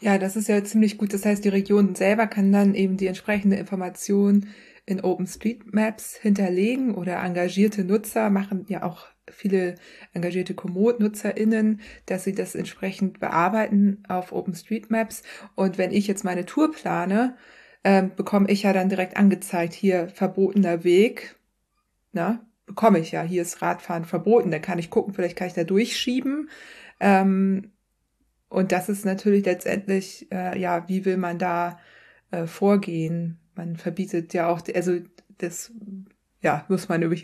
Ja, 0.00 0.18
das 0.18 0.36
ist 0.36 0.48
ja 0.48 0.62
ziemlich 0.62 0.96
gut. 0.96 1.12
Das 1.12 1.24
heißt, 1.24 1.44
die 1.44 1.48
Region 1.48 1.94
selber 1.94 2.26
kann 2.26 2.52
dann 2.52 2.74
eben 2.74 2.96
die 2.96 3.08
entsprechende 3.08 3.56
Information 3.56 4.48
in 4.86 5.02
OpenStreetMaps 5.02 6.16
hinterlegen 6.16 6.94
oder 6.94 7.22
engagierte 7.22 7.84
Nutzer 7.84 8.30
machen 8.30 8.64
ja 8.68 8.84
auch 8.84 9.06
viele 9.30 9.74
engagierte 10.14 10.54
Komoot-NutzerInnen, 10.54 11.80
dass 12.06 12.24
sie 12.24 12.34
das 12.34 12.54
entsprechend 12.54 13.20
bearbeiten 13.20 14.02
auf 14.08 14.32
OpenStreetMaps. 14.32 15.22
Und 15.54 15.78
wenn 15.78 15.92
ich 15.92 16.06
jetzt 16.06 16.24
meine 16.24 16.46
Tour 16.46 16.72
plane, 16.72 17.36
ähm, 17.84 18.12
bekomme 18.16 18.50
ich 18.50 18.62
ja 18.62 18.72
dann 18.72 18.88
direkt 18.88 19.16
angezeigt, 19.16 19.74
hier 19.74 20.08
verbotener 20.08 20.84
Weg. 20.84 21.36
Na, 22.12 22.46
bekomme 22.66 23.00
ich 23.00 23.12
ja, 23.12 23.22
hier 23.22 23.42
ist 23.42 23.60
Radfahren 23.60 24.04
verboten. 24.04 24.50
Da 24.50 24.58
kann 24.58 24.78
ich 24.78 24.90
gucken, 24.90 25.12
vielleicht 25.12 25.36
kann 25.36 25.48
ich 25.48 25.54
da 25.54 25.64
durchschieben. 25.64 26.48
Ähm, 27.00 27.72
und 28.48 28.72
das 28.72 28.88
ist 28.88 29.04
natürlich 29.04 29.44
letztendlich, 29.44 30.26
äh, 30.32 30.58
ja, 30.58 30.88
wie 30.88 31.04
will 31.04 31.16
man 31.16 31.38
da 31.38 31.78
äh, 32.30 32.46
vorgehen? 32.46 33.38
Man 33.54 33.76
verbietet 33.76 34.32
ja 34.34 34.48
auch, 34.48 34.60
also 34.74 34.98
das, 35.38 35.72
ja, 36.40 36.64
muss 36.68 36.88
man 36.88 37.02
über, 37.02 37.16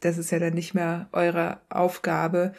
das 0.00 0.18
ist 0.18 0.30
ja 0.30 0.38
dann 0.38 0.54
nicht 0.54 0.74
mehr 0.74 1.08
eure 1.12 1.60
Aufgabe. 1.68 2.52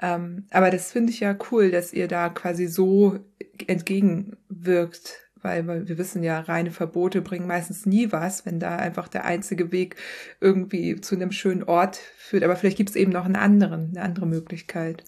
Ähm, 0.00 0.46
aber 0.50 0.70
das 0.70 0.90
finde 0.90 1.12
ich 1.12 1.20
ja 1.20 1.36
cool, 1.50 1.70
dass 1.70 1.92
ihr 1.92 2.08
da 2.08 2.28
quasi 2.28 2.66
so 2.66 3.20
entgegenwirkt, 3.66 5.20
weil, 5.40 5.66
wir 5.86 5.98
wissen 5.98 6.22
ja, 6.24 6.40
reine 6.40 6.70
Verbote 6.72 7.22
bringen 7.22 7.46
meistens 7.46 7.86
nie 7.86 8.10
was, 8.10 8.46
wenn 8.46 8.58
da 8.58 8.76
einfach 8.76 9.08
der 9.08 9.24
einzige 9.26 9.70
Weg 9.70 9.96
irgendwie 10.40 11.00
zu 11.00 11.14
einem 11.14 11.30
schönen 11.30 11.62
Ort 11.62 11.96
führt. 12.16 12.42
Aber 12.42 12.56
vielleicht 12.56 12.78
gibt 12.78 12.90
es 12.90 12.96
eben 12.96 13.12
noch 13.12 13.26
einen 13.26 13.36
anderen, 13.36 13.90
eine 13.90 14.02
andere 14.02 14.26
Möglichkeit. 14.26 15.04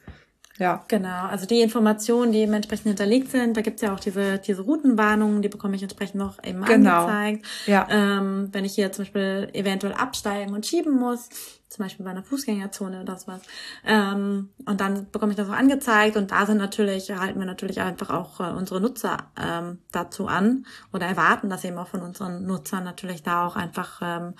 Ja. 0.58 0.84
Genau, 0.88 1.26
also 1.26 1.46
die 1.46 1.60
Informationen, 1.60 2.32
die 2.32 2.38
eben 2.38 2.54
entsprechend 2.54 2.86
hinterlegt 2.86 3.30
sind, 3.30 3.56
da 3.56 3.60
gibt's 3.60 3.82
ja 3.82 3.92
auch 3.92 4.00
diese, 4.00 4.38
diese 4.38 4.62
Routenwarnungen, 4.62 5.42
die 5.42 5.48
bekomme 5.48 5.76
ich 5.76 5.82
entsprechend 5.82 6.16
noch 6.16 6.42
eben 6.42 6.64
genau. 6.64 7.06
angezeigt. 7.06 7.46
Ja. 7.66 7.86
Ähm, 7.90 8.48
wenn 8.52 8.64
ich 8.64 8.74
hier 8.74 8.90
zum 8.92 9.04
Beispiel 9.04 9.50
eventuell 9.52 9.92
absteigen 9.92 10.54
und 10.54 10.64
schieben 10.64 10.98
muss, 10.98 11.28
zum 11.68 11.84
Beispiel 11.84 12.04
bei 12.04 12.10
einer 12.10 12.22
Fußgängerzone 12.22 13.02
oder 13.02 13.16
sowas. 13.16 13.42
Ähm, 13.84 14.50
und 14.64 14.80
dann 14.80 15.10
bekomme 15.10 15.32
ich 15.32 15.36
das 15.36 15.48
auch 15.48 15.54
angezeigt 15.54 16.16
und 16.16 16.30
da 16.30 16.46
sind 16.46 16.58
natürlich, 16.58 17.10
halten 17.10 17.38
wir 17.38 17.46
natürlich 17.46 17.80
einfach 17.80 18.10
auch 18.10 18.40
äh, 18.40 18.52
unsere 18.52 18.80
Nutzer 18.80 19.30
ähm, 19.38 19.80
dazu 19.92 20.26
an 20.26 20.64
oder 20.92 21.06
erwarten 21.06 21.50
das 21.50 21.64
eben 21.64 21.76
auch 21.76 21.88
von 21.88 22.02
unseren 22.02 22.46
Nutzern 22.46 22.84
natürlich 22.84 23.22
da 23.22 23.46
auch 23.46 23.56
einfach 23.56 24.00
ähm, 24.02 24.34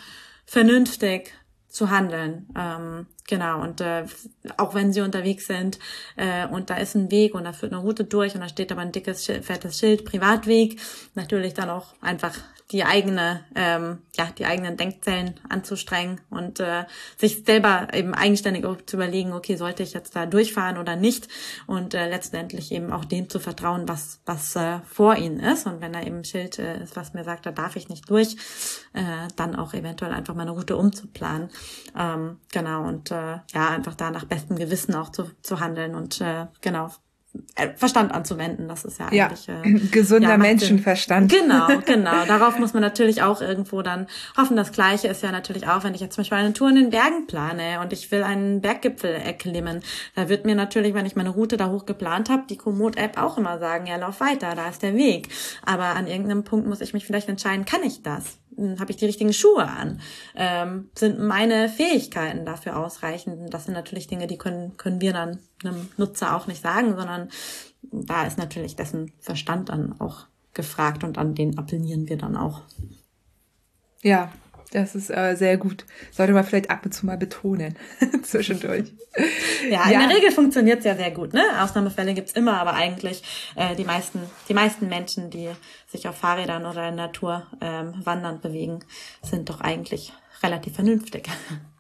vernünftig 0.47 1.33
zu 1.77 1.91
handeln. 1.91 2.49
Ähm, 2.57 3.07
genau, 3.29 3.61
und 3.61 3.83
äh, 3.83 4.07
auch 4.57 4.75
wenn 4.75 4.95
sie 4.95 5.03
unterwegs 5.03 5.47
sind 5.47 5.79
äh, 6.17 6.47
und 6.47 6.71
da 6.71 6.77
ist 6.77 6.95
ein 6.95 7.11
Weg 7.11 7.35
und 7.35 7.45
da 7.45 7.53
führt 7.53 7.75
eine 7.75 7.83
Route 7.83 8.05
durch 8.05 8.35
und 8.35 8.41
da 8.41 8.49
steht 8.49 8.73
aber 8.73 8.81
ein 8.81 8.93
dickes, 8.93 9.27
fettes 9.27 9.79
Schild, 9.79 10.07
Privatweg, 10.07 10.81
natürlich 11.15 11.53
dann 11.53 11.69
auch 11.69 11.93
einfach 12.01 12.33
die 12.73 12.85
eigene, 12.85 13.45
ähm, 13.55 13.99
ja, 14.17 14.27
die 14.37 14.45
eigenen 14.45 14.77
Denkzellen 14.77 15.39
anzustrengen 15.49 16.21
und 16.31 16.59
äh, 16.59 16.85
sich 17.17 17.45
selber 17.45 17.89
eben 17.93 18.13
eigenständig 18.13 18.65
zu 18.87 18.97
überlegen, 18.97 19.33
okay, 19.33 19.57
sollte 19.57 19.85
ich 19.85 19.93
jetzt 19.93 20.17
da 20.17 20.27
durchfahren 20.27 20.77
oder 20.79 20.97
nicht? 20.97 21.29
Und 21.67 21.95
äh, 21.95 22.09
letztendlich 22.09 22.73
eben 22.73 22.93
auch 22.93 23.05
dem 23.05 23.31
zu 23.31 23.39
vertrauen, 23.39 23.89
was 23.89 24.21
was 24.27 24.57
äh, 24.57 24.81
vor 24.85 25.17
ihnen 25.17 25.39
ist. 25.39 25.67
Und 25.67 25.81
wenn 25.81 25.93
da 25.93 26.03
eben 26.03 26.19
ein 26.19 26.25
Schild 26.25 26.59
äh, 26.59 26.83
ist, 26.83 26.97
was 26.97 27.15
mir 27.15 27.25
sagt, 27.25 27.47
da 27.47 27.53
darf 27.53 27.77
ich 27.77 27.89
nicht 27.89 28.11
durch, 28.11 28.37
äh, 28.95 29.29
dann 29.37 29.55
auch 29.55 29.73
eventuell 29.73 30.13
einfach 30.13 30.35
meine 30.35 30.51
Route 30.51 30.77
umzuplanen. 30.77 31.51
Ähm, 31.97 32.39
genau. 32.53 32.87
Und 32.87 33.13
äh, 33.13 33.39
ja, 33.53 33.69
einfach 33.69 33.95
da 33.95 34.11
nach 34.11 34.25
bestem 34.25 34.57
Gewissen 34.57 34.95
auch 34.95 35.11
zu, 35.11 35.31
zu 35.43 35.61
handeln 35.61 35.95
und 35.95 36.21
äh, 36.21 36.47
genau 36.61 36.91
Verstand 37.77 38.13
anzuwenden. 38.13 38.69
Das 38.69 38.85
ist 38.85 38.99
ja 38.99 39.07
eigentlich 39.07 39.47
ja, 39.47 39.63
äh, 39.63 39.73
gesunder 39.91 40.31
ja, 40.31 40.37
Menschenverstand. 40.37 41.33
Genau, 41.33 41.69
genau. 41.87 42.25
Darauf 42.27 42.59
muss 42.59 42.73
man 42.73 42.83
natürlich 42.83 43.23
auch 43.23 43.41
irgendwo 43.41 43.83
dann 43.83 44.07
hoffen. 44.37 44.57
Das 44.57 44.73
Gleiche 44.73 45.09
ist 45.09 45.23
ja 45.23 45.33
natürlich 45.33 45.69
auch, 45.69 45.85
wenn 45.85 45.95
ich 45.95 46.01
jetzt 46.01 46.15
zum 46.15 46.23
Beispiel 46.23 46.39
eine 46.39 46.53
Tour 46.53 46.69
in 46.71 46.77
den 46.77 46.91
Bergen 46.91 47.27
plane 47.27 47.81
und 47.81 47.93
ich 47.93 48.11
will 48.11 48.23
einen 48.23 48.61
Berggipfel 48.61 49.11
erklimmen, 49.11 49.83
da 50.15 50.29
wird 50.29 50.45
mir 50.45 50.55
natürlich, 50.55 50.95
wenn 50.95 51.07
ich 51.07 51.17
meine 51.17 51.31
Route 51.31 51.57
da 51.57 51.69
hoch 51.71 51.87
geplant 51.87 52.31
habe, 52.31 52.45
die 52.49 52.57
Komoot-App 52.57 53.21
auch 53.21 53.39
immer 53.39 53.59
sagen, 53.59 53.87
ja, 53.87 53.97
lauf 53.97 54.21
weiter, 54.21 54.55
da 54.55 54.69
ist 54.69 54.83
der 54.83 54.95
Weg. 54.95 55.29
Aber 55.65 55.97
an 55.97 56.07
irgendeinem 56.07 56.45
Punkt 56.45 56.67
muss 56.67 56.81
ich 56.81 56.95
mich 56.95 57.07
vielleicht 57.07 57.29
entscheiden, 57.29 57.65
kann 57.65 57.83
ich 57.83 58.03
das? 58.03 58.39
Hm, 58.57 58.79
habe 58.81 58.91
ich 58.91 58.97
die 58.97 59.07
richtigen 59.07 59.33
Schuhe 59.33 59.69
an? 59.69 60.01
Ähm, 60.35 60.91
sind 60.95 61.19
meine 61.19 61.69
Fähigkeiten 61.69 62.45
dafür 62.45 62.79
ausreichend? 62.79 63.53
Das 63.53 63.65
sind 63.65 63.75
natürlich 63.75 64.07
Dinge, 64.07 64.27
die 64.27 64.39
können, 64.39 64.77
können 64.77 65.01
wir 65.01 65.13
dann 65.13 65.39
einem 65.65 65.89
Nutzer 65.97 66.37
auch 66.37 66.47
nicht 66.47 66.63
sagen, 66.63 66.97
sondern 66.97 67.29
da 67.83 68.27
ist 68.27 68.39
natürlich 68.39 68.77
dessen 68.77 69.13
Verstand 69.21 69.69
dann 69.69 70.01
auch 70.01 70.27
gefragt 70.55 71.05
und 71.05 71.19
an 71.19 71.35
den 71.35 71.59
appellieren 71.59 72.09
wir 72.09 72.17
dann 72.17 72.37
auch. 72.37 72.63
Ja, 74.03 74.33
Das 74.77 74.95
ist 74.95 75.09
äh, 75.09 75.35
sehr 75.37 75.57
gut. 75.57 75.87
Sollte 76.11 76.35
man 76.35 76.45
vielleicht 76.45 76.69
ab 76.69 76.85
und 76.85 76.93
zu 76.93 77.07
mal 77.07 77.17
betonen 77.17 77.77
zwischendurch. 78.23 78.93
Ja, 79.71 79.89
ja, 79.89 80.03
in 80.03 80.07
der 80.07 80.19
Regel 80.19 80.31
funktioniert 80.31 80.81
es 80.81 80.85
ja 80.85 80.95
sehr 80.95 81.11
gut. 81.13 81.33
Ne? 81.33 81.43
Ausnahmefälle 81.63 82.13
gibt's 82.13 82.33
immer, 82.33 82.61
aber 82.61 82.75
eigentlich 82.75 83.23
äh, 83.55 83.75
die 83.75 83.85
meisten, 83.85 84.21
die 84.51 84.53
meisten 84.53 84.91
Menschen, 84.91 85.31
die 85.31 85.49
sich 85.87 86.07
auf 86.07 86.19
Fahrrädern 86.19 86.67
oder 86.67 86.91
in 86.91 86.99
der 86.99 87.07
Natur 87.07 87.47
ähm, 87.63 87.95
wandern 88.05 88.43
bewegen, 88.43 88.81
sind 89.23 89.49
doch 89.49 89.63
eigentlich 89.63 90.13
relativ 90.43 90.75
vernünftig. 90.75 91.27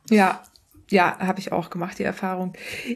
Ja, 0.09 0.43
ja, 0.90 1.18
habe 1.18 1.40
ich 1.40 1.52
auch 1.52 1.70
gemacht, 1.70 1.98
die 1.98 2.04
Erfahrung. 2.04 2.52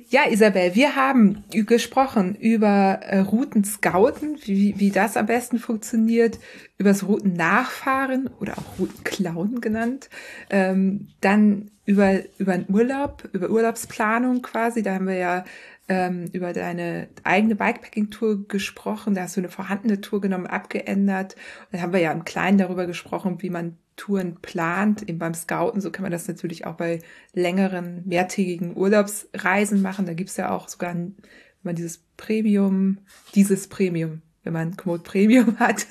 Ja, 0.08 0.22
Isabel, 0.28 0.74
wir 0.74 0.94
haben 0.94 1.44
gesprochen 1.50 2.36
über 2.36 3.00
äh, 3.02 3.18
Routen 3.18 3.64
scouten, 3.64 4.38
wie, 4.44 4.74
wie 4.78 4.90
das 4.90 5.16
am 5.16 5.26
besten 5.26 5.58
funktioniert, 5.58 6.38
über 6.78 6.90
das 6.90 7.06
Routen 7.06 7.32
nachfahren 7.32 8.30
oder 8.40 8.58
auch 8.58 8.78
Routen 8.78 9.02
klauen 9.02 9.60
genannt. 9.60 10.08
Ähm, 10.50 11.08
dann 11.20 11.70
über, 11.84 12.20
über 12.38 12.56
den 12.56 12.72
Urlaub, 12.72 13.28
über 13.32 13.50
Urlaubsplanung 13.50 14.42
quasi. 14.42 14.82
Da 14.82 14.94
haben 14.94 15.08
wir 15.08 15.16
ja 15.16 15.44
ähm, 15.88 16.26
über 16.32 16.52
deine 16.52 17.08
eigene 17.24 17.56
Bikepacking-Tour 17.56 18.46
gesprochen. 18.46 19.14
Da 19.14 19.22
hast 19.22 19.36
du 19.36 19.40
eine 19.40 19.48
vorhandene 19.48 20.00
Tour 20.00 20.20
genommen, 20.20 20.46
abgeändert. 20.46 21.34
Da 21.72 21.80
haben 21.80 21.92
wir 21.92 22.00
ja 22.00 22.12
im 22.12 22.24
Kleinen 22.24 22.58
darüber 22.58 22.86
gesprochen, 22.86 23.42
wie 23.42 23.50
man 23.50 23.76
Touren 24.00 24.36
plant, 24.40 25.06
eben 25.06 25.18
beim 25.18 25.34
Scouten. 25.34 25.82
So 25.82 25.90
kann 25.90 26.04
man 26.04 26.10
das 26.10 26.26
natürlich 26.26 26.66
auch 26.66 26.76
bei 26.76 27.00
längeren, 27.34 28.02
mehrtägigen 28.06 28.74
Urlaubsreisen 28.74 29.82
machen. 29.82 30.06
Da 30.06 30.14
gibt's 30.14 30.38
ja 30.38 30.50
auch 30.50 30.68
sogar, 30.68 30.94
wenn 30.94 31.16
man 31.62 31.74
dieses 31.74 31.98
Premium, 32.16 32.98
dieses 33.34 33.68
Premium, 33.68 34.22
wenn 34.42 34.54
man 34.54 34.74
Komoot 34.78 35.04
Premium 35.04 35.58
hat, 35.58 35.86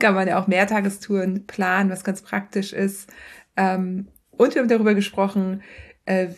kann 0.00 0.14
man 0.14 0.26
ja 0.26 0.42
auch 0.42 0.48
Mehrtagestouren 0.48 1.46
planen, 1.46 1.88
was 1.88 2.02
ganz 2.02 2.20
praktisch 2.20 2.72
ist. 2.72 3.08
Ähm, 3.56 4.08
und 4.32 4.56
wir 4.56 4.62
haben 4.62 4.68
darüber 4.68 4.94
gesprochen, 4.94 5.62
äh, 6.06 6.30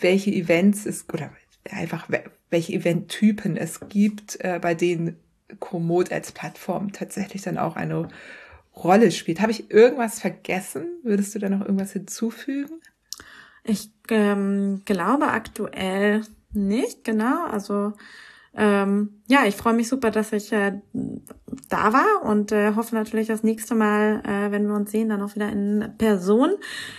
welche 0.00 0.32
Events 0.32 0.84
es, 0.84 1.08
oder 1.12 1.30
einfach 1.70 2.08
welche 2.50 2.72
Eventtypen 2.72 3.56
es 3.56 3.78
gibt, 3.88 4.40
äh, 4.40 4.58
bei 4.60 4.74
denen 4.74 5.16
Komoot 5.60 6.10
als 6.10 6.32
Plattform 6.32 6.92
tatsächlich 6.92 7.42
dann 7.42 7.56
auch 7.56 7.76
eine 7.76 8.08
Rolle 8.76 9.10
spielt. 9.10 9.40
Habe 9.40 9.52
ich 9.52 9.70
irgendwas 9.70 10.20
vergessen? 10.20 10.86
Würdest 11.02 11.34
du 11.34 11.38
da 11.38 11.48
noch 11.48 11.60
irgendwas 11.60 11.92
hinzufügen? 11.92 12.80
Ich 13.64 13.90
ähm, 14.08 14.82
glaube 14.84 15.28
aktuell 15.28 16.22
nicht, 16.52 17.04
genau. 17.04 17.44
Also 17.46 17.92
ähm, 18.54 19.22
ja, 19.28 19.44
ich 19.46 19.54
freue 19.54 19.74
mich 19.74 19.88
super, 19.88 20.10
dass 20.10 20.32
ich 20.32 20.52
äh, 20.52 20.80
da 21.68 21.92
war 21.92 22.22
und 22.24 22.50
äh, 22.50 22.74
hoffe 22.74 22.94
natürlich 22.94 23.28
das 23.28 23.44
nächste 23.44 23.74
Mal, 23.74 24.22
äh, 24.26 24.50
wenn 24.50 24.66
wir 24.66 24.74
uns 24.74 24.90
sehen, 24.90 25.08
dann 25.08 25.22
auch 25.22 25.36
wieder 25.36 25.50
in 25.50 25.94
Person. 25.98 26.50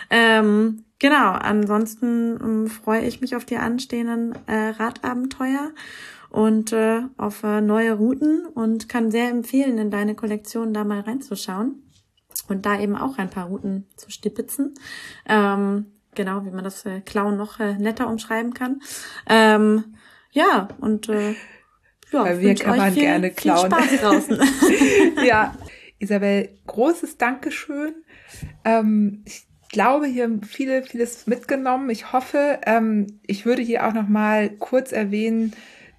Ähm, 0.10 0.86
genau, 1.00 1.32
ansonsten 1.32 2.40
ähm, 2.42 2.68
freue 2.68 3.02
ich 3.02 3.20
mich 3.20 3.36
auf 3.36 3.44
die 3.44 3.58
anstehenden 3.58 4.34
äh, 4.48 4.70
Radabenteuer 4.70 5.72
und 6.32 6.72
äh, 6.72 7.02
auf 7.18 7.44
äh, 7.44 7.62
neue 7.62 7.94
Routen 7.94 8.46
und 8.46 8.88
kann 8.88 9.12
sehr 9.12 9.30
empfehlen, 9.30 9.78
in 9.78 9.92
deine 9.92 10.16
Kollektion 10.16 10.74
da 10.74 10.84
mal 10.84 11.02
reinzuschauen 11.02 11.84
und 12.48 12.66
da 12.66 12.80
eben 12.80 12.96
auch 12.96 13.18
ein 13.18 13.30
paar 13.30 13.48
Routen 13.48 13.88
zu 13.98 14.10
stipitzen. 14.10 14.74
Ähm, 15.28 15.88
genau, 16.16 16.46
wie 16.46 16.52
man 16.52 16.64
das 16.64 16.86
äh, 16.86 17.02
Klauen 17.02 17.38
noch 17.38 17.60
äh, 17.60 17.74
netter 17.74 18.08
umschreiben 18.08 18.54
kann. 18.54 18.82
Ähm, 19.28 19.96
ja, 20.32 20.70
und 20.80 21.10
äh, 21.10 21.36
ja, 22.12 22.24
Bei 22.24 22.36
mir 22.36 22.56
kann 22.56 22.78
man 22.78 22.94
viel, 22.94 23.04
gerne 23.04 23.32
klauen. 23.32 23.72
Viel 23.72 24.00
Spaß 24.00 24.02
draußen. 24.02 24.40
ja, 25.26 25.56
Isabel, 26.00 26.50
großes 26.68 27.18
Dankeschön. 27.18 27.94
Ähm, 28.66 29.24
ich 29.26 29.44
glaube, 29.70 30.08
hier 30.08 30.24
haben 30.24 30.44
viele, 30.44 30.84
vieles 30.84 31.28
mitgenommen. 31.28 31.90
Ich 31.90 32.12
hoffe, 32.12 32.60
ähm, 32.66 33.20
ich 33.26 33.46
würde 33.46 33.62
hier 33.62 33.88
auch 33.88 33.94
noch 33.94 34.08
mal 34.08 34.50
kurz 34.50 34.92
erwähnen, 34.92 35.54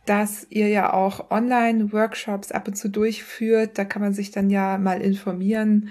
dass 0.06 0.46
ihr 0.50 0.68
ja 0.68 0.92
auch 0.92 1.30
Online-Workshops 1.30 2.52
ab 2.52 2.68
und 2.68 2.74
zu 2.74 2.88
durchführt. 2.88 3.78
Da 3.78 3.84
kann 3.84 4.02
man 4.02 4.14
sich 4.14 4.30
dann 4.30 4.50
ja 4.50 4.78
mal 4.78 5.00
informieren 5.00 5.90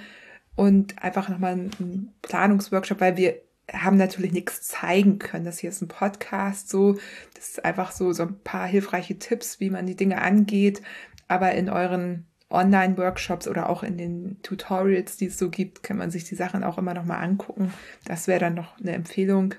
und 0.56 1.02
einfach 1.02 1.30
nochmal 1.30 1.54
einen 1.54 2.14
Planungsworkshop, 2.22 3.00
weil 3.00 3.18
wir 3.18 3.36
haben 3.72 3.98
natürlich 3.98 4.34
nichts 4.34 4.64
zeigen 4.64 5.18
können. 5.20 5.46
Das 5.46 5.60
hier 5.60 5.70
ist 5.70 5.82
ein 5.82 5.88
Podcast, 5.88 6.70
so. 6.70 6.98
Das 7.36 7.50
ist 7.50 7.66
einfach 7.66 7.92
so, 7.92 8.12
so 8.12 8.24
ein 8.24 8.40
paar 8.44 8.68
hilfreiche 8.68 9.18
Tipps, 9.18 9.60
wie 9.60 9.70
man 9.70 9.86
die 9.86 9.96
Dinge 9.96 10.22
angeht. 10.22 10.82
Aber 11.28 11.54
in 11.54 11.70
euren 11.70 12.26
Online-Workshops 12.50 13.48
oder 13.48 13.70
auch 13.70 13.84
in 13.84 13.98
den 13.98 14.42
Tutorials, 14.44 15.18
die 15.18 15.28
es 15.28 15.38
so 15.38 15.50
gibt, 15.50 15.84
kann 15.84 15.98
man 15.98 16.12
sich 16.12 16.26
die 16.26 16.36
Sachen 16.36 16.64
auch 16.64 16.78
immer 16.78 16.94
nochmal 16.94 17.24
angucken. 17.24 17.74
Das 18.06 18.28
wäre 18.28 18.42
dann 18.42 18.56
noch 18.56 18.78
eine 18.80 18.92
Empfehlung 18.92 19.56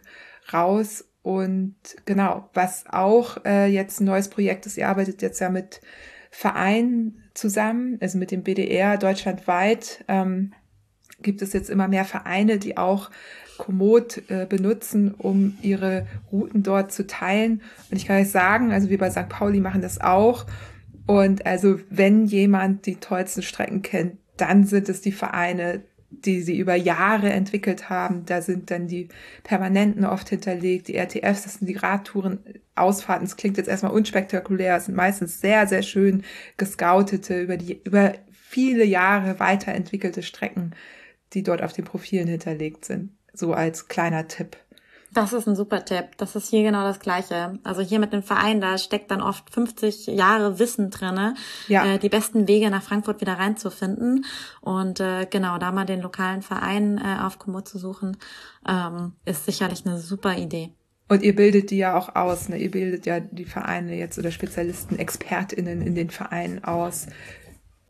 raus. 0.53 1.05
Und 1.23 1.77
genau, 2.05 2.49
was 2.53 2.85
auch 2.89 3.45
äh, 3.45 3.67
jetzt 3.67 4.01
ein 4.01 4.07
neues 4.07 4.29
Projekt 4.29 4.67
ist, 4.67 4.77
ihr 4.77 4.89
arbeitet 4.89 5.23
jetzt 5.23 5.41
ja 5.41 5.49
mit 5.49 5.81
Vereinen 6.31 7.23
zusammen, 7.35 7.99
also 8.01 8.19
mit 8.19 8.31
dem 8.31 8.43
BDR 8.43 8.99
deutschlandweit. 8.99 10.05
Ähm, 10.09 10.53
gibt 11.21 11.41
es 11.43 11.53
jetzt 11.53 11.71
immer 11.71 11.87
mehr 11.87 12.05
Vereine, 12.05 12.59
die 12.59 12.77
auch 12.77 13.11
Komoot 13.59 14.29
äh, 14.29 14.47
benutzen, 14.47 15.15
um 15.15 15.57
ihre 15.63 16.07
Routen 16.33 16.63
dort 16.63 16.93
zu 16.93 17.07
teilen. 17.07 17.63
Und 17.91 17.97
ich 17.97 18.07
kann 18.07 18.21
euch 18.21 18.31
sagen, 18.31 18.73
also 18.73 18.91
wir 18.91 18.99
bei 18.99 19.11
St. 19.11 19.29
Pauli 19.29 19.61
machen 19.61 19.83
das 19.83 20.01
auch. 20.01 20.47
Und 21.07 21.47
also 21.47 21.79
wenn 21.91 22.27
jemand 22.27 22.87
die 22.87 22.97
tollsten 22.97 23.43
Strecken 23.43 23.83
kennt, 23.83 24.19
dann 24.37 24.65
sind 24.65 24.89
es 24.89 25.01
die 25.01 25.13
Vereine, 25.13 25.83
die 26.13 26.43
sie 26.43 26.59
über 26.59 26.75
Jahre 26.75 27.31
entwickelt 27.31 27.91
haben. 27.91 28.25
Da 28.27 28.43
sind 28.43 28.71
dann 28.71 28.87
die 28.87 29.09
Permanenten 29.43 30.05
oft 30.05 30.29
hinterlegt, 30.29 30.89
die 30.89 30.97
RTFs, 30.97 31.43
das 31.43 31.55
sind 31.55 31.67
die 31.67 31.77
Radtouren, 31.77 32.41
Ausfahrten. 32.75 33.27
Das 33.27 33.37
klingt 33.37 33.57
jetzt 33.57 33.69
erstmal 33.69 33.93
unspektakulär, 33.93 34.77
es 34.77 34.87
sind 34.87 34.95
meistens 34.95 35.41
sehr, 35.41 35.67
sehr 35.67 35.83
schön 35.83 36.23
gescoutete, 36.57 37.41
über 37.41 37.57
die, 37.57 37.83
über 37.85 38.15
viele 38.31 38.85
Jahre 38.85 39.41
weiterentwickelte 39.41 40.23
Strecken, 40.23 40.75
die 41.33 41.43
dort 41.43 41.63
auf 41.63 41.73
den 41.73 41.85
Profilen 41.85 42.29
hinterlegt 42.29 42.85
sind. 42.85 43.11
So 43.33 43.53
als 43.55 43.89
kleiner 43.89 44.29
Tipp. 44.29 44.57
Das 45.15 45.33
ist 45.33 45.47
ein 45.47 45.57
super 45.57 45.85
Tipp. 45.85 46.17
Das 46.17 46.37
ist 46.37 46.49
hier 46.49 46.63
genau 46.63 46.85
das 46.85 46.99
Gleiche. 46.99 47.59
Also 47.65 47.83
hier 47.83 47.99
mit 47.99 48.13
dem 48.13 48.23
Verein, 48.23 48.61
da 48.61 48.79
steckt 48.79 49.11
dann 49.11 49.21
oft 49.21 49.53
50 49.53 50.07
Jahre 50.07 50.59
Wissen 50.59 50.91
drinne, 50.91 51.35
ja. 51.69 51.85
äh, 51.85 51.99
die 51.99 52.09
besten 52.09 52.49
Wege 52.49 52.71
nach 52.71 52.83
Frankfurt 52.83 53.21
wieder 53.21 53.35
reinzufinden. 53.35 54.25
Und 54.61 55.01
äh, 55.01 55.27
genau, 55.29 55.59
da 55.59 55.71
mal 55.71 55.85
den 55.85 56.01
lokalen 56.01 56.43
Verein 56.43 56.99
äh, 56.99 57.23
auf 57.23 57.39
Komoot 57.39 57.69
zu 57.69 57.79
suchen, 57.79 58.17
ähm, 58.67 59.13
ist 59.25 59.45
sicherlich 59.45 59.85
eine 59.85 59.99
super 59.99 60.37
Idee. 60.37 60.71
Und 61.09 61.23
ihr 61.23 61.37
bildet 61.37 61.71
die 61.71 61.77
ja 61.77 61.95
auch 61.95 62.15
aus, 62.15 62.49
ne? 62.49 62.57
Ihr 62.57 62.71
bildet 62.71 63.05
ja 63.05 63.21
die 63.21 63.45
Vereine 63.45 63.97
jetzt 63.97 64.19
oder 64.19 64.31
Spezialisten, 64.31 64.99
ExpertInnen 64.99 65.83
in 65.83 65.95
den 65.95 66.09
Vereinen 66.09 66.65
aus 66.65 67.07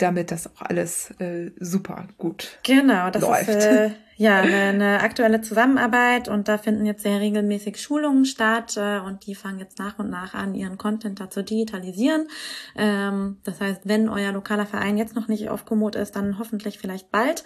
damit 0.02 0.30
das 0.32 0.48
auch 0.48 0.62
alles 0.62 1.12
äh, 1.20 1.52
super 1.60 2.08
gut 2.18 2.58
genau, 2.64 3.10
das 3.10 3.22
läuft. 3.22 3.48
Ist, 3.48 3.64
äh, 3.64 3.90
ja, 4.22 4.38
eine, 4.40 4.54
eine 4.54 5.00
aktuelle 5.00 5.40
Zusammenarbeit 5.40 6.28
und 6.28 6.46
da 6.46 6.56
finden 6.56 6.86
jetzt 6.86 7.02
sehr 7.02 7.18
regelmäßig 7.18 7.82
Schulungen 7.82 8.24
statt 8.24 8.76
äh, 8.76 9.00
und 9.00 9.26
die 9.26 9.34
fangen 9.34 9.58
jetzt 9.58 9.80
nach 9.80 9.98
und 9.98 10.10
nach 10.10 10.32
an, 10.34 10.54
ihren 10.54 10.78
Content 10.78 11.18
da 11.18 11.28
zu 11.28 11.42
digitalisieren. 11.42 12.28
Ähm, 12.76 13.38
das 13.42 13.60
heißt, 13.60 13.80
wenn 13.82 14.08
euer 14.08 14.30
lokaler 14.30 14.64
Verein 14.64 14.96
jetzt 14.96 15.16
noch 15.16 15.26
nicht 15.26 15.48
auf 15.48 15.64
Komoot 15.64 15.96
ist, 15.96 16.14
dann 16.14 16.38
hoffentlich 16.38 16.78
vielleicht 16.78 17.10
bald. 17.10 17.42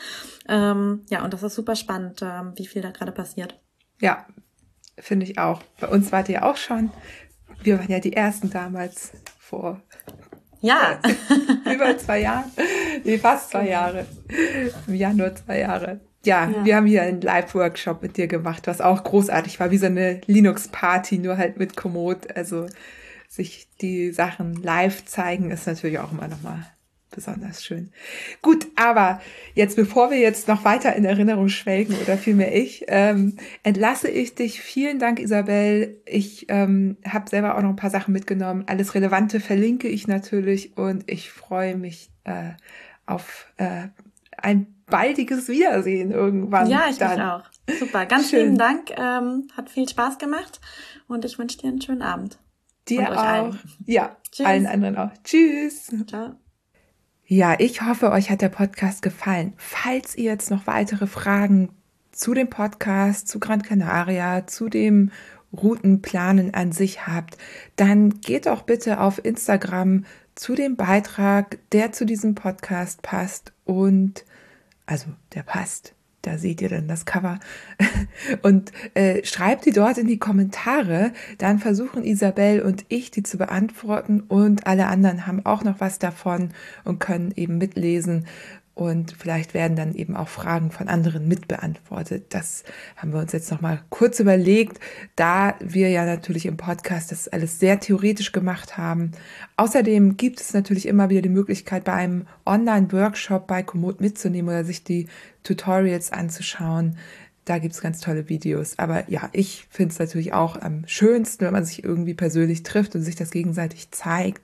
Ähm, 0.50 1.06
ja, 1.08 1.24
und 1.24 1.32
das 1.32 1.42
ist 1.42 1.54
super 1.54 1.76
spannend, 1.76 2.20
ähm, 2.20 2.52
wie 2.56 2.66
viel 2.66 2.82
da 2.82 2.90
gerade 2.90 3.12
passiert. 3.12 3.58
Ja, 3.98 4.26
finde 4.98 5.24
ich 5.24 5.38
auch. 5.38 5.62
Bei 5.80 5.88
uns 5.88 6.12
wart 6.12 6.28
ihr 6.28 6.44
auch 6.44 6.58
schon. 6.58 6.90
Wir 7.62 7.78
waren 7.78 7.90
ja 7.90 8.00
die 8.00 8.12
ersten 8.12 8.50
damals 8.50 9.12
vor 9.38 9.80
ja. 10.60 11.00
Über 11.72 11.96
zwei 11.96 12.20
Jahre. 12.20 12.44
Nee, 13.02 13.16
fast 13.16 13.50
zwei 13.50 13.68
Jahre. 13.68 14.04
Im 14.86 14.94
Januar 14.94 15.34
zwei 15.34 15.60
Jahre. 15.60 16.00
Ja, 16.26 16.50
ja, 16.50 16.64
wir 16.64 16.76
haben 16.76 16.86
hier 16.86 17.02
einen 17.02 17.20
Live-Workshop 17.20 18.02
mit 18.02 18.16
dir 18.16 18.26
gemacht, 18.26 18.66
was 18.66 18.80
auch 18.80 19.04
großartig 19.04 19.58
war, 19.60 19.70
wie 19.70 19.78
so 19.78 19.86
eine 19.86 20.20
Linux-Party, 20.26 21.18
nur 21.18 21.38
halt 21.38 21.56
mit 21.56 21.76
Komoot. 21.76 22.36
Also 22.36 22.66
sich 23.28 23.68
die 23.80 24.12
Sachen 24.12 24.54
live 24.62 25.04
zeigen, 25.04 25.50
ist 25.50 25.66
natürlich 25.66 25.98
auch 25.98 26.12
immer 26.12 26.28
nochmal 26.28 26.66
besonders 27.10 27.64
schön. 27.64 27.90
Gut, 28.42 28.66
aber 28.76 29.20
jetzt, 29.54 29.76
bevor 29.76 30.10
wir 30.10 30.18
jetzt 30.18 30.48
noch 30.48 30.64
weiter 30.64 30.94
in 30.94 31.04
Erinnerung 31.04 31.48
schwelgen 31.48 31.96
oder 32.02 32.18
vielmehr 32.18 32.54
ich, 32.54 32.84
ähm, 32.88 33.36
entlasse 33.62 34.08
ich 34.08 34.34
dich. 34.34 34.60
Vielen 34.60 34.98
Dank, 34.98 35.18
Isabel. 35.18 36.00
Ich 36.04 36.46
ähm, 36.48 36.96
habe 37.08 37.30
selber 37.30 37.56
auch 37.56 37.62
noch 37.62 37.70
ein 37.70 37.76
paar 37.76 37.90
Sachen 37.90 38.12
mitgenommen. 38.12 38.64
Alles 38.66 38.94
Relevante 38.94 39.40
verlinke 39.40 39.88
ich 39.88 40.06
natürlich 40.06 40.76
und 40.76 41.10
ich 41.10 41.30
freue 41.30 41.76
mich 41.76 42.10
äh, 42.24 42.50
auf 43.06 43.46
äh, 43.56 43.88
ein 44.36 44.75
baldiges 44.86 45.48
Wiedersehen 45.48 46.12
irgendwann. 46.12 46.68
Ja, 46.68 46.86
ich 46.88 46.98
dann. 46.98 47.20
auch. 47.20 47.42
Super, 47.78 48.06
ganz 48.06 48.30
Schön. 48.30 48.40
lieben 48.40 48.58
Dank. 48.58 48.90
Ähm, 48.96 49.48
hat 49.56 49.70
viel 49.70 49.88
Spaß 49.88 50.18
gemacht 50.18 50.60
und 51.08 51.24
ich 51.24 51.38
wünsche 51.38 51.58
dir 51.58 51.68
einen 51.68 51.80
schönen 51.80 52.02
Abend. 52.02 52.38
Dir 52.88 53.10
auch. 53.12 53.16
Allen. 53.16 53.58
Ja, 53.84 54.16
Tschüss. 54.30 54.46
allen 54.46 54.66
anderen 54.66 54.96
auch. 54.96 55.10
Tschüss. 55.24 55.92
Ciao. 56.06 56.36
Ja, 57.24 57.56
ich 57.58 57.82
hoffe, 57.82 58.12
euch 58.12 58.30
hat 58.30 58.40
der 58.40 58.48
Podcast 58.48 59.02
gefallen. 59.02 59.54
Falls 59.56 60.16
ihr 60.16 60.24
jetzt 60.24 60.50
noch 60.50 60.68
weitere 60.68 61.08
Fragen 61.08 61.70
zu 62.12 62.34
dem 62.34 62.48
Podcast, 62.48 63.26
zu 63.26 63.40
Gran 63.40 63.62
Canaria, 63.62 64.46
zu 64.46 64.68
dem 64.68 65.10
Routenplanen 65.52 66.54
an 66.54 66.70
sich 66.70 67.06
habt, 67.08 67.36
dann 67.74 68.20
geht 68.20 68.46
doch 68.46 68.62
bitte 68.62 69.00
auf 69.00 69.24
Instagram 69.24 70.04
zu 70.36 70.54
dem 70.54 70.76
Beitrag, 70.76 71.58
der 71.72 71.90
zu 71.92 72.04
diesem 72.04 72.36
Podcast 72.36 73.02
passt 73.02 73.52
und 73.64 74.24
also 74.86 75.06
der 75.34 75.42
passt. 75.42 75.94
Da 76.26 76.38
seht 76.38 76.60
ihr 76.60 76.68
dann 76.68 76.88
das 76.88 77.04
Cover 77.04 77.38
und 78.42 78.72
äh, 78.94 79.24
schreibt 79.24 79.64
die 79.64 79.70
dort 79.70 79.96
in 79.96 80.08
die 80.08 80.18
Kommentare. 80.18 81.12
Dann 81.38 81.60
versuchen 81.60 82.02
Isabel 82.02 82.62
und 82.62 82.84
ich 82.88 83.12
die 83.12 83.22
zu 83.22 83.38
beantworten 83.38 84.22
und 84.22 84.66
alle 84.66 84.88
anderen 84.88 85.28
haben 85.28 85.46
auch 85.46 85.62
noch 85.62 85.78
was 85.78 86.00
davon 86.00 86.50
und 86.82 86.98
können 86.98 87.32
eben 87.36 87.58
mitlesen, 87.58 88.26
und 88.76 89.16
vielleicht 89.18 89.54
werden 89.54 89.74
dann 89.74 89.94
eben 89.94 90.14
auch 90.14 90.28
Fragen 90.28 90.70
von 90.70 90.88
anderen 90.88 91.26
mitbeantwortet. 91.26 92.26
Das 92.34 92.62
haben 92.94 93.14
wir 93.14 93.20
uns 93.20 93.32
jetzt 93.32 93.50
noch 93.50 93.62
mal 93.62 93.80
kurz 93.88 94.20
überlegt, 94.20 94.80
da 95.16 95.54
wir 95.60 95.88
ja 95.88 96.04
natürlich 96.04 96.44
im 96.44 96.58
Podcast 96.58 97.10
das 97.10 97.26
alles 97.26 97.58
sehr 97.58 97.80
theoretisch 97.80 98.32
gemacht 98.32 98.76
haben. 98.76 99.12
Außerdem 99.56 100.18
gibt 100.18 100.42
es 100.42 100.52
natürlich 100.52 100.84
immer 100.84 101.08
wieder 101.08 101.22
die 101.22 101.30
Möglichkeit, 101.30 101.84
bei 101.84 101.94
einem 101.94 102.26
Online-Workshop 102.44 103.46
bei 103.46 103.62
Komoot 103.62 104.02
mitzunehmen 104.02 104.50
oder 104.50 104.62
sich 104.62 104.84
die 104.84 105.08
Tutorials 105.42 106.12
anzuschauen. 106.12 106.98
Da 107.46 107.56
gibt's 107.56 107.80
ganz 107.80 108.00
tolle 108.00 108.28
Videos. 108.28 108.78
Aber 108.78 109.08
ja, 109.08 109.30
ich 109.32 109.66
finde 109.70 109.94
es 109.94 109.98
natürlich 109.98 110.34
auch 110.34 110.60
am 110.60 110.86
schönsten, 110.86 111.46
wenn 111.46 111.54
man 111.54 111.64
sich 111.64 111.82
irgendwie 111.82 112.12
persönlich 112.12 112.62
trifft 112.62 112.94
und 112.94 113.00
sich 113.00 113.16
das 113.16 113.30
gegenseitig 113.30 113.90
zeigt. 113.90 114.42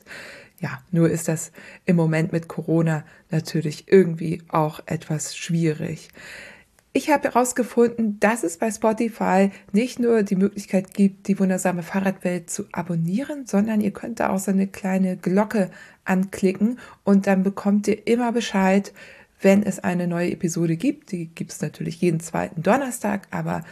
Ja, 0.63 0.81
nur 0.93 1.11
ist 1.11 1.27
das 1.27 1.51
im 1.87 1.97
Moment 1.97 2.31
mit 2.31 2.47
Corona 2.47 3.05
natürlich 3.31 3.89
irgendwie 3.89 4.43
auch 4.49 4.81
etwas 4.87 5.37
schwierig. 5.37 6.11
Ich 6.93 7.11
habe 7.11 7.25
herausgefunden, 7.25 8.21
dass 8.21 8.45
es 8.45 8.59
bei 8.59 8.71
Spotify 8.71 9.51
nicht 9.73 9.99
nur 9.99 10.23
die 10.23 10.37
Möglichkeit 10.37 10.95
gibt, 10.95 11.27
die 11.27 11.39
wundersame 11.41 11.83
Fahrradwelt 11.83 12.49
zu 12.49 12.67
abonnieren, 12.71 13.45
sondern 13.47 13.81
ihr 13.81 13.91
könnt 13.91 14.21
da 14.21 14.29
auch 14.29 14.39
so 14.39 14.53
eine 14.53 14.69
kleine 14.69 15.17
Glocke 15.17 15.71
anklicken 16.05 16.79
und 17.03 17.27
dann 17.27 17.43
bekommt 17.43 17.89
ihr 17.89 18.07
immer 18.07 18.31
Bescheid, 18.31 18.93
wenn 19.41 19.65
es 19.65 19.81
eine 19.81 20.07
neue 20.07 20.31
Episode 20.31 20.77
gibt. 20.77 21.11
Die 21.11 21.27
gibt 21.27 21.51
es 21.51 21.61
natürlich 21.61 22.01
jeden 22.01 22.21
zweiten 22.21 22.63
Donnerstag, 22.63 23.27
aber 23.33 23.65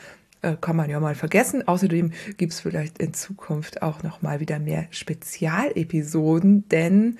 äh, 0.43 0.57
kann 0.61 0.77
man 0.77 0.91
ja 0.91 1.01
mal 1.01 1.15
vergessen. 1.15 1.67
Außerdem 1.67 2.13
gibt 2.37 2.53
es 2.53 2.61
vielleicht 2.61 2.99
in 2.99 3.15
Zukunft 3.15 3.83
auch 3.83 4.03
noch 4.03 4.23
mal 4.23 4.41
wieder 4.41 4.59
mehr 4.59 4.87
Spezialepisoden, 4.91 6.69
denn 6.69 7.19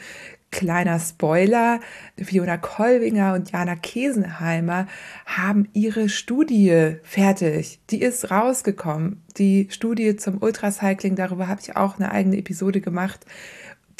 kleiner 0.51 0.99
Spoiler, 0.99 1.81
Fiona 2.17 2.57
Kolbinger 2.57 3.35
und 3.35 3.53
Jana 3.53 3.77
Kesenheimer 3.77 4.87
haben 5.27 5.69
ihre 5.73 6.09
Studie 6.09 6.97
fertig. 7.03 7.81
Die 7.91 8.03
ist 8.03 8.31
rausgekommen. 8.31 9.23
Die 9.37 9.69
Studie 9.71 10.17
zum 10.17 10.43
Ultracycling, 10.43 11.15
darüber 11.15 11.49
habe 11.49 11.61
ich 11.61 11.77
auch 11.77 11.99
eine 11.99 12.11
eigene 12.11 12.39
Episode 12.39 12.81
gemacht. 12.81 13.25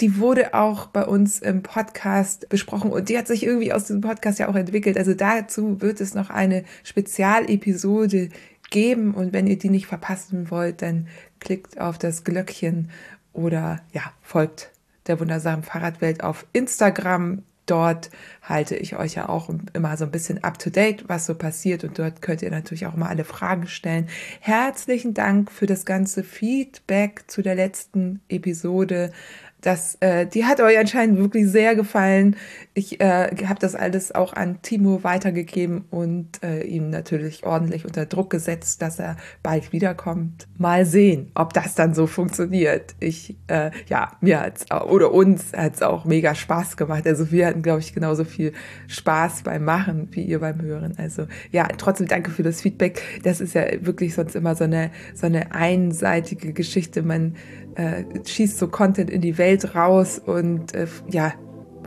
Die 0.01 0.19
wurde 0.19 0.55
auch 0.55 0.87
bei 0.87 1.05
uns 1.05 1.41
im 1.41 1.63
Podcast 1.63 2.49
besprochen 2.49 2.91
und 2.91 3.11
die 3.11 3.19
hat 3.19 3.27
sich 3.27 3.45
irgendwie 3.45 3.73
aus 3.73 3.85
diesem 3.85 4.01
Podcast 4.01 4.39
ja 4.39 4.49
auch 4.49 4.55
entwickelt. 4.55 4.97
Also 4.97 5.13
dazu 5.13 5.83
wird 5.83 6.01
es 6.01 6.15
noch 6.15 6.31
eine 6.31 6.65
Spezialepisode 6.85 8.31
geben. 8.71 9.15
Und 9.15 9.33
wenn 9.33 9.47
ihr 9.47 9.59
die 9.59 9.71
nicht 9.71 9.87
verpassen 9.87 10.51
wollt, 10.51 10.83
dann 10.83 11.09
klickt 11.39 11.81
auf 11.81 11.99
das 11.99 12.25
Glöckchen 12.25 12.91
oder 13.33 13.81
ja, 13.93 14.03
folgt 14.23 14.71
der 15.07 15.21
wundersamen 15.21 15.63
Fahrradwelt 15.63 16.23
auf 16.23 16.47
Instagram. 16.53 17.43
Dort 17.67 18.11
halte 18.43 18.75
ich 18.75 18.97
euch 18.97 19.15
ja 19.15 19.29
auch 19.29 19.49
immer 19.75 19.97
so 19.97 20.05
ein 20.05 20.11
bisschen 20.11 20.43
up 20.43 20.59
to 20.59 20.71
date, 20.71 21.09
was 21.09 21.27
so 21.27 21.37
passiert. 21.37 21.85
Und 21.85 21.99
dort 21.99 22.21
könnt 22.21 22.43
ihr 22.43 22.51
natürlich 22.51 22.87
auch 22.87 22.95
immer 22.95 23.09
alle 23.09 23.25
Fragen 23.25 23.69
stellen. 23.69 24.09
Herzlichen 24.41 25.15
Dank 25.15 25.53
für 25.53 25.67
das 25.67 25.85
ganze 25.85 26.25
Feedback 26.25 27.25
zu 27.29 27.43
der 27.43 27.55
letzten 27.55 28.21
Episode 28.29 29.13
das, 29.61 29.97
äh, 30.01 30.27
die 30.27 30.45
hat 30.45 30.61
euch 30.61 30.79
anscheinend 30.79 31.19
wirklich 31.19 31.47
sehr 31.49 31.75
gefallen. 31.75 32.37
Ich 32.75 33.01
äh, 33.01 33.29
habe 33.47 33.61
das 33.61 33.75
alles 33.75 34.15
auch 34.15 34.33
an 34.33 34.63
Timo 34.63 35.03
weitergegeben 35.05 35.85
und 35.91 36.43
äh, 36.43 36.63
ihm 36.63 36.91
natürlich 36.91 37.45
ordentlich 37.45 37.85
unter 37.85 38.07
Druck 38.07 38.31
gesetzt, 38.31 38.81
dass 38.83 38.99
er 38.99 39.17
bald 39.43 39.73
wiederkommt. 39.73 40.47
Mal 40.57 40.87
sehen, 40.87 41.31
ob 41.35 41.53
das 41.53 41.75
dann 41.75 41.95
so 41.95 42.07
funktioniert. 42.07 42.95
Ich, 43.01 43.37
äh, 43.49 43.71
ja, 43.89 44.13
mir 44.21 44.41
hat's 44.41 44.67
oder 44.71 45.13
uns 45.13 45.53
hat's 45.55 45.83
auch 45.83 46.05
mega 46.05 46.35
Spaß 46.35 46.77
gemacht. 46.77 47.07
Also 47.07 47.31
wir 47.31 47.47
hatten, 47.47 47.63
glaube 47.63 47.81
ich, 47.81 47.93
genauso 47.93 48.25
viel 48.25 48.53
Spaß 48.89 49.43
beim 49.43 49.65
Machen 49.65 50.09
wie 50.13 50.23
ihr 50.23 50.39
beim 50.41 50.61
Hören. 50.63 50.95
Also 50.97 51.27
ja, 51.51 51.69
trotzdem 51.77 52.09
danke 52.09 52.31
für 52.31 52.43
das 52.43 52.63
Feedback. 52.63 53.03
Das 53.25 53.41
ist 53.41 53.55
ja 53.55 53.65
wirklich 53.81 54.15
sonst 54.15 54.35
immer 54.35 54.55
so 54.55 54.65
eine 54.65 54.91
so 55.15 55.27
eine 55.27 55.53
einseitige 55.53 56.53
Geschichte. 56.53 57.03
Man 57.03 57.37
äh, 57.81 58.05
schießt 58.27 58.59
so 58.59 58.69
Content 58.69 59.11
in 59.11 59.21
die 59.21 59.39
Welt 59.39 59.75
raus 59.75 60.19
und 60.19 60.75
äh, 60.75 60.87
ja, 61.11 61.33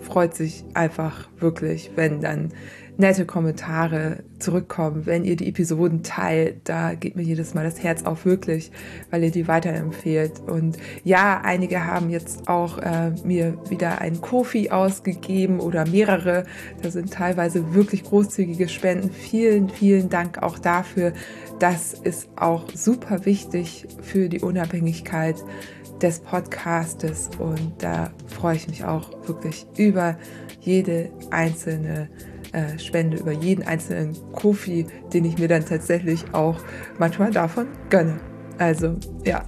freut 0.02 0.36
sich 0.36 0.65
einfach 0.74 1.30
wirklich, 1.40 1.91
wenn 1.95 2.20
dann 2.20 2.52
nette 2.98 3.26
Kommentare 3.26 4.24
zurückkommen, 4.38 5.06
wenn 5.06 5.24
ihr 5.24 5.36
die 5.36 5.49
Episoden 5.49 6.03
teilt. 6.03 6.61
Da 6.65 6.94
geht 6.94 7.15
mir 7.15 7.24
jedes 7.24 7.53
Mal 7.53 7.64
das 7.64 7.82
Herz 7.82 8.03
auf, 8.03 8.26
wirklich, 8.26 8.72
weil 9.10 9.24
ihr 9.24 9.32
die 9.32 9.48
weiterempfehlt. 9.48 10.40
Und 10.48 10.78
ja, 11.03 11.41
einige 11.44 11.86
haben 11.86 12.10
jetzt 12.10 12.48
auch 12.48 12.78
äh, 12.78 13.11
mir 13.24 13.57
wieder 13.70 13.99
einen 13.99 14.22
Kofi 14.22 14.70
ausgegeben 14.70 15.60
oder 15.60 15.88
mehrere. 15.88 16.45
Da 16.82 16.91
sind 16.91 17.11
teilweise 17.11 17.74
wirklich 17.74 18.03
großzügige 18.03 18.68
Spenden. 18.68 19.10
Vielen, 19.10 19.70
vielen 19.70 20.10
Dank 20.10 20.44
auch 20.44 20.60
dafür. 20.60 21.14
Das 21.60 21.94
ist 21.94 22.30
auch 22.36 22.65
super 22.74 23.26
wichtig 23.26 23.88
für 24.02 24.30
die 24.30 24.41
Unabhängigkeit 24.41 25.38
des 26.03 26.19
Podcastes 26.19 27.30
und 27.39 27.71
da 27.80 28.11
freue 28.27 28.57
ich 28.57 28.67
mich 28.67 28.84
auch 28.84 29.09
wirklich 29.25 29.65
über 29.77 30.17
jede 30.59 31.09
einzelne 31.31 32.09
äh, 32.51 32.77
Spende, 32.77 33.17
über 33.17 33.31
jeden 33.31 33.63
einzelnen 33.63 34.15
Kofi, 34.34 34.85
den 35.13 35.23
ich 35.23 35.38
mir 35.38 35.47
dann 35.47 35.65
tatsächlich 35.65 36.25
auch 36.34 36.59
manchmal 36.99 37.31
davon 37.31 37.67
gönne. 37.89 38.19
Also 38.57 38.97
ja, 39.23 39.45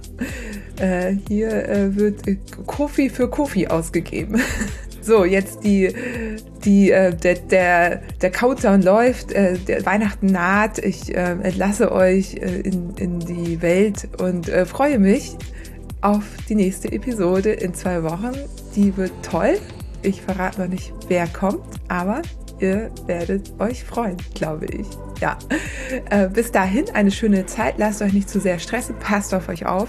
äh, 0.80 1.14
hier 1.28 1.68
äh, 1.68 1.94
wird 1.94 2.22
Kofi 2.66 3.10
für 3.10 3.28
Kofi 3.28 3.68
ausgegeben. 3.68 4.40
So, 5.02 5.24
jetzt 5.24 5.62
die, 5.62 5.94
die, 6.64 6.90
äh, 6.90 7.14
der, 7.14 7.36
der, 7.36 8.02
der 8.20 8.30
Countdown 8.32 8.82
läuft, 8.82 9.30
äh, 9.30 9.56
der 9.56 9.86
Weihnachten 9.86 10.26
naht. 10.26 10.78
Ich 10.78 11.14
äh, 11.14 11.36
entlasse 11.40 11.92
euch 11.92 12.34
äh, 12.34 12.62
in, 12.62 12.92
in 12.96 13.20
die 13.20 13.62
Welt 13.62 14.08
und 14.18 14.48
äh, 14.48 14.66
freue 14.66 14.98
mich 14.98 15.36
auf 16.00 16.24
die 16.48 16.54
nächste 16.54 16.90
Episode 16.92 17.52
in 17.52 17.74
zwei 17.74 18.02
Wochen. 18.02 18.32
Die 18.74 18.96
wird 18.96 19.12
toll. 19.22 19.58
Ich 20.02 20.22
verrate 20.22 20.60
noch 20.62 20.68
nicht, 20.68 20.92
wer 21.08 21.26
kommt, 21.26 21.64
aber 21.88 22.22
ihr 22.60 22.90
werdet 23.06 23.52
euch 23.58 23.84
freuen, 23.84 24.16
glaube 24.34 24.66
ich. 24.66 24.86
Ja. 25.20 25.38
Äh, 26.10 26.28
bis 26.28 26.52
dahin 26.52 26.90
eine 26.90 27.10
schöne 27.10 27.46
Zeit. 27.46 27.78
Lasst 27.78 28.02
euch 28.02 28.12
nicht 28.12 28.28
zu 28.28 28.40
sehr 28.40 28.58
stressen. 28.58 28.96
Passt 28.98 29.34
auf 29.34 29.48
euch 29.48 29.66
auf. 29.66 29.88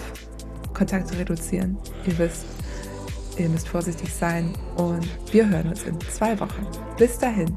Kontakte 0.73 1.17
reduzieren. 1.17 1.77
Ihr 2.05 2.17
wisst, 2.17 2.45
ihr 3.37 3.49
müsst 3.49 3.67
vorsichtig 3.67 4.13
sein. 4.13 4.53
Und 4.75 5.07
wir 5.31 5.49
hören 5.49 5.69
uns 5.69 5.83
in 5.83 5.99
zwei 6.01 6.39
Wochen. 6.39 6.65
Bis 6.97 7.17
dahin. 7.17 7.55